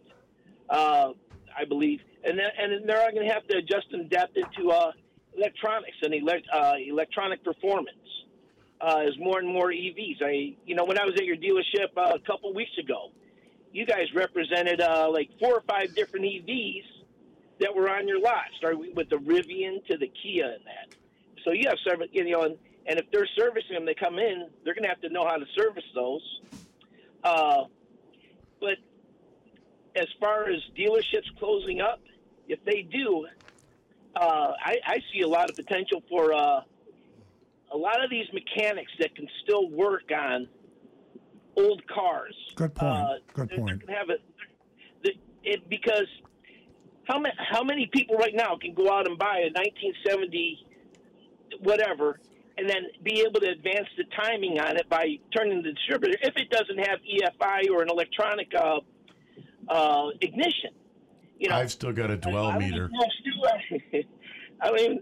Uh, 0.68 1.12
I 1.58 1.64
believe, 1.66 2.00
and 2.22 2.38
then, 2.38 2.50
and 2.58 2.86
they're 2.86 3.00
all 3.00 3.12
going 3.12 3.26
to 3.26 3.32
have 3.32 3.48
to 3.48 3.56
adjust 3.56 3.86
and 3.92 4.02
adapt 4.02 4.36
into 4.36 4.72
uh, 4.72 4.92
electronics 5.34 5.96
and 6.02 6.12
elect, 6.12 6.46
uh, 6.52 6.74
electronic 6.86 7.42
performance. 7.42 7.96
Uh, 8.80 9.02
as 9.08 9.18
more 9.18 9.40
and 9.40 9.48
more 9.48 9.70
EVs. 9.72 10.22
I, 10.22 10.54
you 10.64 10.76
know, 10.76 10.84
when 10.84 10.98
I 10.98 11.04
was 11.04 11.14
at 11.16 11.24
your 11.24 11.36
dealership 11.36 11.88
uh, 11.96 12.14
a 12.14 12.20
couple 12.20 12.54
weeks 12.54 12.78
ago, 12.78 13.10
you 13.72 13.84
guys 13.84 14.06
represented 14.14 14.80
uh, 14.80 15.10
like 15.10 15.30
four 15.40 15.54
or 15.54 15.62
five 15.68 15.94
different 15.96 16.26
EVs 16.26 16.84
that 17.60 17.74
were 17.74 17.90
on 17.90 18.06
your 18.06 18.20
lot, 18.20 18.44
starting 18.56 18.94
with 18.94 19.08
the 19.08 19.16
Rivian 19.16 19.84
to 19.86 19.96
the 19.96 20.10
Kia 20.22 20.44
and 20.44 20.64
that. 20.64 20.94
So 21.44 21.52
you 21.52 21.64
have 21.68 21.78
service, 21.84 22.08
you 22.12 22.30
know, 22.30 22.42
and, 22.42 22.56
and 22.86 22.98
if 22.98 23.10
they're 23.10 23.28
servicing 23.36 23.74
them, 23.74 23.84
they 23.84 23.94
come 23.94 24.18
in, 24.18 24.48
they're 24.64 24.74
going 24.74 24.84
to 24.84 24.88
have 24.88 25.00
to 25.00 25.08
know 25.08 25.26
how 25.26 25.36
to 25.36 25.46
service 25.56 25.84
those. 25.94 26.40
Uh, 27.24 27.64
but 28.60 28.76
as 29.96 30.06
far 30.20 30.48
as 30.48 30.60
dealerships 30.76 31.36
closing 31.38 31.80
up, 31.80 32.00
if 32.48 32.64
they 32.64 32.82
do, 32.82 33.26
uh, 34.16 34.52
I, 34.64 34.76
I 34.86 34.98
see 35.12 35.22
a 35.22 35.28
lot 35.28 35.50
of 35.50 35.56
potential 35.56 36.02
for 36.08 36.32
uh, 36.32 36.60
a 37.72 37.76
lot 37.76 38.02
of 38.02 38.10
these 38.10 38.26
mechanics 38.32 38.90
that 39.00 39.14
can 39.14 39.26
still 39.44 39.68
work 39.70 40.10
on 40.16 40.48
old 41.56 41.82
cars. 41.88 42.34
Good 42.54 42.74
point. 42.74 42.92
Uh, 42.92 43.14
Good 43.34 43.48
they're- 43.50 43.58
point. 43.58 43.82
they're 43.86 43.96
have 43.98 44.10
it, 44.10 44.22
the, 45.02 45.10
it 45.44 45.68
because 45.68 46.06
how 47.04 47.18
many 47.18 47.34
how 47.50 47.62
many 47.64 47.86
people 47.92 48.16
right 48.16 48.34
now 48.34 48.56
can 48.60 48.74
go 48.74 48.90
out 48.92 49.06
and 49.08 49.18
buy 49.18 49.38
a 49.38 49.50
1970 49.52 50.66
whatever 51.60 52.20
and 52.58 52.68
then 52.68 52.82
be 53.02 53.20
able 53.20 53.40
to 53.40 53.48
advance 53.48 53.88
the 53.96 54.04
timing 54.20 54.58
on 54.60 54.76
it 54.76 54.88
by 54.88 55.06
turning 55.36 55.62
the 55.62 55.72
distributor 55.72 56.18
if 56.22 56.34
it 56.36 56.50
doesn't 56.50 56.78
have 56.78 56.98
EFI 57.00 57.70
or 57.70 57.82
an 57.82 57.88
electronic 57.88 58.52
uh, 58.54 58.80
uh, 59.68 60.08
ignition. 60.20 60.70
You 61.38 61.48
know, 61.50 61.56
I've 61.56 61.70
still 61.70 61.92
got 61.92 62.10
a 62.10 62.16
dwell 62.16 62.46
I 62.48 62.50
don't 62.52 62.58
meter. 62.62 62.84
even 62.88 62.90
know 62.92 63.06
if 63.06 63.12
Stu, 63.92 64.04
I 64.60 64.66
don't 64.68 64.80
even, 64.80 64.98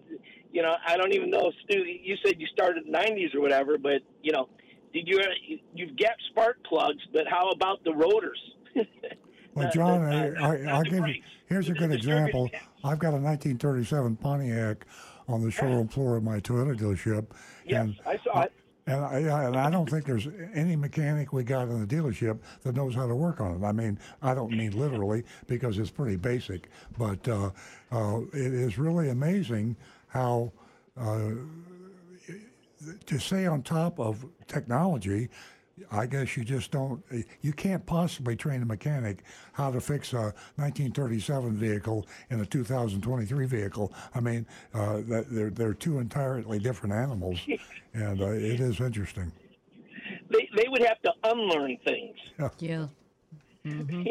you 0.57 0.63
know, 0.63 0.75
I 0.87 0.97
don't 0.97 1.13
even 1.13 1.29
know 1.29 1.53
Stu. 1.65 1.81
You 1.85 2.17
said 2.25 2.37
you 2.41 2.47
started 2.47 2.87
in 2.87 2.91
the 2.93 2.99
'90s 2.99 3.35
or 3.35 3.43
whatever, 3.43 3.77
but 3.77 4.01
you 4.23 4.33
know, 4.33 4.49
did 4.95 5.07
you? 5.07 5.21
You've 5.75 5.95
got 5.99 6.13
spark 6.31 6.57
plugs, 6.65 7.03
but 7.13 7.25
how 7.29 7.51
about 7.51 7.85
the 7.85 7.93
rotors? 7.93 8.41
Well, 9.55 9.67
Uh, 9.67 9.71
John, 9.71 10.03
uh, 10.03 10.35
I, 10.41 10.45
I, 10.45 10.73
I'll 10.73 10.83
the 10.83 10.91
give 10.91 11.07
you. 11.09 11.15
Here's 11.47 11.69
a 11.69 11.75
good 11.75 11.93
example. 11.93 12.49
I've 12.83 12.99
got 12.99 13.09
a 13.09 13.21
1937 13.21 14.17
Pontiac 14.17 14.87
on 15.29 15.43
the 15.43 15.51
showroom 15.51 15.89
floor 15.89 16.17
of 16.17 16.23
my 16.25 16.41
Toyota 16.41 16.75
dealership, 16.75 17.27
Yes, 17.67 17.81
and 17.85 17.97
I 18.07 18.19
saw 18.25 18.41
it. 18.43 18.53
and 18.87 19.05
I, 19.05 19.19
and 19.45 19.57
I 19.57 19.71
don't 19.71 19.89
think 19.91 20.05
there's 20.07 20.29
any 20.55 20.75
mechanic 20.77 21.33
we 21.35 21.43
got 21.45 21.69
in 21.69 21.81
the 21.81 21.87
dealership 21.87 22.39
that 22.63 22.75
knows 22.75 22.95
how 22.95 23.07
to 23.07 23.15
work 23.15 23.41
on 23.43 23.63
it. 23.63 23.65
I 23.67 23.73
mean, 23.73 23.99
I 24.23 24.35
don't 24.35 24.53
mean 24.53 24.73
literally 24.79 25.25
because 25.49 25.79
it's 25.79 25.91
pretty 25.91 26.17
basic, 26.17 26.69
but 26.97 27.27
uh, 27.29 27.51
uh, 27.93 28.21
it 28.33 28.53
is 28.55 28.79
really 28.79 29.09
amazing 29.11 29.77
how 30.17 30.51
uh, 30.99 31.31
to 33.05 33.19
stay 33.19 33.47
on 33.47 33.63
top 33.63 34.01
of 34.01 34.25
technology. 34.47 35.29
I 35.91 36.07
guess 36.07 36.39
you 36.39 36.45
just 36.45 36.71
don't. 36.71 37.03
You 37.43 37.53
can't 37.53 37.85
possibly 37.85 38.35
train 38.35 38.63
a 38.63 38.65
mechanic 38.65 39.19
how 39.53 39.71
to 39.71 39.79
fix 39.79 40.15
a 40.15 40.33
1937 40.57 41.55
vehicle 41.55 42.07
in 42.31 42.41
a 42.41 42.47
2023 42.47 43.47
vehicle. 43.47 43.93
I 44.15 44.21
mean, 44.21 44.47
uh, 44.73 45.03
they're 45.05 45.51
they're 45.51 45.75
two 45.75 45.99
entirely 45.99 46.59
different 46.59 46.95
animals, 46.95 47.39
and 47.95 48.23
uh, 48.23 48.31
it 48.31 48.61
is 48.61 48.81
interesting. 48.81 49.31
They 50.31 50.49
they 50.57 50.69
would 50.69 50.83
have 50.83 51.03
to 51.03 51.13
unlearn 51.25 51.77
things. 51.85 52.17
Yeah. 52.59 52.87
hmm 53.67 54.05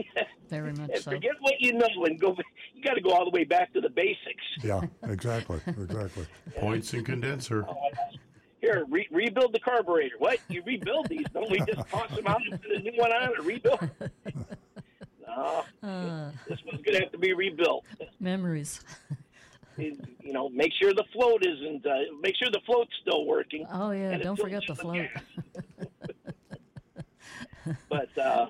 Very 0.50 0.74
much 0.74 0.90
And 0.94 1.00
so. 1.04 1.12
forget 1.12 1.32
what 1.42 1.56
you 1.60 1.74
know 1.74 1.88
and 2.06 2.20
go. 2.20 2.36
You 2.74 2.84
got 2.84 2.94
to 2.96 3.02
go 3.02 3.12
all 3.12 3.26
the 3.26 3.32
way 3.32 3.44
back 3.44 3.74
to 3.74 3.82
the 3.82 3.90
basics. 3.90 4.44
Yeah, 4.64 4.82
exactly, 5.04 5.60
exactly. 5.68 6.26
Points 6.58 6.94
and 6.94 7.06
condenser. 7.06 7.66
Here, 8.62 8.86
re- 8.90 9.08
rebuild 9.12 9.54
the 9.54 9.60
carburetor. 9.60 10.16
What? 10.18 10.40
You 10.50 10.64
rebuild 10.66 11.08
these? 11.10 11.26
Don't 11.34 11.50
we 11.52 11.60
just 11.60 11.88
toss 11.90 12.10
them 12.16 12.26
out 12.26 12.42
and 12.50 12.60
put 12.62 12.72
a 12.72 12.80
new 12.80 12.94
one 12.96 13.12
on 13.12 13.34
and 13.36 13.46
rebuild? 13.46 13.90
no, 15.28 15.64
Uh, 15.84 16.32
this 16.48 16.60
one's 16.66 16.82
going 16.84 16.96
to 16.96 17.00
have 17.02 17.12
to 17.12 17.18
be 17.20 17.34
rebuilt. 17.34 17.84
memories. 18.20 18.82
you 19.78 19.94
know, 20.34 20.50
make 20.50 20.72
sure 20.82 20.94
the 20.94 21.04
float 21.14 21.46
isn't. 21.46 21.86
Uh, 21.86 21.92
make 22.22 22.36
sure 22.38 22.50
the 22.52 22.62
float's 22.66 22.92
still 23.02 23.26
working. 23.26 23.66
Oh 23.72 23.92
yeah, 23.92 24.18
don't 24.18 24.40
forget 24.40 24.64
the 24.68 24.76
float. 24.76 25.08
But 27.90 28.18
uh, 28.18 28.48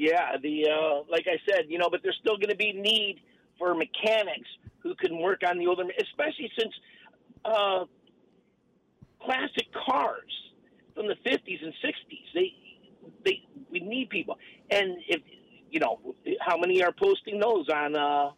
yeah, 0.00 0.38
the 0.42 0.64
uh, 0.64 1.02
like 1.10 1.26
I 1.26 1.36
said, 1.46 1.66
you 1.68 1.76
know, 1.76 1.88
but 1.90 2.00
there's 2.02 2.16
still 2.22 2.38
going 2.38 2.48
to 2.48 2.56
be 2.56 2.72
need 2.72 3.20
for 3.58 3.74
mechanics 3.74 4.48
who 4.82 4.94
can 4.94 5.20
work 5.20 5.42
on 5.46 5.58
the 5.58 5.66
older, 5.66 5.84
especially 6.00 6.50
since 6.58 6.72
uh, 7.44 7.84
classic 9.22 9.68
cars 9.86 10.32
from 10.94 11.06
the 11.06 11.16
50s 11.16 11.62
and 11.62 11.74
60s. 11.84 12.26
They 12.34 12.54
they 13.26 13.42
we 13.70 13.80
need 13.80 14.08
people, 14.08 14.38
and 14.70 14.96
if 15.06 15.20
you 15.70 15.80
know 15.80 16.00
how 16.40 16.56
many 16.56 16.82
are 16.82 16.92
posting 16.92 17.38
those 17.38 17.68
on 17.68 17.94
uh, 17.94 18.30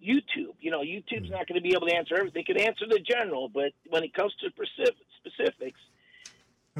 YouTube. 0.00 0.54
You 0.60 0.70
know, 0.70 0.82
YouTube's 0.82 1.30
not 1.30 1.48
going 1.48 1.60
to 1.60 1.68
be 1.68 1.74
able 1.74 1.88
to 1.88 1.96
answer 1.96 2.14
everything. 2.16 2.44
They 2.46 2.54
can 2.54 2.62
answer 2.62 2.86
the 2.88 3.00
general, 3.00 3.48
but 3.48 3.72
when 3.88 4.04
it 4.04 4.14
comes 4.14 4.32
to 4.38 4.50
specific, 4.50 4.94
specifics, 5.18 5.80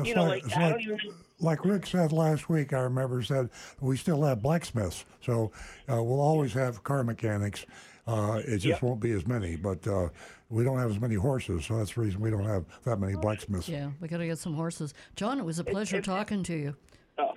It's 0.01 0.09
you 0.09 0.15
know, 0.15 0.25
like, 0.25 0.43
like, 0.43 0.45
it's 0.45 0.57
I 0.57 0.63
like, 0.63 0.73
don't 0.73 0.81
even. 0.83 0.99
like 1.41 1.65
Rick 1.65 1.87
said 1.87 2.13
last 2.13 2.49
week, 2.49 2.73
I 2.73 2.81
remember 2.81 3.23
said 3.23 3.51
we 3.81 3.97
still 3.97 4.23
have 4.23 4.43
blacksmiths, 4.43 5.05
so 5.21 5.53
uh, 5.91 6.03
we'll 6.03 6.21
always 6.21 6.53
have 6.55 6.83
car 6.85 7.05
mechanics. 7.05 7.65
Uh, 8.07 8.41
it 8.45 8.59
just 8.59 8.67
Yep. 8.67 8.83
won't 8.83 9.01
be 9.01 9.13
as 9.13 9.27
many, 9.27 9.57
but 9.57 9.87
uh, 9.87 10.09
we 10.49 10.65
don't 10.65 10.79
have 10.79 10.91
as 10.91 10.99
many 11.01 11.15
horses, 11.15 11.65
so 11.67 11.77
that's 11.79 11.95
the 11.95 12.01
reason 12.01 12.21
we 12.21 12.31
don't 12.31 12.45
have 12.45 12.65
that 12.85 12.99
many 12.99 13.15
blacksmiths. 13.15 13.69
Yeah, 13.69 13.91
we 14.01 14.09
got 14.09 14.17
to 14.19 14.27
get 14.27 14.39
some 14.39 14.55
horses. 14.55 14.95
John, 15.17 15.39
it 15.39 15.45
was 15.45 15.59
a 15.59 15.65
pleasure 15.65 16.01
talking 16.01 16.43
to 16.45 16.55
you. 16.55 16.77
Oh. 17.19 17.33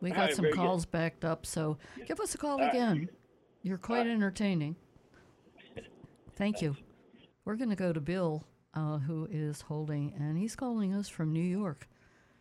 We 0.00 0.10
got 0.10 0.18
right, 0.18 0.34
some 0.34 0.42
very 0.44 0.52
good. 0.52 0.60
calls 0.60 0.86
backed 0.86 1.24
up, 1.24 1.44
so 1.44 1.76
give 2.06 2.20
us 2.20 2.34
a 2.34 2.38
call 2.38 2.52
All 2.52 2.58
right. 2.60 2.68
again. 2.70 3.08
You're 3.62 3.78
quite 3.78 4.06
entertaining. 4.06 4.76
Thank 6.36 6.62
you. 6.62 6.76
We're 7.44 7.56
going 7.56 7.70
to 7.70 7.76
go 7.76 7.92
to 7.92 8.00
Bill, 8.00 8.44
uh, 8.74 8.98
who 8.98 9.28
is 9.30 9.62
holding, 9.62 10.12
and 10.18 10.38
he's 10.38 10.56
calling 10.56 10.94
us 10.94 11.08
from 11.08 11.32
New 11.32 11.40
York. 11.40 11.88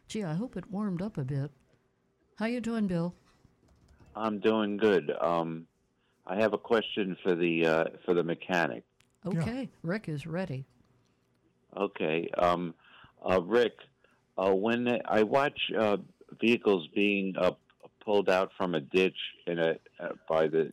Gee, 0.07 0.23
I 0.23 0.33
hope 0.33 0.57
it 0.57 0.69
warmed 0.71 1.01
up 1.01 1.17
a 1.17 1.23
bit. 1.23 1.51
How 2.37 2.45
you 2.45 2.61
doing, 2.61 2.87
Bill? 2.87 3.13
I'm 4.15 4.39
doing 4.39 4.77
good. 4.77 5.11
Um, 5.21 5.67
I 6.25 6.35
have 6.39 6.53
a 6.53 6.57
question 6.57 7.17
for 7.23 7.35
the 7.35 7.65
uh, 7.65 7.85
for 8.05 8.13
the 8.13 8.23
mechanic. 8.23 8.83
Okay, 9.25 9.69
Rick 9.83 10.07
is 10.07 10.25
ready. 10.25 10.65
Okay, 11.75 12.29
um, 12.37 12.73
uh, 13.29 13.41
Rick, 13.41 13.73
uh, 14.37 14.53
when 14.53 14.99
I 15.05 15.23
watch 15.23 15.59
uh, 15.77 15.97
vehicles 16.39 16.87
being 16.95 17.35
uh, 17.37 17.51
pulled 18.03 18.29
out 18.29 18.51
from 18.57 18.75
a 18.75 18.79
ditch 18.79 19.17
in 19.45 19.59
a 19.59 19.75
uh, 19.99 20.09
by 20.27 20.47
the 20.47 20.71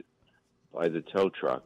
by 0.72 0.88
the 0.88 1.02
tow 1.02 1.30
truck. 1.30 1.64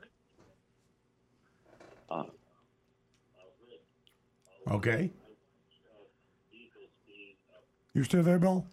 Okay. 4.71 5.11
You 7.93 8.05
still 8.05 8.23
there, 8.23 8.39
Bill? 8.39 8.65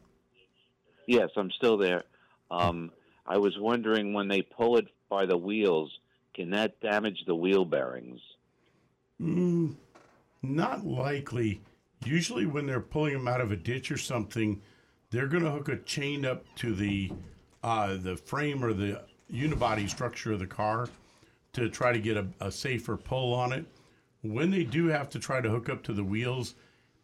yes, 1.07 1.29
I'm 1.35 1.49
still 1.51 1.77
there. 1.77 2.03
Um, 2.51 2.91
I 3.25 3.37
was 3.37 3.57
wondering 3.57 4.13
when 4.13 4.27
they 4.27 4.41
pull 4.41 4.77
it 4.77 4.87
by 5.09 5.25
the 5.25 5.37
wheels, 5.37 5.99
can 6.33 6.51
that 6.51 6.79
damage 6.81 7.23
the 7.25 7.35
wheel 7.35 7.65
bearings? 7.65 8.21
Mm, 9.19 9.75
not 10.43 10.85
likely. 10.85 11.61
Usually, 12.05 12.45
when 12.45 12.67
they're 12.67 12.79
pulling 12.79 13.13
them 13.13 13.27
out 13.27 13.41
of 13.41 13.51
a 13.51 13.55
ditch 13.55 13.91
or 13.91 13.97
something, 13.97 14.61
they're 15.09 15.27
going 15.27 15.43
to 15.43 15.49
hook 15.49 15.69
a 15.69 15.77
chain 15.77 16.25
up 16.25 16.45
to 16.57 16.75
the 16.75 17.11
uh, 17.63 17.97
the 17.97 18.15
frame 18.15 18.63
or 18.63 18.71
the 18.71 19.01
unibody 19.33 19.89
structure 19.89 20.33
of 20.33 20.39
the 20.39 20.47
car 20.47 20.87
to 21.53 21.69
try 21.69 21.91
to 21.91 21.99
get 21.99 22.17
a, 22.17 22.27
a 22.39 22.51
safer 22.51 22.95
pull 22.95 23.33
on 23.33 23.51
it. 23.51 23.65
When 24.21 24.51
they 24.51 24.63
do 24.63 24.87
have 24.87 25.09
to 25.11 25.19
try 25.19 25.41
to 25.41 25.49
hook 25.49 25.69
up 25.69 25.83
to 25.83 25.93
the 25.93 26.03
wheels, 26.03 26.55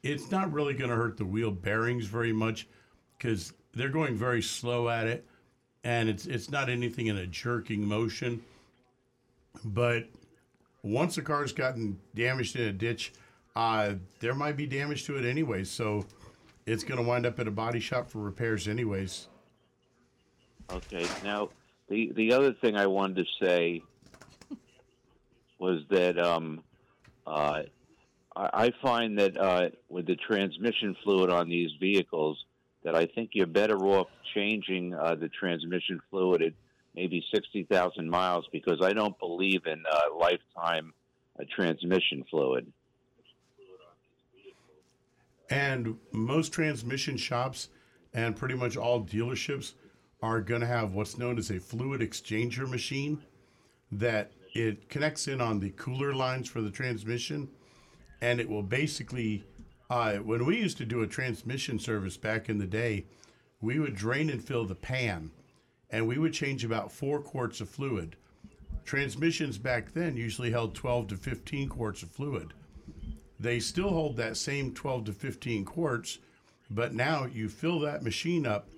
it's 0.01 0.31
not 0.31 0.51
really 0.51 0.73
going 0.73 0.89
to 0.89 0.95
hurt 0.95 1.17
the 1.17 1.25
wheel 1.25 1.51
bearings 1.51 2.05
very 2.05 2.33
much 2.33 2.67
because 3.17 3.53
they're 3.73 3.89
going 3.89 4.15
very 4.15 4.41
slow 4.41 4.89
at 4.89 5.07
it, 5.07 5.25
and 5.83 6.09
it's 6.09 6.25
it's 6.25 6.49
not 6.49 6.69
anything 6.69 7.07
in 7.07 7.17
a 7.17 7.27
jerking 7.27 7.85
motion. 7.87 8.41
But 9.63 10.07
once 10.81 11.15
the 11.15 11.21
car's 11.21 11.53
gotten 11.53 11.99
damaged 12.15 12.55
in 12.55 12.67
a 12.67 12.73
ditch, 12.73 13.13
uh, 13.55 13.93
there 14.19 14.33
might 14.33 14.57
be 14.57 14.65
damage 14.65 15.05
to 15.05 15.17
it 15.17 15.25
anyway, 15.25 15.63
So 15.63 16.05
it's 16.65 16.83
going 16.83 17.01
to 17.01 17.07
wind 17.07 17.25
up 17.25 17.39
at 17.39 17.47
a 17.47 17.51
body 17.51 17.79
shop 17.79 18.09
for 18.09 18.19
repairs 18.19 18.67
anyways. 18.67 19.27
Okay. 20.71 21.05
Now, 21.23 21.49
the 21.89 22.11
the 22.15 22.33
other 22.33 22.53
thing 22.53 22.75
I 22.75 22.87
wanted 22.87 23.25
to 23.25 23.45
say 23.45 23.81
was 25.59 25.83
that 25.89 26.17
um, 26.17 26.63
uh, 27.25 27.63
I, 28.35 28.49
I 28.53 28.73
find 28.81 29.17
that 29.19 29.37
uh, 29.37 29.69
with 29.89 30.05
the 30.05 30.15
transmission 30.15 30.95
fluid 31.03 31.29
on 31.29 31.49
these 31.49 31.71
vehicles, 31.79 32.43
that 32.83 32.95
I 32.95 33.05
think 33.05 33.31
you're 33.33 33.47
better 33.47 33.77
off 33.77 34.07
changing 34.33 34.93
uh, 34.93 35.15
the 35.15 35.29
transmission 35.29 36.01
fluid 36.09 36.41
at 36.41 36.53
maybe 36.95 37.23
sixty 37.33 37.63
thousand 37.63 38.09
miles 38.09 38.45
because 38.51 38.79
I 38.83 38.93
don't 38.93 39.17
believe 39.19 39.65
in 39.65 39.83
uh, 39.91 40.17
lifetime 40.17 40.93
uh, 41.39 41.43
transmission 41.55 42.23
fluid. 42.29 42.71
And 45.49 45.97
most 46.11 46.51
transmission 46.51 47.15
shops 47.15 47.69
and 48.13 48.35
pretty 48.35 48.55
much 48.55 48.75
all 48.77 49.03
dealerships 49.03 49.73
are 50.21 50.41
going 50.41 50.61
to 50.61 50.67
have 50.67 50.93
what's 50.93 51.17
known 51.17 51.37
as 51.37 51.51
a 51.51 51.59
fluid 51.59 52.01
exchanger 52.01 52.67
machine 52.67 53.21
that 53.91 54.31
it 54.53 54.89
connects 54.89 55.27
in 55.27 55.41
on 55.41 55.59
the 55.59 55.71
cooler 55.71 56.13
lines 56.13 56.47
for 56.47 56.61
the 56.61 56.71
transmission 56.71 57.49
and 58.21 58.39
it 58.39 58.49
will 58.49 58.63
basically 58.63 59.43
uh, 59.89 60.15
when 60.15 60.45
we 60.45 60.57
used 60.57 60.77
to 60.77 60.85
do 60.85 61.01
a 61.01 61.07
transmission 61.07 61.77
service 61.77 62.17
back 62.17 62.49
in 62.49 62.57
the 62.57 62.67
day 62.67 63.05
we 63.61 63.79
would 63.79 63.95
drain 63.95 64.29
and 64.29 64.43
fill 64.43 64.65
the 64.65 64.75
pan 64.75 65.31
and 65.89 66.07
we 66.07 66.17
would 66.17 66.33
change 66.33 66.65
about 66.65 66.91
four 66.91 67.21
quarts 67.21 67.61
of 67.61 67.69
fluid. 67.69 68.15
Transmissions 68.83 69.59
back 69.59 69.93
then 69.93 70.17
usually 70.17 70.49
held 70.49 70.73
12 70.73 71.09
to 71.09 71.15
15 71.15 71.69
quarts 71.69 72.01
of 72.01 72.09
fluid. 72.09 72.53
They 73.39 73.59
still 73.59 73.89
hold 73.89 74.17
that 74.17 74.35
same 74.35 74.73
12 74.73 75.05
to 75.05 75.13
15 75.13 75.65
quarts, 75.65 76.17
but 76.71 76.95
now 76.95 77.25
you 77.25 77.47
fill 77.47 77.79
that 77.81 78.03
machine 78.03 78.45
up 78.45 78.69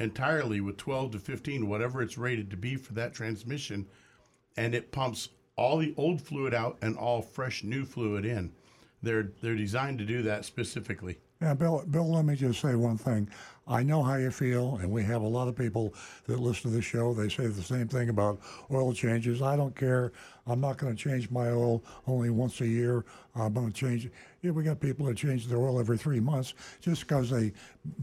entirely 0.00 0.60
with 0.60 0.76
12 0.76 1.12
to 1.12 1.18
15, 1.20 1.68
whatever 1.68 2.02
it's 2.02 2.18
rated 2.18 2.50
to 2.50 2.56
be 2.56 2.74
for 2.74 2.92
that 2.94 3.14
transmission, 3.14 3.86
and 4.56 4.74
it 4.74 4.92
pumps 4.92 5.28
all 5.56 5.78
the 5.78 5.94
old 5.96 6.20
fluid 6.20 6.54
out 6.54 6.78
and 6.82 6.96
all 6.96 7.22
fresh 7.22 7.64
new 7.64 7.84
fluid 7.84 8.24
in. 8.24 8.52
They're 9.02 9.30
they're 9.42 9.56
designed 9.56 9.98
to 9.98 10.04
do 10.04 10.22
that 10.22 10.44
specifically. 10.44 11.18
Yeah, 11.40 11.54
Bill, 11.54 11.84
Bill, 11.90 12.10
let 12.10 12.24
me 12.24 12.36
just 12.36 12.60
say 12.60 12.74
one 12.74 12.96
thing. 12.96 13.28
I 13.66 13.82
know 13.82 14.02
how 14.02 14.16
you 14.16 14.30
feel, 14.30 14.76
and 14.76 14.90
we 14.90 15.02
have 15.04 15.22
a 15.22 15.26
lot 15.26 15.48
of 15.48 15.56
people 15.56 15.94
that 16.26 16.38
listen 16.38 16.70
to 16.70 16.76
the 16.76 16.82
show. 16.82 17.14
They 17.14 17.30
say 17.30 17.46
the 17.46 17.62
same 17.62 17.88
thing 17.88 18.10
about 18.10 18.40
oil 18.70 18.92
changes. 18.92 19.40
I 19.40 19.56
don't 19.56 19.74
care. 19.74 20.12
I'm 20.46 20.60
not 20.60 20.76
going 20.76 20.94
to 20.94 21.02
change 21.02 21.30
my 21.30 21.48
oil 21.48 21.82
only 22.06 22.28
once 22.28 22.60
a 22.60 22.66
year. 22.66 23.06
I'm 23.34 23.54
going 23.54 23.72
to 23.72 23.72
change. 23.72 24.10
Yeah, 24.42 24.50
we 24.50 24.64
got 24.64 24.80
people 24.80 25.06
that 25.06 25.16
change 25.16 25.46
their 25.46 25.58
oil 25.58 25.80
every 25.80 25.96
three 25.96 26.20
months 26.20 26.52
just 26.82 27.00
because 27.00 27.30
they 27.30 27.54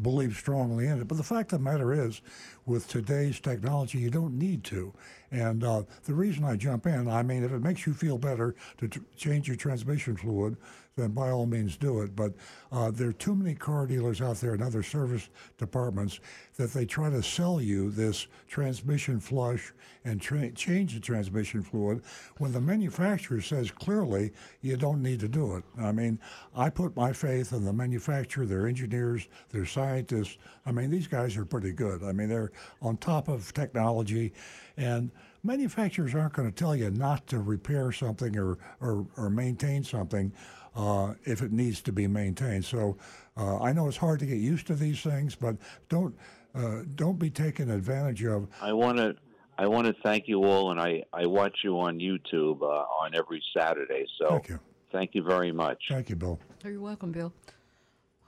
believe 0.02 0.36
strongly 0.36 0.88
in 0.88 1.00
it. 1.00 1.08
But 1.08 1.18
the 1.18 1.24
fact 1.24 1.54
of 1.54 1.60
the 1.60 1.64
matter 1.64 1.94
is, 1.94 2.22
with 2.66 2.88
today's 2.88 3.40
technology, 3.40 4.00
you 4.00 4.10
don't 4.10 4.40
need 4.40 4.64
to. 4.66 4.92
And 5.30 5.64
uh, 5.64 5.84
the 6.06 6.14
reason 6.16 6.44
I 6.44 6.56
jump 6.56 6.88
in, 6.88 7.08
I 7.08 7.22
mean, 7.22 7.44
if 7.44 7.52
it 7.52 7.62
makes 7.62 7.86
you 7.86 7.94
feel 7.94 8.18
better 8.18 8.56
to 8.80 8.88
tr- 8.88 9.00
change 9.16 9.48
your 9.48 9.58
transmission 9.58 10.18
fluid, 10.18 10.58
then 10.96 11.12
by 11.12 11.30
all 11.30 11.46
means 11.46 11.78
do 11.78 12.02
it. 12.02 12.16
But 12.16 12.34
uh, 12.72 12.92
there 12.92 13.10
are 13.10 13.14
too 13.14 13.36
many 13.36 13.56
car 13.56 13.88
dealers 13.88 14.22
out 14.22 14.38
there 14.38 14.54
and 14.54 14.64
other 14.64 14.84
service 14.84 15.30
departments 15.58 16.20
that 16.56 16.74
they 16.74 16.86
try 16.86 17.10
to 17.10 17.24
sell 17.24 17.62
you 17.62 17.92
this 17.92 18.28
transmission 18.48 19.20
flush 19.20 19.74
and 20.04 20.22
tra- 20.22 20.52
change 20.52 20.94
the 20.94 21.00
transmission 21.00 21.62
fluid 21.62 22.02
when 22.38 22.52
the 22.52 22.62
manufacturer 22.62 23.42
says 23.42 23.72
clearly 23.72 24.32
you 24.62 24.76
don't 24.76 25.02
need 25.02 25.20
to 25.20 25.28
do 25.28 25.56
it. 25.56 25.64
I 25.80 25.92
mean, 25.92 26.20
I 26.56 26.70
put 26.70 26.96
my 26.96 27.14
faith 27.14 27.54
in 27.54 27.64
the 27.64 27.74
manufacturer, 27.74 28.46
their 28.46 28.68
engineers, 28.68 29.28
their 29.50 29.66
scientists. 29.66 30.38
I 30.66 30.72
mean, 30.72 30.90
these 30.90 31.08
guys 31.08 31.38
are 31.38 31.46
pretty 31.46 31.72
good. 31.72 32.04
I 32.04 32.12
mean, 32.12 32.30
they're 32.30 32.52
on 32.82 32.98
top 32.98 33.28
of 33.28 33.54
technology 33.54 34.34
and 34.78 35.12
manufacturers 35.44 36.14
aren't 36.14 36.34
going 36.34 36.50
to 36.50 36.56
tell 36.56 36.76
you 36.76 36.90
not 36.92 37.26
to 37.28 37.40
repair 37.40 37.92
something 37.92 38.38
or, 38.38 38.58
or, 38.80 39.06
or 39.18 39.30
maintain 39.30 39.84
something 39.84 40.32
uh, 40.76 41.14
if 41.24 41.42
it 41.42 41.52
needs 41.52 41.82
to 41.82 41.92
be 41.92 42.08
maintained. 42.08 42.66
So 42.66 42.98
uh, 43.38 43.60
I 43.60 43.74
know 43.74 43.88
it's 43.88 43.98
hard 43.98 44.20
to 44.20 44.26
get 44.26 44.38
used 44.38 44.68
to 44.68 44.76
these 44.76 45.02
things, 45.02 45.36
but 45.36 45.56
don't 45.90 46.16
uh, 46.54 46.84
don't 46.96 47.20
be 47.20 47.30
taken 47.30 47.70
advantage 47.70 48.24
of. 48.26 48.48
I 48.62 48.74
want 48.74 48.98
to 48.98 49.16
I 49.58 49.68
want 49.68 49.88
to 49.88 49.94
thank 50.02 50.28
you 50.28 50.44
all, 50.44 50.72
and 50.72 50.80
I, 50.80 51.04
I 51.14 51.26
watch 51.26 51.60
you 51.64 51.80
on 51.80 52.00
YouTube 52.00 52.62
uh, 52.62 52.66
on 52.66 53.14
every 53.16 53.44
Saturday. 53.56 54.06
So 54.18 54.30
Thank 54.30 54.50
you. 54.50 54.60
thank 54.92 55.16
you 55.16 55.24
very 55.24 55.52
much. 55.52 55.78
Thank 55.88 56.10
you, 56.10 56.16
Bill. 56.16 56.40
You're 56.64 56.80
welcome, 56.80 57.12
Bill. 57.12 57.32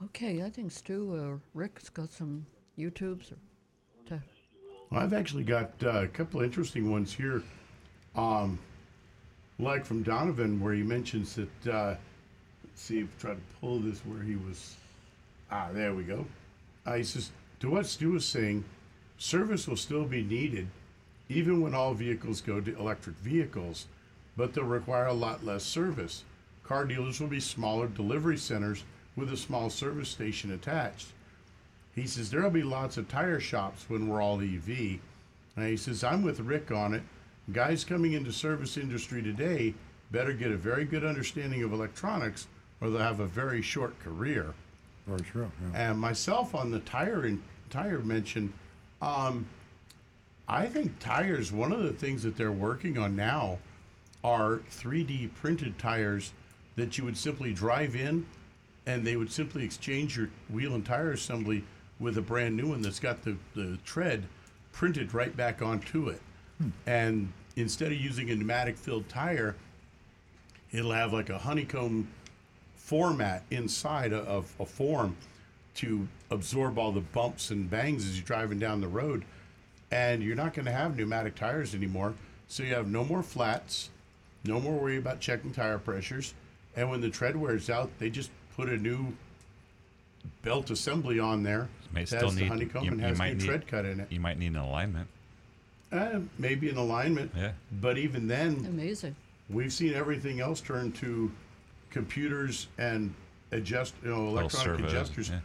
Okay, 0.04 0.42
I 0.42 0.50
think 0.50 0.70
Stu 0.70 1.14
or 1.14 1.40
Rick's 1.54 1.88
got 1.88 2.12
some 2.12 2.46
YouTubes 2.78 3.32
or. 3.32 3.36
To, 4.06 4.22
I've 4.92 5.12
actually 5.12 5.44
got 5.44 5.72
uh, 5.82 6.02
a 6.02 6.06
couple 6.06 6.40
of 6.40 6.46
interesting 6.46 6.90
ones 6.90 7.12
here. 7.12 7.42
Um, 8.14 8.58
like 9.58 9.84
from 9.84 10.02
Donovan, 10.02 10.60
where 10.60 10.74
he 10.74 10.82
mentions 10.82 11.34
that, 11.36 11.72
uh, 11.72 11.88
let's 11.88 12.00
see 12.74 13.00
if 13.00 13.18
try 13.18 13.32
to 13.32 13.40
pull 13.60 13.78
this 13.78 14.00
where 14.00 14.22
he 14.22 14.36
was. 14.36 14.76
Ah, 15.50 15.68
there 15.72 15.94
we 15.94 16.04
go. 16.04 16.26
Uh, 16.86 16.94
he 16.94 17.04
says, 17.04 17.30
to 17.60 17.70
what 17.70 17.86
Stu 17.86 18.12
was 18.12 18.26
saying, 18.26 18.64
service 19.18 19.66
will 19.66 19.76
still 19.76 20.04
be 20.04 20.22
needed 20.22 20.68
even 21.28 21.60
when 21.60 21.74
all 21.74 21.94
vehicles 21.94 22.40
go 22.40 22.60
to 22.60 22.78
electric 22.78 23.16
vehicles, 23.16 23.86
but 24.36 24.52
they'll 24.52 24.64
require 24.64 25.06
a 25.06 25.12
lot 25.12 25.44
less 25.44 25.64
service. 25.64 26.24
Car 26.62 26.84
dealers 26.84 27.20
will 27.20 27.28
be 27.28 27.40
smaller 27.40 27.86
delivery 27.86 28.36
centers 28.36 28.84
with 29.16 29.32
a 29.32 29.36
small 29.36 29.70
service 29.70 30.08
station 30.08 30.52
attached. 30.52 31.08
He 31.94 32.06
says 32.06 32.30
there'll 32.30 32.50
be 32.50 32.62
lots 32.62 32.96
of 32.96 33.08
tire 33.08 33.40
shops 33.40 33.84
when 33.88 34.08
we're 34.08 34.20
all 34.20 34.40
EV. 34.40 34.98
And 35.56 35.66
he 35.66 35.76
says 35.76 36.02
I'm 36.02 36.22
with 36.22 36.40
Rick 36.40 36.70
on 36.72 36.94
it. 36.94 37.02
Guys 37.52 37.84
coming 37.84 38.14
into 38.14 38.32
service 38.32 38.76
industry 38.76 39.22
today 39.22 39.74
better 40.10 40.32
get 40.32 40.50
a 40.50 40.56
very 40.56 40.84
good 40.84 41.04
understanding 41.04 41.62
of 41.62 41.72
electronics, 41.72 42.48
or 42.80 42.90
they'll 42.90 43.00
have 43.00 43.20
a 43.20 43.26
very 43.26 43.62
short 43.62 43.98
career. 44.00 44.54
Very 45.06 45.20
true. 45.20 45.50
Yeah. 45.72 45.90
And 45.90 45.98
myself 45.98 46.54
on 46.54 46.70
the 46.70 46.80
tire 46.80 47.24
and 47.24 47.42
tire 47.70 48.00
mention, 48.00 48.52
um, 49.02 49.46
I 50.48 50.66
think 50.66 50.98
tires. 50.98 51.52
One 51.52 51.72
of 51.72 51.82
the 51.82 51.92
things 51.92 52.22
that 52.22 52.36
they're 52.36 52.52
working 52.52 52.98
on 52.98 53.16
now 53.16 53.58
are 54.22 54.60
3D 54.70 55.34
printed 55.34 55.78
tires 55.78 56.32
that 56.76 56.98
you 56.98 57.04
would 57.04 57.16
simply 57.16 57.52
drive 57.52 57.94
in, 57.94 58.26
and 58.86 59.06
they 59.06 59.16
would 59.16 59.30
simply 59.30 59.64
exchange 59.64 60.16
your 60.16 60.30
wheel 60.50 60.74
and 60.74 60.84
tire 60.84 61.12
assembly 61.12 61.64
with 62.00 62.18
a 62.18 62.22
brand 62.22 62.56
new 62.56 62.68
one 62.68 62.82
that's 62.82 63.00
got 63.00 63.22
the, 63.22 63.36
the 63.54 63.78
tread 63.84 64.24
printed 64.72 65.14
right 65.14 65.36
back 65.36 65.62
onto 65.62 66.08
it. 66.08 66.20
And 66.86 67.32
instead 67.56 67.92
of 67.92 67.98
using 67.98 68.30
a 68.30 68.34
pneumatic 68.34 68.76
filled 68.76 69.08
tire, 69.08 69.54
it'll 70.72 70.92
have 70.92 71.12
like 71.12 71.30
a 71.30 71.38
honeycomb 71.38 72.08
format 72.84 73.42
inside 73.50 74.12
of, 74.12 74.28
of 74.28 74.54
a 74.60 74.66
form 74.66 75.16
to 75.74 76.06
absorb 76.30 76.78
all 76.78 76.92
the 76.92 77.00
bumps 77.00 77.50
and 77.50 77.68
bangs 77.68 78.06
as 78.06 78.16
you're 78.16 78.26
driving 78.26 78.58
down 78.58 78.80
the 78.80 78.88
road. 78.88 79.24
And 79.90 80.22
you're 80.22 80.36
not 80.36 80.52
going 80.54 80.66
to 80.66 80.72
have 80.72 80.96
pneumatic 80.96 81.34
tires 81.34 81.74
anymore. 81.74 82.14
So 82.46 82.62
you 82.62 82.74
have 82.74 82.88
no 82.88 83.02
more 83.02 83.22
flats, 83.22 83.90
no 84.44 84.60
more 84.60 84.74
worry 84.74 84.98
about 84.98 85.18
checking 85.18 85.52
tire 85.52 85.78
pressures. 85.78 86.34
And 86.76 86.90
when 86.90 87.00
the 87.00 87.08
tread 87.08 87.36
wears 87.36 87.70
out, 87.70 87.90
they 87.98 88.10
just 88.10 88.30
put 88.54 88.68
a 88.68 88.76
new 88.76 89.14
belt 90.42 90.70
assembly 90.70 91.18
on 91.18 91.42
there. 91.42 91.68
May 91.92 92.04
that 92.04 92.08
still 92.08 92.30
the 92.30 92.42
need 92.42 92.48
honeycomb 92.48 92.84
you, 92.84 92.90
and 92.90 93.00
you 93.00 93.06
has 93.06 93.18
might 93.18 93.32
new 93.32 93.38
need, 93.38 93.46
tread 93.46 93.66
cut 93.66 93.84
in 93.86 94.00
it. 94.00 94.12
You 94.12 94.20
might 94.20 94.38
need 94.38 94.48
an 94.48 94.56
alignment. 94.56 95.08
Uh, 95.90 96.20
maybe 96.38 96.68
an 96.68 96.76
alignment. 96.76 97.30
Yeah. 97.36 97.52
But 97.80 97.96
even 97.98 98.28
then, 98.28 98.66
Amazing. 98.68 99.14
we've 99.48 99.72
seen 99.72 99.94
everything 99.94 100.40
else 100.40 100.60
turn 100.60 100.92
to 100.92 101.30
computers 101.94 102.66
and 102.76 103.14
adjust, 103.52 103.94
you 104.04 104.10
know, 104.10 104.28
electronic 104.28 104.66
servos, 104.80 104.92
adjusters. 104.92 105.28
yeah. 105.30 105.38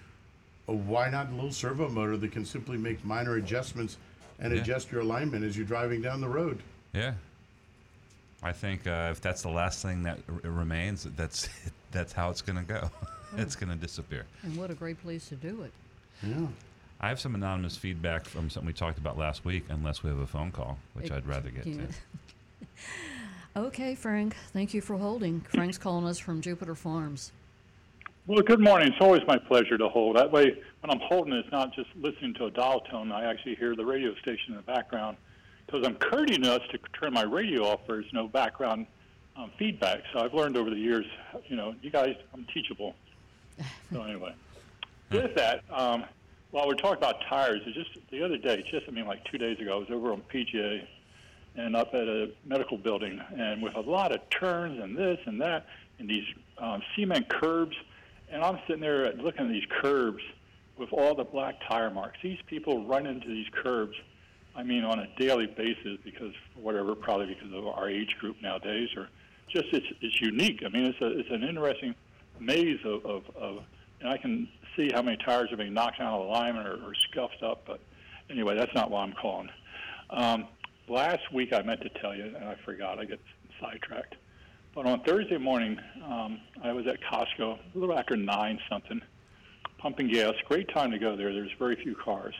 Uh, 0.67 0.73
Why 0.73 1.09
not 1.09 1.29
a 1.29 1.35
little 1.35 1.51
servo 1.51 1.87
motor 1.87 2.17
that 2.17 2.31
can 2.31 2.43
simply 2.43 2.77
make 2.77 3.05
minor 3.05 3.35
adjustments 3.35 3.97
and 4.39 4.51
Yeah. 4.53 4.59
adjust 4.61 4.91
your 4.91 5.01
alignment 5.01 5.45
as 5.45 5.55
you're 5.55 5.65
driving 5.67 6.01
down 6.01 6.19
the 6.19 6.27
road? 6.27 6.61
Yeah. 6.91 7.13
I 8.41 8.51
think 8.51 8.87
uh, 8.87 9.09
if 9.11 9.21
that's 9.21 9.41
the 9.43 9.49
last 9.49 9.81
thing 9.81 10.03
that 10.03 10.17
r- 10.27 10.49
remains, 10.51 11.03
that's 11.15 11.47
that's 11.91 12.11
how 12.13 12.29
it's 12.31 12.41
going 12.41 12.57
to 12.57 12.63
go. 12.63 12.89
it's 13.37 13.55
going 13.55 13.69
to 13.69 13.75
disappear. 13.75 14.25
And 14.43 14.55
what 14.57 14.71
a 14.71 14.73
great 14.75 14.99
place 15.01 15.29
to 15.29 15.35
do 15.35 15.61
it. 15.63 15.71
Yeah. 16.23 16.47
I 17.01 17.07
have 17.09 17.19
some 17.19 17.35
anonymous 17.35 17.77
feedback 17.77 18.25
from 18.25 18.49
something 18.49 18.67
we 18.67 18.73
talked 18.73 18.97
about 18.97 19.17
last 19.17 19.45
week, 19.45 19.65
unless 19.69 20.03
we 20.03 20.09
have 20.09 20.19
a 20.19 20.27
phone 20.27 20.51
call, 20.51 20.77
which 20.93 21.11
Uh, 21.11 21.15
I'd 21.15 21.25
rather 21.27 21.49
get 21.49 21.65
yeah. 21.65 21.75
to. 21.85 21.87
Okay, 23.59 23.93
Frank. 23.93 24.37
Thank 24.53 24.73
you 24.73 24.79
for 24.79 24.95
holding. 24.95 25.41
Frank's 25.41 25.77
calling 25.77 26.05
us 26.05 26.17
from 26.17 26.39
Jupiter 26.39 26.75
Farms. 26.75 27.33
Well, 28.25 28.41
good 28.41 28.61
morning. 28.61 28.87
It's 28.87 29.01
always 29.01 29.21
my 29.27 29.37
pleasure 29.37 29.77
to 29.77 29.89
hold. 29.89 30.15
That 30.15 30.31
way, 30.31 30.45
when 30.79 30.89
I'm 30.89 31.01
holding, 31.01 31.33
it's 31.33 31.51
not 31.51 31.73
just 31.75 31.89
listening 31.97 32.33
to 32.35 32.45
a 32.45 32.51
dial 32.51 32.79
tone. 32.89 33.11
I 33.11 33.29
actually 33.29 33.55
hear 33.55 33.75
the 33.75 33.85
radio 33.85 34.15
station 34.21 34.51
in 34.51 34.55
the 34.55 34.61
background. 34.61 35.17
Because 35.65 35.85
I'm 35.85 35.95
courteous 35.95 36.37
enough 36.37 36.61
to 36.71 36.77
turn 36.97 37.11
my 37.11 37.23
radio 37.23 37.65
off, 37.65 37.81
there's 37.85 38.05
no 38.13 38.29
background 38.29 38.87
um, 39.35 39.51
feedback. 39.59 40.03
So 40.13 40.19
I've 40.19 40.33
learned 40.33 40.55
over 40.55 40.69
the 40.69 40.79
years, 40.79 41.05
you 41.49 41.57
know, 41.57 41.75
you 41.81 41.89
guys, 41.89 42.15
I'm 42.33 42.45
teachable. 42.53 42.95
So 43.91 44.01
anyway, 44.03 44.35
with 45.11 45.35
that, 45.35 45.65
um, 45.69 46.05
while 46.51 46.65
we're 46.65 46.75
talking 46.75 46.99
about 46.99 47.17
tires, 47.27 47.59
it's 47.65 47.75
just 47.75 48.09
the 48.09 48.23
other 48.23 48.37
day, 48.37 48.63
just 48.71 48.87
I 48.87 48.91
mean, 48.91 49.05
like 49.05 49.25
two 49.25 49.37
days 49.37 49.59
ago, 49.59 49.75
I 49.75 49.79
was 49.79 49.89
over 49.91 50.13
on 50.13 50.21
PGA 50.33 50.87
and 51.59 51.75
up 51.75 51.93
at 51.93 52.07
a 52.07 52.31
medical 52.45 52.77
building, 52.77 53.19
and 53.37 53.61
with 53.61 53.75
a 53.75 53.81
lot 53.81 54.11
of 54.11 54.21
turns 54.29 54.81
and 54.81 54.97
this 54.97 55.19
and 55.25 55.41
that, 55.41 55.65
and 55.99 56.09
these 56.09 56.25
um, 56.57 56.81
cement 56.95 57.27
curbs, 57.29 57.75
and 58.31 58.41
I'm 58.41 58.59
sitting 58.65 58.81
there 58.81 59.11
looking 59.13 59.45
at 59.45 59.51
these 59.51 59.67
curbs 59.81 60.23
with 60.77 60.93
all 60.93 61.13
the 61.15 61.23
black 61.23 61.55
tire 61.67 61.89
marks. 61.89 62.17
These 62.23 62.39
people 62.47 62.85
run 62.85 63.05
into 63.05 63.27
these 63.27 63.47
curbs, 63.63 63.95
I 64.55 64.63
mean, 64.63 64.83
on 64.83 64.99
a 64.99 65.07
daily 65.17 65.47
basis 65.47 65.97
because 66.03 66.33
whatever, 66.55 66.95
probably 66.95 67.27
because 67.27 67.53
of 67.53 67.67
our 67.67 67.89
age 67.89 68.15
group 68.19 68.37
nowadays, 68.41 68.89
or 68.95 69.09
just 69.49 69.65
it's 69.73 69.87
it's 70.01 70.21
unique. 70.21 70.63
I 70.65 70.69
mean, 70.69 70.85
it's 70.85 71.01
a 71.01 71.19
it's 71.19 71.29
an 71.29 71.43
interesting 71.43 71.93
maze 72.39 72.79
of 72.85 73.05
of, 73.05 73.23
of 73.35 73.63
and 73.99 74.09
I 74.09 74.17
can 74.17 74.47
see 74.77 74.89
how 74.93 75.01
many 75.01 75.17
tires 75.17 75.51
are 75.51 75.57
being 75.57 75.73
knocked 75.73 75.99
out 75.99 76.21
of 76.21 76.27
alignment 76.27 76.67
or, 76.67 76.75
or 76.75 76.93
scuffed 77.11 77.43
up. 77.43 77.63
But 77.67 77.81
anyway, 78.29 78.55
that's 78.55 78.73
not 78.73 78.89
why 78.89 79.03
I'm 79.03 79.13
calling. 79.13 79.49
Um, 80.09 80.47
last 80.89 81.31
week 81.31 81.53
I 81.53 81.61
meant 81.61 81.81
to 81.81 81.89
tell 82.01 82.15
you, 82.15 82.25
and 82.25 82.37
I 82.37 82.55
forgot. 82.65 82.99
I 82.99 83.05
get 83.05 83.19
sidetracked. 83.61 84.15
But 84.73 84.85
on 84.85 85.01
Thursday 85.03 85.37
morning, 85.37 85.79
um, 86.05 86.39
I 86.63 86.71
was 86.71 86.85
at 86.87 86.99
Costco 87.01 87.57
a 87.57 87.77
little 87.77 87.97
after 87.97 88.15
nine 88.15 88.59
something, 88.69 89.01
pumping 89.77 90.07
gas. 90.07 90.33
Great 90.47 90.69
time 90.73 90.91
to 90.91 90.99
go 90.99 91.15
there. 91.15 91.33
There's 91.33 91.51
very 91.57 91.75
few 91.75 91.95
cars, 91.95 92.35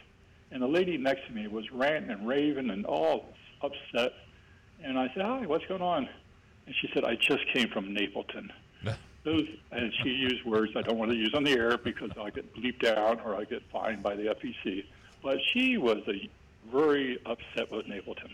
and 0.52 0.62
the 0.62 0.68
lady 0.68 0.98
next 0.98 1.26
to 1.28 1.34
me 1.34 1.48
was 1.48 1.70
ranting 1.72 2.12
and 2.12 2.28
raving 2.28 2.70
and 2.70 2.86
all 2.86 3.26
upset. 3.62 4.14
And 4.84 4.98
I 4.98 5.08
said, 5.14 5.24
"Hi, 5.24 5.46
what's 5.46 5.66
going 5.66 5.82
on?" 5.82 6.08
And 6.66 6.76
she 6.80 6.90
said, 6.94 7.04
"I 7.04 7.16
just 7.16 7.46
came 7.54 7.70
from 7.70 7.96
Napleton." 7.96 8.50
Those, 9.26 9.48
and 9.72 9.92
she 10.02 10.10
used 10.10 10.46
words 10.46 10.72
I 10.78 10.82
don't 10.82 10.98
want 10.98 11.12
to 11.12 11.18
use 11.18 11.34
on 11.34 11.44
the 11.44 11.52
air 11.52 11.78
because 11.78 12.12
I 12.18 12.30
get 12.30 12.56
bleeped 12.56 12.86
out 12.86 13.20
or 13.26 13.36
I 13.36 13.44
get 13.44 13.62
fined 13.70 14.02
by 14.02 14.16
the 14.16 14.34
FEC. 14.34 14.86
But 15.22 15.40
she 15.52 15.78
was 15.78 15.98
a 16.08 16.30
very 16.72 17.20
upset 17.26 17.72
with 17.72 17.86
Napleton. 17.88 18.30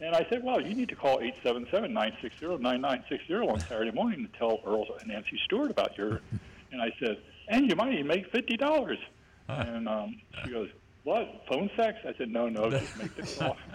And 0.00 0.16
I 0.16 0.26
said, 0.28 0.42
well, 0.42 0.60
you 0.60 0.74
need 0.74 0.88
to 0.88 0.96
call 0.96 1.20
877-960-9960 1.44 3.52
on 3.52 3.60
Saturday 3.60 3.92
morning 3.92 4.26
to 4.26 4.38
tell 4.38 4.58
Earl 4.66 4.86
and 4.98 5.08
Nancy 5.08 5.38
Stewart 5.44 5.70
about 5.70 5.96
your. 5.96 6.20
And 6.72 6.80
I 6.80 6.90
said, 6.98 7.18
and 7.48 7.68
you 7.68 7.76
might 7.76 7.92
even 7.92 8.06
make 8.06 8.32
fifty 8.32 8.56
dollars. 8.56 8.96
And 9.46 9.86
um, 9.86 10.18
she 10.42 10.52
goes, 10.52 10.70
what? 11.04 11.44
Phone 11.46 11.68
sex? 11.76 11.98
I 12.08 12.14
said, 12.16 12.30
no, 12.30 12.48
no, 12.48 12.70
just 12.70 12.96
make 12.96 13.14
the 13.14 13.22
call. 13.22 13.56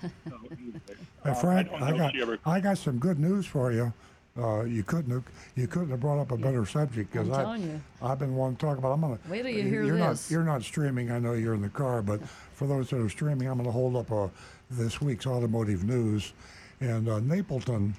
So, 0.00 0.08
anyway, 0.52 0.80
Hey, 1.24 1.30
uh, 1.30 1.34
Frank, 1.34 1.72
I, 1.72 1.88
I, 1.88 1.96
got 1.96 2.12
she 2.12 2.22
I 2.46 2.60
got 2.60 2.78
some 2.78 2.98
good 2.98 3.18
news 3.18 3.46
for 3.46 3.72
you. 3.72 3.92
Uh, 4.38 4.62
you 4.62 4.84
couldn't 4.84 5.10
have 5.10 5.24
you 5.56 5.66
couldn't 5.66 5.90
have 5.90 6.00
brought 6.00 6.20
up 6.20 6.30
a 6.30 6.36
better 6.36 6.64
subject 6.64 7.10
because 7.12 7.28
I'm 7.28 7.34
I 7.34 7.42
telling 7.42 7.62
you. 7.62 7.80
I've 8.00 8.18
been 8.20 8.36
wanting 8.36 8.56
to 8.58 8.66
talk 8.66 8.78
about. 8.78 8.92
I'm 8.92 9.00
gonna 9.00 9.18
Wait 9.28 9.42
till 9.42 9.50
you 9.50 9.62
hear 9.64 9.82
you're 9.82 9.96
this. 9.96 10.30
Not, 10.30 10.34
you're 10.34 10.44
not 10.44 10.62
streaming. 10.62 11.10
I 11.10 11.18
know 11.18 11.32
you're 11.32 11.54
in 11.54 11.62
the 11.62 11.68
car, 11.68 12.02
but 12.02 12.20
for 12.54 12.66
those 12.68 12.88
that 12.90 13.00
are 13.00 13.08
streaming, 13.08 13.48
I'm 13.48 13.54
going 13.56 13.66
to 13.66 13.72
hold 13.72 13.96
up 13.96 14.12
uh, 14.12 14.28
this 14.70 15.00
week's 15.00 15.26
automotive 15.26 15.84
news, 15.84 16.32
and 16.80 17.08
uh, 17.08 17.18
Napleton. 17.20 17.92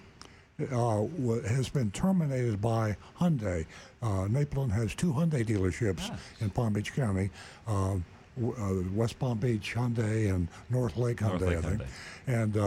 Uh, 0.73 1.03
wa- 1.17 1.39
has 1.47 1.69
been 1.69 1.89
terminated 1.91 2.59
by 2.61 2.93
Hyundai. 3.17 3.65
Uh, 4.03 4.27
Napleton 4.27 4.69
has 4.71 4.93
two 4.93 5.13
Hyundai 5.13 5.45
dealerships 5.45 6.11
in 6.41 6.49
Palm 6.49 6.73
Beach 6.73 6.93
County. 6.93 7.29
Uh, 7.65 7.93
uh, 7.93 8.73
West 8.93 9.17
Palm 9.19 9.37
Beach 9.37 9.73
Hyundai 9.73 10.33
and 10.35 10.49
North 10.69 10.97
Lake 10.97 11.19
Hyundai, 11.19 11.39
North 11.39 11.41
Lake 11.41 11.57
I 11.59 11.61
think. 11.61 11.81
Hyundai. 11.81 11.87
And 12.27 12.57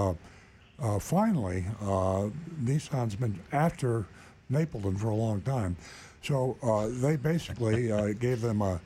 uh, 0.80 0.98
finally, 0.98 1.64
uh, 1.80 2.28
Nissan's 2.62 3.14
been 3.14 3.38
after 3.52 4.06
Napleton 4.50 4.98
for 4.98 5.08
a 5.08 5.14
long 5.14 5.40
time. 5.42 5.76
So 6.22 6.56
uh, 6.62 6.88
they 6.90 7.16
basically 7.16 7.90
uh, 7.90 8.12
gave 8.12 8.40
them 8.40 8.62
a 8.62 8.80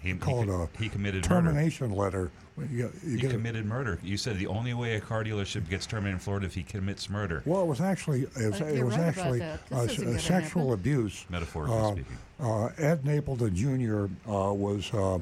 He, 0.00 0.10
he, 0.10 0.14
called 0.14 0.46
co- 0.46 0.68
a 0.74 0.78
he 0.82 0.88
committed 0.88 1.28
murder. 1.28 1.48
termination 1.50 1.90
letter. 1.92 2.30
You, 2.70 2.90
you 3.04 3.16
He 3.16 3.16
get 3.18 3.30
a- 3.30 3.34
committed 3.34 3.66
murder. 3.66 3.98
You 4.02 4.16
said 4.16 4.38
the 4.38 4.46
only 4.46 4.72
way 4.72 4.94
a 4.96 5.00
car 5.00 5.24
dealership 5.24 5.68
gets 5.68 5.86
terminated 5.86 6.14
in 6.14 6.20
Florida 6.20 6.46
if 6.46 6.54
he 6.54 6.62
commits 6.62 7.10
murder. 7.10 7.42
well, 7.44 7.62
it 7.62 7.66
was 7.66 7.80
actually 7.80 8.22
it 8.22 8.50
was, 8.50 8.60
Uh, 8.60 8.64
it 8.66 8.82
was 8.84 8.96
right 8.96 9.04
actually 9.06 9.38
that. 9.40 9.68
This 9.68 9.78
uh, 9.78 9.82
isn't 9.82 9.98
s- 9.98 10.04
gonna 10.04 10.18
sexual 10.20 10.62
happen. 10.70 10.74
abuse. 10.80 11.26
Metaphorically 11.28 11.76
Uh, 11.78 11.92
speaking. 11.92 12.18
uh, 12.40 12.66
Ed 12.78 13.02
Napleton 13.04 13.52
Jr. 13.52 14.30
Uh, 14.30 14.52
was 14.52 14.92
uh, 14.94 15.18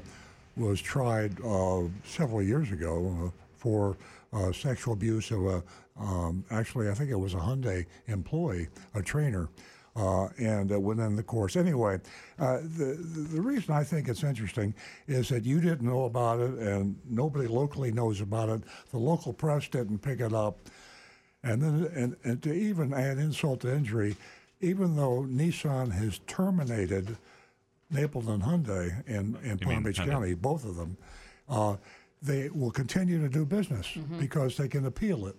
was 0.57 0.81
tried 0.81 1.33
uh, 1.45 1.81
several 2.07 2.43
years 2.43 2.71
ago 2.71 3.17
uh, 3.27 3.31
for 3.59 3.97
uh, 4.35 4.53
sexual 4.53 4.95
abuse 4.95 5.31
of 5.31 5.47
a 5.47 5.63
um, 5.99 6.45
actually 6.51 6.91
I 6.91 6.95
think 6.95 7.11
it 7.11 7.19
was 7.19 7.35
a 7.35 7.39
Hyundai 7.39 7.87
employee, 8.07 8.69
a 8.95 9.03
trainer. 9.03 9.49
Uh, 9.97 10.27
and 10.41 10.73
uh, 10.73 10.81
within 10.81 11.15
the 11.15 11.23
course. 11.23 11.55
Anyway, 11.55 12.01
uh, 12.41 12.57
the, 12.77 12.99
the 13.33 13.41
reason 13.41 13.73
I 13.73 13.85
think 13.85 14.09
it's 14.09 14.25
interesting 14.25 14.75
is 15.07 15.29
that 15.29 15.45
you 15.45 15.61
didn't 15.61 15.83
know 15.83 16.07
about 16.07 16.41
it, 16.41 16.55
and 16.55 16.97
nobody 17.09 17.47
locally 17.47 17.93
knows 17.93 18.21
about 18.21 18.49
it. 18.49 18.63
The 18.91 18.99
local 18.99 19.33
press 19.33 19.69
didn't 19.69 19.99
pick 19.99 20.19
it 20.19 20.33
up, 20.33 20.59
and 21.45 21.63
then 21.63 21.93
and, 21.95 22.17
and 22.25 22.43
to 22.43 22.53
even 22.53 22.93
add 22.93 23.19
insult 23.19 23.61
to 23.61 23.73
injury, 23.73 24.17
even 24.61 24.97
though 24.97 25.23
Nissan 25.31 25.93
has 25.93 26.19
terminated 26.27 27.17
Napleton 27.93 28.43
Hyundai 28.43 29.07
in, 29.07 29.39
in 29.45 29.59
You 29.61 29.67
Palm 29.67 29.83
Beach 29.85 30.01
Hyundai. 30.01 30.11
County, 30.11 30.35
both 30.35 30.65
of 30.65 30.75
them, 30.75 30.97
uh, 31.49 31.77
they 32.25 32.49
will 32.49 32.71
continue 32.71 33.21
to 33.21 33.29
do 33.29 33.45
business 33.45 33.87
mm-hmm. 33.87 34.19
because 34.19 34.57
they 34.57 34.69
can 34.69 34.87
appeal 34.87 35.27
it. 35.27 35.37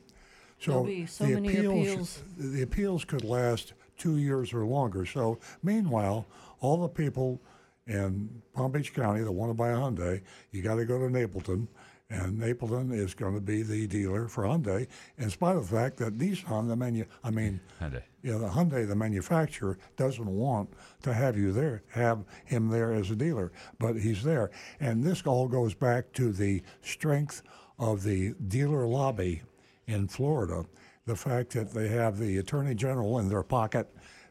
So 0.60 0.88
so 1.07 1.26
the 1.26 1.34
many 1.34 1.57
appeals, 1.57 1.88
appeals. 1.88 2.24
the 2.38 2.62
appeals 2.62 3.06
could 3.06 3.24
last 3.24 3.74
two 3.98 4.18
years 4.18 4.53
or 4.53 4.66
longer. 4.66 5.06
So 5.06 5.40
meanwhile, 5.64 6.26
all 6.62 6.78
the 6.78 6.88
people 6.88 7.41
in 7.88 8.41
Palm 8.53 8.72
Beach 8.72 8.94
County 8.94 9.22
that 9.22 9.32
want 9.32 9.49
to 9.49 9.53
buy 9.53 9.70
a 9.72 9.76
Hyundai, 9.76 10.22
you 10.52 10.62
got 10.62 10.76
to 10.76 10.86
go 10.86 10.98
to 10.98 11.06
Napleton, 11.06 11.68
and 12.10 12.40
Napleton 12.40 12.94
is 12.94 13.14
going 13.14 13.34
to 13.34 13.41
be 13.41 13.64
the 13.64 13.88
dealer 13.88 14.27
for 14.27 14.44
Hyundai, 14.44 14.88
in 15.18 15.30
spite 15.30 15.56
of 15.56 15.69
the 15.69 15.76
fact 15.76 15.98
that 15.98 16.18
Nissan, 16.18 16.68
the 16.68 16.76
manu, 16.76 17.06
I 17.23 17.32
mean, 17.32 17.60
Hyundai. 17.82 18.03
you 18.22 18.32
know, 18.32 18.40
the 18.40 18.49
Hyundai, 18.49 18.88
the 18.88 18.95
manufacturer, 18.95 19.77
doesn't 19.98 20.27
want 20.27 20.69
to 21.02 21.14
have 21.14 21.38
you 21.38 21.52
there, 21.52 21.84
have 21.90 22.23
him 22.45 22.69
there 22.69 22.94
as 22.94 23.10
a 23.10 23.15
dealer, 23.15 23.52
but 23.80 23.95
he's 23.95 24.23
there, 24.23 24.52
and 24.80 25.03
this 25.03 25.23
all 25.26 25.48
goes 25.48 25.73
back 25.73 26.11
to 26.14 26.32
the 26.32 26.61
strength 26.82 27.41
of 27.80 28.03
the 28.03 28.34
dealer 28.48 28.86
lobby 28.88 29.41
in 29.88 30.07
Florida, 30.07 30.65
the 31.06 31.15
fact 31.15 31.53
that 31.53 31.72
they 31.72 31.88
have 31.88 32.18
the 32.18 32.38
attorney 32.38 32.76
general 32.76 33.19
in 33.19 33.30
their 33.30 33.44
pocket. 33.44 33.90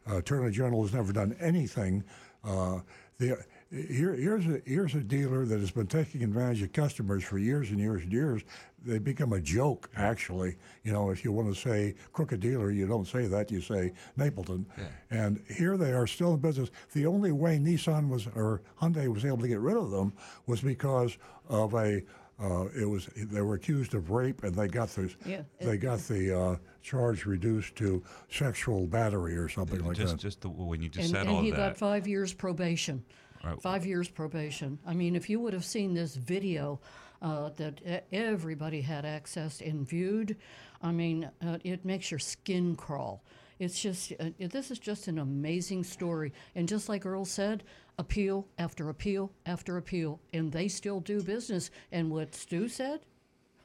Uh, 0.08 0.18
attorney 0.18 0.50
general 0.50 0.82
has 0.82 0.92
never 0.92 1.12
done 1.12 1.34
anything. 1.40 2.04
Uh, 2.44 2.80
the, 3.18 3.38
here, 3.70 4.14
here's 4.14 4.46
a 4.46 4.60
here's 4.64 4.94
a 4.94 5.00
dealer 5.00 5.44
that 5.44 5.60
has 5.60 5.70
been 5.70 5.86
taking 5.86 6.22
advantage 6.22 6.62
of 6.62 6.72
customers 6.72 7.24
for 7.24 7.38
years 7.38 7.70
and 7.70 7.78
years 7.78 8.02
and 8.02 8.12
years. 8.12 8.42
They 8.84 8.98
become 8.98 9.32
a 9.32 9.40
joke, 9.40 9.90
actually. 9.96 10.56
You 10.82 10.92
know, 10.92 11.10
if 11.10 11.24
you 11.24 11.32
want 11.32 11.52
to 11.54 11.60
say 11.60 11.94
crooked 12.12 12.40
dealer, 12.40 12.70
you 12.70 12.86
don't 12.86 13.06
say 13.06 13.26
that. 13.26 13.50
You 13.50 13.60
say 13.60 13.92
Napleton. 14.18 14.66
And 15.10 15.42
here 15.48 15.76
they 15.76 15.92
are 15.92 16.06
still 16.06 16.34
in 16.34 16.40
business. 16.40 16.70
The 16.92 17.06
only 17.06 17.32
way 17.32 17.58
Nissan 17.58 18.08
was 18.08 18.26
or 18.28 18.62
Hyundai 18.80 19.12
was 19.12 19.24
able 19.24 19.38
to 19.38 19.48
get 19.48 19.60
rid 19.60 19.76
of 19.76 19.90
them 19.90 20.12
was 20.46 20.60
because 20.60 21.16
of 21.48 21.74
a. 21.74 22.02
Uh, 22.36 22.66
it 22.76 22.84
was 22.84 23.08
they 23.16 23.40
were 23.40 23.54
accused 23.54 23.94
of 23.94 24.10
rape, 24.10 24.42
and 24.42 24.56
they 24.56 24.66
got 24.66 24.88
the 24.88 25.08
Yeah, 25.24 25.42
they 25.60 25.76
got 25.76 26.00
the 26.00 26.36
uh, 26.36 26.56
charge 26.82 27.26
reduced 27.26 27.76
to 27.76 28.02
sexual 28.28 28.88
battery 28.88 29.36
or 29.36 29.48
something 29.48 29.84
like 29.84 29.96
just 29.96 30.14
that. 30.14 30.20
just 30.20 30.40
the, 30.40 30.48
when 30.48 30.82
you 30.82 30.88
just 30.88 31.06
and, 31.06 31.16
said 31.16 31.26
and 31.26 31.36
all 31.36 31.42
he 31.42 31.52
that. 31.52 31.56
got 31.56 31.76
five 31.76 32.08
years 32.08 32.32
probation. 32.34 33.04
Right. 33.44 33.60
Five 33.60 33.84
years 33.84 34.08
probation. 34.08 34.78
I 34.86 34.94
mean, 34.94 35.16
if 35.16 35.28
you 35.28 35.40
would 35.40 35.52
have 35.52 35.64
seen 35.64 35.94
this 35.94 36.14
video 36.16 36.80
uh, 37.20 37.50
that 37.56 38.06
everybody 38.12 38.80
had 38.80 39.04
access 39.04 39.60
and 39.60 39.86
viewed, 39.86 40.36
I 40.82 40.92
mean, 40.92 41.30
uh, 41.44 41.58
it 41.64 41.84
makes 41.84 42.10
your 42.10 42.20
skin 42.20 42.76
crawl. 42.76 43.24
It's 43.58 43.80
just, 43.80 44.12
uh, 44.18 44.30
this 44.38 44.70
is 44.70 44.78
just 44.78 45.08
an 45.08 45.18
amazing 45.18 45.84
story. 45.84 46.32
And 46.54 46.68
just 46.68 46.88
like 46.88 47.06
Earl 47.06 47.24
said, 47.24 47.64
appeal 47.98 48.46
after 48.58 48.88
appeal 48.88 49.30
after 49.46 49.76
appeal, 49.76 50.20
and 50.32 50.50
they 50.50 50.68
still 50.68 51.00
do 51.00 51.22
business. 51.22 51.70
And 51.92 52.10
what 52.10 52.34
Stu 52.34 52.68
said, 52.68 53.00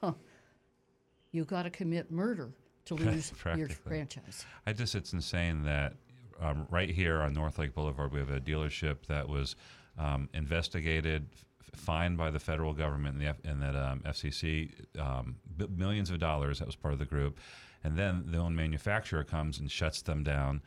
huh, 0.01 0.13
you 1.31 1.45
got 1.45 1.63
to 1.63 1.69
commit 1.69 2.11
murder 2.11 2.51
to 2.85 2.95
lose 2.95 3.33
your 3.55 3.69
franchise. 3.69 4.45
I 4.65 4.73
just 4.73 4.95
it's 4.95 5.13
insane 5.13 5.63
that 5.63 5.93
um, 6.41 6.67
right 6.69 6.89
here 6.89 7.21
on 7.21 7.33
North 7.33 7.59
Lake 7.59 7.73
Boulevard 7.73 8.11
we 8.11 8.19
have 8.19 8.29
a 8.29 8.39
dealership 8.39 9.05
that 9.07 9.27
was 9.27 9.55
um, 9.97 10.29
investigated, 10.33 11.27
f- 11.33 11.79
fined 11.79 12.17
by 12.17 12.31
the 12.31 12.39
federal 12.39 12.73
government 12.73 13.15
and, 13.15 13.21
the 13.25 13.29
F- 13.29 13.39
and 13.43 13.61
that 13.61 13.75
um, 13.75 13.99
FCC 14.05 14.71
um, 14.99 15.35
b- 15.57 15.67
millions 15.75 16.09
of 16.09 16.19
dollars. 16.19 16.59
That 16.59 16.65
was 16.65 16.75
part 16.75 16.93
of 16.93 16.99
the 16.99 17.05
group, 17.05 17.37
and 17.83 17.97
then 17.97 18.23
the 18.27 18.37
own 18.37 18.55
manufacturer 18.55 19.23
comes 19.23 19.59
and 19.59 19.69
shuts 19.69 20.01
them 20.01 20.23
down. 20.23 20.61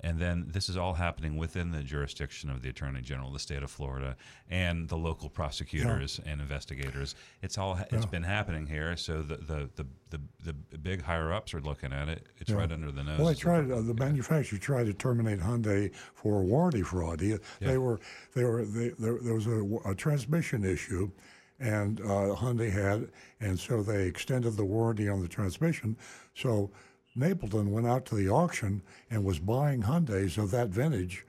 And 0.00 0.18
then 0.20 0.46
this 0.52 0.68
is 0.68 0.76
all 0.76 0.94
happening 0.94 1.36
within 1.36 1.72
the 1.72 1.82
jurisdiction 1.82 2.50
of 2.50 2.62
the 2.62 2.68
Attorney 2.68 3.00
General 3.00 3.28
of 3.28 3.32
the 3.34 3.40
state 3.40 3.62
of 3.64 3.70
Florida 3.70 4.16
and 4.48 4.88
the 4.88 4.96
local 4.96 5.28
prosecutors 5.28 6.20
and 6.24 6.40
investigators. 6.40 7.16
It's 7.42 7.58
all 7.58 7.76
it's 7.90 8.04
Yeah. 8.04 8.10
been 8.10 8.22
happening 8.22 8.66
here. 8.66 8.96
So 8.96 9.22
the 9.22 9.36
the, 9.36 9.70
the, 10.10 10.20
the, 10.44 10.54
the 10.70 10.78
big 10.78 11.02
higher 11.02 11.32
ups 11.32 11.52
are 11.52 11.60
looking 11.60 11.92
at 11.92 12.08
it. 12.08 12.26
It's 12.38 12.50
Yeah. 12.50 12.56
right 12.58 12.70
under 12.70 12.92
the 12.92 13.02
nose. 13.02 13.18
Well, 13.18 13.28
they 13.28 13.34
tried. 13.34 13.70
Uh, 13.70 13.80
the 13.80 13.94
manufacturer 13.94 14.58
tried 14.58 14.84
to 14.86 14.94
terminate 14.94 15.40
Hyundai 15.40 15.92
for 16.14 16.42
warranty 16.44 16.82
fraud. 16.82 17.20
He, 17.20 17.36
They 17.60 17.78
were. 17.78 17.98
They 18.34 18.44
were. 18.44 18.64
They, 18.64 18.90
there, 18.90 19.18
there 19.20 19.34
was 19.34 19.46
a, 19.48 19.64
a 19.90 19.94
transmission 19.96 20.64
issue, 20.64 21.10
and 21.58 22.00
uh, 22.02 22.36
Hyundai 22.36 22.70
had, 22.70 23.08
and 23.40 23.58
so 23.58 23.82
they 23.82 24.06
extended 24.06 24.56
the 24.56 24.64
warranty 24.64 25.08
on 25.08 25.20
the 25.20 25.28
transmission. 25.28 25.96
So 26.34 26.70
Napleton 27.16 27.68
went 27.68 27.86
out 27.86 28.04
to 28.06 28.14
the 28.14 28.28
auction 28.28 28.82
and 29.10 29.24
was 29.24 29.38
buying 29.38 29.82
Hyundai's 29.82 30.38
of 30.38 30.50
that 30.52 30.68
vintage, 30.68 31.24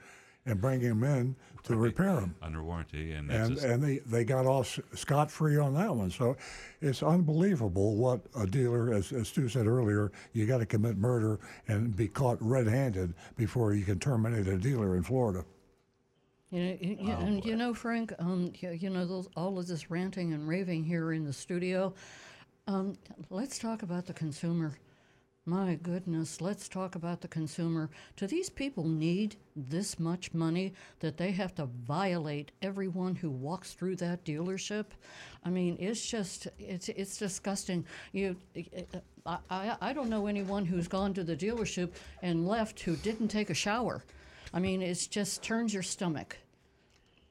and 0.46 0.60
bringing 0.62 0.90
them 0.90 1.04
in 1.04 1.36
to 1.64 1.76
repair 1.76 2.16
them. 2.16 2.34
under 2.42 2.64
warranty, 2.64 3.12
and 3.12 3.30
that's 3.30 3.48
and 3.50 3.56
just- 3.58 3.68
and 3.68 3.84
they, 3.84 3.98
they 4.00 4.24
got 4.24 4.46
off 4.46 4.80
scot 4.96 5.30
free 5.30 5.58
on 5.58 5.74
that 5.76 5.94
one. 5.96 6.10
So 6.10 6.38
it's 6.82 7.04
unbelievable 7.04 7.96
what 7.96 8.22
a 8.36 8.48
dealer, 8.48 8.94
as, 8.94 9.12
as 9.12 9.28
Stu 9.28 9.48
said 9.50 9.68
earlier, 9.68 10.12
you 10.34 10.46
got 10.48 10.60
to 10.60 10.66
commit 10.66 10.98
murder 10.98 11.40
and 11.68 11.96
be 11.96 12.08
caught 12.08 12.38
red 12.42 12.68
handed 12.68 13.14
before 13.36 13.74
you 13.74 13.84
can 13.84 14.00
terminate 14.00 14.48
a 14.48 14.58
dealer 14.58 14.96
in 14.96 15.04
Florida. 15.04 15.44
You 16.52 16.64
know, 16.64 16.78
y- 16.82 16.98
y- 17.00 17.12
and 17.20 17.46
you 17.46 17.56
know, 17.56 17.74
Frank, 17.76 18.14
um, 18.18 18.52
you, 18.56 18.72
you 18.72 18.90
know, 18.90 19.06
those, 19.06 19.28
all 19.36 19.60
of 19.60 19.68
this 19.68 19.92
ranting 19.92 20.34
and 20.34 20.48
raving 20.48 20.84
here 20.86 21.12
in 21.12 21.26
the 21.26 21.34
studio. 21.34 21.94
Um, 22.68 22.98
let's 23.30 23.60
talk 23.60 23.84
about 23.84 24.06
the 24.08 24.14
consumer. 24.14 24.74
My 25.50 25.80
goodness, 25.82 26.42
let's 26.42 26.70
talk 26.70 26.94
about 26.94 27.22
the 27.22 27.28
consumer. 27.28 27.90
Do 28.16 28.28
these 28.28 28.52
people 28.52 28.88
need 28.88 29.36
this 29.56 29.98
much 29.98 30.32
money 30.32 30.74
that 31.00 31.18
they 31.18 31.32
have 31.32 31.56
to 31.56 31.66
violate 31.66 32.52
everyone 32.62 33.16
who 33.16 33.32
walks 33.32 33.74
through 33.74 33.96
that 33.96 34.24
dealership? 34.24 34.86
I 35.44 35.50
mean, 35.50 35.76
it's 35.80 36.08
just 36.08 36.50
it's 36.60 36.90
it's 36.90 37.18
disgusting. 37.18 37.84
You, 38.12 38.36
I, 39.26 39.40
I, 39.50 39.78
I 39.82 39.92
don't 39.92 40.12
know 40.12 40.28
anyone 40.28 40.66
who's 40.66 40.88
gone 40.88 41.16
to 41.16 41.24
the 41.24 41.36
dealership 41.36 41.94
and 42.22 42.48
left 42.48 42.80
who 42.82 42.96
didn't 42.98 43.30
take 43.30 43.50
a 43.50 43.56
shower. 43.56 44.04
I 44.54 44.60
mean, 44.60 44.84
it 44.84 45.08
just 45.10 45.42
turns 45.42 45.74
your 45.74 45.82
stomach. 45.82 46.38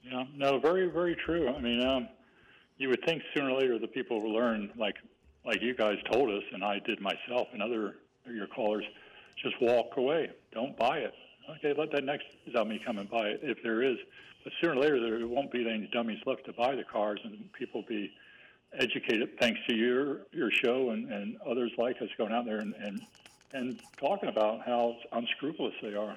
Yeah, 0.02 0.24
no, 0.34 0.58
very, 0.58 0.90
very 0.90 1.14
true. 1.24 1.54
I 1.54 1.60
mean, 1.60 1.86
um, 1.86 2.08
you 2.78 2.88
would 2.88 3.04
think 3.04 3.22
sooner 3.32 3.50
or 3.50 3.60
later 3.60 3.78
the 3.78 3.86
people 3.86 4.20
will 4.20 4.32
learn, 4.32 4.72
like, 4.76 4.96
like 5.44 5.62
you 5.62 5.74
guys 5.74 5.96
told 6.10 6.30
us, 6.30 6.42
and 6.52 6.62
I 6.64 6.78
did 6.80 7.00
myself, 7.00 7.48
and 7.52 7.62
other 7.62 7.96
your 8.26 8.46
callers, 8.46 8.84
just 9.42 9.60
walk 9.60 9.96
away. 9.96 10.30
Don't 10.52 10.76
buy 10.76 10.98
it. 10.98 11.14
Okay, 11.56 11.72
let 11.78 11.90
that 11.92 12.04
next 12.04 12.26
dummy 12.52 12.80
come 12.84 12.98
and 12.98 13.08
buy 13.08 13.28
it 13.28 13.40
if 13.42 13.62
there 13.62 13.82
is. 13.82 13.96
But 14.44 14.52
sooner 14.60 14.74
or 14.74 14.76
later 14.76 15.00
there 15.00 15.26
won't 15.26 15.50
be 15.50 15.68
any 15.68 15.88
dummies 15.92 16.20
left 16.26 16.44
to 16.46 16.52
buy 16.52 16.74
the 16.74 16.84
cars, 16.84 17.20
and 17.24 17.50
people 17.52 17.80
will 17.80 17.88
be 17.88 18.12
educated 18.78 19.30
thanks 19.40 19.58
to 19.68 19.74
your 19.74 20.26
your 20.32 20.50
show 20.50 20.90
and, 20.90 21.10
and 21.10 21.38
others 21.48 21.72
like 21.78 21.96
us 22.02 22.08
going 22.18 22.32
out 22.32 22.44
there 22.44 22.58
and, 22.58 22.74
and 22.74 23.00
and 23.52 23.80
talking 23.98 24.28
about 24.28 24.60
how 24.66 24.94
unscrupulous 25.12 25.74
they 25.82 25.94
are. 25.94 26.16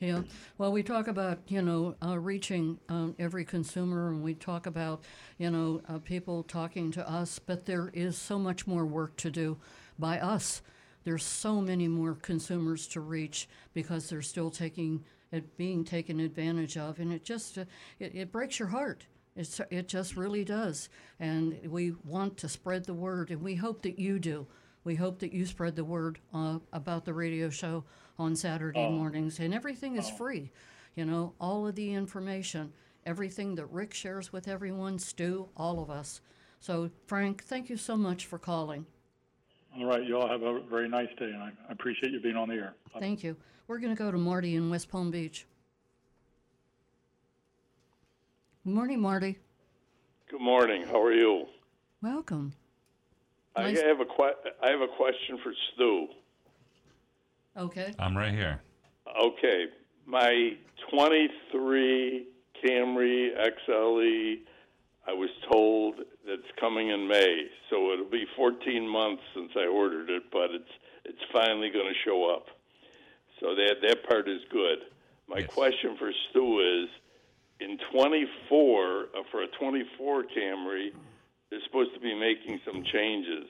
Yeah. 0.00 0.22
Well, 0.58 0.70
we 0.70 0.84
talk 0.84 1.08
about, 1.08 1.40
you 1.48 1.60
know, 1.60 1.96
uh, 2.04 2.18
reaching 2.18 2.78
um, 2.88 3.16
every 3.18 3.44
consumer 3.44 4.08
and 4.10 4.22
we 4.22 4.34
talk 4.34 4.66
about, 4.66 5.02
you 5.38 5.50
know, 5.50 5.80
uh, 5.88 5.98
people 5.98 6.44
talking 6.44 6.92
to 6.92 7.08
us, 7.10 7.40
but 7.40 7.66
there 7.66 7.90
is 7.92 8.16
so 8.16 8.38
much 8.38 8.64
more 8.66 8.86
work 8.86 9.16
to 9.16 9.30
do 9.30 9.56
by 9.98 10.20
us. 10.20 10.62
There's 11.02 11.24
so 11.24 11.60
many 11.60 11.88
more 11.88 12.14
consumers 12.14 12.86
to 12.88 13.00
reach 13.00 13.48
because 13.74 14.08
they're 14.08 14.22
still 14.22 14.50
taking 14.50 15.04
it 15.32 15.56
being 15.58 15.84
taken 15.84 16.20
advantage 16.20 16.76
of, 16.78 17.00
and 17.00 17.12
it 17.12 17.24
just 17.24 17.58
uh, 17.58 17.64
it, 17.98 18.14
it 18.14 18.32
breaks 18.32 18.58
your 18.58 18.68
heart. 18.68 19.04
It's, 19.36 19.60
it 19.70 19.86
just 19.88 20.16
really 20.16 20.42
does, 20.44 20.88
and 21.20 21.58
we 21.66 21.92
want 22.04 22.38
to 22.38 22.48
spread 22.48 22.84
the 22.84 22.94
word, 22.94 23.30
and 23.30 23.42
we 23.42 23.54
hope 23.56 23.82
that 23.82 23.98
you 23.98 24.18
do. 24.18 24.46
We 24.84 24.94
hope 24.94 25.18
that 25.20 25.32
you 25.32 25.44
spread 25.46 25.76
the 25.76 25.84
word 25.84 26.18
uh, 26.32 26.58
about 26.72 27.04
the 27.04 27.12
radio 27.14 27.50
show 27.50 27.84
on 28.18 28.34
Saturday 28.36 28.80
Oh. 28.80 28.90
mornings, 28.90 29.38
and 29.38 29.52
everything 29.54 29.96
is 29.96 30.08
free. 30.10 30.50
You 30.96 31.04
know, 31.04 31.34
all 31.40 31.66
of 31.66 31.74
the 31.74 31.92
information, 31.94 32.72
everything 33.06 33.54
that 33.56 33.66
Rick 33.66 33.94
shares 33.94 34.32
with 34.32 34.48
everyone, 34.48 34.98
Stu, 34.98 35.48
all 35.56 35.80
of 35.80 35.90
us. 35.90 36.20
So, 36.60 36.90
Frank, 37.06 37.44
thank 37.44 37.68
you 37.70 37.76
so 37.76 37.96
much 37.96 38.26
for 38.26 38.38
calling. 38.38 38.86
All 39.76 39.84
right, 39.86 40.02
you 40.04 40.18
all 40.18 40.26
have 40.28 40.42
a 40.42 40.60
very 40.60 40.88
nice 40.88 41.08
day, 41.18 41.26
and 41.26 41.36
I 41.42 41.52
I 41.68 41.72
appreciate 41.72 42.12
you 42.12 42.20
being 42.20 42.36
on 42.36 42.48
the 42.48 42.54
air. 42.56 42.74
Thank 42.98 43.22
you. 43.22 43.36
We're 43.68 43.78
going 43.78 43.94
to 43.94 43.98
go 44.02 44.10
to 44.10 44.18
Marty 44.18 44.56
in 44.56 44.70
West 44.70 44.88
Palm 44.88 45.10
Beach. 45.10 45.46
Good 48.64 48.74
morning, 48.74 49.00
Marty. 49.00 49.38
Good 50.30 50.40
morning. 50.40 50.84
How 50.84 51.00
are 51.02 51.12
you? 51.12 51.46
Welcome. 52.02 52.54
I 53.56 53.70
have 53.88 54.00
a 54.00 54.04
que- 54.04 54.52
I 54.62 54.70
have 54.70 54.80
a 54.80 54.88
question 54.88 55.38
for 55.42 55.52
Stu. 55.74 56.08
Okay. 57.56 57.92
I'm 57.98 58.16
right 58.16 58.32
here. 58.32 58.60
Okay, 59.20 59.66
my 60.06 60.56
23 60.90 62.26
Camry 62.62 63.30
XLE, 63.36 64.38
I 65.06 65.12
was 65.12 65.30
told 65.50 65.96
that's 66.26 66.42
coming 66.60 66.90
in 66.90 67.08
May, 67.08 67.46
so 67.70 67.90
it'll 67.92 68.04
be 68.10 68.26
14 68.36 68.86
months 68.86 69.22
since 69.34 69.50
I 69.56 69.66
ordered 69.66 70.10
it, 70.10 70.24
but 70.30 70.50
it's 70.50 70.70
it's 71.04 71.22
finally 71.32 71.70
going 71.70 71.86
to 71.86 71.98
show 72.04 72.30
up. 72.30 72.46
So 73.40 73.54
that 73.54 73.76
that 73.82 74.06
part 74.08 74.28
is 74.28 74.40
good. 74.50 74.78
My 75.26 75.42
question 75.42 75.96
for 75.98 76.12
Stu 76.30 76.60
is, 76.84 76.88
in 77.60 77.78
24 77.92 79.02
uh, 79.16 79.22
for 79.30 79.42
a 79.42 79.46
24 79.58 80.24
Camry, 80.24 80.92
they're 81.50 81.60
supposed 81.64 81.94
to 81.94 82.00
be 82.00 82.14
making 82.14 82.60
some 82.64 82.84
changes. 82.84 83.48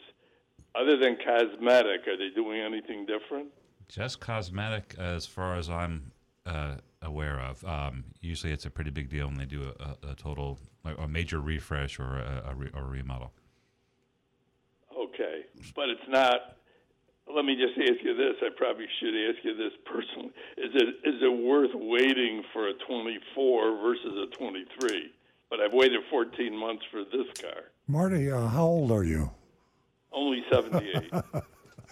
Other 0.74 0.96
than 0.96 1.16
cosmetic, 1.16 2.06
are 2.06 2.16
they 2.16 2.30
doing 2.34 2.60
anything 2.60 3.06
different? 3.06 3.48
Just 3.88 4.20
cosmetic, 4.20 4.94
as 4.98 5.26
far 5.26 5.54
as 5.54 5.70
I'm 5.70 6.12
uh, 6.46 6.76
aware 7.02 7.40
of. 7.40 7.64
Um, 7.64 8.04
usually, 8.20 8.52
it's 8.52 8.66
a 8.66 8.70
pretty 8.70 8.90
big 8.90 9.08
deal 9.08 9.26
when 9.26 9.38
they 9.38 9.46
do 9.46 9.72
a, 9.80 10.10
a, 10.10 10.14
total, 10.14 10.58
like, 10.84 10.96
a 10.98 11.08
major 11.08 11.40
refresh 11.40 11.98
or 11.98 12.18
a, 12.18 12.50
a, 12.50 12.54
re, 12.54 12.70
or 12.74 12.82
a 12.82 12.88
remodel. 12.88 13.32
Okay, 14.96 15.42
but 15.74 15.88
it's 15.88 16.08
not. 16.08 16.56
Let 17.34 17.44
me 17.44 17.56
just 17.56 17.78
ask 17.78 18.02
you 18.02 18.16
this. 18.16 18.36
I 18.40 18.48
probably 18.56 18.86
should 19.00 19.14
ask 19.28 19.44
you 19.44 19.56
this 19.56 19.72
personally. 19.84 20.32
Is 20.56 20.70
it 20.74 20.88
is 21.04 21.22
it 21.22 21.44
worth 21.44 21.74
waiting 21.74 22.42
for 22.52 22.68
a 22.68 22.72
24 22.86 23.80
versus 23.82 24.28
a 24.32 24.34
23? 24.34 25.12
But 25.50 25.60
I've 25.60 25.72
waited 25.72 26.00
14 26.10 26.56
months 26.56 26.84
for 26.90 27.04
this 27.04 27.26
car. 27.40 27.64
Marty, 27.88 28.30
uh, 28.30 28.46
how 28.48 28.64
old 28.64 28.92
are 28.92 29.04
you? 29.04 29.30
Only 30.12 30.44
78. 30.52 31.10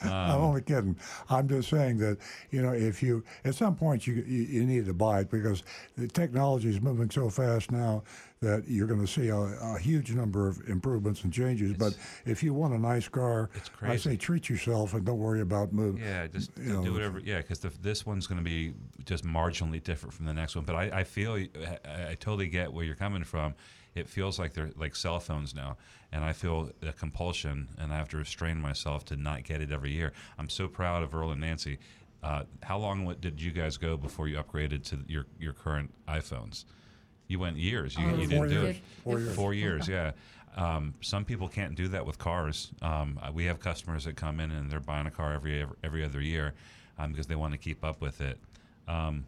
I'm 0.05 0.41
only 0.41 0.61
kidding. 0.61 0.97
I'm 1.31 1.49
just 1.49 1.71
saying 1.71 1.97
that 1.99 2.19
you 2.51 2.61
know 2.61 2.73
if 2.73 3.03
you 3.03 3.25
at 3.47 3.55
some 3.55 3.75
point 3.75 4.07
you 4.07 4.15
you, 4.27 4.43
you 4.43 4.65
need 4.67 4.85
to 4.87 4.93
buy 4.93 5.21
it 5.21 5.31
because 5.31 5.63
the 5.97 6.07
technology 6.07 6.69
is 6.69 6.83
moving 6.83 7.11
so 7.11 7.31
fast 7.31 7.71
now 7.73 8.03
that 8.41 8.65
you're 8.69 8.87
going 8.87 9.01
to 9.01 9.07
see 9.07 9.29
a, 9.29 9.37
a 9.37 9.79
huge 9.79 10.13
number 10.13 10.47
of 10.47 10.61
improvements 10.69 11.25
and 11.25 11.33
changes. 11.33 11.73
but 11.73 11.97
if 12.27 12.43
you 12.43 12.53
want 12.53 12.75
a 12.75 12.79
nice 12.79 13.09
car, 13.09 13.49
I 13.81 13.97
say 13.97 14.17
treat 14.17 14.51
yourself 14.51 14.93
and 14.93 15.07
don't 15.07 15.19
worry 15.19 15.41
about 15.41 15.73
moving. 15.73 16.03
Yeah, 16.03 16.27
just 16.27 16.51
you 16.59 16.75
know, 16.75 16.85
do 16.85 16.93
whatever. 16.93 17.19
Yeah, 17.19 17.39
because 17.39 17.61
this 17.61 18.05
one's 18.05 18.27
going 18.27 18.39
to 18.39 18.45
be 18.45 18.75
just 19.07 19.25
marginally 19.25 19.83
different 19.83 20.13
from 20.13 20.27
the 20.27 20.35
next 20.35 20.55
one. 20.55 20.67
But 20.67 20.77
I, 20.77 21.01
I 21.01 21.05
feel 21.05 21.35
I, 21.35 22.11
I 22.11 22.17
totally 22.21 22.49
get 22.49 22.71
where 22.71 22.85
you're 22.85 22.95
coming 22.95 23.25
from. 23.25 23.55
It 23.97 24.09
feels 24.09 24.39
like 24.39 24.53
they're 24.53 24.71
like 24.77 24.95
cell 24.95 25.19
phones 25.19 25.55
now, 25.55 25.79
and 26.13 26.23
I 26.23 26.35
feel 26.35 26.71
a 26.83 26.93
compulsion, 26.93 27.69
and 27.79 27.93
I 27.93 27.97
have 27.97 28.09
to 28.11 28.19
restrain 28.19 28.61
myself 28.61 29.07
to 29.07 29.17
not 29.17 29.43
get 29.45 29.63
it 29.63 29.73
every 29.73 29.91
year. 29.91 30.13
I'm 30.39 30.51
so 30.51 30.69
proud 30.69 31.03
of 31.03 31.15
Earl 31.15 31.31
and 31.33 31.41
Nancy. 31.41 31.79
Uh, 32.23 32.43
how 32.63 32.79
long 32.79 33.15
did 33.21 33.41
you 33.41 33.51
guys 33.53 33.79
go 33.79 33.97
before 33.97 34.29
you 34.29 34.37
upgraded 34.37 34.85
to 34.91 34.99
your 35.09 35.25
your 35.41 35.55
current 35.55 35.93
iPhones? 36.07 36.65
You 37.29 37.39
went 37.39 37.57
years. 37.57 37.97
You, 37.97 38.07
Uh, 38.07 38.17
you 38.17 38.27
didn't 38.27 38.49
do 38.49 38.55
years. 38.63 38.77
it. 38.77 38.83
Four 39.03 39.19
years. 39.19 39.35
Four 39.35 39.55
years. 39.55 39.89
Yeah. 39.89 40.13
Um, 40.57 40.95
some 41.01 41.25
people 41.25 41.49
can't 41.49 41.75
do 41.75 41.89
that 41.89 42.05
with 42.07 42.19
cars. 42.19 42.71
Um, 42.83 43.19
uh, 43.23 43.31
we 43.33 43.45
have 43.47 43.61
customers 43.61 44.05
that 44.05 44.17
come 44.17 44.41
in 44.41 44.51
and 44.51 44.71
they're 44.71 44.81
buying 44.81 45.07
a 45.07 45.11
car 45.11 45.33
every 45.33 45.63
every, 45.63 45.77
every 45.83 46.05
other 46.05 46.21
year 46.21 46.53
um, 46.99 47.13
because 47.13 47.27
they 47.27 47.35
want 47.35 47.53
to 47.53 47.59
keep 47.59 47.83
up 47.85 48.01
with 48.03 48.21
it. 48.21 48.39
Um, 48.89 49.25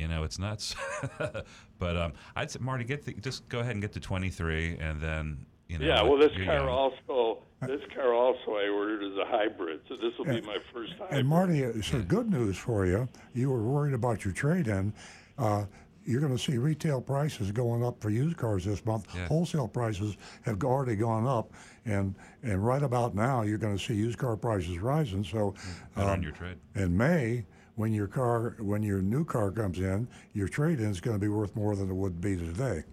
you 0.00 0.08
know, 0.08 0.24
it's 0.24 0.38
nuts. 0.38 0.74
but 1.78 1.96
um, 1.96 2.12
I'd 2.34 2.50
say, 2.50 2.58
Marty, 2.60 2.84
get 2.84 3.04
the, 3.04 3.12
just 3.14 3.48
go 3.48 3.60
ahead 3.60 3.72
and 3.72 3.82
get 3.82 3.92
to 3.92 4.00
23, 4.00 4.78
and 4.78 5.00
then 5.00 5.46
you 5.68 5.78
know. 5.78 5.86
yeah, 5.86 6.02
well, 6.02 6.18
this 6.18 6.32
car 6.44 6.56
young. 6.56 6.68
also 6.68 7.42
this 7.62 7.80
car 7.94 8.14
also 8.14 8.54
I 8.54 8.68
ordered 8.68 9.02
as 9.04 9.18
a 9.18 9.26
hybrid, 9.26 9.80
so 9.88 9.96
this 9.96 10.16
will 10.18 10.24
be 10.24 10.40
my 10.40 10.56
first 10.72 10.92
hybrid. 10.98 11.20
And 11.20 11.28
Marty, 11.28 11.64
uh, 11.64 11.72
so 11.82 12.00
good 12.00 12.30
news 12.30 12.56
for 12.56 12.86
you. 12.86 13.08
You 13.34 13.50
were 13.50 13.62
worried 13.62 13.94
about 13.94 14.24
your 14.24 14.32
trade-in. 14.32 14.94
Uh, 15.38 15.66
you're 16.04 16.20
going 16.20 16.36
to 16.36 16.42
see 16.42 16.56
retail 16.56 17.00
prices 17.00 17.52
going 17.52 17.84
up 17.84 18.00
for 18.00 18.08
used 18.08 18.36
cars 18.38 18.64
this 18.64 18.84
month. 18.86 19.06
Yeah. 19.14 19.28
Wholesale 19.28 19.68
prices 19.68 20.16
have 20.42 20.62
already 20.64 20.96
gone 20.96 21.26
up, 21.26 21.52
and 21.84 22.14
and 22.42 22.64
right 22.64 22.82
about 22.82 23.14
now 23.14 23.42
you're 23.42 23.58
going 23.58 23.76
to 23.76 23.82
see 23.82 23.94
used 23.94 24.18
car 24.18 24.36
prices 24.36 24.78
rising. 24.78 25.22
So, 25.22 25.54
Better 25.94 26.08
on 26.08 26.14
um, 26.18 26.22
your 26.22 26.32
trade. 26.32 26.56
in 26.74 26.96
May, 26.96 27.44
when 27.80 27.94
your 27.94 28.06
car, 28.06 28.56
when 28.60 28.82
your 28.82 29.00
new 29.00 29.24
car 29.24 29.50
comes 29.50 29.78
in, 29.78 30.06
your 30.34 30.46
trade-in 30.48 30.90
is 30.90 31.00
going 31.00 31.16
to 31.16 31.20
be 31.20 31.28
worth 31.28 31.56
more 31.56 31.74
than 31.74 31.88
it 31.90 31.94
would 31.94 32.20
be 32.20 32.36
today. 32.36 32.84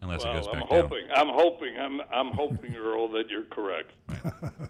Unless 0.00 0.24
well, 0.24 0.32
it 0.32 0.36
goes 0.38 0.46
I'm 0.48 0.60
back 0.60 0.70
down. 0.70 0.80
hoping. 0.80 1.04
I'm 1.14 1.28
hoping. 1.28 1.78
I'm 1.78 2.00
I'm 2.12 2.30
hoping, 2.32 2.74
Earl, 2.74 3.08
that 3.12 3.28
you're 3.30 3.44
correct. 3.44 3.92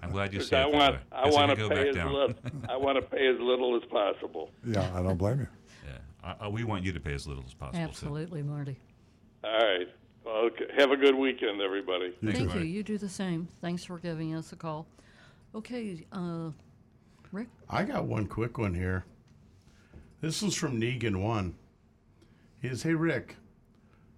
I'm 0.02 0.10
glad 0.10 0.32
you 0.34 0.40
said 0.40 0.62
I 0.64 0.68
it 0.68 0.72
that 0.72 0.78
want 0.78 0.94
way. 0.94 1.00
I 1.12 1.22
'Cause 1.24 1.32
it 1.32 1.36
want 1.36 1.58
to 1.58 1.68
pay 1.68 1.88
as 1.88 1.94
little. 1.96 2.34
I 2.68 2.76
want 2.76 2.96
to 2.96 3.02
pay 3.02 3.26
as 3.28 3.40
little 3.40 3.76
as 3.76 3.82
possible. 3.90 4.50
Yeah, 4.64 4.90
I 4.94 5.02
don't 5.02 5.16
blame 5.16 5.40
you. 5.40 5.48
Yeah, 5.86 5.98
I, 6.40 6.44
I, 6.44 6.48
we 6.48 6.62
want 6.64 6.84
you 6.84 6.92
to 6.92 7.00
pay 7.00 7.14
as 7.14 7.26
little 7.26 7.42
as 7.46 7.54
possible. 7.54 7.78
too. 7.80 7.88
Absolutely, 7.88 8.42
Marty. 8.42 8.76
All 9.44 9.50
right. 9.58 9.88
Well, 10.24 10.36
okay. 10.46 10.66
Have 10.78 10.90
a 10.92 10.96
good 10.96 11.14
weekend, 11.16 11.60
everybody. 11.60 12.14
Thank 12.24 12.54
you. 12.54 12.60
You 12.60 12.82
do 12.84 12.96
the 12.98 13.08
same. 13.08 13.48
Thanks 13.60 13.84
for 13.84 13.98
giving 13.98 14.34
us 14.34 14.52
a 14.52 14.56
call. 14.56 14.86
Okay, 15.54 16.04
uh, 16.12 16.50
Rick. 17.32 17.48
I 17.68 17.82
got 17.84 18.04
one 18.04 18.26
quick 18.26 18.58
one 18.58 18.72
here. 18.74 19.04
This 20.24 20.40
was 20.40 20.54
from 20.56 20.80
Negan 20.80 21.20
One. 21.22 21.54
He 22.62 22.70
says, 22.70 22.82
"Hey 22.82 22.94
Rick, 22.94 23.36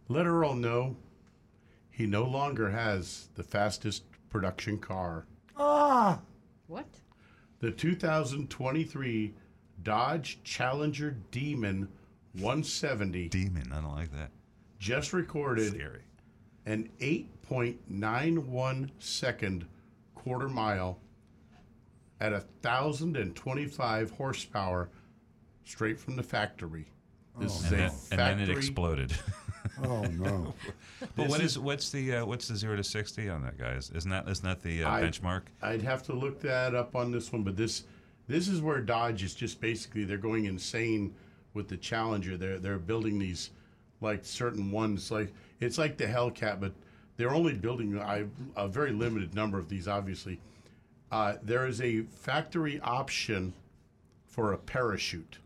let 0.06 0.24
Earl 0.24 0.54
know 0.54 0.94
he 1.90 2.06
no 2.06 2.22
longer 2.22 2.70
has 2.70 3.28
the 3.34 3.42
fastest 3.42 4.04
production 4.30 4.78
car. 4.78 5.26
Ah, 5.56 6.20
What? 6.68 6.86
The 7.58 7.72
2023 7.72 9.34
Dodge 9.82 10.38
Challenger 10.44 11.16
Demon 11.32 11.88
170 12.34 13.28
Demon, 13.30 13.72
I 13.72 13.80
don't 13.80 13.96
like 13.96 14.12
that. 14.12 14.30
just 14.78 15.12
recorded 15.12 15.72
Scary. 15.74 16.02
an 16.66 16.88
8.91 17.00 18.90
second 19.00 19.66
quarter 20.14 20.48
mile 20.48 21.00
at 22.20 22.32
thousand 22.62 23.16
and 23.16 23.34
twenty-five 23.34 24.12
horsepower, 24.12 24.88
straight 25.66 25.98
from 26.01 26.16
the 26.16 26.22
factory. 26.22 26.86
This 27.38 27.55
is 27.55 27.64
And 27.70 27.74
a 27.74 27.76
then, 27.76 27.90
and 28.12 28.20
then 28.20 28.40
it 28.40 28.48
exploded. 28.48 29.12
oh 29.84 30.02
no. 30.05 30.55
but 31.01 31.16
This 31.16 31.28
what 31.30 31.40
is- 31.40 31.51
is 31.52 31.59
what's 31.59 31.90
the 31.90 32.16
uh, 32.16 32.24
what's 32.24 32.48
the 32.48 32.56
zero 32.56 32.76
to 32.76 32.84
sixty 32.84 33.28
on 33.28 33.43
that, 33.43 33.59
guys? 33.59 33.90
Isn't 33.94 34.10
that 34.10 34.26
isn't 34.26 34.44
that 34.44 34.62
the 34.62 34.84
uh, 34.84 34.90
I- 34.90 35.02
benchmark? 35.02 35.43
I'd 35.60 35.82
have 35.82 36.02
to 36.05 36.14
look 36.14 36.40
that 36.40 36.74
up 36.74 36.97
on 36.97 37.12
this 37.12 37.30
one, 37.30 37.43
but 37.43 37.56
this 37.56 37.84
this 38.26 38.48
is 38.48 38.62
where 38.62 38.80
Dodge 38.80 39.22
is 39.22 39.34
just 39.34 39.60
basically 39.60 40.05
they're 40.05 40.16
going 40.16 40.47
insane 40.47 41.14
with 41.52 41.68
the 41.68 41.76
Challenger. 41.76 42.38
They're 42.38 42.59
they're 42.59 42.78
building 42.78 43.18
these 43.18 43.51
like 44.01 44.24
certain 44.24 44.70
ones 44.70 45.10
like 45.10 45.34
it's 45.60 45.76
like 45.76 45.98
the 45.98 46.06
Hellcat, 46.06 46.59
but 46.59 46.72
they're 47.18 47.34
only 47.34 47.52
building 47.55 47.98
I, 48.01 48.24
a 48.56 48.68
very 48.68 48.93
limited 48.93 49.34
number 49.34 49.59
of 49.59 49.68
these. 49.68 49.88
Obviously, 49.88 50.40
uh, 51.12 51.34
there 51.43 51.66
is 51.66 51.82
a 51.82 52.02
factory 52.02 52.80
option 52.80 53.52
for 54.26 54.52
a 54.55 54.59
parachute 54.59 55.38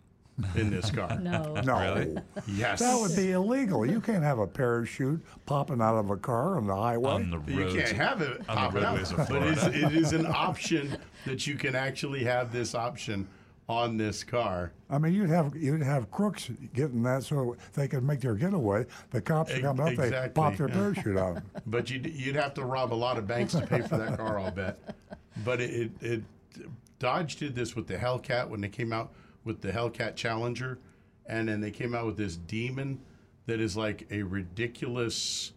in 0.54 0.70
this 0.70 0.90
car. 0.90 1.18
No. 1.20 1.56
No. 1.64 1.80
Really? 1.80 2.16
Yes, 2.46 2.80
That 2.80 2.98
would 2.98 3.14
be 3.14 3.32
illegal. 3.32 3.84
You 3.84 4.00
can't 4.00 4.22
have 4.22 4.38
a 4.38 4.46
parachute 4.46 5.22
popping 5.46 5.80
out 5.80 5.96
of 5.96 6.10
a 6.10 6.16
car 6.16 6.56
on 6.56 6.66
the 6.66 6.74
highway. 6.74 7.10
On 7.10 7.30
the 7.30 7.52
You 7.52 7.72
can't 7.72 7.92
have 7.96 8.22
it 8.22 8.40
on 8.48 8.56
pop 8.56 8.72
the 8.72 8.78
it 8.78 8.84
out, 8.84 8.90
roadways 8.92 9.12
of 9.12 9.28
but 9.28 9.42
it's, 9.42 9.64
it 9.66 9.92
is 9.92 10.12
an 10.12 10.26
option 10.34 10.96
that 11.26 11.46
you 11.46 11.54
can 11.56 11.74
actually 11.74 12.24
have 12.24 12.52
this 12.52 12.74
option 12.74 13.28
on 13.68 13.96
this 13.96 14.24
car. 14.24 14.72
I 14.90 14.98
mean, 14.98 15.12
you'd 15.12 15.30
have 15.30 15.54
you'd 15.54 15.82
have 15.82 16.10
crooks 16.10 16.50
getting 16.74 17.02
that 17.04 17.22
so 17.22 17.56
they 17.74 17.86
could 17.86 18.02
make 18.02 18.20
their 18.20 18.34
getaway. 18.34 18.86
The 19.10 19.20
cops 19.20 19.52
Ex- 19.52 19.60
come 19.60 19.78
up, 19.78 19.94
they 19.94 20.28
pop 20.34 20.56
their 20.56 20.68
yeah. 20.68 20.74
parachute 20.74 21.16
out. 21.16 21.42
But 21.66 21.88
you'd, 21.88 22.06
you'd 22.06 22.34
have 22.36 22.54
to 22.54 22.64
rob 22.64 22.92
a 22.92 22.96
lot 22.96 23.16
of 23.16 23.28
banks 23.28 23.52
to 23.52 23.64
pay 23.66 23.80
for 23.82 23.96
that 23.96 24.16
car, 24.18 24.40
I'll 24.40 24.50
bet. 24.50 24.78
But 25.44 25.60
it, 25.60 25.70
it, 25.70 25.90
it 26.02 26.22
Dodge 26.98 27.36
did 27.36 27.54
this 27.54 27.76
with 27.76 27.86
the 27.86 27.96
Hellcat 27.96 28.48
when 28.48 28.60
they 28.60 28.68
came 28.68 28.92
out 28.92 29.12
with 29.44 29.60
the 29.60 29.70
Hellcat 29.72 30.16
Challenger, 30.16 30.78
and 31.26 31.48
then 31.48 31.60
they 31.60 31.70
came 31.70 31.94
out 31.94 32.06
with 32.06 32.16
this 32.16 32.36
Demon 32.36 33.00
that 33.46 33.60
is 33.60 33.76
like 33.76 34.06
a 34.10 34.22
ridiculous, 34.22 35.52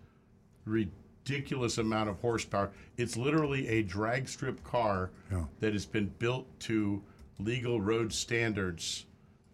ridiculous 0.65 1.77
amount 1.77 2.09
of 2.09 2.19
horsepower. 2.19 2.71
It's 2.97 3.17
literally 3.17 3.67
a 3.67 3.83
drag 3.83 4.27
strip 4.27 4.63
car 4.63 5.11
Yeah. 5.31 5.45
that 5.59 5.73
has 5.73 5.85
been 5.85 6.11
built 6.19 6.47
to 6.61 7.01
legal 7.39 7.81
road 7.81 8.13
standards, 8.13 9.05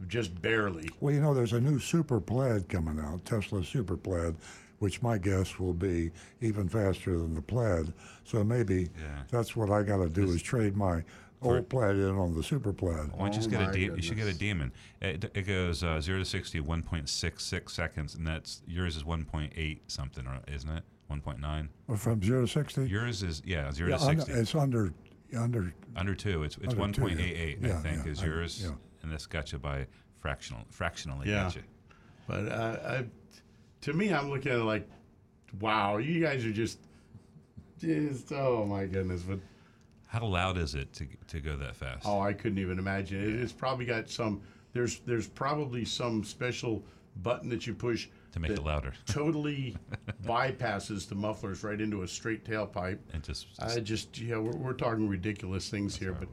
just 0.07 0.39
barely. 0.41 0.89
Well, 0.99 1.13
you 1.13 1.21
know, 1.21 1.33
there's 1.33 1.53
a 1.53 1.59
new 1.61 1.79
Super 1.79 2.19
Plaid 2.19 2.69
coming 2.69 2.99
out, 2.99 3.25
Tesla 3.25 3.63
Super 3.63 3.97
Plaid, 3.97 4.35
which 4.79 5.01
my 5.01 5.17
guess 5.17 5.59
will 5.59 5.73
be 5.73 6.11
even 6.41 6.69
faster 6.69 7.17
than 7.17 7.33
the 7.33 7.41
Plaid. 7.41 7.91
So 8.23 8.43
maybe 8.43 8.89
Yeah. 8.99 9.23
that's 9.29 9.55
what 9.55 9.69
I 9.69 9.83
got 9.83 9.97
to 9.97 10.09
do 10.09 10.23
is 10.29 10.41
trade 10.41 10.77
my 10.77 11.03
old 11.41 11.69
Plaid 11.69 11.95
in 11.95 12.17
on 12.17 12.35
the 12.35 12.43
Super 12.43 12.73
Plaid. 12.73 13.11
Why 13.13 13.17
don't 13.17 13.27
you 13.27 13.33
just 13.33 13.47
Oh 13.47 13.51
get 13.51 13.61
a 13.61 13.65
my 13.65 13.71
de- 13.71 13.79
you 13.95 14.01
should 14.01 14.17
get 14.17 14.27
a 14.27 14.33
demon. 14.33 14.71
It, 15.01 15.31
it 15.33 15.43
goes 15.43 15.83
uh, 15.83 16.01
zero 16.01 16.19
to 16.19 16.25
60, 16.25 16.59
1.66 16.61 17.69
seconds, 17.69 18.15
and 18.15 18.27
that's 18.27 18.61
yours 18.67 18.95
is 18.95 19.05
one 19.05 19.25
point 19.25 19.53
eight 19.55 19.81
something, 19.89 20.25
or 20.27 20.39
isn't 20.47 20.69
it? 20.69 20.83
One 21.07 21.21
point 21.21 21.39
nine. 21.39 21.69
From 21.95 22.21
zero 22.21 22.41
to 22.41 22.47
sixty. 22.47 22.87
Yours 22.87 23.23
is 23.23 23.41
yeah 23.45 23.71
zero 23.71 23.89
yeah, 23.89 23.97
to 23.97 24.03
under, 24.05 24.21
sixty. 24.21 24.39
it's 24.39 24.55
under 24.55 24.93
under. 25.35 25.73
Under 25.95 26.13
two, 26.15 26.43
it's 26.43 26.57
it's 26.57 26.75
Under 26.75 27.01
one 27.01 27.17
yeah. 27.17 27.25
eight 27.25 27.37
eight. 27.37 27.57
Yeah, 27.61 27.77
I 27.77 27.81
think 27.81 28.05
yeah, 28.05 28.11
is 28.11 28.21
I- 28.21 28.25
yours, 28.25 28.61
yeah. 28.63 28.71
and 29.01 29.11
this 29.11 29.25
got 29.25 29.51
you 29.51 29.57
by 29.59 29.87
fractional 30.19 30.63
fractionally. 30.69 31.29
Yeah. 31.29 31.43
Got 31.43 31.55
you. 31.55 31.63
But 32.27 32.51
uh, 32.51 32.77
I, 32.85 33.05
to 33.81 33.93
me, 33.93 34.13
I'm 34.13 34.29
looking 34.29 34.51
at 34.51 34.59
it 34.59 34.63
like, 34.63 34.87
wow, 35.59 35.97
you 35.97 36.21
guys 36.21 36.45
are 36.45 36.51
just, 36.51 36.77
just 37.79 38.31
oh 38.31 38.65
my 38.65 38.85
goodness. 38.85 39.23
But 39.23 39.39
How 40.09 40.25
loud 40.25 40.57
is 40.57 40.73
it 40.73 40.91
to 40.93 41.07
to 41.27 41.39
go 41.39 41.55
that 41.57 41.75
fast? 41.75 42.03
oh, 42.05 42.19
I 42.19 42.33
couldn't 42.33 42.57
even 42.57 42.79
imagine. 42.79 43.23
It, 43.23 43.41
it's 43.41 43.53
probably 43.53 43.85
got 43.85 44.09
some. 44.09 44.41
There's 44.73 44.99
there's 45.05 45.27
probably 45.27 45.85
some 45.85 46.23
special 46.23 46.83
button 47.23 47.47
that 47.49 47.67
you 47.67 47.73
push 47.75 48.07
To 48.31 48.39
make 48.39 48.51
it 48.51 48.63
louder. 48.63 48.93
totally 49.05 49.75
bypasses 50.25 51.07
the 51.07 51.15
mufflers 51.15 51.63
right 51.63 51.79
into 51.79 52.01
a 52.01 52.07
straight 52.07 52.43
tailpipe. 52.43 52.97
And 53.13 53.23
just, 53.23 53.47
I 53.59 53.79
just 53.79 54.19
yeah, 54.19 54.37
we're, 54.37 54.55
we're 54.55 54.73
talking 54.73 55.07
ridiculous 55.07 55.69
things 55.69 55.95
here, 55.95 56.13
but 56.13 56.27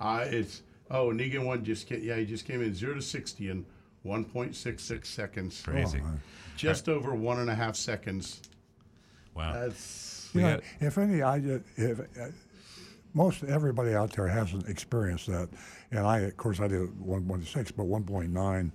uh, 0.00 0.24
it's 0.26 0.62
oh 0.90 1.10
Negan 1.10 1.44
one 1.44 1.64
just 1.64 1.88
ca- 1.88 2.00
yeah 2.00 2.16
he 2.16 2.26
just 2.26 2.46
came 2.46 2.62
in 2.62 2.74
zero 2.74 2.94
to 2.94 3.02
sixty 3.02 3.48
in 3.48 3.64
1.66 4.06 5.04
seconds. 5.06 5.60
Crazy. 5.62 6.00
Oh, 6.02 6.08
Just 6.56 6.88
over 6.88 7.14
one 7.14 7.38
and 7.38 7.50
a 7.50 7.54
half 7.54 7.76
seconds. 7.76 8.40
Wow. 9.34 9.52
That's 9.52 10.30
You 10.32 10.40
know, 10.40 10.60
if 10.80 10.96
any, 10.96 11.22
I 11.22 11.38
ju- 11.38 11.62
if 11.76 12.00
uh, 12.00 12.28
most 13.14 13.42
everybody 13.44 13.94
out 13.94 14.12
there 14.12 14.28
hasn't 14.28 14.68
experienced 14.68 15.26
that, 15.26 15.48
and 15.90 16.06
I, 16.06 16.20
of 16.20 16.36
course, 16.36 16.60
I 16.60 16.68
did 16.68 16.88
1.6, 17.00 17.72
but 17.76 17.86
1.9. 17.86 18.70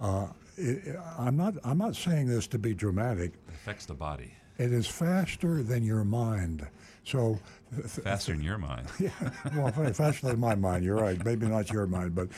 Uh, 0.00 0.26
it, 0.56 0.96
I'm 1.18 1.36
not. 1.36 1.54
I'm 1.64 1.78
not 1.78 1.96
saying 1.96 2.26
this 2.26 2.46
to 2.48 2.58
be 2.58 2.74
dramatic. 2.74 3.32
It 3.48 3.54
affects 3.54 3.86
the 3.86 3.94
body. 3.94 4.32
It 4.58 4.72
is 4.72 4.86
faster 4.86 5.62
than 5.62 5.82
your 5.84 6.04
mind. 6.04 6.66
So 7.04 7.38
th- 7.74 7.86
Faster 7.86 8.32
in 8.34 8.42
your 8.42 8.58
mind. 8.58 8.86
yeah, 9.00 9.10
well, 9.56 9.72
fa- 9.72 9.92
faster 9.94 10.26
than 10.28 10.38
my 10.40 10.54
mind. 10.54 10.84
You're 10.84 10.96
right. 11.00 11.22
Maybe 11.24 11.46
not 11.46 11.70
your 11.70 11.86
mind, 11.86 12.14
but 12.14 12.28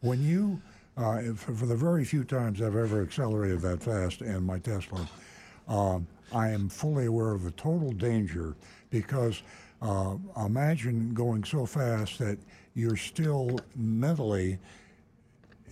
when 0.00 0.22
you, 0.22 0.62
uh, 0.96 1.18
if- 1.22 1.40
for 1.40 1.66
the 1.66 1.74
very 1.76 2.04
few 2.04 2.24
times 2.24 2.62
I've 2.62 2.76
ever 2.76 3.02
accelerated 3.02 3.60
that 3.62 3.82
fast 3.82 4.22
in 4.22 4.44
my 4.44 4.58
Tesla, 4.60 5.06
um, 5.68 6.06
I 6.32 6.50
am 6.50 6.68
fully 6.68 7.06
aware 7.06 7.32
of 7.32 7.42
the 7.42 7.50
total 7.52 7.90
danger 7.92 8.54
because 8.90 9.42
uh, 9.84 10.16
imagine 10.46 11.12
going 11.12 11.44
so 11.44 11.66
fast 11.66 12.18
that 12.18 12.38
you're 12.74 12.96
still 12.96 13.60
mentally 13.76 14.58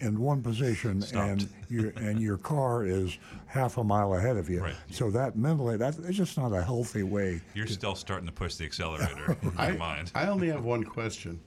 in 0.00 0.20
one 0.20 0.42
position 0.42 1.02
and 1.14 1.48
your 1.70 1.90
and 1.96 2.20
your 2.20 2.36
car 2.36 2.84
is 2.84 3.18
half 3.46 3.78
a 3.78 3.84
mile 3.84 4.14
ahead 4.14 4.36
of 4.36 4.50
you. 4.50 4.60
Right. 4.60 4.74
So 4.90 5.10
that 5.12 5.36
mentally, 5.36 5.76
that 5.78 5.98
it's 6.00 6.16
just 6.16 6.36
not 6.36 6.52
a 6.52 6.62
healthy 6.62 7.04
way. 7.04 7.40
You're 7.54 7.66
still 7.66 7.94
starting 7.94 8.26
to 8.26 8.32
push 8.32 8.56
the 8.56 8.64
accelerator 8.64 9.36
in 9.42 9.52
I, 9.56 9.68
your 9.68 9.78
mind. 9.78 10.12
I 10.14 10.26
only 10.26 10.48
have 10.48 10.64
one 10.64 10.84
question. 10.84 11.40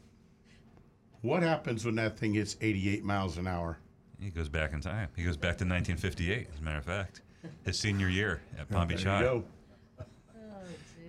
What 1.21 1.43
happens 1.43 1.85
when 1.85 1.95
that 1.95 2.17
thing 2.17 2.33
hits 2.35 2.55
88 2.61 3.03
miles 3.03 3.37
an 3.37 3.47
hour? 3.47 3.79
He 4.19 4.29
goes 4.29 4.47
back 4.47 4.73
in 4.73 4.81
time. 4.81 5.09
He 5.15 5.23
goes 5.23 5.37
back 5.37 5.57
to 5.57 5.65
1958, 5.65 6.47
as 6.53 6.59
a 6.59 6.63
matter 6.63 6.77
of 6.77 6.85
fact. 6.85 7.21
His 7.63 7.77
senior 7.77 8.09
year 8.09 8.41
at 8.59 8.69
Palm 8.69 8.87
Beach 8.87 9.03
High. 9.03 9.21
go. 9.21 9.43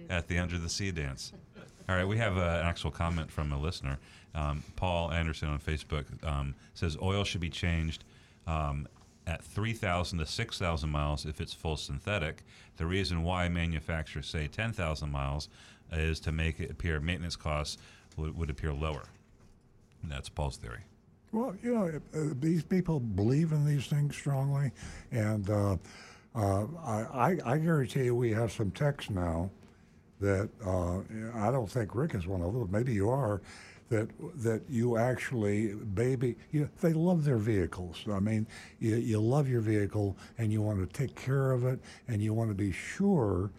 At 0.09 0.29
the 0.29 0.39
Under 0.39 0.59
the 0.59 0.69
Sea 0.69 0.91
dance. 0.91 1.33
All 1.89 1.95
right, 1.95 2.07
we 2.07 2.19
have 2.19 2.37
uh, 2.37 2.41
an 2.41 2.67
actual 2.67 2.91
comment 2.91 3.31
from 3.31 3.53
a 3.53 3.59
listener. 3.59 3.99
Um, 4.35 4.65
Paul 4.75 5.13
Anderson 5.13 5.49
on 5.49 5.61
Facebook 5.61 6.05
um, 6.27 6.55
says 6.75 6.97
oil 7.01 7.23
should 7.23 7.41
be 7.41 7.49
changed 7.49 8.05
um, 8.47 8.89
at 9.27 9.43
3,000 9.45 10.19
to 10.19 10.27
6,000 10.27 10.91
miles 10.91 11.25
if 11.27 11.41
it's 11.41 11.53
full 11.53 11.77
synthetic. 11.77 12.43
The 12.77 12.87
reason 12.87 13.23
why 13.23 13.49
manufacturers 13.49 14.27
say 14.27 14.49
10,000 14.49 15.11
miles 15.11 15.49
is 15.93 16.19
to 16.21 16.33
make 16.33 16.59
it 16.59 16.71
appear 16.71 16.99
maintenance 16.99 17.37
costs 17.37 17.79
would, 18.17 18.37
would 18.37 18.51
appear 18.51 18.73
lower. 18.73 19.09
And 20.03 20.11
that's 20.11 20.29
Paul's 20.29 20.57
theory. 20.57 20.81
Well, 21.31 21.55
you 21.63 21.75
know, 21.75 22.01
uh, 22.15 22.35
these 22.41 22.65
people 22.65 22.99
believe 22.99 23.53
in 23.53 23.65
these 23.65 23.87
things 23.87 24.17
strongly, 24.17 24.71
and 25.11 25.49
uh, 25.51 25.77
uh, 26.35 26.67
I, 26.85 27.37
I, 27.45 27.59
guarantee 27.59 28.05
you 28.05 28.15
we 28.15 28.31
have 28.31 28.53
some 28.53 28.71
texts 28.71 29.11
now 29.11 29.51
that 30.21 30.49
uh, 30.65 30.99
I 31.39 31.51
don't 31.51 31.71
think 31.71 31.95
Rick 31.95 32.15
is 32.15 32.27
one 32.27 32.43
of 32.43 32.53
them. 32.55 32.69
Maybe 32.71 32.93
you 32.93 33.11
are. 33.11 33.43
That 33.89 34.09
that 34.43 34.63
you 34.69 34.97
actually, 34.97 35.75
baby, 35.75 36.35
you, 36.51 36.69
they 36.81 36.93
love 36.93 37.23
their 37.25 37.37
vehicles. 37.37 37.99
I 38.13 38.19
mean, 38.19 38.49
you, 38.81 38.97
you 38.97 39.21
love 39.21 39.49
your 39.49 39.61
vehicle 39.61 40.17
and 40.39 40.53
you 40.53 40.61
want 40.61 40.81
to 40.81 40.87
take 40.99 41.15
care 41.15 41.53
of 41.53 41.65
it 41.65 41.79
and 42.09 42.21
you 42.21 42.35
want 42.35 42.51
to 42.51 42.55
be 42.57 42.73
sure 42.73 43.53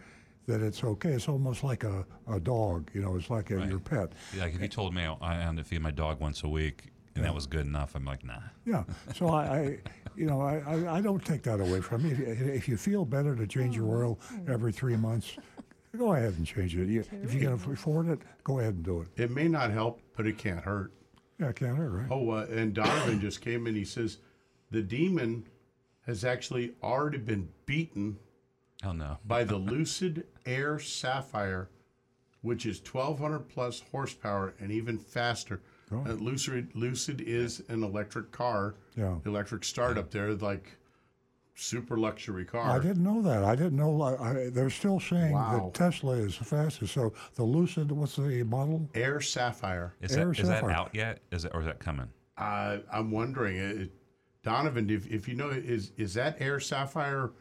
that 0.48 0.62
it's 0.62 0.84
okay. 0.84 1.12
It's 1.12 1.30
almost 1.30 1.64
like 1.64 1.86
a, 1.86 2.06
a 2.30 2.42
dog. 2.42 2.90
You 2.94 3.04
know, 3.04 3.16
it's 3.16 3.30
like 3.30 3.52
a, 3.52 3.66
your 3.70 3.80
pet. 3.80 4.12
Like 4.38 4.54
if 4.54 4.62
you 4.62 4.68
told 4.68 4.94
me 4.94 5.04
I 5.06 5.16
I 5.22 5.36
had 5.36 5.56
to 5.56 5.64
feed 5.64 5.82
my 5.82 5.92
dog 5.92 6.20
once 6.20 6.44
a 6.44 6.50
week 6.50 6.92
and 7.16 7.24
that 7.24 7.34
was 7.34 7.48
good 7.48 7.66
enough, 7.66 7.96
I'm 7.96 8.04
like, 8.04 8.26
nah. 8.26 8.42
Yeah. 8.66 8.84
So 9.16 9.30
I, 9.30 9.44
I 9.46 9.80
you 10.18 10.26
know, 10.26 10.42
I, 10.42 10.58
I, 10.68 10.98
I 10.98 11.02
don't 11.02 11.24
take 11.24 11.42
that 11.44 11.62
away 11.62 11.80
from 11.80 12.06
you. 12.06 12.12
If, 12.16 12.40
you- 12.42 12.52
if 12.54 12.68
you 12.68 12.76
feel 12.76 13.06
better 13.06 13.34
to 13.34 13.48
change 13.48 13.78
your 13.78 14.04
oil 14.04 14.20
every 14.46 14.74
three 14.74 14.98
months, 14.98 15.38
go 15.98 16.14
ahead 16.14 16.34
and 16.38 16.46
change 16.46 16.76
it. 16.76 16.88
You, 16.88 17.04
if 17.24 17.34
you 17.34 17.40
can 17.40 17.54
afford 17.54 18.08
it, 18.08 18.20
go 18.44 18.60
ahead 18.60 18.76
and 18.76 18.84
do 18.84 19.02
it. 19.02 19.08
It 19.22 19.32
may 19.32 19.48
not 19.48 19.72
help, 19.72 20.02
but 20.16 20.26
it 20.28 20.38
can't 20.38 20.60
hurt. 20.60 20.92
Yeah, 21.40 21.50
it 21.50 21.56
can't 21.58 21.78
hurt, 21.78 21.90
right? 21.90 22.08
Oh, 22.10 22.30
uh, 22.32 22.48
and 22.52 22.74
Donovan 22.74 23.20
just 23.20 23.42
came 23.42 23.68
in. 23.68 23.76
He 23.76 23.86
says 23.86 24.18
the 24.72 24.82
demon 24.82 25.46
has 26.06 26.24
actually 26.24 26.74
already 26.82 27.18
been 27.18 27.50
beaten 27.66 28.18
Oh, 28.84 28.92
no. 28.92 29.18
by 29.26 29.44
the 29.44 29.56
Lucid 29.74 30.26
Air 30.46 30.80
Sapphire, 30.80 31.70
which 32.42 32.66
is 32.66 32.80
1,200 32.80 33.40
plus 33.50 33.84
horsepower 33.92 34.54
and 34.60 34.72
even 34.72 34.98
faster. 34.98 35.62
Oh. 35.92 36.04
Uh, 36.08 36.14
Lucid, 36.14 36.70
Lucid 36.76 37.22
is 37.22 37.62
an 37.70 37.84
electric 37.84 38.32
car, 38.32 38.76
Yeah. 38.96 39.16
electric 39.26 39.64
startup. 39.64 40.12
They're 40.12 40.34
like 40.34 40.78
super 41.60 41.98
luxury 41.98 42.46
car. 42.46 42.70
I 42.70 42.80
didn't 42.80 43.04
know 43.04 43.22
that. 43.24 43.44
I 43.44 43.56
didn't 43.56 43.76
know. 43.78 44.00
I, 44.02 44.30
I, 44.30 44.50
they're 44.50 44.70
still 44.70 45.00
saying 45.00 45.32
Wow. 45.34 45.72
that 45.74 45.74
Tesla 45.74 46.14
is 46.14 46.38
the 46.38 46.46
fastest. 46.46 46.94
So 46.94 47.14
the 47.36 47.44
Lucid, 47.44 47.92
what's 47.92 48.16
the 48.16 48.44
model? 48.44 48.88
Air 48.94 49.20
Sapphire. 49.20 49.94
Is, 50.02 50.16
Air 50.16 50.26
that, 50.28 50.40
is 50.40 50.48
that 50.48 50.60
Sapphire. 50.60 50.72
out 50.72 50.94
yet? 50.94 51.20
Is 51.32 51.46
it, 51.46 51.52
or 51.54 51.62
is 51.62 51.66
that 51.66 51.80
coming? 51.80 52.08
Uh, 52.38 52.78
I'm 52.94 53.10
wondering, 53.10 53.60
uh, 53.60 53.86
Donovan, 54.44 54.90
if, 54.90 55.08
if 55.08 55.28
you 55.28 55.36
know, 55.36 55.50
is 55.50 55.92
is 55.98 56.14
that 56.14 56.38
Air 56.40 56.60
Sapphire 56.60 57.32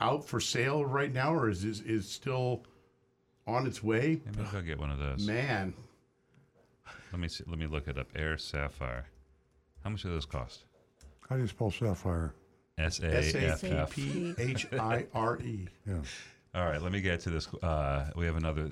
out 0.00 0.24
for 0.24 0.38
sale 0.40 0.84
right 0.84 1.12
now, 1.12 1.34
or 1.34 1.50
is 1.50 1.64
is, 1.64 1.80
is 1.80 2.08
still 2.08 2.62
on 3.48 3.66
its 3.66 3.82
way? 3.82 4.20
Maybe 4.24 4.48
I'll 4.54 4.62
get 4.62 4.78
one 4.78 4.90
of 4.90 4.98
those. 5.00 5.26
Man, 5.26 5.74
Let 7.12 7.20
me 7.20 7.26
see, 7.28 7.42
let 7.48 7.58
me 7.58 7.66
look 7.66 7.88
it 7.88 7.98
up. 7.98 8.06
Air 8.14 8.38
Sapphire. 8.38 9.06
How 9.82 9.90
much 9.90 10.02
do 10.02 10.08
those 10.10 10.26
cost? 10.26 10.64
How 11.28 11.34
do 11.36 11.42
you 11.42 11.48
spell 11.48 11.70
sapphire? 11.72 12.32
S 12.78 13.00
A 13.00 13.16
F 13.16 13.60
P 13.62 13.68
F. 13.70 13.90
P 13.90 14.34
H 14.38 14.66
I 14.74 15.06
R 15.14 15.38
E. 15.40 15.66
Yeah. 15.86 15.94
All 16.54 16.64
right, 16.64 16.80
let 16.80 16.92
me 16.92 17.00
get 17.00 17.20
to 17.20 17.30
this. 17.30 17.48
Uh, 17.62 18.10
we 18.14 18.26
have 18.26 18.36
another. 18.36 18.70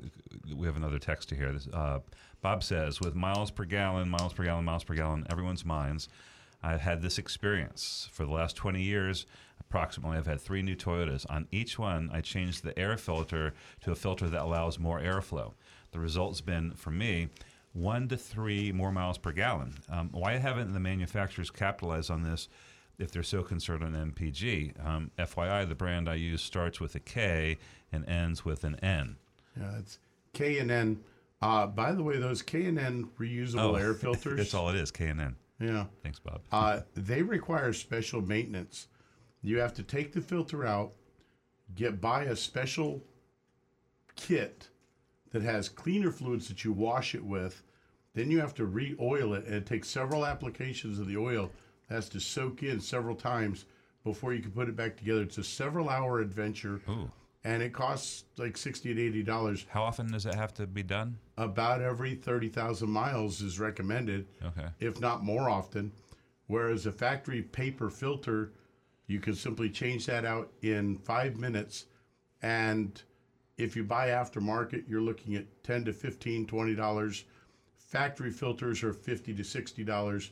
We 0.55 0.67
have 0.67 0.77
another 0.77 0.99
text 0.99 1.31
to 1.31 1.35
hear. 1.35 1.53
This, 1.53 1.69
uh, 1.73 2.01
Bob 2.43 2.63
says, 2.63 3.01
with 3.01 3.15
miles 3.15 3.51
per 3.51 3.65
gallon, 3.65 4.11
miles 4.11 4.35
per 4.35 4.45
gallon, 4.45 4.65
miles 4.65 4.85
per 4.85 4.95
gallon, 4.95 5.27
everyone's 5.31 5.65
minds. 5.65 6.09
I've 6.63 6.83
had 6.83 7.01
this 7.01 7.19
experience 7.19 8.09
for 8.13 8.25
the 8.25 8.33
last 8.33 8.57
20 8.57 8.83
years. 8.83 9.27
Approximately, 9.61 10.19
I've 10.19 10.27
had 10.27 10.41
three 10.41 10.63
new 10.63 10.77
Toyotas. 10.77 11.25
On 11.31 11.47
each 11.51 11.79
one, 11.79 12.11
I 12.13 12.21
changed 12.21 12.63
the 12.63 12.79
air 12.79 12.97
filter 12.97 13.55
to 13.83 13.93
a 13.93 13.95
filter 13.95 14.29
that 14.29 14.43
allows 14.43 14.79
more 14.79 15.01
airflow. 15.01 15.53
The 15.93 15.99
result's 15.99 16.41
been, 16.41 16.73
for 16.73 16.91
me, 16.91 17.29
one 17.73 18.09
to 18.09 18.17
three 18.17 18.73
more 18.73 18.93
miles 18.93 19.19
per 19.19 19.33
gallon. 19.33 19.75
Um, 19.91 20.11
why 20.13 20.37
haven't 20.37 20.73
the 20.73 20.81
manufacturers 20.81 21.51
capitalized 21.51 22.11
on 22.11 22.23
this 22.23 22.49
if 22.99 23.11
they're 23.11 23.23
so 23.23 23.43
concerned 23.43 23.83
on 23.83 23.93
MPG? 23.93 24.85
Um, 24.85 25.11
FYI, 25.19 25.69
the 25.69 25.75
brand 25.75 26.09
I 26.09 26.15
use 26.15 26.43
starts 26.43 26.81
with 26.81 26.95
a 26.95 27.01
K 27.01 27.59
and 27.93 28.09
ends 28.09 28.45
with 28.45 28.65
an 28.65 28.77
N. 28.77 29.17
Yeah, 29.59 29.79
it's 29.79 29.99
K 30.33 30.59
and 30.59 30.71
N. 30.71 31.01
Uh, 31.43 31.67
by 31.67 31.93
the 31.93 32.03
way, 32.03 32.19
those 32.19 32.43
K 32.43 32.67
and 32.67 32.79
N 32.79 33.09
reusable 33.19 33.79
air 33.81 33.95
filters. 33.95 34.39
That's 34.39 34.55
all 34.55 34.69
it 34.71 34.77
is, 34.77 34.91
K 34.91 35.09
and 35.09 35.21
N. 35.21 35.37
Yeah. 35.61 35.85
Thanks, 36.03 36.19
Bob. 36.19 36.41
Uh, 36.51 36.81
they 36.95 37.23
require 37.23 37.73
special 37.73 38.21
maintenance. 38.21 38.89
You 39.43 39.59
have 39.61 39.75
to 39.75 39.83
take 39.83 40.13
the 40.13 40.21
filter 40.21 40.67
out, 40.67 40.93
get 41.75 42.01
buy 42.01 42.25
a 42.25 42.37
special 42.37 43.03
kit 44.17 44.69
that 45.33 45.43
has 45.43 45.69
cleaner 45.69 46.11
fluids 46.11 46.49
that 46.49 46.65
you 46.65 46.73
wash 46.73 47.15
it 47.15 47.25
with. 47.25 47.63
Then 48.15 48.31
you 48.31 48.41
have 48.41 48.55
to 48.55 48.65
re-oil 48.65 49.35
it, 49.35 49.45
and 49.45 49.55
it 49.55 49.67
takes 49.67 49.89
several 49.89 50.25
applications 50.25 50.99
of 50.99 51.09
the 51.09 51.17
oil. 51.17 51.51
Has 51.91 52.09
to 52.11 52.21
soak 52.21 52.63
in 52.63 52.81
several 52.81 53.15
times 53.15 53.67
before 54.05 54.33
you 54.35 54.41
can 54.43 54.51
put 54.53 54.69
it 54.69 54.77
back 54.77 54.97
together. 54.97 55.23
It's 55.23 55.39
a 55.39 55.45
several-hour 55.45 56.21
adventure, 56.21 56.81
and 57.45 57.63
it 57.63 57.73
costs 57.75 58.25
like 58.39 58.57
sixty 58.57 58.95
to 58.95 59.01
eighty 59.01 59.23
dollars. 59.23 59.67
How 59.69 59.83
often 59.83 60.11
does 60.11 60.25
it 60.27 60.35
have 60.35 60.55
to 60.55 60.67
be 60.67 60.83
done? 60.83 61.19
About 61.37 61.83
every 61.83 62.15
thirty 62.15 62.49
thousand 62.49 62.91
miles 62.91 63.43
is 63.43 63.59
recommended 63.61 64.27
Okay. 64.43 64.69
if 64.81 64.99
not 65.01 65.25
more 65.25 65.49
often. 65.51 65.93
Whereas 66.47 66.87
a 66.87 66.93
factory 66.93 67.43
paper 67.43 67.91
filter, 67.91 68.53
you 69.07 69.21
can 69.21 69.35
simply 69.35 69.69
change 69.71 70.07
that 70.07 70.25
out 70.25 70.51
in 70.63 70.97
five 70.97 71.37
minutes. 71.37 71.87
And 72.43 73.01
if 73.59 73.77
you 73.77 73.85
buy 73.85 74.09
aftermarket, 74.09 74.85
you're 74.89 75.01
looking 75.03 75.37
at 75.37 75.45
10 75.65 75.85
to 75.87 75.93
15, 75.93 76.47
20 76.47 76.75
dollars. 76.75 77.25
Factory 77.77 78.31
filters 78.31 78.83
are 78.83 78.93
50 78.95 79.35
to 79.35 79.45
60 79.45 79.85
dollars. 79.85 80.31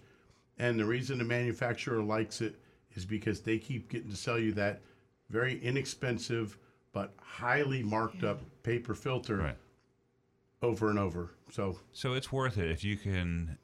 And 0.63 0.79
the 0.79 0.85
reason 0.85 1.19
the 1.19 1.25
manufacturer 1.25 2.01
likes 2.01 2.41
it 2.41 2.55
is 2.95 3.05
because 3.05 3.41
they 3.41 3.59
keep 3.59 3.91
getting 3.91 4.11
to 4.11 4.17
sell 4.17 4.39
you 4.39 4.53
that 4.53 4.81
very 5.29 5.59
inexpensive 5.61 6.57
but 6.93 7.15
highly 7.21 7.83
marked 7.83 8.23
up 8.23 8.41
paper 8.63 8.95
filter 8.95 9.57
over 10.63 10.89
and 10.89 10.99
over. 11.01 11.31
So 11.51 11.79
So 11.93 12.13
it's 12.15 12.31
worth 12.31 12.59
it 12.59 12.71
if 12.71 12.85
you 12.85 12.97
can 12.97 13.59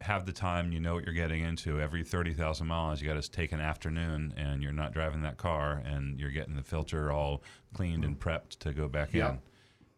have 0.00 0.26
the 0.26 0.32
time. 0.32 0.72
You 0.72 0.80
know 0.80 0.94
what 0.94 1.04
you're 1.04 1.14
getting 1.14 1.44
into. 1.44 1.80
Every 1.80 2.02
thirty 2.02 2.34
thousand 2.34 2.66
miles, 2.66 3.00
you 3.00 3.06
got 3.06 3.22
to 3.22 3.30
take 3.30 3.52
an 3.52 3.60
afternoon, 3.60 4.34
and 4.36 4.62
you're 4.64 4.72
not 4.72 4.92
driving 4.92 5.22
that 5.22 5.36
car, 5.36 5.80
and 5.84 6.18
you're 6.18 6.30
getting 6.30 6.56
the 6.56 6.62
filter 6.64 7.12
all 7.12 7.44
cleaned 7.72 8.04
and 8.04 8.18
prepped 8.18 8.58
to 8.60 8.72
go 8.72 8.88
back 8.88 9.12
Yeah. 9.12 9.30
in. 9.32 9.38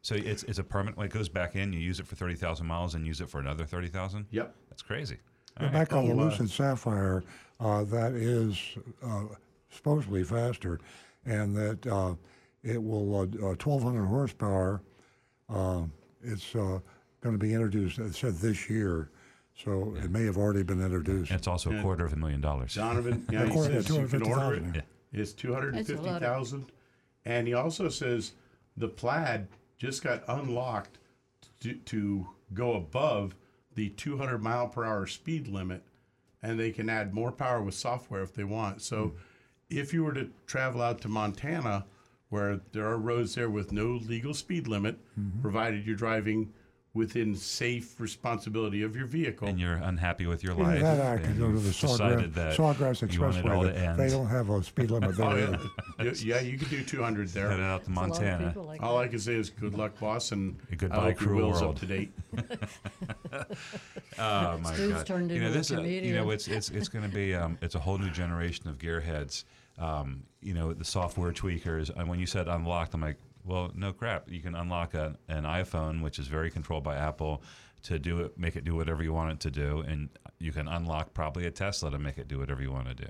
So 0.03 0.15
it's 0.17 0.43
it's 0.43 0.59
a 0.59 0.65
permanent. 0.65 1.01
It 1.03 1.11
goes 1.11 1.31
back 1.31 1.57
in. 1.57 1.73
You 1.73 1.81
use 1.81 2.01
it 2.01 2.07
for 2.07 2.17
thirty 2.17 2.35
thousand 2.35 2.67
miles, 2.67 2.95
and 2.95 3.07
use 3.07 3.23
it 3.23 3.31
for 3.31 3.41
another 3.41 3.65
thirty 3.65 3.89
thousand. 3.89 4.27
Yep. 4.31 4.55
That's 4.69 4.83
crazy. 4.83 5.17
Yeah, 5.61 5.69
back 5.69 5.93
on 5.93 6.09
the 6.09 6.15
Lucid 6.15 6.51
Sapphire, 6.51 7.23
uh, 7.61 7.85
that 7.85 8.13
is 8.13 8.59
uh, 9.05 9.25
supposedly 9.71 10.25
faster, 10.25 10.81
and 11.25 11.55
that 11.57 11.87
uh, 11.87 12.15
it 12.63 12.83
will 12.83 13.15
uh, 13.15 13.23
uh, 13.23 13.55
1,200 13.55 14.05
horsepower. 14.05 14.83
Uh, 15.49 15.83
it's 16.23 16.55
uh, 16.57 16.79
going 17.21 17.35
to 17.35 17.39
be 17.39 17.53
introduced. 17.53 17.99
It 17.99 18.15
said 18.15 18.35
this 18.37 18.69
year, 18.69 19.11
so 19.57 19.95
it 20.03 20.11
may 20.11 20.25
have 20.25 20.37
already 20.37 20.63
been 20.65 20.83
introduced. 20.83 21.31
It's 21.31 21.47
also 21.47 21.71
a 21.71 21.81
quarter 21.83 22.05
of 22.05 22.13
a 22.13 22.17
million 22.17 22.41
dollars. 22.41 22.75
Donovan, 22.75 23.25
yeah, 23.31 23.47
he 23.51 23.53
says 23.63 23.89
you 23.89 24.07
can 24.09 24.23
order 24.23 24.55
it. 24.55 24.61
250,000. 24.63 24.83
It's 25.13 25.33
two 25.33 25.53
hundred 25.55 25.69
and 25.69 25.79
That's 25.79 25.91
a 25.91 25.93
fifty 25.93 26.09
lot 26.11 26.17
of- 26.17 26.29
thousand, 26.29 26.73
and 27.25 27.47
he 27.47 27.55
also 27.55 27.89
says 27.89 28.33
the 28.77 28.89
plaid 28.89 29.47
just 29.79 30.03
got 30.03 30.25
unlocked 30.27 30.99
to, 31.61 31.75
to 31.75 32.27
go 32.53 32.73
above 32.75 33.37
the 33.75 33.91
two 33.91 34.17
hundred 34.19 34.43
mile 34.43 34.69
per 34.69 34.85
hour 34.85 35.07
speed 35.07 35.49
limit, 35.49 35.83
and 36.43 36.59
they 36.59 36.71
can 36.71 36.89
add 36.89 37.15
more 37.15 37.33
power 37.33 37.63
with 37.63 37.75
software 37.75 38.23
if 38.23 38.35
they 38.35 38.45
want. 38.45 38.83
So, 38.83 39.09
hmm. 39.09 39.17
if 39.71 39.93
you 39.93 40.05
were 40.05 40.15
to 40.15 40.31
travel 40.47 40.83
out 40.83 41.01
to 41.03 41.09
Montana, 41.09 41.87
where 42.29 42.61
there 42.73 42.87
are 42.87 42.99
roads 42.99 43.35
there 43.35 43.51
with 43.51 43.73
no 43.73 43.87
legal 43.93 44.35
speed 44.35 44.67
limit, 44.69 44.99
hmm. 45.15 45.41
provided 45.41 45.87
you're 45.87 45.97
driving 45.97 46.53
within 46.95 47.35
safe 47.35 47.99
responsibility 48.01 48.83
of 48.83 48.95
your 48.95 49.07
vehicle, 49.07 49.49
and 49.49 49.59
you're 49.59 49.75
unhappy 49.75 50.27
with 50.27 50.45
your 50.45 50.53
Either 50.55 50.63
life. 50.63 50.81
that, 50.81 51.01
I 51.01 51.17
could 51.19 51.27
and 51.31 51.39
go 51.39 51.47
to 51.49 51.53
you've 51.55 51.65
the 51.65 51.71
decided 51.71 52.33
Sawgrass, 52.33 52.35
that 52.35 52.57
Sawgrass 52.57 53.13
you 53.13 53.21
want 53.21 53.37
it 53.37 53.45
all 53.47 53.51
Expressway. 53.65 53.67
to 53.67 53.73
They, 53.81 53.87
end. 53.87 53.99
they 53.99 54.09
don't 54.11 54.27
have 54.29 54.49
a 54.51 54.63
speed 54.63 54.91
limit 54.93 55.17
there. 55.17 55.27
Oh, 55.99 56.03
yeah. 56.05 56.13
yeah, 56.23 56.41
you 56.41 56.57
could 56.57 56.71
do 56.71 56.85
200 56.85 57.29
there. 57.31 57.51
Headed 57.51 57.65
out 57.65 57.85
to 57.85 57.91
There's 57.91 57.97
a 57.99 58.01
lot 58.01 58.11
of 58.11 58.19
Montana. 58.21 58.61
like 58.63 58.83
All 58.83 58.99
that. 58.99 59.05
I 59.05 59.09
can 59.09 59.19
say 59.19 59.35
is 59.35 59.51
good 59.51 59.75
luck, 59.75 59.99
boss, 59.99 60.31
and 60.33 60.57
Goodbye, 60.77 60.97
I 60.97 61.01
hope 61.01 61.21
your 61.21 61.29
cruel 61.31 61.49
will's 61.49 61.61
world. 61.63 61.75
up 61.75 61.81
to 61.81 61.87
date. 61.87 62.13
Oh 64.19 64.59
my 64.63 64.75
Stu's 64.75 64.93
god! 64.93 65.07
turned 65.07 65.31
you 65.31 65.41
know 65.41 65.47
into 65.49 65.59
a 65.59 65.61
this. 65.61 65.73
uh, 65.73 65.81
you 65.81 66.15
know 66.15 66.31
it's 66.31 66.47
it's 66.49 66.71
it's 66.71 66.89
going 66.89 67.09
to 67.09 67.15
be 67.15 67.35
um, 67.35 67.59
it's 67.61 67.75
a 67.75 67.79
whole 67.81 67.99
new 67.99 68.11
generation 68.11 68.69
of 68.69 68.79
gearheads. 68.79 69.45
Um, 69.79 70.23
you 70.41 70.55
know 70.55 70.73
the 70.73 70.85
software 70.85 71.33
tweakers. 71.33 71.91
And 71.97 72.09
when 72.09 72.19
you 72.21 72.27
said 72.27 72.47
unlocked, 72.49 72.95
I'm 72.95 73.01
like, 73.01 73.17
well, 73.45 73.71
no 73.75 73.93
crap. 73.93 74.31
You 74.31 74.41
can 74.41 74.55
unlock 74.55 74.95
a, 74.95 75.17
an 75.29 75.45
iPhone, 75.45 76.03
which 76.03 76.19
is 76.19 76.27
very 76.27 76.51
controlled 76.51 76.85
by 76.85 76.97
Apple, 76.97 77.43
to 77.85 77.99
do 77.99 78.21
it, 78.21 78.39
make 78.39 78.57
it 78.57 78.65
do 78.65 78.75
whatever 78.75 79.03
you 79.03 79.13
want 79.13 79.33
it 79.33 79.41
to 79.41 79.51
do, 79.51 79.81
and 79.87 80.09
you 80.39 80.53
can 80.53 80.67
unlock 80.69 81.13
probably 81.15 81.47
a 81.47 81.51
Tesla 81.51 81.91
to 81.91 81.99
make 81.99 82.17
it 82.19 82.29
do 82.29 82.39
whatever 82.39 82.63
you 82.63 82.73
want 82.73 82.89
to 82.89 82.95
do. 82.95 83.05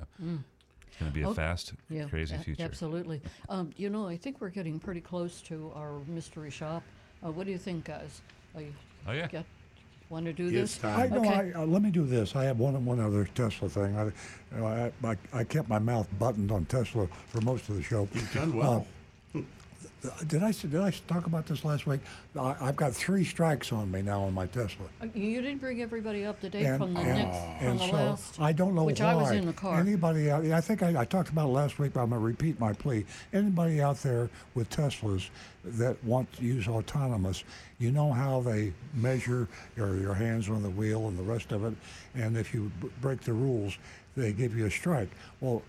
It's 0.86 0.96
going 0.98 1.10
to 1.10 1.14
be 1.14 1.22
a 1.22 1.28
Oh, 1.28 1.34
fast, 1.34 1.72
Yeah, 1.88 2.06
crazy 2.08 2.34
a- 2.34 2.38
future. 2.38 2.62
Absolutely. 2.64 3.20
Um, 3.48 3.70
you 3.76 3.88
know, 3.90 4.06
I 4.08 4.16
think 4.16 4.40
we're 4.40 4.48
getting 4.50 4.78
pretty 4.80 5.00
close 5.00 5.40
to 5.42 5.72
our 5.76 6.00
mystery 6.08 6.50
shop. 6.50 6.82
Uh, 7.24 7.30
what 7.30 7.46
do 7.46 7.52
you 7.52 7.58
think, 7.58 7.84
guys? 7.84 8.20
Are 8.56 8.62
you 8.62 8.72
Oh 9.06 9.12
yeah. 9.12 9.26
get, 9.28 9.44
want 10.08 10.24
to 10.26 10.32
do 10.32 10.46
It's 10.48 10.74
this? 10.74 10.78
time. 10.78 11.00
I 11.00 11.06
know. 11.16 11.20
Okay. 11.20 11.52
I, 11.54 11.62
uh, 11.62 11.66
let 11.66 11.82
me 11.82 11.90
do 11.90 12.04
this. 12.04 12.34
I 12.36 12.44
have 12.44 12.58
one 12.58 12.84
one 12.84 13.00
other 13.00 13.24
Tesla 13.34 13.68
thing. 13.68 13.96
I, 13.96 14.04
you 14.06 14.12
know, 14.52 14.66
I, 14.66 14.92
I, 15.08 15.16
I 15.32 15.44
kept 15.44 15.68
my 15.68 15.78
mouth 15.78 16.08
buttoned 16.18 16.50
on 16.52 16.64
Tesla 16.66 17.06
for 17.28 17.40
most 17.42 17.68
of 17.68 17.76
the 17.76 17.82
show. 17.82 18.08
You've 18.12 18.32
done 18.34 18.54
well. 18.56 18.86
Uh, 19.34 19.40
did 20.26 20.42
I 20.42 20.52
did 20.52 20.76
I 20.76 20.90
talk 21.08 21.26
about 21.26 21.46
this 21.46 21.64
last 21.64 21.86
week? 21.86 22.00
I, 22.38 22.54
I've 22.60 22.76
got 22.76 22.92
three 22.92 23.24
strikes 23.24 23.72
on 23.72 23.90
me 23.90 24.02
now 24.02 24.22
on 24.22 24.34
my 24.34 24.46
Tesla. 24.46 24.86
Uh, 25.02 25.06
You 25.14 25.40
didn't 25.42 25.58
bring 25.58 25.82
everybody 25.82 26.24
up 26.24 26.40
to 26.40 26.50
date 26.50 26.66
And, 26.66 26.78
from 26.78 26.94
the 26.94 27.00
and, 27.00 27.18
next, 27.18 27.36
from 27.38 27.66
and 27.68 27.80
the 27.80 27.86
so 27.86 27.92
last. 27.92 28.40
I 28.40 28.52
don't 28.52 28.74
know 28.74 28.84
which 28.84 29.00
why. 29.00 29.12
I 29.12 29.14
was 29.14 29.30
in 29.30 29.46
the 29.46 29.52
car. 29.52 29.80
Anybody 29.80 30.30
out? 30.30 30.44
I 30.44 30.60
think 30.60 30.82
I, 30.82 31.00
I 31.00 31.04
talked 31.04 31.28
about 31.30 31.46
it 31.48 31.52
last 31.52 31.78
week, 31.78 31.92
but 31.94 32.02
I'm 32.02 32.10
gonna 32.10 32.20
repeat 32.20 32.58
my 32.60 32.72
plea. 32.72 33.04
Anybody 33.32 33.80
out 33.80 33.98
there 34.02 34.30
with 34.54 34.68
Teslas 34.70 35.28
that 35.64 36.02
want 36.04 36.30
to 36.34 36.42
use 36.44 36.68
autonomous, 36.68 37.44
you 37.78 37.90
know 37.90 38.12
how 38.12 38.40
they 38.40 38.72
measure 38.94 39.48
your 39.76 39.96
your 39.96 40.14
hands 40.14 40.48
on 40.48 40.62
the 40.62 40.70
wheel 40.70 41.08
and 41.08 41.18
the 41.18 41.22
rest 41.22 41.52
of 41.52 41.64
it, 41.64 41.74
and 42.14 42.36
if 42.36 42.52
you 42.52 42.70
b- 42.80 42.88
break 43.00 43.20
the 43.22 43.32
rules, 43.32 43.78
they 44.16 44.32
give 44.32 44.56
you 44.56 44.66
a 44.66 44.70
strike. 44.70 45.10
Well. 45.40 45.62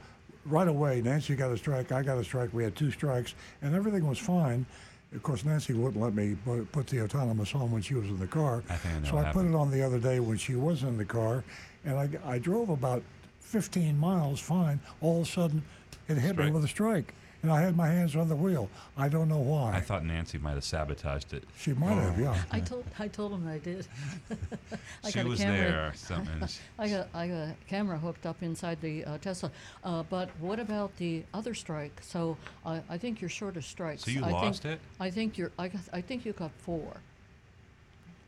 Right 0.45 0.67
away, 0.67 1.01
Nancy 1.01 1.35
got 1.35 1.51
a 1.51 1.57
strike. 1.57 1.91
I 1.91 2.03
got 2.03 2.17
a 2.19 2.23
strike. 2.23 2.53
We 2.53 2.63
had 2.63 2.75
two 2.75 2.91
strikes, 2.91 3.33
and 3.63 3.73
everything 3.75 4.07
was 4.07 4.19
fine. 4.19 4.65
Of 5.13 5.23
course, 5.23 5.43
Nancy 5.43 5.73
wouldn't 5.73 6.01
let 6.01 6.13
me 6.13 6.35
put 6.71 6.87
the 6.87 7.01
autonomous 7.01 7.55
on 7.55 7.71
when 7.71 7.81
she 7.81 7.95
was 7.95 8.07
in 8.07 8.19
the 8.19 8.27
car. 8.27 8.63
I 8.69 8.75
think 8.75 8.95
I 8.95 8.99
know 8.99 9.09
so 9.09 9.17
I 9.17 9.31
put 9.31 9.45
it 9.45 9.55
on 9.55 9.71
the 9.71 9.81
other 9.81 9.97
day 9.97 10.19
when 10.19 10.37
she 10.37 10.55
was 10.55 10.83
in 10.83 10.97
the 10.97 11.05
car, 11.05 11.43
and 11.83 11.97
I, 11.97 12.09
I 12.25 12.37
drove 12.37 12.69
about 12.69 13.01
15 13.39 13.97
miles 13.97 14.39
fine. 14.39 14.79
All 15.01 15.21
of 15.21 15.27
a 15.27 15.31
sudden, 15.31 15.63
it 16.07 16.17
hit 16.17 16.37
me 16.37 16.51
with 16.51 16.63
a 16.63 16.67
strike, 16.67 17.13
and 17.43 17.51
I 17.51 17.61
had 17.61 17.75
my 17.75 17.87
hands 17.87 18.15
on 18.15 18.27
the 18.29 18.35
wheel. 18.35 18.69
I 18.97 19.09
don't 19.09 19.27
know 19.29 19.39
why. 19.39 19.73
I 19.73 19.81
thought 19.81 20.05
Nancy 20.05 20.37
might 20.37 20.53
have 20.53 20.63
sabotaged 20.63 21.33
it. 21.33 21.43
she 21.57 21.73
might 21.73 21.93
have, 21.93 22.19
yeah. 22.19 22.35
I 22.51 22.59
told 22.59 22.85
I 22.99 23.07
told 23.07 23.33
him 23.33 23.47
I 23.47 23.57
did. 23.59 23.87
I 25.03 25.09
she 25.09 25.15
got 25.15 25.25
a 25.25 25.29
was 25.29 25.39
camera. 25.39 25.57
there. 25.57 25.93
Something. 25.95 26.47
I 26.79 26.89
got 26.89 27.07
I 27.13 27.27
got 27.27 27.35
a 27.35 27.55
camera 27.67 27.97
hooked 27.97 28.25
up 28.25 28.41
inside 28.41 28.81
the 28.81 29.05
uh, 29.05 29.17
Tesla. 29.19 29.51
Uh, 29.83 30.03
but 30.03 30.29
what 30.39 30.59
about 30.59 30.95
the 30.97 31.23
other 31.33 31.53
strike? 31.53 31.99
So 32.01 32.37
I 32.65 32.81
I 32.89 32.97
think 32.97 33.21
you're 33.21 33.29
short 33.29 33.57
of 33.57 33.65
strikes. 33.65 34.03
So 34.05 34.11
you 34.11 34.23
I 34.23 34.31
lost 34.31 34.63
think, 34.63 34.75
it? 34.75 34.79
I 34.99 35.09
think 35.09 35.37
you're. 35.37 35.51
I, 35.59 35.67
got, 35.67 35.81
I 35.93 36.01
think 36.01 36.25
you 36.25 36.33
got 36.33 36.51
four. 36.57 36.97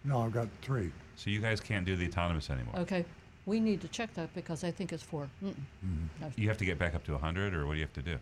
No, 0.03 0.21
I've 0.21 0.34
got 0.34 0.47
three. 0.61 0.91
So 1.15 1.29
you 1.29 1.39
guys 1.39 1.59
can't 1.59 1.85
do 1.85 1.95
the 1.95 2.07
autonomous 2.07 2.49
anymore. 2.49 2.75
Okay, 2.77 3.03
we 3.47 3.59
need 3.59 3.81
to 3.81 3.88
check 3.88 4.13
that 4.13 4.34
because 4.35 4.63
I 4.63 4.71
think 4.71 4.93
it's 4.93 5.01
4 5.01 5.27
Mm-mm. 5.43 5.55
No. 6.21 6.31
You 6.35 6.47
have 6.49 6.57
to 6.59 6.65
get 6.65 6.77
back 6.77 6.93
up 6.93 7.03
to 7.05 7.13
100, 7.13 7.55
or 7.55 7.65
what 7.65 7.73
do 7.73 7.79
you 7.79 7.85
have 7.85 7.93
to 7.93 8.01
do? 8.01 8.17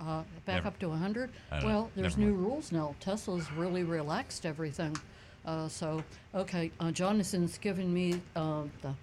Uh, 0.00 0.22
back 0.44 0.56
Never- 0.56 0.68
up 0.68 0.78
to 0.80 0.88
100. 0.88 1.30
I 1.50 1.60
know. 1.60 1.66
Well, 1.66 1.90
there's 1.94 2.16
Never 2.16 2.30
new 2.32 2.36
rules 2.36 2.72
now. 2.72 2.94
Tesla's 3.00 3.50
really 3.52 3.84
relaxed 3.84 4.44
everything. 4.44 4.96
Uh, 5.46 5.68
so, 5.68 6.02
okay, 6.34 6.70
uh, 6.80 6.90
Jonathan's 6.90 7.58
given 7.58 7.92
me 7.92 8.20
uh, 8.34 8.62
the. 8.82 8.94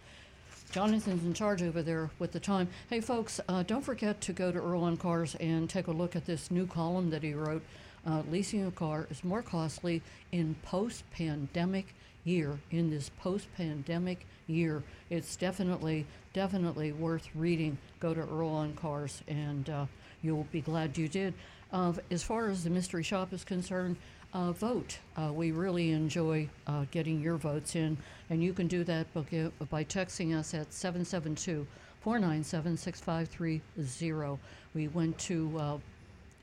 Jonathan's 0.71 1.25
in 1.25 1.33
charge 1.33 1.61
over 1.61 1.81
there 1.81 2.09
with 2.17 2.31
the 2.31 2.39
time. 2.39 2.69
Hey, 2.89 3.01
folks, 3.01 3.41
uh, 3.49 3.61
don't 3.63 3.83
forget 3.83 4.21
to 4.21 4.31
go 4.31 4.53
to 4.53 4.57
Earl 4.57 4.83
on 4.83 4.95
Cars 4.95 5.35
and 5.41 5.69
take 5.69 5.87
a 5.87 5.91
look 5.91 6.15
at 6.15 6.25
this 6.25 6.49
new 6.49 6.65
column 6.65 7.09
that 7.09 7.23
he 7.23 7.33
wrote. 7.33 7.61
Uh, 8.07 8.23
leasing 8.31 8.65
a 8.65 8.71
car 8.71 9.05
is 9.11 9.21
more 9.23 9.41
costly 9.41 10.01
in 10.31 10.55
post-pandemic 10.63 11.93
year. 12.23 12.57
In 12.71 12.89
this 12.89 13.09
post-pandemic 13.19 14.25
year, 14.47 14.81
it's 15.09 15.35
definitely, 15.35 16.05
definitely 16.33 16.93
worth 16.93 17.27
reading. 17.35 17.77
Go 17.99 18.13
to 18.13 18.21
Earl 18.21 18.49
on 18.49 18.73
Cars, 18.75 19.21
and 19.27 19.69
uh, 19.69 19.85
you'll 20.21 20.47
be 20.51 20.61
glad 20.61 20.97
you 20.97 21.07
did. 21.07 21.33
Uh, 21.71 21.93
as 22.09 22.21
far 22.21 22.49
as 22.49 22.63
the 22.63 22.69
mystery 22.69 23.03
shop 23.03 23.31
is 23.33 23.43
concerned, 23.43 23.95
uh, 24.33 24.51
vote. 24.51 24.97
Uh, 25.17 25.31
we 25.33 25.51
really 25.51 25.91
enjoy 25.91 26.47
uh, 26.67 26.85
getting 26.91 27.21
your 27.21 27.37
votes 27.37 27.75
in, 27.75 27.97
and 28.29 28.43
you 28.43 28.53
can 28.53 28.67
do 28.67 28.83
that 28.83 29.07
by, 29.13 29.83
texting 29.83 30.37
us 30.37 30.53
at 30.53 30.71
772 30.73 31.67
497 32.01 32.77
6530. 32.77 34.39
We 34.73 34.87
went 34.87 35.17
to, 35.19 35.57
uh, 35.57 35.77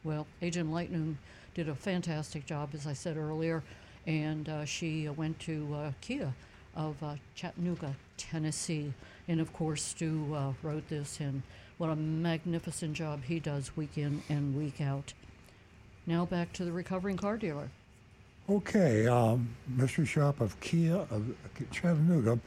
well, 0.04 0.26
Agent 0.42 0.70
Lightning 0.72 1.18
did 1.54 1.68
a 1.68 1.74
fantastic 1.74 2.46
job, 2.46 2.70
as 2.74 2.86
I 2.86 2.92
said 2.92 3.16
earlier, 3.16 3.62
and 4.06 4.48
uh, 4.48 4.64
she 4.64 5.08
went 5.08 5.38
to 5.40 5.92
Kia 6.00 6.32
of 6.76 6.96
Chattanooga, 7.34 7.94
Tennessee. 8.16 8.92
And 9.28 9.40
of 9.40 9.52
course, 9.52 9.82
Stu 9.82 10.36
wrote 10.62 10.88
this, 10.88 11.20
and 11.20 11.42
what 11.78 11.90
a 11.90 11.96
magnificent 11.96 12.94
job 12.94 13.22
he 13.24 13.40
does 13.40 13.76
week 13.76 13.96
in 13.96 14.22
and 14.28 14.56
week 14.56 14.80
out. 14.80 15.12
Now 16.06 16.24
back 16.24 16.52
to 16.54 16.64
the 16.64 16.72
recovering 16.72 17.16
car 17.16 17.36
dealer. 17.36 17.70
Okay, 18.50 19.06
um, 19.06 19.48
mystery 19.76 20.06
shop 20.06 20.40
of 20.40 20.58
Kia 20.60 21.06
of 21.10 21.34
Chattanooga, 21.70 22.38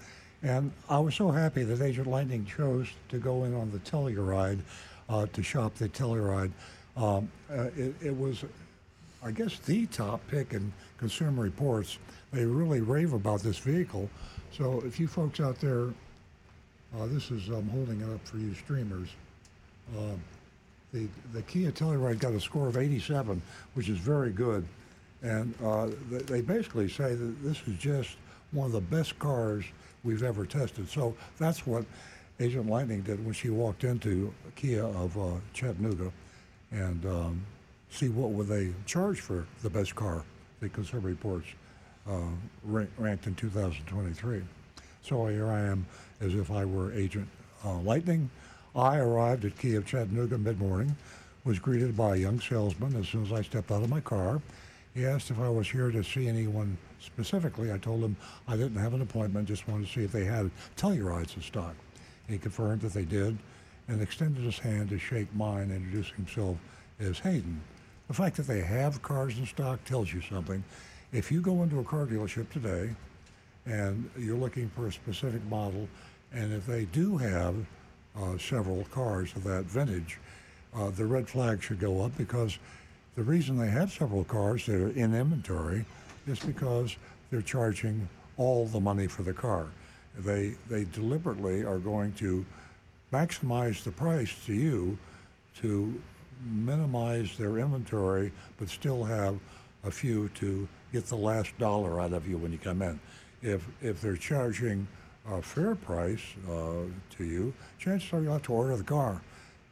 and 0.41 0.72
I 0.90 0.99
was 0.99 1.16
so 1.16 1.30
happy 1.30 1.64
that 1.64 1.82
Agent 1.82 2.08
Lightning 2.08 2.45
chose 2.45 2.88
to 3.10 3.20
go 3.20 3.44
in 3.44 3.53
on 3.53 3.72
the 3.72 3.80
Telluride 3.80 4.60
uh, 5.08 5.28
to 5.28 5.44
shop 5.44 5.76
the 5.76 5.88
Telluride. 5.90 6.52
Um, 6.98 7.32
uh, 7.52 7.70
it, 7.78 7.94
it 8.02 8.18
was, 8.18 8.44
I 9.24 9.32
guess, 9.32 9.60
the 9.60 9.86
top 9.88 10.22
pick 10.28 10.53
in 10.53 10.74
Consumer 10.98 11.44
Reports. 11.44 11.99
They 12.34 12.45
really 12.45 12.82
rave 12.82 13.14
about 13.14 13.41
this 13.41 13.60
vehicle. 13.60 14.10
So 14.52 14.82
if 14.86 14.99
you 14.99 15.08
folks 15.08 15.40
out 15.40 15.62
there, 15.62 15.90
uh, 16.98 17.06
this 17.08 17.32
is 17.32 17.48
holding 17.48 18.02
it 18.02 18.14
up 18.14 18.26
for 18.26 18.38
you 18.38 18.54
streamers. 18.54 19.10
Uh, 19.98 20.16
the 20.94 21.08
the 21.34 21.42
Kia 21.44 21.72
Telluride 21.72 22.20
got 22.20 22.34
a 22.34 22.40
score 22.42 22.68
of 22.68 22.78
87, 22.78 23.42
which 23.74 23.90
is 23.90 23.98
very 23.98 24.32
good. 24.32 24.66
And 25.22 25.54
uh, 25.64 25.90
they, 26.10 26.42
basically 26.42 26.90
say 26.90 27.14
that 27.14 27.44
this 27.44 27.62
is 27.68 27.78
just 27.78 28.18
one 28.52 28.66
of 28.66 28.72
the 28.72 28.82
best 28.82 29.18
cars 29.20 29.64
we've 30.04 30.24
ever 30.24 30.48
tested. 30.48 30.90
So 30.90 31.16
that's 31.38 31.68
what 31.68 31.86
Agent 32.40 32.68
Lightning 32.68 33.02
did 33.02 33.24
when 33.24 33.34
she 33.34 33.50
walked 33.52 33.84
into 33.84 34.34
Kia 34.56 34.84
of 34.84 35.16
uh, 35.18 35.36
Chattanooga 35.54 36.12
and 36.72 37.06
um, 37.06 37.46
see 37.92 38.10
what 38.10 38.32
would 38.32 38.48
they 38.48 38.74
charge 38.88 39.20
for 39.22 39.46
the 39.62 39.70
best 39.70 39.96
car. 39.96 40.24
The 40.60 40.70
Consumer 40.70 41.10
Reports 41.10 41.48
uh, 42.10 42.18
ranked 42.64 43.28
in 43.28 43.36
2023. 43.36 44.42
So 45.04 45.28
here 45.28 45.48
I 45.48 45.62
am 45.62 45.86
as 46.22 46.35
if 46.35 46.52
I 46.52 46.64
were 46.65 46.93
Agent 46.93 47.27
uh, 47.65 47.77
Lightning. 47.80 48.30
I 48.76 48.98
arrived 48.98 49.43
at 49.43 49.57
Kia 49.57 49.80
of 49.80 49.85
Chattanooga 49.85 50.38
mid-morning, 50.38 50.95
was 51.43 51.60
greeted 51.60 51.98
by 51.98 52.15
a 52.15 52.19
young 52.19 52.39
salesman 52.39 52.95
as 52.95 53.10
soon 53.10 53.26
as 53.26 53.34
I 53.34 53.41
stepped 53.41 53.72
out 53.72 53.84
of 53.84 53.89
my 53.89 53.99
car. 53.99 54.41
He 54.93 55.06
asked 55.06 55.31
if 55.31 55.39
I 55.39 55.49
was 55.49 55.69
here 55.69 55.89
to 55.91 56.03
see 56.03 56.27
anyone 56.27 56.77
specifically. 56.99 57.72
I 57.72 57.77
told 57.77 58.03
him 58.03 58.15
I 58.48 58.56
didn't 58.56 58.77
have 58.77 58.93
an 58.93 59.02
appointment, 59.02 59.48
just 59.48 59.68
wanted 59.68 59.88
to 59.88 59.93
see 59.93 60.03
if 60.03 60.11
they 60.11 60.26
had 60.26 60.52
Tellurides 60.77 61.35
in 61.35 61.41
stock. 61.41 61.76
He 62.27 62.38
confirmed 62.38 62.81
that 62.81 62.93
they 62.93 63.06
did 63.06 63.38
and 63.88 64.02
extended 64.02 64.43
his 64.43 64.60
hand 64.60 64.89
to 64.89 64.99
shake 64.99 65.34
mine, 65.34 65.72
introducing 65.72 66.15
himself 66.15 66.57
as 66.99 67.19
Hayden. 67.19 67.61
The 68.07 68.14
fact 68.14 68.38
that 68.38 68.48
they 68.48 68.61
have 68.61 69.02
cars 69.02 69.38
in 69.38 69.45
stock 69.45 69.84
tells 69.85 70.14
you 70.14 70.22
something. 70.22 70.64
If 71.11 71.31
you 71.31 71.41
go 71.41 71.64
into 71.64 71.80
a 71.80 71.84
car 71.84 72.06
dealership 72.06 72.49
today 72.52 72.89
and 73.65 74.10
you're 74.18 74.38
looking 74.38 74.69
for 74.69 74.88
a 74.88 74.91
specific 74.91 75.43
model, 75.49 75.88
and 76.34 76.53
if 76.53 76.66
they 76.66 76.86
do 76.86 77.18
have 77.18 77.56
uh, 78.18 78.38
several 78.38 78.84
cars 78.86 79.34
of 79.36 79.44
that 79.44 79.66
vintage, 79.66 80.18
uh, 80.76 80.90
the 80.90 81.06
red 81.06 81.28
flag 81.28 81.62
should 81.62 81.80
go 81.80 82.02
up 82.02 82.18
because 82.18 82.58
the 83.16 83.24
reason 83.24 83.58
they 83.58 83.70
have 83.70 83.91
several 83.91 84.24
cars 84.24 84.66
that 84.66 84.76
are 84.76 84.90
in 84.90 85.14
inventory 85.14 85.86
is 86.28 86.40
because 86.40 86.95
they're 87.30 87.41
charging 87.41 88.08
all 88.38 88.66
the 88.66 88.80
money 88.80 89.08
for 89.08 89.24
the 89.24 89.34
car. 89.34 89.68
They 90.18 90.56
they 90.70 90.86
deliberately 90.86 91.64
are 91.64 91.78
going 91.78 92.14
to 92.14 92.45
maximize 93.12 93.84
the 93.84 93.91
price 93.91 94.34
to 94.45 94.53
you 94.53 94.98
to 95.62 96.02
minimize 96.44 97.38
their 97.38 97.58
inventory, 97.60 98.32
but 98.58 98.70
still 98.70 99.03
have 99.03 99.38
a 99.84 99.91
few 99.91 100.30
to 100.30 100.68
get 100.94 101.06
the 101.06 101.16
last 101.16 101.58
dollar 101.58 101.99
out 101.99 102.14
of 102.14 102.28
you 102.28 102.38
when 102.38 102.52
you 102.52 102.58
come 102.58 102.82
in. 102.82 102.99
If 103.41 103.68
if 103.82 104.02
they're 104.02 104.18
charging 104.18 104.88
a 105.30 105.41
fair 105.41 105.76
price 105.76 106.22
uh, 106.49 106.84
to 107.18 107.23
you, 107.23 107.53
chances 107.77 108.11
are 108.14 108.22
you'll 108.22 108.34
have 108.34 108.43
to 108.43 108.53
order 108.53 108.76
the 108.76 108.84
car, 108.84 109.22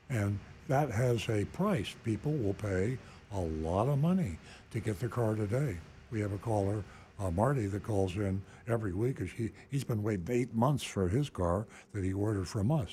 and 0.09 0.39
that 0.67 0.91
has 0.91 1.27
a 1.29 1.45
price. 1.45 1.95
People 2.03 2.33
will 2.33 2.53
pay 2.53 2.97
a 3.33 3.39
lot 3.39 3.87
of 3.87 3.99
money 3.99 4.37
to 4.71 4.79
get 4.79 4.99
the 4.99 5.07
car 5.07 5.35
today. 5.35 5.77
We 6.11 6.21
have 6.21 6.33
a 6.33 6.37
caller, 6.37 6.83
uh, 7.19 7.31
Marty, 7.31 7.67
that 7.67 7.83
calls 7.83 8.15
in 8.15 8.41
every 8.67 8.93
week. 8.93 9.19
He, 9.19 9.51
he's 9.69 9.83
been 9.83 10.03
waiting 10.03 10.27
eight 10.29 10.53
months 10.53 10.83
for 10.83 11.07
his 11.07 11.29
car 11.29 11.67
that 11.93 12.03
he 12.03 12.13
ordered 12.13 12.47
from 12.47 12.71
us. 12.71 12.89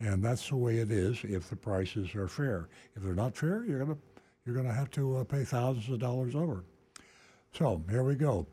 And 0.00 0.22
that's 0.22 0.48
the 0.48 0.56
way 0.56 0.78
it 0.78 0.90
is 0.90 1.18
if 1.22 1.48
the 1.48 1.56
prices 1.56 2.14
are 2.16 2.26
fair. 2.26 2.68
If 2.96 3.02
they're 3.02 3.14
not 3.14 3.36
fair, 3.36 3.64
you're 3.64 3.78
going 3.78 3.94
to 3.94 3.98
you're 4.44 4.56
gonna 4.56 4.72
have 4.72 4.90
to 4.92 5.18
uh, 5.18 5.24
pay 5.24 5.44
thousands 5.44 5.88
of 5.88 6.00
dollars 6.00 6.34
over. 6.34 6.64
So 7.56 7.82
here 7.88 8.02
we 8.02 8.14
go. 8.14 8.46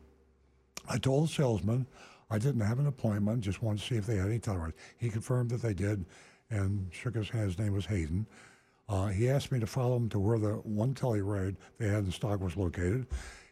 I 0.88 0.98
told 0.98 1.28
the 1.28 1.32
salesman 1.32 1.86
I 2.30 2.38
didn't 2.38 2.60
have 2.60 2.78
an 2.78 2.86
appointment, 2.86 3.42
just 3.42 3.62
wanted 3.62 3.80
to 3.80 3.86
see 3.86 3.96
if 3.96 4.06
they 4.06 4.16
had 4.16 4.28
any 4.28 4.38
Tellurides. 4.38 4.74
He 4.98 5.10
confirmed 5.10 5.50
that 5.50 5.62
they 5.62 5.74
did 5.74 6.04
and 6.50 6.88
shook 6.92 7.16
his 7.16 7.28
hand. 7.28 7.46
His 7.46 7.58
name 7.58 7.72
was 7.72 7.86
Hayden. 7.86 8.26
Uh, 8.88 9.08
he 9.08 9.28
asked 9.28 9.52
me 9.52 9.60
to 9.60 9.66
follow 9.66 9.96
him 9.96 10.08
to 10.10 10.18
where 10.18 10.38
the 10.38 10.54
one 10.54 10.94
Telluride 10.94 11.56
they 11.78 11.88
had 11.88 12.04
in 12.04 12.12
stock 12.12 12.40
was 12.40 12.56
located. 12.56 13.06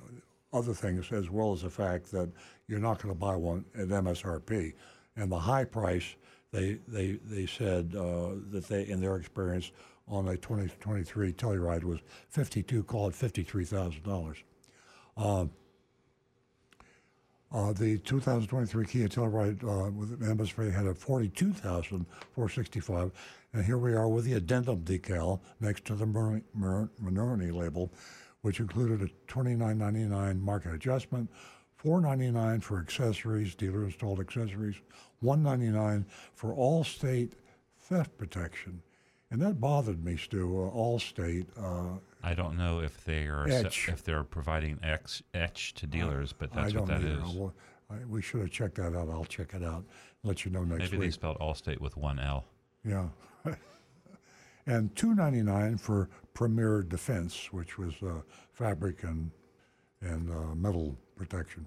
other 0.54 0.74
things, 0.74 1.12
as 1.12 1.30
well 1.30 1.54
as 1.54 1.62
the 1.62 1.70
fact 1.70 2.12
that 2.12 2.30
you're 2.68 2.80
not 2.80 3.02
going 3.02 3.14
to 3.14 3.20
buy 3.20 3.36
one 3.36 3.66
at 3.76 3.88
MSRP. 3.88 4.74
And 5.16 5.32
the 5.32 5.40
high 5.40 5.64
price, 5.64 6.16
they 6.52 6.80
they 6.88 7.20
they 7.26 7.46
said 7.46 7.96
uh, 7.96 8.32
that 8.52 8.66
they, 8.68 8.88
in 8.88 9.02
their 9.02 9.16
experience, 9.16 9.72
on 10.12 10.28
a 10.28 10.38
2023 10.38 11.34
Telluride 11.34 11.84
was 11.84 12.00
52, 12.30 12.84
call 12.84 13.08
it 13.08 13.16
fifty-three 13.16 13.66
thousand 13.66 14.04
dollars. 14.04 14.38
Uh, 15.18 15.46
uh, 17.54 17.74
the 17.74 17.98
2023 18.00 18.86
Kia 18.86 19.10
Telluride 19.10 19.62
uh, 19.64 19.92
with 19.92 20.22
an 20.22 20.38
MSRP 20.38 20.74
had 20.74 20.86
a 20.86 20.94
42,465, 20.94 23.12
and 23.52 23.66
here 23.66 23.78
we 23.78 23.94
are 23.94 24.08
with 24.08 24.24
the 24.24 24.32
addendum 24.34 24.84
decal 24.84 25.42
next 25.60 25.84
to 25.86 25.96
the 25.96 26.06
Monroney 26.06 27.54
label, 27.54 27.92
which 28.42 28.62
included 28.62 29.02
a 29.02 29.10
29.99 29.30 30.40
market 30.40 30.74
adjustment, 30.74 31.30
4.99 31.84 32.64
for 32.64 32.80
accessories, 32.80 33.54
dealer 33.54 33.84
installed 33.84 34.22
accessories, 34.22 34.78
1.99 35.22 36.06
for 36.34 36.54
all 36.54 36.86
state 36.86 37.34
theft 37.82 38.18
protection, 38.18 38.82
and 39.32 39.42
that 39.42 39.60
bothered 39.60 40.04
me, 40.04 40.18
Stu. 40.18 40.66
Uh, 40.66 40.70
all 40.70 41.00
state. 41.00 41.48
Uh, 41.58 41.98
I 42.24 42.34
don't 42.34 42.58
know 42.58 42.80
if 42.80 43.04
they 43.06 43.26
are 43.26 43.48
Etch. 43.50 43.90
if 43.90 44.04
they're 44.04 44.24
providing 44.24 44.78
X 44.84 45.24
etch 45.34 45.74
to 45.76 45.88
dealers, 45.88 46.34
but 46.34 46.50
I 46.54 46.64
that's 46.64 46.74
what 46.76 46.88
don't 46.88 47.02
that 47.02 47.10
either. 47.10 47.24
is. 47.26 47.36
Well, 47.36 47.54
I, 47.90 47.96
we 48.08 48.22
should 48.22 48.42
have 48.42 48.52
checked 48.52 48.76
that 48.76 48.96
out. 48.96 49.10
I'll 49.10 49.26
check 49.26 49.54
it 49.54 49.64
out. 49.64 49.86
Let 50.24 50.46
you 50.46 50.52
know 50.52 50.64
next 50.64 50.82
week. 50.84 50.92
Maybe 50.92 50.98
week. 50.98 51.08
they 51.08 51.12
spelled 51.12 51.40
Allstate 51.40 51.80
with 51.80 51.98
one 51.98 52.20
L. 52.20 52.46
Yeah. 52.86 53.08
and 54.68 54.96
two 54.96 55.16
ninety 55.16 55.42
nine 55.42 55.78
for 55.78 56.10
Premier 56.34 56.84
Defense, 56.84 57.52
which 57.52 57.78
was 57.78 57.94
uh, 58.04 58.22
fabric 58.54 59.04
and 59.04 59.32
and 60.02 60.30
uh, 60.30 60.54
metal 60.56 60.96
protection. 61.16 61.66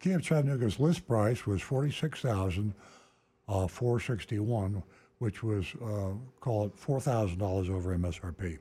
Kia 0.00 0.16
of 0.16 0.22
Chattanooga's 0.22 0.78
list 0.78 1.06
price 1.06 1.46
was 1.46 1.60
forty 1.62 1.90
six 1.90 2.20
thousand 2.20 2.74
uh, 3.48 3.66
four 3.66 4.00
sixty 4.00 4.38
one, 4.38 4.82
which 5.18 5.42
was 5.42 5.66
uh, 5.82 6.12
call 6.40 6.66
it 6.66 6.72
four 6.76 7.00
thousand 7.00 7.38
dollars 7.38 7.68
over 7.68 7.96
MSRP. 7.96 8.58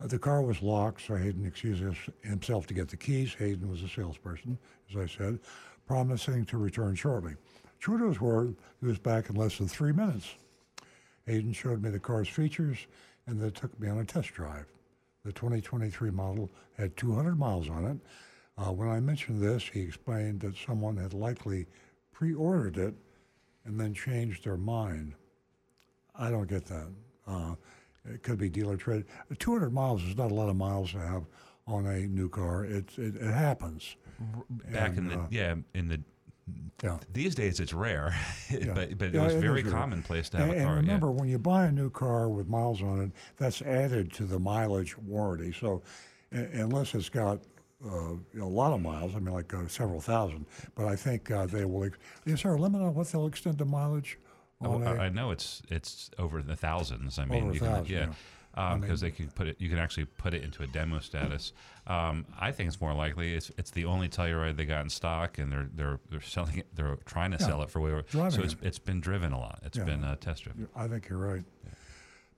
Uh, 0.00 0.06
the 0.06 0.18
car 0.18 0.42
was 0.42 0.62
locked, 0.62 1.02
so 1.02 1.16
Hayden 1.16 1.44
excused 1.44 1.82
his- 1.82 2.14
himself 2.22 2.66
to 2.68 2.74
get 2.74 2.88
the 2.88 2.96
keys. 2.96 3.34
Hayden 3.34 3.68
was 3.68 3.82
a 3.82 3.88
salesperson, 3.88 4.58
as 4.90 4.96
I 4.96 5.06
said, 5.06 5.40
promising 5.86 6.44
to 6.46 6.58
return 6.58 6.94
shortly. 6.94 7.34
True 7.80 7.98
to 7.98 8.08
his 8.08 8.20
word, 8.20 8.54
he 8.80 8.86
was 8.86 8.98
back 8.98 9.28
in 9.28 9.36
less 9.36 9.58
than 9.58 9.68
three 9.68 9.92
minutes. 9.92 10.34
Hayden 11.26 11.52
showed 11.52 11.82
me 11.82 11.90
the 11.90 11.98
car's 11.98 12.28
features 12.28 12.86
and 13.26 13.40
then 13.40 13.50
took 13.50 13.78
me 13.78 13.88
on 13.88 13.98
a 13.98 14.04
test 14.04 14.32
drive. 14.32 14.66
The 15.24 15.32
2023 15.32 16.10
model 16.10 16.50
had 16.76 16.96
200 16.96 17.38
miles 17.38 17.68
on 17.68 17.84
it. 17.84 17.98
Uh, 18.56 18.72
when 18.72 18.88
I 18.88 18.98
mentioned 18.98 19.40
this, 19.40 19.62
he 19.62 19.82
explained 19.82 20.40
that 20.40 20.56
someone 20.56 20.96
had 20.96 21.12
likely 21.12 21.66
pre 22.12 22.34
ordered 22.34 22.78
it 22.78 22.94
and 23.64 23.78
then 23.78 23.94
changed 23.94 24.44
their 24.44 24.56
mind. 24.56 25.14
I 26.18 26.30
don't 26.30 26.48
get 26.48 26.64
that. 26.66 26.88
Uh, 27.26 27.54
it 28.04 28.22
could 28.22 28.38
be 28.38 28.48
dealer 28.48 28.76
trade. 28.76 29.04
200 29.38 29.72
miles 29.72 30.02
is 30.02 30.16
not 30.16 30.30
a 30.30 30.34
lot 30.34 30.48
of 30.48 30.56
miles 30.56 30.92
to 30.92 30.98
have 30.98 31.24
on 31.66 31.86
a 31.86 32.00
new 32.06 32.28
car. 32.28 32.64
It, 32.64 32.86
it, 32.98 33.16
it 33.16 33.32
happens. 33.32 33.96
Back 34.72 34.96
in 34.96 35.06
the 35.08 35.14
uh, 35.20 35.26
yeah 35.30 35.54
in 35.74 35.86
the 35.88 36.00
Yeah. 36.82 36.98
these 37.12 37.34
days 37.36 37.60
it's 37.60 37.72
rare, 37.72 38.16
Yeah. 38.50 38.72
but 38.74 38.98
but 38.98 39.12
Yeah, 39.12 39.20
it 39.20 39.24
was 39.24 39.34
it 39.34 39.40
very 39.40 39.62
commonplace 39.62 40.28
to 40.30 40.38
have 40.38 40.48
and, 40.50 40.58
a 40.60 40.64
car. 40.64 40.76
And 40.78 40.86
remember, 40.86 41.12
when 41.12 41.28
you 41.28 41.38
buy 41.38 41.66
a 41.66 41.72
new 41.72 41.88
car 41.90 42.28
with 42.28 42.48
miles 42.48 42.82
on 42.82 43.00
it, 43.02 43.10
that's 43.36 43.62
added 43.62 44.12
to 44.14 44.24
the 44.24 44.38
mileage 44.40 44.98
warranty. 44.98 45.52
So, 45.52 45.82
unless 46.32 46.94
it's 46.94 47.08
got 47.10 47.42
uh, 47.86 48.14
a 48.40 48.44
lot 48.44 48.72
of 48.72 48.80
miles, 48.80 49.14
I 49.14 49.20
mean, 49.20 49.34
like 49.34 49.54
uh, 49.54 49.68
several 49.68 50.00
thousand, 50.00 50.46
but 50.74 50.86
I 50.86 50.96
think 50.96 51.30
uh, 51.30 51.46
they 51.46 51.64
will. 51.64 51.84
Ex- 51.84 51.98
is 52.26 52.42
there 52.42 52.54
a 52.54 52.58
limit 52.60 52.80
on 52.82 52.94
what 52.94 53.06
they'll 53.12 53.26
extend 53.28 53.58
the 53.58 53.64
mileage? 53.66 54.18
Oh, 54.60 54.72
on 54.72 54.86
I 54.86 55.08
know 55.08 55.30
it's 55.30 55.62
it's 55.68 56.10
over 56.18 56.42
the 56.42 56.56
thousands. 56.56 57.18
I 57.18 57.24
mean, 57.24 57.52
you 57.52 57.60
can, 57.60 57.84
yeah, 57.86 58.06
yeah. 58.56 58.76
Because 58.80 59.02
mean- 59.02 59.10
they 59.12 59.16
can 59.16 59.28
put 59.30 59.46
it. 59.46 59.60
You 59.60 59.68
can 59.68 59.78
actually 59.78 60.06
put 60.06 60.34
it 60.34 60.42
into 60.42 60.62
a 60.64 60.66
demo 60.66 60.98
status. 60.98 61.52
Um, 61.86 62.26
I 62.38 62.50
think 62.50 62.66
it's 62.68 62.80
more 62.80 62.92
likely 62.92 63.34
it's 63.34 63.52
it's 63.56 63.70
the 63.70 63.84
only 63.84 64.08
Telluride 64.08 64.56
they 64.56 64.64
got 64.64 64.82
in 64.82 64.90
stock, 64.90 65.38
and 65.38 65.52
they're 65.52 65.68
they're 65.74 66.00
they're 66.10 66.20
selling 66.20 66.58
it. 66.58 66.66
They're 66.74 66.96
trying 67.04 67.30
to 67.32 67.36
Yeah, 67.40 67.46
sell 67.46 67.62
it 67.62 67.70
for 67.70 67.80
whatever. 67.80 68.04
So 68.10 68.42
it's 68.42 68.54
it. 68.54 68.58
it's 68.62 68.78
been 68.80 69.00
driven 69.00 69.32
a 69.32 69.38
lot. 69.38 69.60
It's 69.64 69.78
Yeah. 69.78 69.84
been 69.84 70.02
uh, 70.02 70.16
test 70.16 70.44
driven. 70.44 70.66
I 70.74 70.88
think 70.88 71.08
you're 71.08 71.18
right. 71.20 71.44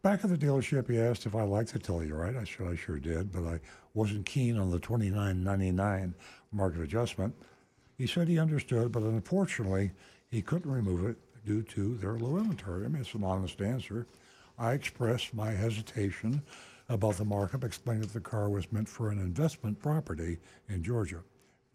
Back 0.02 0.24
at 0.24 0.30
the 0.30 0.36
dealership, 0.38 0.88
he 0.90 0.98
asked 0.98 1.26
if 1.26 1.34
I 1.34 1.42
liked 1.42 1.72
the 1.74 1.78
Telluride. 1.78 2.36
I 2.38 2.44
said 2.44 2.66
I 2.72 2.74
sure 2.76 2.98
did, 2.98 3.30
but 3.32 3.44
I 3.44 3.60
wasn't 3.94 4.24
keen 4.26 4.58
on 4.58 4.70
the 4.70 4.78
twenty 4.78 5.10
nine 5.10 5.42
ninety 5.42 5.70
nine 5.72 6.14
market 6.52 6.82
adjustment. 6.82 7.34
He 7.96 8.06
said 8.06 8.28
he 8.28 8.38
understood, 8.38 8.92
but 8.92 9.02
unfortunately, 9.02 9.92
he 10.30 10.40
couldn't 10.42 10.70
remove 10.70 11.04
it 11.08 11.16
due 11.44 11.62
to 11.62 11.96
their 11.96 12.14
low 12.14 12.38
inventory. 12.38 12.84
I 12.84 12.88
mean, 12.88 13.00
it's 13.02 13.14
an 13.14 13.24
honest 13.24 13.60
answer. 13.60 14.06
I 14.58 14.72
expressed 14.72 15.34
my 15.34 15.50
hesitation 15.50 16.42
about 16.88 17.16
the 17.16 17.24
markup, 17.24 17.64
explained 17.64 18.02
that 18.02 18.12
the 18.12 18.20
car 18.20 18.48
was 18.48 18.70
meant 18.72 18.88
for 18.88 19.10
an 19.10 19.18
investment 19.18 19.80
property 19.80 20.38
in 20.68 20.82
Georgia. 20.82 21.20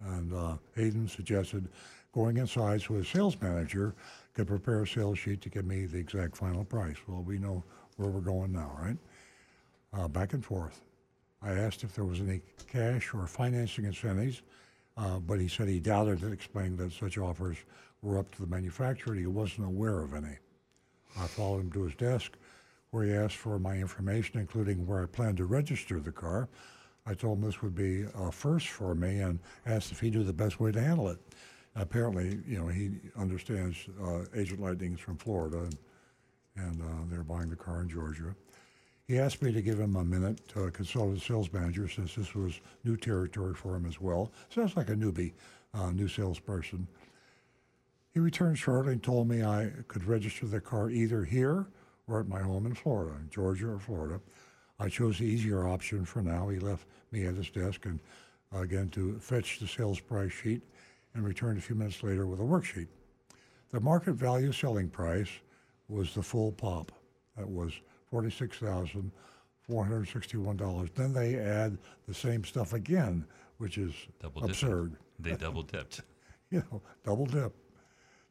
And 0.02 0.34
uh, 0.34 0.58
Hayden 0.76 1.08
suggested 1.08 1.68
going 2.14 2.38
inside 2.38 2.82
so 2.82 2.96
his 2.96 3.08
sales 3.08 3.38
manager 3.42 3.96
could 4.34 4.48
prepare 4.48 4.84
a 4.84 4.88
sales 4.88 5.18
sheet 5.18 5.42
to 5.42 5.50
give 5.50 5.66
me 5.66 5.86
the 5.86 5.98
exact 5.98 6.38
final 6.38 6.66
price. 6.66 6.98
Well, 7.08 7.24
we 7.24 7.38
know 7.38 7.64
where 7.98 8.10
we're 8.10 8.20
going 8.22 8.52
now, 8.52 8.78
right? 8.80 8.98
uh, 9.98 10.08
back 10.08 10.34
and 10.34 10.44
forth. 10.44 10.82
I 11.42 11.54
asked 11.54 11.84
if 11.84 11.94
there 11.94 12.06
was 12.06 12.20
any 12.20 12.42
cash 12.72 13.14
or 13.14 13.28
financing 13.28 13.86
incentives, 13.86 14.42
uh, 14.98 15.20
but 15.20 15.40
he 15.40 15.48
said 15.48 15.68
he 15.68 15.80
doubted 15.80 16.24
it, 16.24 16.34
explaining 16.34 16.78
that 16.78 16.92
such 16.92 17.18
offers 17.18 17.58
were 18.06 18.20
up 18.20 18.32
to 18.36 18.42
the 18.42 18.48
manufacturer 18.48 19.16
he 19.16 19.26
wasn't 19.26 19.68
aware 19.68 20.02
of 20.02 20.14
any. 20.14 20.38
I 21.18 21.28
followed 21.28 21.62
him 21.62 21.72
to 21.72 21.84
his 21.84 21.96
desk, 21.96 22.34
where 22.92 23.04
he 23.04 23.14
asked 23.14 23.36
for 23.36 23.58
my 23.58 23.76
information, 23.76 24.40
including 24.40 24.86
where 24.86 25.04
I 25.04 25.08
planned 25.08 25.38
to 25.38 25.46
register 25.46 26.00
the 26.00 26.12
car. 26.12 26.48
I 27.08 27.14
told 27.14 27.40
him 27.40 27.46
this 27.46 27.62
would 27.62 27.76
be 27.76 28.06
a 28.16 28.32
first 28.32 28.68
for 28.68 28.96
me 28.96 29.20
and 29.20 29.40
asked 29.66 29.92
if 29.92 30.00
he 30.00 30.10
knew 30.10 30.24
the 30.24 30.34
best 30.34 30.60
way 30.60 30.72
to 30.72 30.82
handle 30.82 31.10
it. 31.10 31.20
Apparently, 31.76 32.40
you 32.48 32.58
know, 32.58 32.68
he 32.68 32.92
understands 33.18 33.78
uh, 34.02 34.24
Agent 34.34 34.62
Lightning's 34.62 35.00
from 35.00 35.18
Florida, 35.18 35.58
and, 35.58 35.78
and 36.56 36.82
uh, 36.82 37.04
they're 37.10 37.24
buying 37.24 37.50
the 37.50 37.56
car 37.56 37.82
in 37.82 37.90
Georgia. 37.90 38.36
He 39.08 39.20
asked 39.20 39.42
me 39.42 39.52
to 39.52 39.62
give 39.62 39.80
him 39.80 39.98
a 39.98 40.04
minute 40.04 40.48
to 40.50 40.72
consult 40.72 41.14
his 41.14 41.24
sales 41.24 41.52
manager 41.54 41.88
since 41.88 42.16
this 42.16 42.34
was 42.34 42.60
new 42.84 42.98
territory 42.98 43.54
for 43.54 43.76
him 43.76 43.86
as 43.86 44.02
well. 44.02 44.32
Sounds 44.50 44.76
like 44.76 44.90
a 44.90 44.96
newbie, 44.96 45.34
uh, 45.74 45.92
new 45.92 46.08
salesperson. 46.08 46.88
He 48.16 48.20
returned 48.22 48.58
shortly 48.58 48.94
and 48.94 49.04
told 49.04 49.28
me 49.28 49.44
I 49.44 49.72
could 49.90 50.06
register 50.06 50.48
the 50.48 50.62
car 50.62 50.90
either 50.90 51.26
here 51.26 51.68
or 52.08 52.22
at 52.22 52.30
my 52.30 52.40
home 52.40 52.66
in 52.66 52.74
Florida, 52.74 53.18
Georgia 53.30 53.72
or 53.72 53.80
Florida. 53.80 54.22
I 54.80 54.88
chose 54.88 55.20
the 55.20 55.26
easier 55.26 55.68
option 55.68 56.06
for 56.06 56.22
now. 56.22 56.48
He 56.48 56.60
left 56.60 56.88
me 57.12 57.26
at 57.26 57.36
his 57.36 57.50
desk 57.50 57.86
and 57.86 58.00
uh, 58.56 58.60
again 58.62 58.88
to 58.92 59.20
fetch 59.20 59.60
the 59.60 59.68
sales 59.68 60.00
price 60.00 60.32
sheet 60.32 60.62
and 61.14 61.26
returned 61.26 61.58
a 61.58 61.62
few 61.62 61.76
minutes 61.76 62.04
later 62.04 62.26
with 62.26 62.40
a 62.40 62.44
worksheet. 62.44 62.88
The 63.72 63.82
market 63.82 64.14
value 64.14 64.54
selling 64.54 64.88
price 64.90 65.30
was 65.90 66.14
the 66.14 66.24
full 66.24 66.54
pop. 66.54 66.94
That 67.36 67.50
was 67.50 67.74
$46,461. 68.14 70.96
Then 70.96 71.12
they 71.12 71.36
add 71.36 71.78
the 72.08 72.14
same 72.14 72.46
stuff 72.46 72.72
again, 72.72 73.26
which 73.58 73.78
is 73.78 73.94
Double 74.22 74.40
dipped. 74.40 74.54
absurd. 74.54 74.96
They 75.20 75.36
double 75.36 75.64
dipped. 75.64 76.00
you 76.50 76.64
know, 76.72 76.82
double 77.04 77.26
dip. 77.26 77.54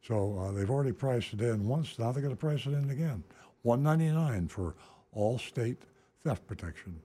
So 0.07 0.37
uh, 0.37 0.51
they've 0.51 0.69
already 0.69 0.91
priced 0.91 1.33
it 1.33 1.41
in 1.41 1.67
once. 1.67 1.97
Now 1.97 2.11
they're 2.11 2.21
going 2.21 2.35
to 2.35 2.39
price 2.39 2.65
it 2.65 2.73
in 2.73 2.89
again. 2.91 3.23
One 3.63 3.81
ninety 3.81 4.09
nine 4.09 4.47
for 4.47 4.75
all 5.11 5.39
state 5.39 5.81
theft 6.23 6.45
protection, 6.45 6.99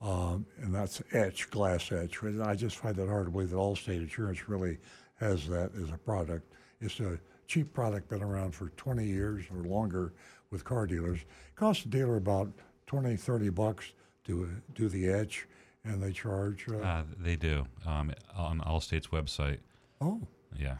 um, 0.00 0.46
and 0.62 0.74
that's 0.74 1.02
etch 1.12 1.50
glass 1.50 1.92
etch. 1.92 2.22
I 2.22 2.54
just 2.54 2.76
find 2.78 2.98
it 2.98 3.08
hard 3.08 3.26
to 3.26 3.30
believe 3.30 3.50
that 3.50 3.56
Allstate 3.56 3.98
Insurance 3.98 4.48
really 4.48 4.78
has 5.20 5.46
that 5.48 5.70
as 5.80 5.90
a 5.90 5.98
product. 5.98 6.50
It's 6.80 6.98
a 7.00 7.18
cheap 7.46 7.74
product, 7.74 8.08
been 8.08 8.22
around 8.22 8.52
for 8.54 8.70
20 8.70 9.04
years 9.04 9.44
or 9.52 9.62
longer 9.64 10.14
with 10.50 10.64
car 10.64 10.86
dealers. 10.86 11.18
It 11.20 11.56
costs 11.56 11.82
the 11.82 11.90
dealer 11.90 12.16
about 12.16 12.50
20, 12.86 13.16
30 13.16 13.50
bucks 13.50 13.92
to 14.24 14.44
uh, 14.44 14.60
do 14.74 14.88
the 14.88 15.08
etch, 15.10 15.46
and 15.84 16.02
they 16.02 16.12
charge. 16.12 16.66
Uh, 16.68 16.76
Uh, 16.78 17.02
they 17.18 17.36
do 17.36 17.66
um, 17.86 18.12
on 18.34 18.60
Allstate's 18.60 19.08
website. 19.08 19.58
oh, 20.00 20.20
Yeah. 20.58 20.76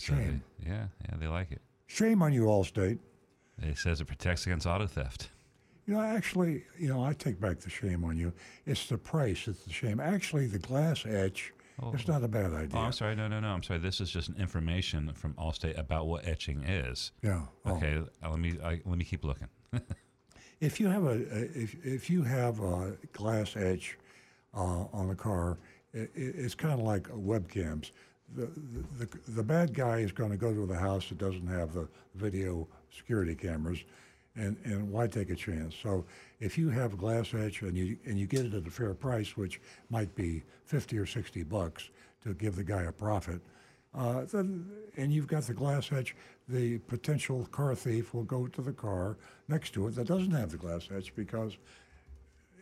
So 0.00 0.14
Shame. 0.14 0.42
They, 0.58 0.70
yeah, 0.70 0.86
yeah, 1.08 1.16
they 1.18 1.26
like 1.26 1.52
it. 1.52 1.60
shame 1.86 2.22
on 2.22 2.32
you, 2.32 2.44
Allstate. 2.44 2.98
It 3.62 3.76
says 3.76 4.00
it 4.00 4.06
protects 4.06 4.46
against 4.46 4.66
auto 4.66 4.86
theft. 4.86 5.28
You 5.86 5.94
know, 5.94 6.00
actually, 6.00 6.64
you 6.78 6.88
know, 6.88 7.04
I 7.04 7.12
take 7.12 7.38
back 7.40 7.60
the 7.60 7.68
shame 7.68 8.04
on 8.04 8.16
you. 8.16 8.32
It's 8.64 8.86
the 8.88 8.96
price. 8.96 9.46
It's 9.46 9.64
the 9.64 9.72
shame. 9.72 10.00
Actually, 10.00 10.46
the 10.46 10.58
glass 10.58 11.04
etch. 11.04 11.52
It's 11.94 12.06
not 12.06 12.22
a 12.22 12.28
bad 12.28 12.52
idea. 12.52 12.78
Oh, 12.78 12.82
I'm 12.82 12.92
sorry. 12.92 13.16
No, 13.16 13.26
no, 13.26 13.40
no. 13.40 13.48
I'm 13.48 13.62
sorry. 13.62 13.80
This 13.80 14.00
is 14.02 14.10
just 14.10 14.30
information 14.38 15.12
from 15.14 15.32
Allstate 15.34 15.78
about 15.78 16.06
what 16.06 16.26
etching 16.26 16.62
is. 16.62 17.10
Yeah. 17.22 17.42
Oh. 17.64 17.72
Okay. 17.76 18.02
uh, 18.22 18.30
let 18.30 18.38
me 18.38 18.58
I, 18.62 18.80
let 18.84 18.98
me 18.98 19.04
keep 19.04 19.24
looking. 19.24 19.48
If 20.60 20.78
you 20.78 20.88
have 20.90 21.04
a, 21.04 21.12
if 21.58 21.74
if 21.84 22.10
you 22.10 22.22
have 22.22 22.60
a 22.60 22.94
glass 23.14 23.56
etch 23.56 23.96
uh, 24.54 24.84
on 24.92 25.08
a 25.08 25.14
car, 25.14 25.56
i 25.94 26.00
i- 26.00 26.08
it's 26.14 26.54
kind 26.54 26.74
of 26.74 26.80
like 26.80 27.04
webcams. 27.08 27.92
The, 28.36 28.46
the 28.98 29.08
the 29.28 29.42
bad 29.42 29.74
guy 29.74 29.98
is 29.98 30.12
going 30.12 30.30
to 30.30 30.36
go 30.36 30.54
to 30.54 30.66
the 30.66 30.78
house 30.78 31.08
that 31.08 31.18
doesn't 31.18 31.48
have 31.48 31.72
the 31.72 31.88
video 32.14 32.68
security 32.96 33.34
cameras, 33.34 33.84
and 34.36 34.56
and 34.64 34.90
why 34.90 35.08
take 35.08 35.30
a 35.30 35.34
chance? 35.34 35.74
So 35.82 36.04
if 36.38 36.56
you 36.56 36.68
have 36.70 36.94
a 36.94 36.96
glass 36.96 37.34
etch 37.34 37.62
and 37.62 37.76
you 37.76 37.98
and 38.06 38.18
you 38.18 38.26
get 38.26 38.46
it 38.46 38.54
at 38.54 38.66
a 38.66 38.70
fair 38.70 38.94
price, 38.94 39.36
which 39.36 39.60
might 39.90 40.14
be 40.14 40.44
fifty 40.64 40.96
or 40.96 41.06
sixty 41.06 41.42
bucks 41.42 41.90
to 42.22 42.34
give 42.34 42.54
the 42.54 42.64
guy 42.64 42.82
a 42.82 42.92
profit, 42.92 43.40
uh, 43.94 44.24
then, 44.32 44.70
and 44.96 45.12
you've 45.12 45.26
got 45.26 45.42
the 45.44 45.54
glass 45.54 45.90
etch, 45.90 46.14
the 46.48 46.78
potential 46.78 47.46
car 47.46 47.74
thief 47.74 48.14
will 48.14 48.24
go 48.24 48.46
to 48.46 48.62
the 48.62 48.72
car 48.72 49.16
next 49.48 49.70
to 49.74 49.88
it 49.88 49.94
that 49.96 50.06
doesn't 50.06 50.30
have 50.30 50.50
the 50.50 50.56
glass 50.56 50.88
etch 50.96 51.14
because 51.16 51.56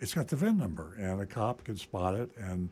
it's 0.00 0.14
got 0.14 0.28
the 0.28 0.36
VIN 0.36 0.56
number, 0.56 0.94
and 0.98 1.20
a 1.20 1.26
cop 1.26 1.64
can 1.64 1.76
spot 1.76 2.14
it, 2.14 2.30
and 2.38 2.70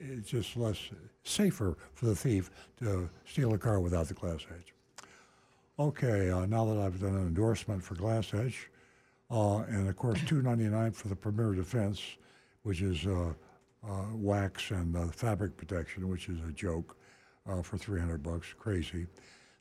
it's 0.00 0.30
just 0.30 0.56
less 0.56 0.78
safer 1.22 1.76
for 1.94 2.06
the 2.06 2.16
thief 2.16 2.50
to 2.78 3.08
steal 3.26 3.54
a 3.54 3.58
car 3.58 3.80
without 3.80 4.08
the 4.08 4.14
glass 4.14 4.46
etch. 4.50 4.72
Okay, 5.78 6.30
uh, 6.30 6.46
now 6.46 6.64
that 6.64 6.78
I've 6.78 7.00
done 7.00 7.14
an 7.14 7.26
endorsement 7.26 7.82
for 7.82 7.94
glass 7.94 8.34
etch, 8.34 8.68
uh, 9.30 9.58
and 9.68 9.88
of 9.88 9.96
course, 9.96 10.18
two 10.26 10.42
ninety 10.42 10.64
nine 10.64 10.92
for 10.92 11.08
the 11.08 11.16
Premier 11.16 11.54
Defense, 11.54 12.00
which 12.62 12.82
is 12.82 13.06
uh, 13.06 13.32
uh, 13.86 14.04
wax 14.12 14.70
and 14.70 14.96
uh, 14.96 15.06
fabric 15.08 15.56
protection, 15.56 16.08
which 16.08 16.28
is 16.28 16.38
a 16.48 16.52
joke, 16.52 16.96
uh, 17.48 17.62
for 17.62 17.78
three 17.78 18.00
hundred 18.00 18.22
bucks, 18.22 18.48
crazy. 18.58 19.06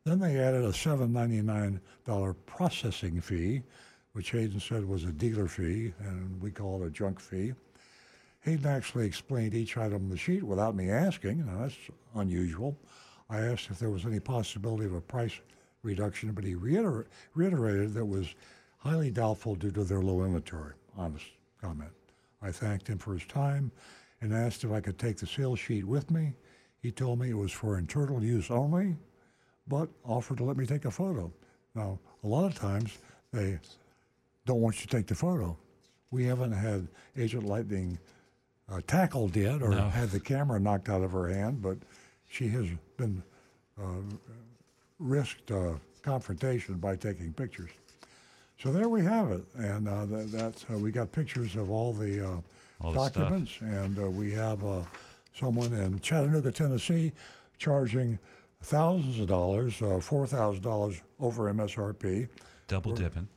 Then 0.05 0.19
they 0.19 0.39
added 0.39 0.63
a 0.63 0.73
seven 0.73 1.13
ninety 1.13 1.41
nine 1.41 1.79
dollar 2.05 2.33
processing 2.33 3.21
fee, 3.21 3.61
which 4.13 4.31
Hayden 4.31 4.59
said 4.59 4.87
was 4.87 5.03
a 5.03 5.11
dealer 5.11 5.47
fee, 5.47 5.93
and 5.99 6.41
we 6.41 6.51
call 6.51 6.81
it 6.81 6.87
a 6.87 6.89
junk 6.89 7.19
fee. 7.19 7.53
Hayden 8.41 8.65
actually 8.67 9.05
explained 9.05 9.53
each 9.53 9.77
item 9.77 10.03
on 10.03 10.09
the 10.09 10.17
sheet 10.17 10.43
without 10.43 10.75
me 10.75 10.89
asking. 10.89 11.45
Now, 11.45 11.59
that's 11.61 11.75
unusual. 12.15 12.77
I 13.29 13.41
asked 13.41 13.69
if 13.69 13.79
there 13.79 13.89
was 13.89 14.05
any 14.05 14.19
possibility 14.19 14.85
of 14.85 14.93
a 14.93 15.01
price 15.01 15.39
reduction, 15.83 16.31
but 16.31 16.43
he 16.43 16.55
reiter- 16.55 17.07
reiterated 17.35 17.93
that 17.93 18.05
was 18.05 18.33
highly 18.77 19.11
doubtful 19.11 19.55
due 19.55 19.71
to 19.71 19.83
their 19.83 20.01
low 20.01 20.23
inventory. 20.23 20.73
Honest 20.97 21.25
comment. 21.61 21.91
I 22.41 22.51
thanked 22.51 22.87
him 22.87 22.97
for 22.97 23.13
his 23.13 23.25
time 23.25 23.71
and 24.21 24.33
asked 24.33 24.63
if 24.63 24.71
I 24.71 24.79
could 24.79 24.97
take 24.97 25.17
the 25.17 25.27
sales 25.27 25.59
sheet 25.59 25.85
with 25.85 26.09
me. 26.09 26.33
He 26.81 26.91
told 26.91 27.19
me 27.19 27.29
it 27.29 27.37
was 27.37 27.51
for 27.51 27.77
internal 27.77 28.23
use 28.23 28.49
only, 28.49 28.95
but 29.67 29.89
offered 30.05 30.37
to 30.37 30.45
let 30.45 30.57
me 30.57 30.65
take 30.65 30.85
a 30.85 30.91
photo. 30.91 31.31
Now, 31.75 31.99
a 32.23 32.27
lot 32.27 32.45
of 32.45 32.55
times 32.55 32.97
they 33.31 33.59
don't 34.45 34.61
want 34.61 34.79
you 34.79 34.87
to 34.87 34.95
take 34.97 35.07
the 35.07 35.15
photo. 35.15 35.57
We 36.11 36.25
haven't 36.25 36.53
had 36.53 36.87
Agent 37.17 37.43
Lightning 37.43 37.99
uh, 38.71 38.81
tackled 38.87 39.35
yet 39.35 39.61
or 39.61 39.69
No. 39.69 39.89
had 39.89 40.09
the 40.09 40.19
camera 40.19 40.59
knocked 40.59 40.89
out 40.89 41.01
of 41.01 41.11
her 41.11 41.27
hand, 41.27 41.61
but 41.61 41.77
she 42.29 42.47
has 42.49 42.67
been 42.97 43.21
uh, 43.81 43.83
risked 44.99 45.51
uh, 45.51 45.73
confrontation 46.01 46.75
by 46.75 46.95
taking 46.95 47.33
pictures. 47.33 47.71
So 48.61 48.71
there 48.73 48.89
we 48.89 49.03
have 49.03 49.31
it, 49.31 49.43
and 49.55 49.87
uh, 49.87 50.05
that, 50.05 50.31
that's 50.31 50.65
uh, 50.71 50.77
we 50.77 50.91
got 50.91 51.11
pictures 51.11 51.55
of 51.55 51.71
all 51.71 51.93
the, 51.93 52.25
uh, 52.27 52.41
All 52.81 52.91
documents, 52.93 53.57
and 53.61 53.97
uh, 53.97 54.09
we 54.09 54.31
have 54.33 54.63
uh, 54.65 54.81
someone 55.33 55.71
in 55.73 55.99
Chattanooga, 56.01 56.51
Tennessee, 56.51 57.13
charging 57.57 58.19
thousands 58.61 59.17
of 59.19 59.27
dollars, 59.27 59.81
uh, 59.81 59.99
four 60.01 60.27
thousand 60.27 60.61
dollars 60.63 61.01
over 61.21 61.51
MSRP 61.53 62.27
Double 62.67 62.93
dipping. 62.93 63.29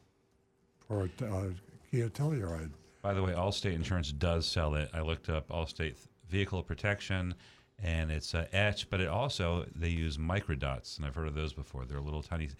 for 0.89 1.09
a 1.21 1.25
uh, 1.25 1.45
Kia 1.91 2.09
Telluride. 2.09 2.71
By 3.03 3.15
the 3.15 3.23
way, 3.23 3.33
Allstate 3.33 3.75
Insurance 3.75 4.13
does 4.13 4.47
sell 4.47 4.77
it. 4.77 4.89
I 4.95 5.01
looked 5.01 5.29
up 5.29 5.49
Allstate 5.49 5.97
Vehicle 6.29 6.63
Protection, 6.63 7.35
and 7.83 8.13
it's 8.13 8.33
uh, 8.33 8.47
etched, 8.53 8.91
but 8.91 9.01
it 9.01 9.09
also 9.09 9.67
they 9.75 9.89
use 9.89 10.19
microdots, 10.19 10.97
and 10.97 11.05
I've 11.05 11.17
heard 11.17 11.27
of 11.27 11.35
those 11.35 11.53
before. 11.53 11.85
They're 11.85 12.01
little 12.01 12.23
tiny 12.23 12.51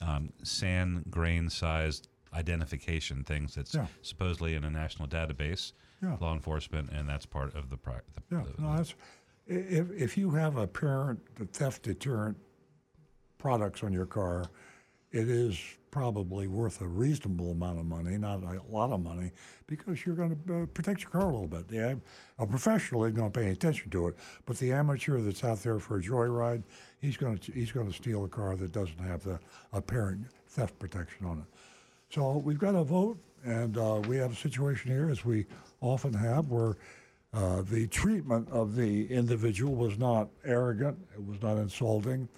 um, 0.00 0.32
sand 0.42 1.04
grain 1.10 1.48
sized 1.48 2.08
identification 2.34 3.22
things 3.22 3.54
that's 3.54 3.74
Yeah. 3.74 3.86
supposedly 4.02 4.54
in 4.56 4.64
a 4.64 4.70
national 4.70 5.06
database, 5.08 5.72
Yeah. 6.02 6.16
law 6.20 6.34
enforcement, 6.34 6.90
and 6.90 7.08
that's 7.08 7.24
part 7.24 7.54
of 7.54 7.70
the. 7.70 7.76
Pri- 7.76 8.00
the, 8.16 8.36
Yeah, 8.36 8.44
the- 8.56 8.60
no, 8.62 8.76
that's 8.76 8.94
if 9.46 9.90
if 9.92 10.18
you 10.18 10.30
have 10.32 10.56
a 10.56 10.66
parent 10.66 11.20
theft 11.52 11.84
deterrent 11.84 12.36
products 13.38 13.84
on 13.84 13.92
your 13.92 14.06
car, 14.06 14.46
it 15.12 15.28
is 15.28 15.56
probably 15.90 16.46
worth 16.46 16.80
a 16.80 16.86
reasonable 16.86 17.52
amount 17.52 17.78
of 17.78 17.86
money, 17.86 18.16
not 18.16 18.42
a 18.42 18.60
lot 18.70 18.90
of 18.90 19.02
money, 19.02 19.32
because 19.66 20.04
you're 20.04 20.14
going 20.14 20.38
to 20.46 20.62
uh, 20.62 20.66
protect 20.66 21.02
your 21.02 21.10
car 21.10 21.22
a 21.22 21.32
little 21.32 21.46
bit. 21.46 21.64
Yeah, 21.70 21.94
a 22.38 22.46
professional 22.46 23.04
isn't 23.04 23.16
going 23.16 23.30
to 23.30 23.38
pay 23.38 23.50
attention 23.50 23.90
to 23.90 24.08
it, 24.08 24.16
but 24.46 24.58
the 24.58 24.72
amateur 24.72 25.20
that's 25.20 25.44
out 25.44 25.62
there 25.62 25.78
for 25.78 25.98
a 25.98 26.02
joyride, 26.02 26.62
he's 27.00 27.16
going 27.16 27.38
to 27.38 27.52
he's 27.52 27.72
going 27.72 27.86
to 27.86 27.92
steal 27.92 28.24
a 28.24 28.28
car 28.28 28.56
that 28.56 28.72
doesn't 28.72 28.98
have 28.98 29.22
the 29.22 29.38
apparent 29.72 30.26
theft 30.48 30.78
protection 30.78 31.26
on 31.26 31.38
it. 31.38 31.58
So 32.10 32.38
we've 32.38 32.58
got 32.58 32.74
a 32.74 32.84
vote, 32.84 33.18
and 33.44 33.76
uh, 33.76 34.00
we 34.08 34.16
have 34.16 34.32
a 34.32 34.36
situation 34.36 34.90
here, 34.90 35.10
as 35.10 35.24
we 35.24 35.46
often 35.80 36.12
have, 36.14 36.48
where 36.48 36.76
uh, 37.34 37.62
the 37.62 37.86
treatment 37.88 38.48
of 38.50 38.74
the 38.74 39.06
individual 39.12 39.74
was 39.74 39.98
not 39.98 40.28
arrogant, 40.44 40.98
it 41.14 41.24
was 41.24 41.40
not 41.42 41.58
insulting. 41.58 42.28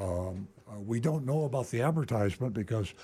Um, 0.00 0.46
uh, 0.70 0.80
we 0.80 1.00
don't 1.00 1.24
know 1.24 1.44
about 1.44 1.70
the 1.70 1.82
advertisement 1.82 2.54
because 2.54 2.94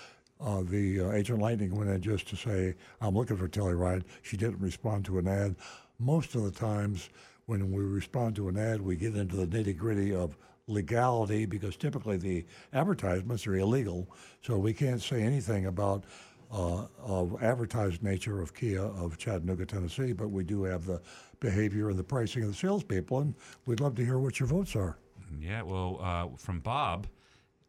uh, 0.40 0.62
the 0.62 1.00
uh, 1.00 1.12
Agent 1.12 1.40
Lightning 1.40 1.74
went 1.74 1.90
in 1.90 2.00
just 2.00 2.28
to 2.28 2.36
say, 2.36 2.74
I'm 3.00 3.14
looking 3.14 3.36
for 3.36 3.48
Telluride. 3.48 4.04
She 4.22 4.36
didn't 4.36 4.60
respond 4.60 5.04
to 5.06 5.18
an 5.18 5.28
ad. 5.28 5.56
Most 5.98 6.34
of 6.34 6.42
the 6.42 6.50
times, 6.50 7.08
when 7.46 7.72
we 7.72 7.82
respond 7.82 8.36
to 8.36 8.48
an 8.48 8.58
ad, 8.58 8.80
we 8.80 8.96
get 8.96 9.14
into 9.14 9.36
the 9.36 9.46
nitty 9.46 9.76
gritty 9.76 10.14
of 10.14 10.36
legality 10.66 11.46
because 11.46 11.76
typically 11.76 12.16
the 12.16 12.44
advertisements 12.72 13.46
are 13.46 13.56
illegal. 13.56 14.08
So 14.42 14.58
we 14.58 14.72
can't 14.72 15.00
say 15.00 15.22
anything 15.22 15.66
about 15.66 16.04
uh, 16.52 16.86
of 17.02 17.42
advertised 17.42 18.02
nature 18.02 18.40
of 18.40 18.54
Kia 18.54 18.82
of 18.82 19.18
Chattanooga, 19.18 19.66
Tennessee, 19.66 20.12
but 20.12 20.30
we 20.30 20.44
do 20.44 20.62
have 20.64 20.86
the 20.86 21.00
behavior 21.40 21.90
and 21.90 21.98
the 21.98 22.04
pricing 22.04 22.42
of 22.42 22.48
the 22.48 22.54
salespeople, 22.54 23.20
and 23.20 23.34
we'd 23.66 23.80
love 23.80 23.94
to 23.96 24.04
hear 24.04 24.18
what 24.18 24.38
your 24.38 24.46
votes 24.46 24.76
are. 24.76 24.96
Yeah, 25.40 25.62
well, 25.62 25.98
uh, 26.00 26.28
from 26.36 26.60
Bob, 26.60 27.08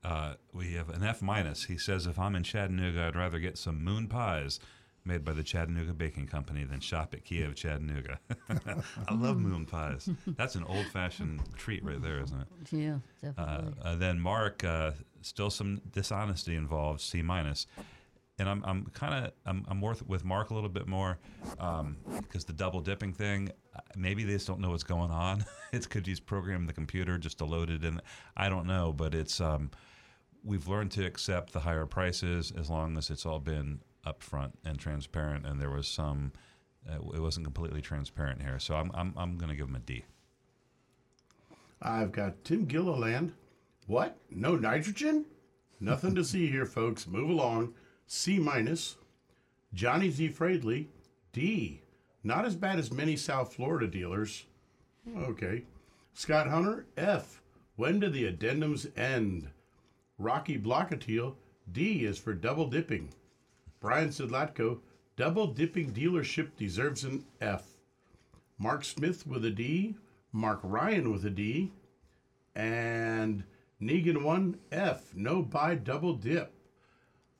uh, 0.06 0.34
we 0.54 0.74
have 0.74 0.90
an 0.90 1.04
F 1.04 1.22
minus. 1.22 1.66
He 1.66 1.78
says, 1.78 2.06
if 2.06 2.20
I'm 2.20 2.36
in 2.36 2.44
Chattanooga, 2.44 3.06
I'd 3.08 3.16
rather 3.16 3.40
get 3.40 3.58
some 3.58 3.84
moon 3.84 4.08
pies 4.08 4.60
made 5.04 5.24
by 5.24 5.34
the 5.34 5.44
Chattanooga 5.44 5.94
Baking 5.94 6.28
Company 6.28 6.64
than 6.64 6.80
shop 6.80 7.14
at 7.14 7.24
of 7.48 7.56
Chattanooga. 7.56 8.20
I 9.08 9.14
love 9.14 9.38
moon 9.38 9.66
pies. 9.66 10.10
That's 10.28 10.56
an 10.56 10.64
old 10.64 10.86
fashioned 10.88 11.42
treat 11.56 11.84
right 11.84 12.02
there, 12.02 12.20
isn't 12.22 12.40
it? 12.42 12.48
Yeah, 12.72 12.98
Uh, 13.24 13.32
definitely. 13.62 13.74
uh, 13.84 13.96
then 13.96 14.20
Mark, 14.20 14.64
uh, 14.64 14.92
still 15.22 15.50
some 15.50 15.82
dishonesty 15.92 16.56
involved, 16.56 17.02
C 17.02 17.22
minus. 17.22 17.68
And 18.40 18.50
I'm, 18.50 18.64
I'm 18.66 18.86
kind 18.94 19.26
of 19.26 19.32
I'm, 19.46 19.64
I'm 19.70 19.80
worth 19.80 20.06
with 20.08 20.26
Mark 20.26 20.50
a 20.50 20.54
little 20.56 20.70
bit 20.70 20.88
more 20.88 21.18
because 22.22 22.44
the 22.46 22.54
double 22.54 22.82
dipping 22.82 23.14
thing, 23.14 23.50
uh, 23.50 23.52
maybe 23.96 24.24
they 24.24 24.34
just 24.34 24.48
don't 24.48 24.60
know 24.60 24.72
what's 24.72 24.84
going 24.84 25.12
on. 25.12 25.46
it's 25.72 25.88
could 25.88 26.06
he's 26.06 26.20
programmed 26.20 26.70
the 26.70 26.74
computer 26.74 27.18
just 27.18 27.38
to 27.40 27.46
load 27.46 27.70
it 27.70 27.84
in. 27.84 28.02
I 28.36 28.50
don't 28.50 28.68
know, 28.68 28.94
but 28.94 29.14
it's 29.14 29.40
um, 29.42 29.72
we've 30.44 30.68
learned 30.68 30.92
to 30.92 31.06
accept 31.06 31.54
the 31.54 31.60
higher 31.60 31.86
prices 31.86 32.52
as 32.58 32.70
long 32.70 32.98
as 32.98 33.10
it's 33.10 33.26
all 33.26 33.40
been 33.40 33.80
upfront 34.06 34.52
and 34.64 34.78
transparent. 34.80 35.46
And 35.46 35.60
there 35.60 35.72
was 35.72 35.88
some, 35.88 36.32
uh, 36.90 36.98
it 37.14 37.20
wasn't 37.20 37.46
completely 37.46 37.82
transparent 37.82 38.42
here. 38.42 38.60
So 38.60 38.76
I'm 38.76 38.92
I'm, 38.94 39.14
I'm 39.18 39.38
going 39.38 39.50
to 39.50 39.56
give 39.56 39.68
him 39.68 39.76
a 39.76 39.80
D. 39.80 40.06
I've 41.82 42.12
got 42.12 42.44
Tim 42.44 42.66
Gilliland. 42.66 43.34
What? 43.88 44.18
No 44.30 44.56
nitrogen? 44.56 45.26
Nothing 45.80 46.16
to 46.16 46.24
see 46.24 46.48
here, 46.48 46.66
folks. 46.66 47.06
Move 47.06 47.30
along. 47.30 47.74
C 48.08 48.40
minus. 48.40 48.96
Johnny 49.74 50.10
Z. 50.10 50.30
Fradley. 50.30 50.88
D. 51.34 51.82
Not 52.26 52.44
as 52.44 52.56
bad 52.56 52.80
as 52.80 52.92
many 52.92 53.16
South 53.16 53.54
Florida 53.54 53.86
dealers. 53.86 54.48
Okay. 55.16 55.62
Scott 56.16 56.48
Hunter. 56.48 56.88
F. 56.98 57.40
When 57.76 58.00
do 58.00 58.10
the 58.10 58.32
addendums 58.32 58.92
end? 58.98 59.52
Rocky 60.18 60.58
Blockatiel. 60.58 61.36
D 61.72 62.04
is 62.04 62.18
for 62.18 62.34
double 62.34 62.68
dipping. 62.68 63.14
Brian 63.80 64.10
Sidlatko. 64.10 64.80
Double 65.16 65.46
dipping 65.46 65.94
dealership 65.94 66.50
deserves 66.58 67.04
an 67.04 67.24
F. 67.42 67.78
Mark 68.58 68.84
Smith 68.84 69.28
with 69.28 69.46
a 69.46 69.52
D. 69.52 69.96
Mark 70.32 70.62
Ryan 70.64 71.12
with 71.12 71.26
a 71.26 71.30
D. 71.30 71.74
And 72.56 73.44
Negan 73.80 74.18
1F. 74.72 75.00
No 75.14 75.44
buy 75.44 75.76
double 75.76 76.16
dip. 76.16 76.52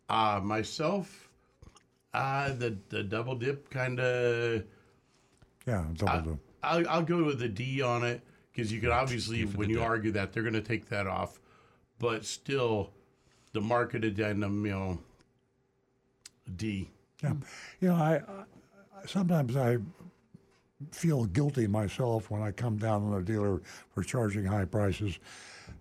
Uh, 0.08 0.40
myself, 0.44 1.28
uh, 2.14 2.54
the, 2.54 2.78
the 2.90 3.02
double 3.02 3.34
dip 3.34 3.68
kind 3.72 4.00
of. 4.00 4.64
Yeah, 5.66 5.86
double. 5.96 6.40
I'll, 6.64 6.88
I'll 6.88 7.02
go 7.02 7.24
with 7.24 7.42
a 7.42 7.50
D 7.50 7.82
on 7.82 8.04
it 8.04 8.22
because 8.52 8.72
you 8.72 8.80
can 8.80 8.92
obviously, 8.92 9.44
when 9.44 9.70
you 9.70 9.82
argue 9.82 10.12
that, 10.12 10.34
they're 10.34 10.44
going 10.44 10.54
to 10.54 10.62
take 10.62 10.88
that 10.90 11.08
off. 11.08 11.40
But 12.00 12.26
still, 12.26 12.92
the 13.54 13.62
market 13.62 14.04
addendum, 14.04 14.66
you 14.66 14.72
know, 14.72 15.00
D. 16.56 16.90
Yeah, 17.24 17.34
you 17.80 17.88
know, 17.90 17.96
I, 17.96 18.16
I 18.16 18.44
sometimes 19.06 19.56
I 19.56 19.78
feel 20.92 21.26
guilty 21.26 21.68
myself 21.68 22.30
when 22.30 22.42
I 22.42 22.52
come 22.52 22.78
down 22.78 23.04
on 23.04 23.20
a 23.20 23.24
dealer 23.24 23.62
for 23.94 24.04
charging 24.04 24.46
high 24.46 24.66
prices, 24.66 25.20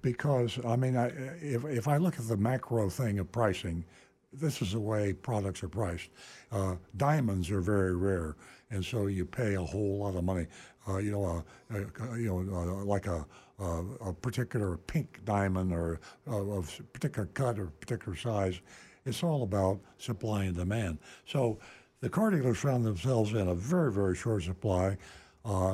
because 0.03 0.59
I 0.65 0.77
mean, 0.77 0.97
I, 0.97 1.09
if 1.43 1.65
if 1.65 1.89
I 1.89 1.97
look 1.97 2.19
at 2.19 2.29
the 2.29 2.37
macro 2.37 2.89
thing 2.89 3.19
of 3.19 3.31
pricing, 3.33 3.85
this 4.33 4.63
is 4.63 4.73
the 4.73 4.81
way 4.81 5.13
products 5.13 5.63
are 5.63 5.69
priced. 5.69 6.11
Uh, 6.53 6.77
diamonds 6.97 7.51
are 7.51 7.61
very 7.61 7.97
rare, 7.97 8.37
and 8.71 8.85
so 8.85 9.07
you 9.07 9.25
pay 9.25 9.55
a 9.55 9.63
whole 9.63 9.99
lot 9.99 10.17
of 10.17 10.25
money. 10.25 10.47
Uh, 10.87 10.99
you 10.99 11.11
know, 11.13 11.45
uh, 11.73 11.77
uh, 11.77 12.15
you 12.15 12.27
know, 12.27 12.57
uh, 12.57 12.85
like 12.85 13.07
a, 13.07 13.25
uh, 13.61 13.83
a 14.07 14.13
particular 14.13 14.77
pink 14.77 15.21
diamond 15.25 15.73
or 15.73 16.01
uh, 16.31 16.37
of 16.37 16.81
particular 16.93 17.27
cut 17.35 17.59
or 17.59 17.67
particular 17.67 18.17
size. 18.17 18.61
It's 19.07 19.23
all 19.23 19.43
about 19.43 19.81
supply 19.99 20.45
and 20.45 20.57
demand. 20.57 20.99
So 21.27 21.59
the 22.01 22.09
car 22.09 22.31
dealers 22.31 22.59
found 22.59 22.85
themselves 22.85 23.33
in 23.33 23.49
a 23.49 23.55
very, 23.55 23.93
very 23.93 24.17
short 24.17 24.43
supply, 24.43 24.97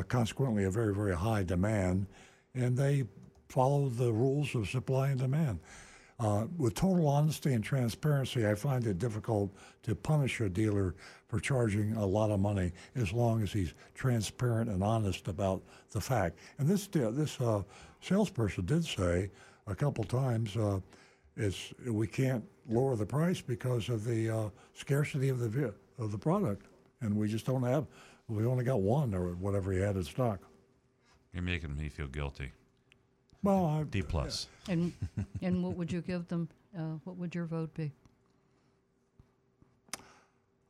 consequently 0.09 0.65
a 0.65 0.71
very, 0.71 0.95
very 0.95 1.15
high 1.15 1.45
demand, 1.45 2.07
and 2.55 2.77
they 2.77 3.05
followed 3.49 3.97
the 3.97 4.13
rules 4.13 4.55
of 4.55 4.69
supply 4.69 5.11
and 5.11 5.21
demand. 5.21 5.61
Uh, 6.21 6.45
with 6.59 6.75
total 6.75 7.09
honesty 7.09 7.55
and 7.55 7.65
transparency, 7.65 8.47
I 8.47 8.55
find 8.55 8.87
it 8.87 8.99
difficult 8.99 9.51
to 9.85 9.95
punish 9.95 10.43
a 10.43 10.51
dealer 10.51 10.95
for 11.29 11.41
charging 11.41 11.97
a 11.97 12.05
lot 12.05 12.31
of 12.31 12.41
money 12.41 12.73
as 12.95 13.11
long 13.11 13.43
as 13.43 13.55
he's 13.55 13.73
transparent 13.95 14.69
and 14.69 14.85
honest 14.85 15.29
about 15.29 15.63
the 15.93 16.01
fact. 16.01 16.39
And 16.59 16.69
this 16.69 16.89
this 16.89 17.41
uh, 17.41 17.63
salesperson 18.03 18.67
did 18.67 18.85
say 18.85 19.31
a 19.67 19.75
couple 19.75 20.05
times, 20.05 20.55
uh, 20.59 20.81
"It's 21.39 21.73
we 21.87 22.07
can't 22.07 22.45
lower 22.69 22.97
the 22.97 23.07
price 23.07 23.41
because 23.41 23.89
of 23.89 24.05
the 24.05 24.29
uh, 24.29 24.51
scarcity 24.75 25.31
of 25.31 25.39
the 25.39 25.73
of 25.97 26.13
the 26.13 26.19
product, 26.19 26.67
and 27.01 27.17
we 27.17 27.29
just 27.29 27.47
don't 27.47 27.63
have. 27.63 27.87
We 28.29 28.45
only 28.45 28.65
got 28.65 28.83
one 28.83 29.15
or 29.15 29.31
whatever 29.37 29.73
he 29.73 29.79
had 29.79 29.97
in 29.97 30.05
stock." 30.05 30.41
You're 31.33 31.45
making 31.45 31.77
me 31.79 31.89
feel 31.89 32.09
guilty. 32.09 32.53
Well, 33.43 33.65
I, 33.67 33.83
D 33.85 34.03
plus. 34.03 34.49
And 34.69 34.93
and 35.43 35.63
what 35.65 35.77
would 35.77 35.91
you 35.91 36.03
give 36.03 36.29
them? 36.29 36.49
Uh, 36.77 36.99
what 37.05 37.17
would 37.17 37.35
your 37.35 37.47
vote 37.47 37.73
be? 37.75 37.93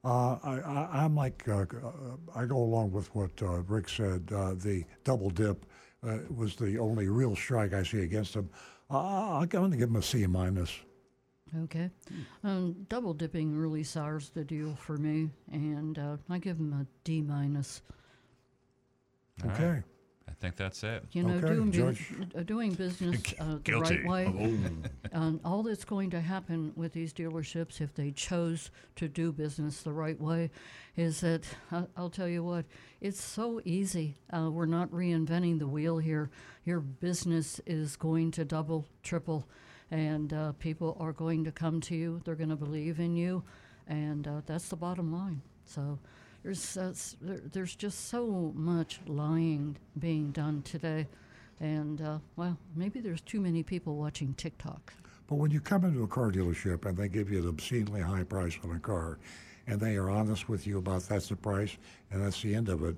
Uh, 0.03 0.39
I, 0.43 0.61
I, 0.61 1.05
I'm 1.05 1.15
like, 1.15 1.47
uh, 1.47 1.59
uh, 1.59 1.93
I 2.35 2.47
go 2.47 2.57
along 2.57 2.93
with 2.93 3.15
what 3.15 3.31
uh, 3.43 3.61
Rick 3.63 3.89
said. 3.89 4.31
Uh, 4.35 4.55
the 4.55 4.85
double 5.05 5.29
dip 5.29 5.67
uh, 6.07 6.19
was 6.35 6.57
the 6.57 6.79
only 6.79 7.09
real 7.09 7.37
strike 7.37 7.75
I 7.75 7.83
see 7.83 8.01
against 8.01 8.33
them. 8.33 8.49
Uh, 8.91 9.39
I'm 9.41 9.49
going 9.49 9.71
to 9.73 9.77
give 9.77 9.91
them 9.91 9.97
a 9.97 10.03
C 10.03 10.27
minus. 10.27 10.73
Okay. 11.65 11.91
Um, 12.45 12.87
double 12.89 13.13
dipping 13.13 13.55
really 13.55 13.83
sours 13.83 14.31
the 14.31 14.45
deal 14.45 14.75
for 14.77 14.97
me, 14.97 15.31
and 15.53 15.99
uh, 15.99 16.17
I 16.31 16.39
give 16.39 16.57
them 16.57 16.73
a 16.73 16.87
D 17.05 17.21
minus. 17.21 17.83
All 19.43 19.51
right. 19.51 19.61
Okay. 19.61 19.83
I 20.31 20.35
think 20.41 20.57
that's 20.57 20.83
it. 20.85 21.05
You 21.13 21.25
know, 21.25 21.35
Okay, 21.35 21.55
doing, 21.55 21.71
bu- 21.71 22.39
uh, 22.39 22.43
doing 22.45 22.73
business 22.75 23.21
uh, 23.41 23.59
the 23.65 23.75
right 23.75 24.07
way. 24.07 24.27
Oh. 25.13 25.19
um, 25.19 25.41
all 25.45 25.63
that's 25.63 25.85
going 25.85 26.11
to 26.11 26.21
happen 26.21 26.73
with 26.77 26.93
these 26.93 27.13
dealerships, 27.13 27.81
if 27.81 27.95
they 27.95 28.11
chose 28.13 28.71
to 28.97 29.09
do 29.09 29.33
business 29.33 29.83
the 29.83 29.93
right 29.93 30.19
way, 30.21 30.51
is 30.97 31.21
that 31.21 31.43
I 31.73 31.85
I'll 31.97 32.11
tell 32.11 32.29
you 32.29 32.43
what, 32.45 32.65
it's 33.01 33.23
so 33.23 33.61
easy. 33.65 34.17
Uh, 34.33 34.51
we're 34.51 34.67
not 34.67 34.91
reinventing 34.91 35.59
the 35.59 35.67
wheel 35.69 35.99
here. 35.99 36.31
Your 36.65 36.81
business 36.81 37.61
is 37.67 37.97
going 37.97 38.31
to 38.33 38.45
double, 38.45 38.87
triple, 39.03 39.47
and 39.91 40.33
uh, 40.33 40.53
people 40.53 40.97
are 41.01 41.13
going 41.13 41.45
to 41.45 41.53
come 41.53 41.81
to 41.83 41.95
you. 41.95 42.21
They're 42.25 42.35
going 42.35 42.51
to 42.51 42.57
believe 42.57 43.01
in 43.01 43.17
you, 43.17 43.43
and 43.89 44.27
uh, 44.27 44.41
that's 44.47 44.69
the 44.69 44.77
bottom 44.77 45.13
line. 45.13 45.43
So. 45.67 45.99
There's, 46.43 46.77
uh, 46.77 46.95
there, 47.21 47.41
there's 47.53 47.75
just 47.75 48.09
so 48.09 48.53
much 48.55 49.01
lying 49.07 49.77
being 49.99 50.31
done 50.31 50.63
today. 50.63 51.07
And, 51.61 52.01
uh, 52.01 52.19
well, 52.37 52.57
maybe 52.75 53.01
there's 53.01 53.21
too 53.21 53.41
many 53.41 53.63
people 53.63 53.97
watching 53.97 54.33
TikTok. 54.35 54.93
But 55.27 55.37
when 55.37 55.51
you 55.51 55.61
come 55.61 55.85
into 55.85 56.03
a 56.03 56.09
car 56.09 56.33
dealership 56.33 56.87
and 56.87 56.97
they 56.97 57.09
give 57.09 57.31
you 57.31 57.41
an 57.41 57.49
obscenely 57.49 58.01
high 58.01 58.25
price 58.25 58.59
on 58.65 58.75
a 58.75 58.81
car, 58.81 59.19
and 59.67 59.79
they 59.79 59.97
are 59.97 60.11
honest 60.11 60.49
with 60.49 60.67
you 60.67 60.79
about 60.79 61.03
that's 61.03 61.29
the 61.29 61.37
price 61.37 61.77
and 62.11 62.25
that's 62.25 62.41
the 62.43 62.55
end 62.55 62.69
of 62.69 62.83
it, 62.85 62.97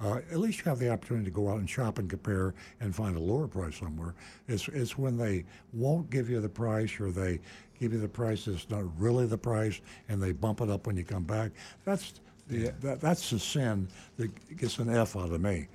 uh, 0.00 0.18
at 0.30 0.38
least 0.38 0.58
you 0.58 0.64
have 0.64 0.78
the 0.78 0.90
opportunity 0.90 1.24
to 1.24 1.30
go 1.30 1.48
out 1.48 1.58
and 1.58 1.70
shop 1.70 1.98
and 1.98 2.10
compare 2.10 2.54
and 2.80 2.94
find 2.94 3.16
a 3.16 3.20
lower 3.20 3.48
price 3.48 3.76
somewhere. 3.76 4.14
It's, 4.48 4.68
it's 4.68 4.98
when 4.98 5.16
they 5.16 5.44
won't 5.72 6.10
give 6.10 6.28
you 6.28 6.40
the 6.40 6.48
price 6.48 7.00
or 7.00 7.10
they 7.10 7.40
give 7.80 7.92
you 7.92 8.00
the 8.00 8.08
price 8.08 8.44
that's 8.44 8.68
not 8.68 8.84
really 9.00 9.26
the 9.26 9.38
price 9.38 9.80
and 10.08 10.22
they 10.22 10.32
bump 10.32 10.60
it 10.60 10.70
up 10.70 10.86
when 10.86 10.96
you 10.96 11.04
come 11.04 11.24
back. 11.24 11.52
That's 11.84 12.14
the, 12.48 12.72
that, 12.80 13.00
that's 13.00 13.30
the 13.30 13.38
sin 13.38 13.88
that 14.16 14.56
gets 14.56 14.78
an 14.78 14.90
F 14.94 15.16
out 15.16 15.30
of 15.32 15.40
me. 15.40 15.68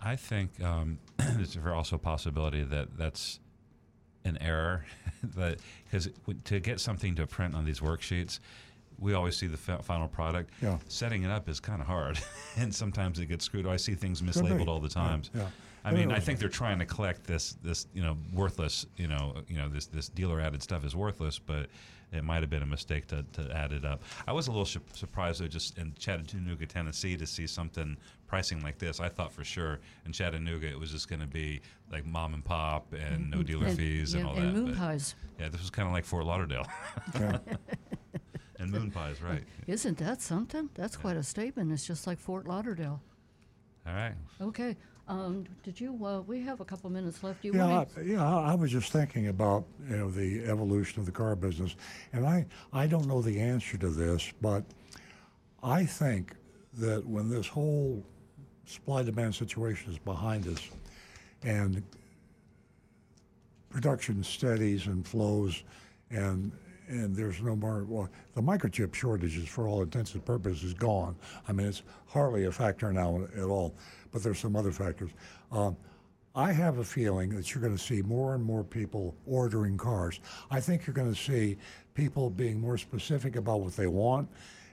I 0.00 0.16
think 0.16 0.50
um, 0.62 0.98
there's 1.16 1.56
also 1.56 1.96
a 1.96 1.98
possibility 1.98 2.62
that 2.64 2.96
that's 2.96 3.40
an 4.24 4.38
error, 4.40 4.84
that 5.36 5.58
because 5.84 6.08
to 6.44 6.60
get 6.60 6.80
something 6.80 7.14
to 7.16 7.26
print 7.26 7.54
on 7.54 7.64
these 7.64 7.80
worksheets, 7.80 8.40
we 9.00 9.14
always 9.14 9.36
see 9.36 9.46
the 9.46 9.56
final 9.56 10.08
product. 10.08 10.50
Yeah. 10.60 10.78
Setting 10.88 11.22
it 11.22 11.30
up 11.30 11.48
is 11.48 11.60
kind 11.60 11.80
of 11.80 11.86
hard, 11.86 12.18
and 12.56 12.74
sometimes 12.74 13.18
it 13.20 13.26
gets 13.26 13.44
screwed. 13.44 13.66
I 13.66 13.76
see 13.76 13.94
things 13.94 14.22
mislabeled 14.22 14.68
all 14.68 14.80
the 14.80 14.88
Yeah, 14.88 14.94
times. 14.94 15.30
yeah. 15.34 15.46
I 15.84 15.92
mean, 15.92 16.10
I 16.12 16.18
think 16.18 16.38
they're 16.38 16.48
trying 16.50 16.78
to 16.80 16.84
collect 16.84 17.24
this 17.24 17.56
this 17.62 17.86
you 17.94 18.02
know 18.02 18.16
worthless 18.32 18.84
you 18.96 19.06
know 19.06 19.36
you 19.48 19.56
know 19.56 19.68
this 19.68 19.86
this 19.86 20.08
dealer 20.08 20.40
added 20.40 20.62
stuff 20.62 20.84
is 20.84 20.94
worthless, 20.94 21.38
but 21.38 21.68
it 22.12 22.24
might 22.24 22.40
have 22.40 22.50
been 22.50 22.62
a 22.62 22.66
mistake 22.66 23.06
to, 23.08 23.24
to 23.34 23.50
add 23.54 23.72
it 23.72 23.84
up. 23.84 24.02
I 24.26 24.32
was 24.32 24.46
a 24.46 24.50
little 24.50 24.64
su- 24.64 24.80
surprised 24.92 25.42
though, 25.42 25.46
just 25.48 25.76
in 25.78 25.94
Chattanooga, 25.98 26.66
Tennessee, 26.66 27.16
to 27.16 27.26
see 27.26 27.46
something 27.46 27.96
pricing 28.26 28.62
like 28.62 28.78
this. 28.78 29.00
I 29.00 29.08
thought 29.08 29.32
for 29.32 29.44
sure 29.44 29.78
in 30.06 30.12
Chattanooga 30.12 30.66
it 30.68 30.78
was 30.78 30.90
just 30.90 31.08
going 31.08 31.20
to 31.20 31.26
be 31.26 31.60
like 31.92 32.06
mom 32.06 32.34
and 32.34 32.44
pop 32.44 32.92
and 32.92 33.30
no 33.30 33.38
mm-hmm. 33.38 33.46
dealer 33.46 33.66
And- 33.66 33.76
fees 33.76 34.14
and 34.14 34.24
yeah, 34.24 34.30
all 34.30 34.36
and 34.36 34.48
that. 34.48 34.54
moon 34.54 34.66
but- 34.70 34.78
pies. 34.78 35.14
Yeah, 35.38 35.48
this 35.48 35.60
was 35.60 35.70
kind 35.70 35.86
of 35.86 35.92
like 35.92 36.04
Fort 36.04 36.24
Lauderdale. 36.24 36.66
and 37.14 38.70
moon 38.70 38.90
pies, 38.90 39.22
right? 39.22 39.44
Isn't 39.66 39.98
that 39.98 40.20
something? 40.22 40.68
That's 40.74 40.96
quite 40.96 41.16
a 41.16 41.22
statement. 41.22 41.72
It's 41.72 41.86
just 41.86 42.06
like 42.06 42.18
Fort 42.18 42.46
Lauderdale. 42.46 43.00
All 43.86 43.94
right. 43.94 44.14
Okay. 44.40 44.76
Um, 45.08 45.46
did 45.62 45.80
you? 45.80 45.98
Uh, 46.04 46.20
we 46.20 46.42
have 46.42 46.60
a 46.60 46.64
couple 46.64 46.90
minutes 46.90 47.22
left. 47.22 47.40
Do 47.42 47.48
you 47.48 47.54
Yeah, 47.54 47.66
want 47.66 47.88
I, 47.96 48.00
yeah. 48.02 48.22
I 48.36 48.52
I 48.52 48.54
was 48.54 48.70
just 48.70 48.92
thinking 48.92 49.28
about 49.28 49.64
you 49.88 49.96
know 49.96 50.10
the 50.10 50.44
evolution 50.44 51.00
of 51.00 51.06
the 51.06 51.12
car 51.12 51.34
business, 51.34 51.76
and 52.12 52.26
I 52.26 52.44
I 52.74 52.86
don't 52.86 53.06
know 53.06 53.22
the 53.22 53.40
answer 53.40 53.78
to 53.78 53.88
this, 53.88 54.30
but 54.42 54.64
I 55.62 55.86
think 55.86 56.34
that 56.74 57.06
when 57.06 57.30
this 57.30 57.46
whole 57.46 58.04
supply 58.66 59.02
demand 59.02 59.34
situation 59.34 59.90
is 59.90 59.98
behind 59.98 60.46
us, 60.46 60.68
and 61.42 61.82
production 63.70 64.22
steadies 64.22 64.86
and 64.88 65.06
flows, 65.06 65.62
and 66.10 66.52
and 66.88 67.16
there's 67.16 67.40
no 67.40 67.56
more. 67.56 67.84
Well, 67.84 68.08
the 68.34 68.42
microchip 68.42 68.94
shortages, 68.94 69.48
for 69.48 69.68
all 69.68 69.82
intents 69.82 70.14
and 70.14 70.24
purposes, 70.24 70.64
is 70.64 70.74
gone. 70.74 71.16
I 71.46 71.52
mean, 71.52 71.66
it's 71.66 71.82
hardly 72.06 72.44
a 72.44 72.52
factor 72.52 72.92
now 72.92 73.26
at 73.36 73.44
all. 73.44 73.74
But 74.10 74.22
there's 74.22 74.38
some 74.38 74.56
other 74.56 74.72
factors. 74.72 75.10
Um, 75.52 75.76
I 76.34 76.52
have 76.52 76.78
a 76.78 76.84
feeling 76.84 77.34
that 77.34 77.52
you're 77.52 77.62
going 77.62 77.76
to 77.76 77.82
see 77.82 78.00
more 78.02 78.34
and 78.34 78.44
more 78.44 78.62
people 78.62 79.16
ordering 79.26 79.76
cars. 79.76 80.20
I 80.50 80.60
think 80.60 80.86
you're 80.86 80.94
going 80.94 81.12
to 81.12 81.20
see 81.20 81.56
people 81.94 82.30
being 82.30 82.60
more 82.60 82.78
specific 82.78 83.36
about 83.36 83.60
what 83.60 83.74
they 83.76 83.88
want. 83.88 84.28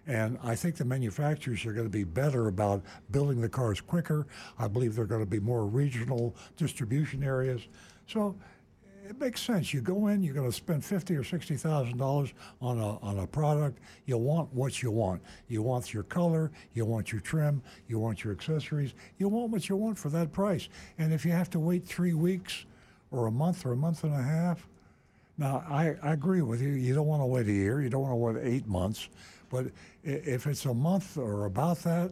And 0.07 0.37
I 0.43 0.55
think 0.55 0.75
the 0.75 0.85
manufacturers 0.85 1.65
are 1.65 1.73
going 1.73 1.87
to 1.87 1.91
be 1.91 2.03
better 2.03 2.47
about 2.47 2.83
building 3.09 3.41
the 3.41 3.49
cars 3.49 3.81
quicker. 3.81 4.27
I 4.59 4.67
believe 4.67 4.95
they're 4.95 5.05
going 5.05 5.23
to 5.23 5.29
be 5.29 5.39
more 5.39 5.65
regional 5.65 6.35
distribution 6.55 7.23
areas. 7.23 7.61
So 8.05 8.35
it 9.07 9.19
makes 9.19 9.41
sense. 9.41 9.73
You 9.73 9.81
go 9.81 10.07
in, 10.07 10.23
you're 10.23 10.33
going 10.33 10.49
to 10.49 10.55
spend 10.55 10.83
fifty 10.83 11.15
or 11.15 11.23
sixty 11.23 11.55
thousand 11.55 11.97
dollars 11.97 12.33
on 12.61 12.79
a 12.79 12.97
on 12.99 13.19
a 13.19 13.27
product. 13.27 13.79
You 14.05 14.17
want 14.17 14.53
what 14.53 14.81
you 14.81 14.91
want. 14.91 15.21
You 15.47 15.61
want 15.61 15.93
your 15.93 16.03
color. 16.03 16.51
You 16.73 16.85
want 16.85 17.11
your 17.11 17.21
trim. 17.21 17.61
You 17.87 17.99
want 17.99 18.23
your 18.23 18.33
accessories. 18.33 18.93
You 19.17 19.29
want 19.29 19.51
what 19.51 19.69
you 19.69 19.75
want 19.75 19.97
for 19.97 20.09
that 20.09 20.31
price. 20.31 20.69
And 20.97 21.13
if 21.13 21.25
you 21.25 21.31
have 21.31 21.49
to 21.51 21.59
wait 21.59 21.85
three 21.85 22.13
weeks, 22.13 22.65
or 23.11 23.27
a 23.27 23.31
month, 23.31 23.65
or 23.65 23.73
a 23.73 23.77
month 23.77 24.03
and 24.03 24.13
a 24.13 24.21
half, 24.21 24.67
now 25.37 25.63
I, 25.69 25.95
I 26.01 26.13
agree 26.13 26.41
with 26.41 26.61
you. 26.61 26.69
You 26.69 26.95
don't 26.95 27.07
want 27.07 27.21
to 27.21 27.25
wait 27.25 27.47
a 27.47 27.51
year. 27.51 27.81
You 27.81 27.89
don't 27.89 28.01
want 28.01 28.13
to 28.13 28.39
wait 28.41 28.53
eight 28.55 28.67
months. 28.67 29.09
But 29.49 29.67
if 30.03 30.47
it's 30.47 30.65
a 30.65 30.73
month 30.73 31.17
or 31.17 31.45
about 31.45 31.79
that, 31.79 32.11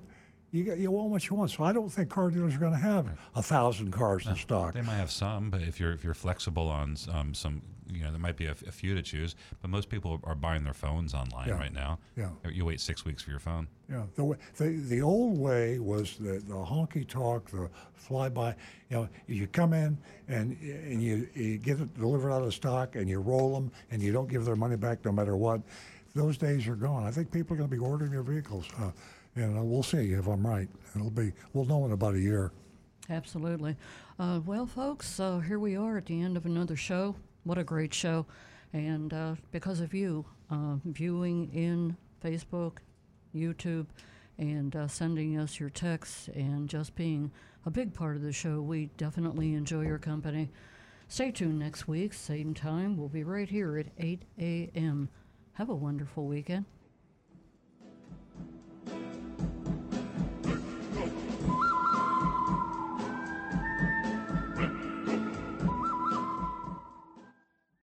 you 0.53 0.63
get, 0.63 0.77
you 0.77 0.91
want 0.91 1.09
what 1.09 1.27
you 1.29 1.35
want. 1.35 1.49
So 1.51 1.63
I 1.63 1.73
don't 1.73 1.89
think 1.89 2.09
car 2.09 2.29
dealers 2.29 2.55
are 2.55 2.59
going 2.59 2.73
to 2.73 2.77
have 2.79 3.07
a 3.35 3.41
thousand 3.41 3.91
cars 3.91 4.27
in 4.27 4.35
stock. 4.35 4.75
They 4.75 4.81
might 4.83 4.95
have 4.95 5.11
some, 5.11 5.49
but 5.49 5.61
if 5.63 5.79
you're 5.79 5.91
if 5.91 6.03
you're 6.03 6.13
flexible 6.13 6.67
on 6.69 6.95
um, 7.11 7.33
some, 7.33 7.61
you 7.91 8.03
know, 8.03 8.11
there 8.11 8.19
might 8.19 8.37
be 8.37 8.45
a 8.45 8.53
few 8.53 8.93
to 8.93 9.01
choose. 9.01 9.35
But 9.61 9.71
most 9.71 9.89
people 9.89 10.19
are 10.23 10.35
buying 10.35 10.63
their 10.63 10.75
phones 10.75 11.15
online 11.15 11.47
Yeah. 11.49 11.55
right 11.57 11.73
now. 11.73 11.97
Yeah. 12.15 12.29
You 12.49 12.65
wait 12.65 12.79
six 12.79 13.03
weeks 13.03 13.23
for 13.23 13.31
your 13.31 13.39
phone. 13.39 13.67
Yeah, 13.89 14.03
the, 14.15 14.37
the 14.57 14.69
the 14.69 15.01
old 15.01 15.39
way 15.39 15.79
was 15.79 16.17
the, 16.17 16.33
the 16.47 16.53
honky 16.53 17.07
talk, 17.07 17.49
the 17.49 17.67
flyby. 18.07 18.53
You 18.91 18.97
know, 18.97 19.09
you 19.25 19.47
come 19.47 19.73
in 19.73 19.97
and 20.27 20.55
and 20.61 21.01
you, 21.01 21.27
you 21.33 21.57
get 21.57 21.79
it 21.79 21.97
delivered 21.99 22.31
out 22.31 22.43
of 22.43 22.53
stock, 22.53 22.95
and 22.95 23.09
you 23.09 23.19
roll 23.21 23.55
them, 23.55 23.71
and 23.89 24.03
you 24.03 24.11
don't 24.13 24.29
give 24.29 24.45
their 24.45 24.55
money 24.55 24.75
back 24.77 25.03
no 25.03 25.11
matter 25.11 25.35
what. 25.35 25.61
Those 26.15 26.37
days 26.37 26.67
are 26.67 26.75
gone. 26.75 27.03
I 27.05 27.09
think 27.11 27.31
people 27.31 27.55
are 27.55 27.57
going 27.57 27.69
to 27.71 27.75
be 27.75 27.81
ordering 27.81 28.11
their 28.11 28.21
vehicles, 28.21 28.67
uh, 28.79 28.91
and 29.35 29.57
uh, 29.57 29.63
we'll 29.63 29.83
see 29.83 30.11
if 30.11 30.27
I'm 30.27 30.45
right. 30.45 30.69
It'll 30.95 31.09
be 31.09 31.31
we'll 31.53 31.65
know 31.65 31.85
in 31.85 31.91
about 31.91 32.15
a 32.15 32.19
year. 32.19 32.51
Absolutely. 33.09 33.75
Uh, 34.17 34.39
well, 34.45 34.65
folks, 34.65 35.19
uh, 35.19 35.39
here 35.39 35.59
we 35.59 35.75
are 35.75 35.97
at 35.97 36.05
the 36.05 36.21
end 36.21 36.37
of 36.37 36.45
another 36.45 36.75
show. 36.75 37.15
What 37.43 37.57
a 37.57 37.63
great 37.63 37.93
show. 37.93 38.25
And 38.71 39.13
uh, 39.13 39.35
because 39.51 39.81
of 39.81 39.93
you, 39.93 40.25
uh, 40.49 40.75
viewing 40.85 41.51
in 41.53 41.97
Facebook, 42.23 42.77
YouTube, 43.35 43.87
and 44.37 44.75
uh, 44.75 44.87
sending 44.87 45.37
us 45.37 45.59
your 45.59 45.69
texts 45.69 46.29
and 46.33 46.69
just 46.69 46.95
being 46.95 47.31
a 47.65 47.69
big 47.69 47.93
part 47.93 48.15
of 48.15 48.21
the 48.21 48.31
show, 48.31 48.61
we 48.61 48.87
definitely 48.97 49.53
enjoy 49.53 49.81
your 49.81 49.99
company. 49.99 50.49
Stay 51.07 51.31
tuned 51.31 51.59
next 51.59 51.87
week, 51.87 52.13
same 52.13 52.53
time. 52.53 52.97
We'll 52.97 53.09
be 53.09 53.23
right 53.23 53.49
here 53.49 53.77
at 53.77 53.87
8 53.99 54.23
a.m. 54.39 55.09
Have 55.53 55.69
a 55.69 55.75
wonderful 55.75 56.25
weekend. 56.25 56.65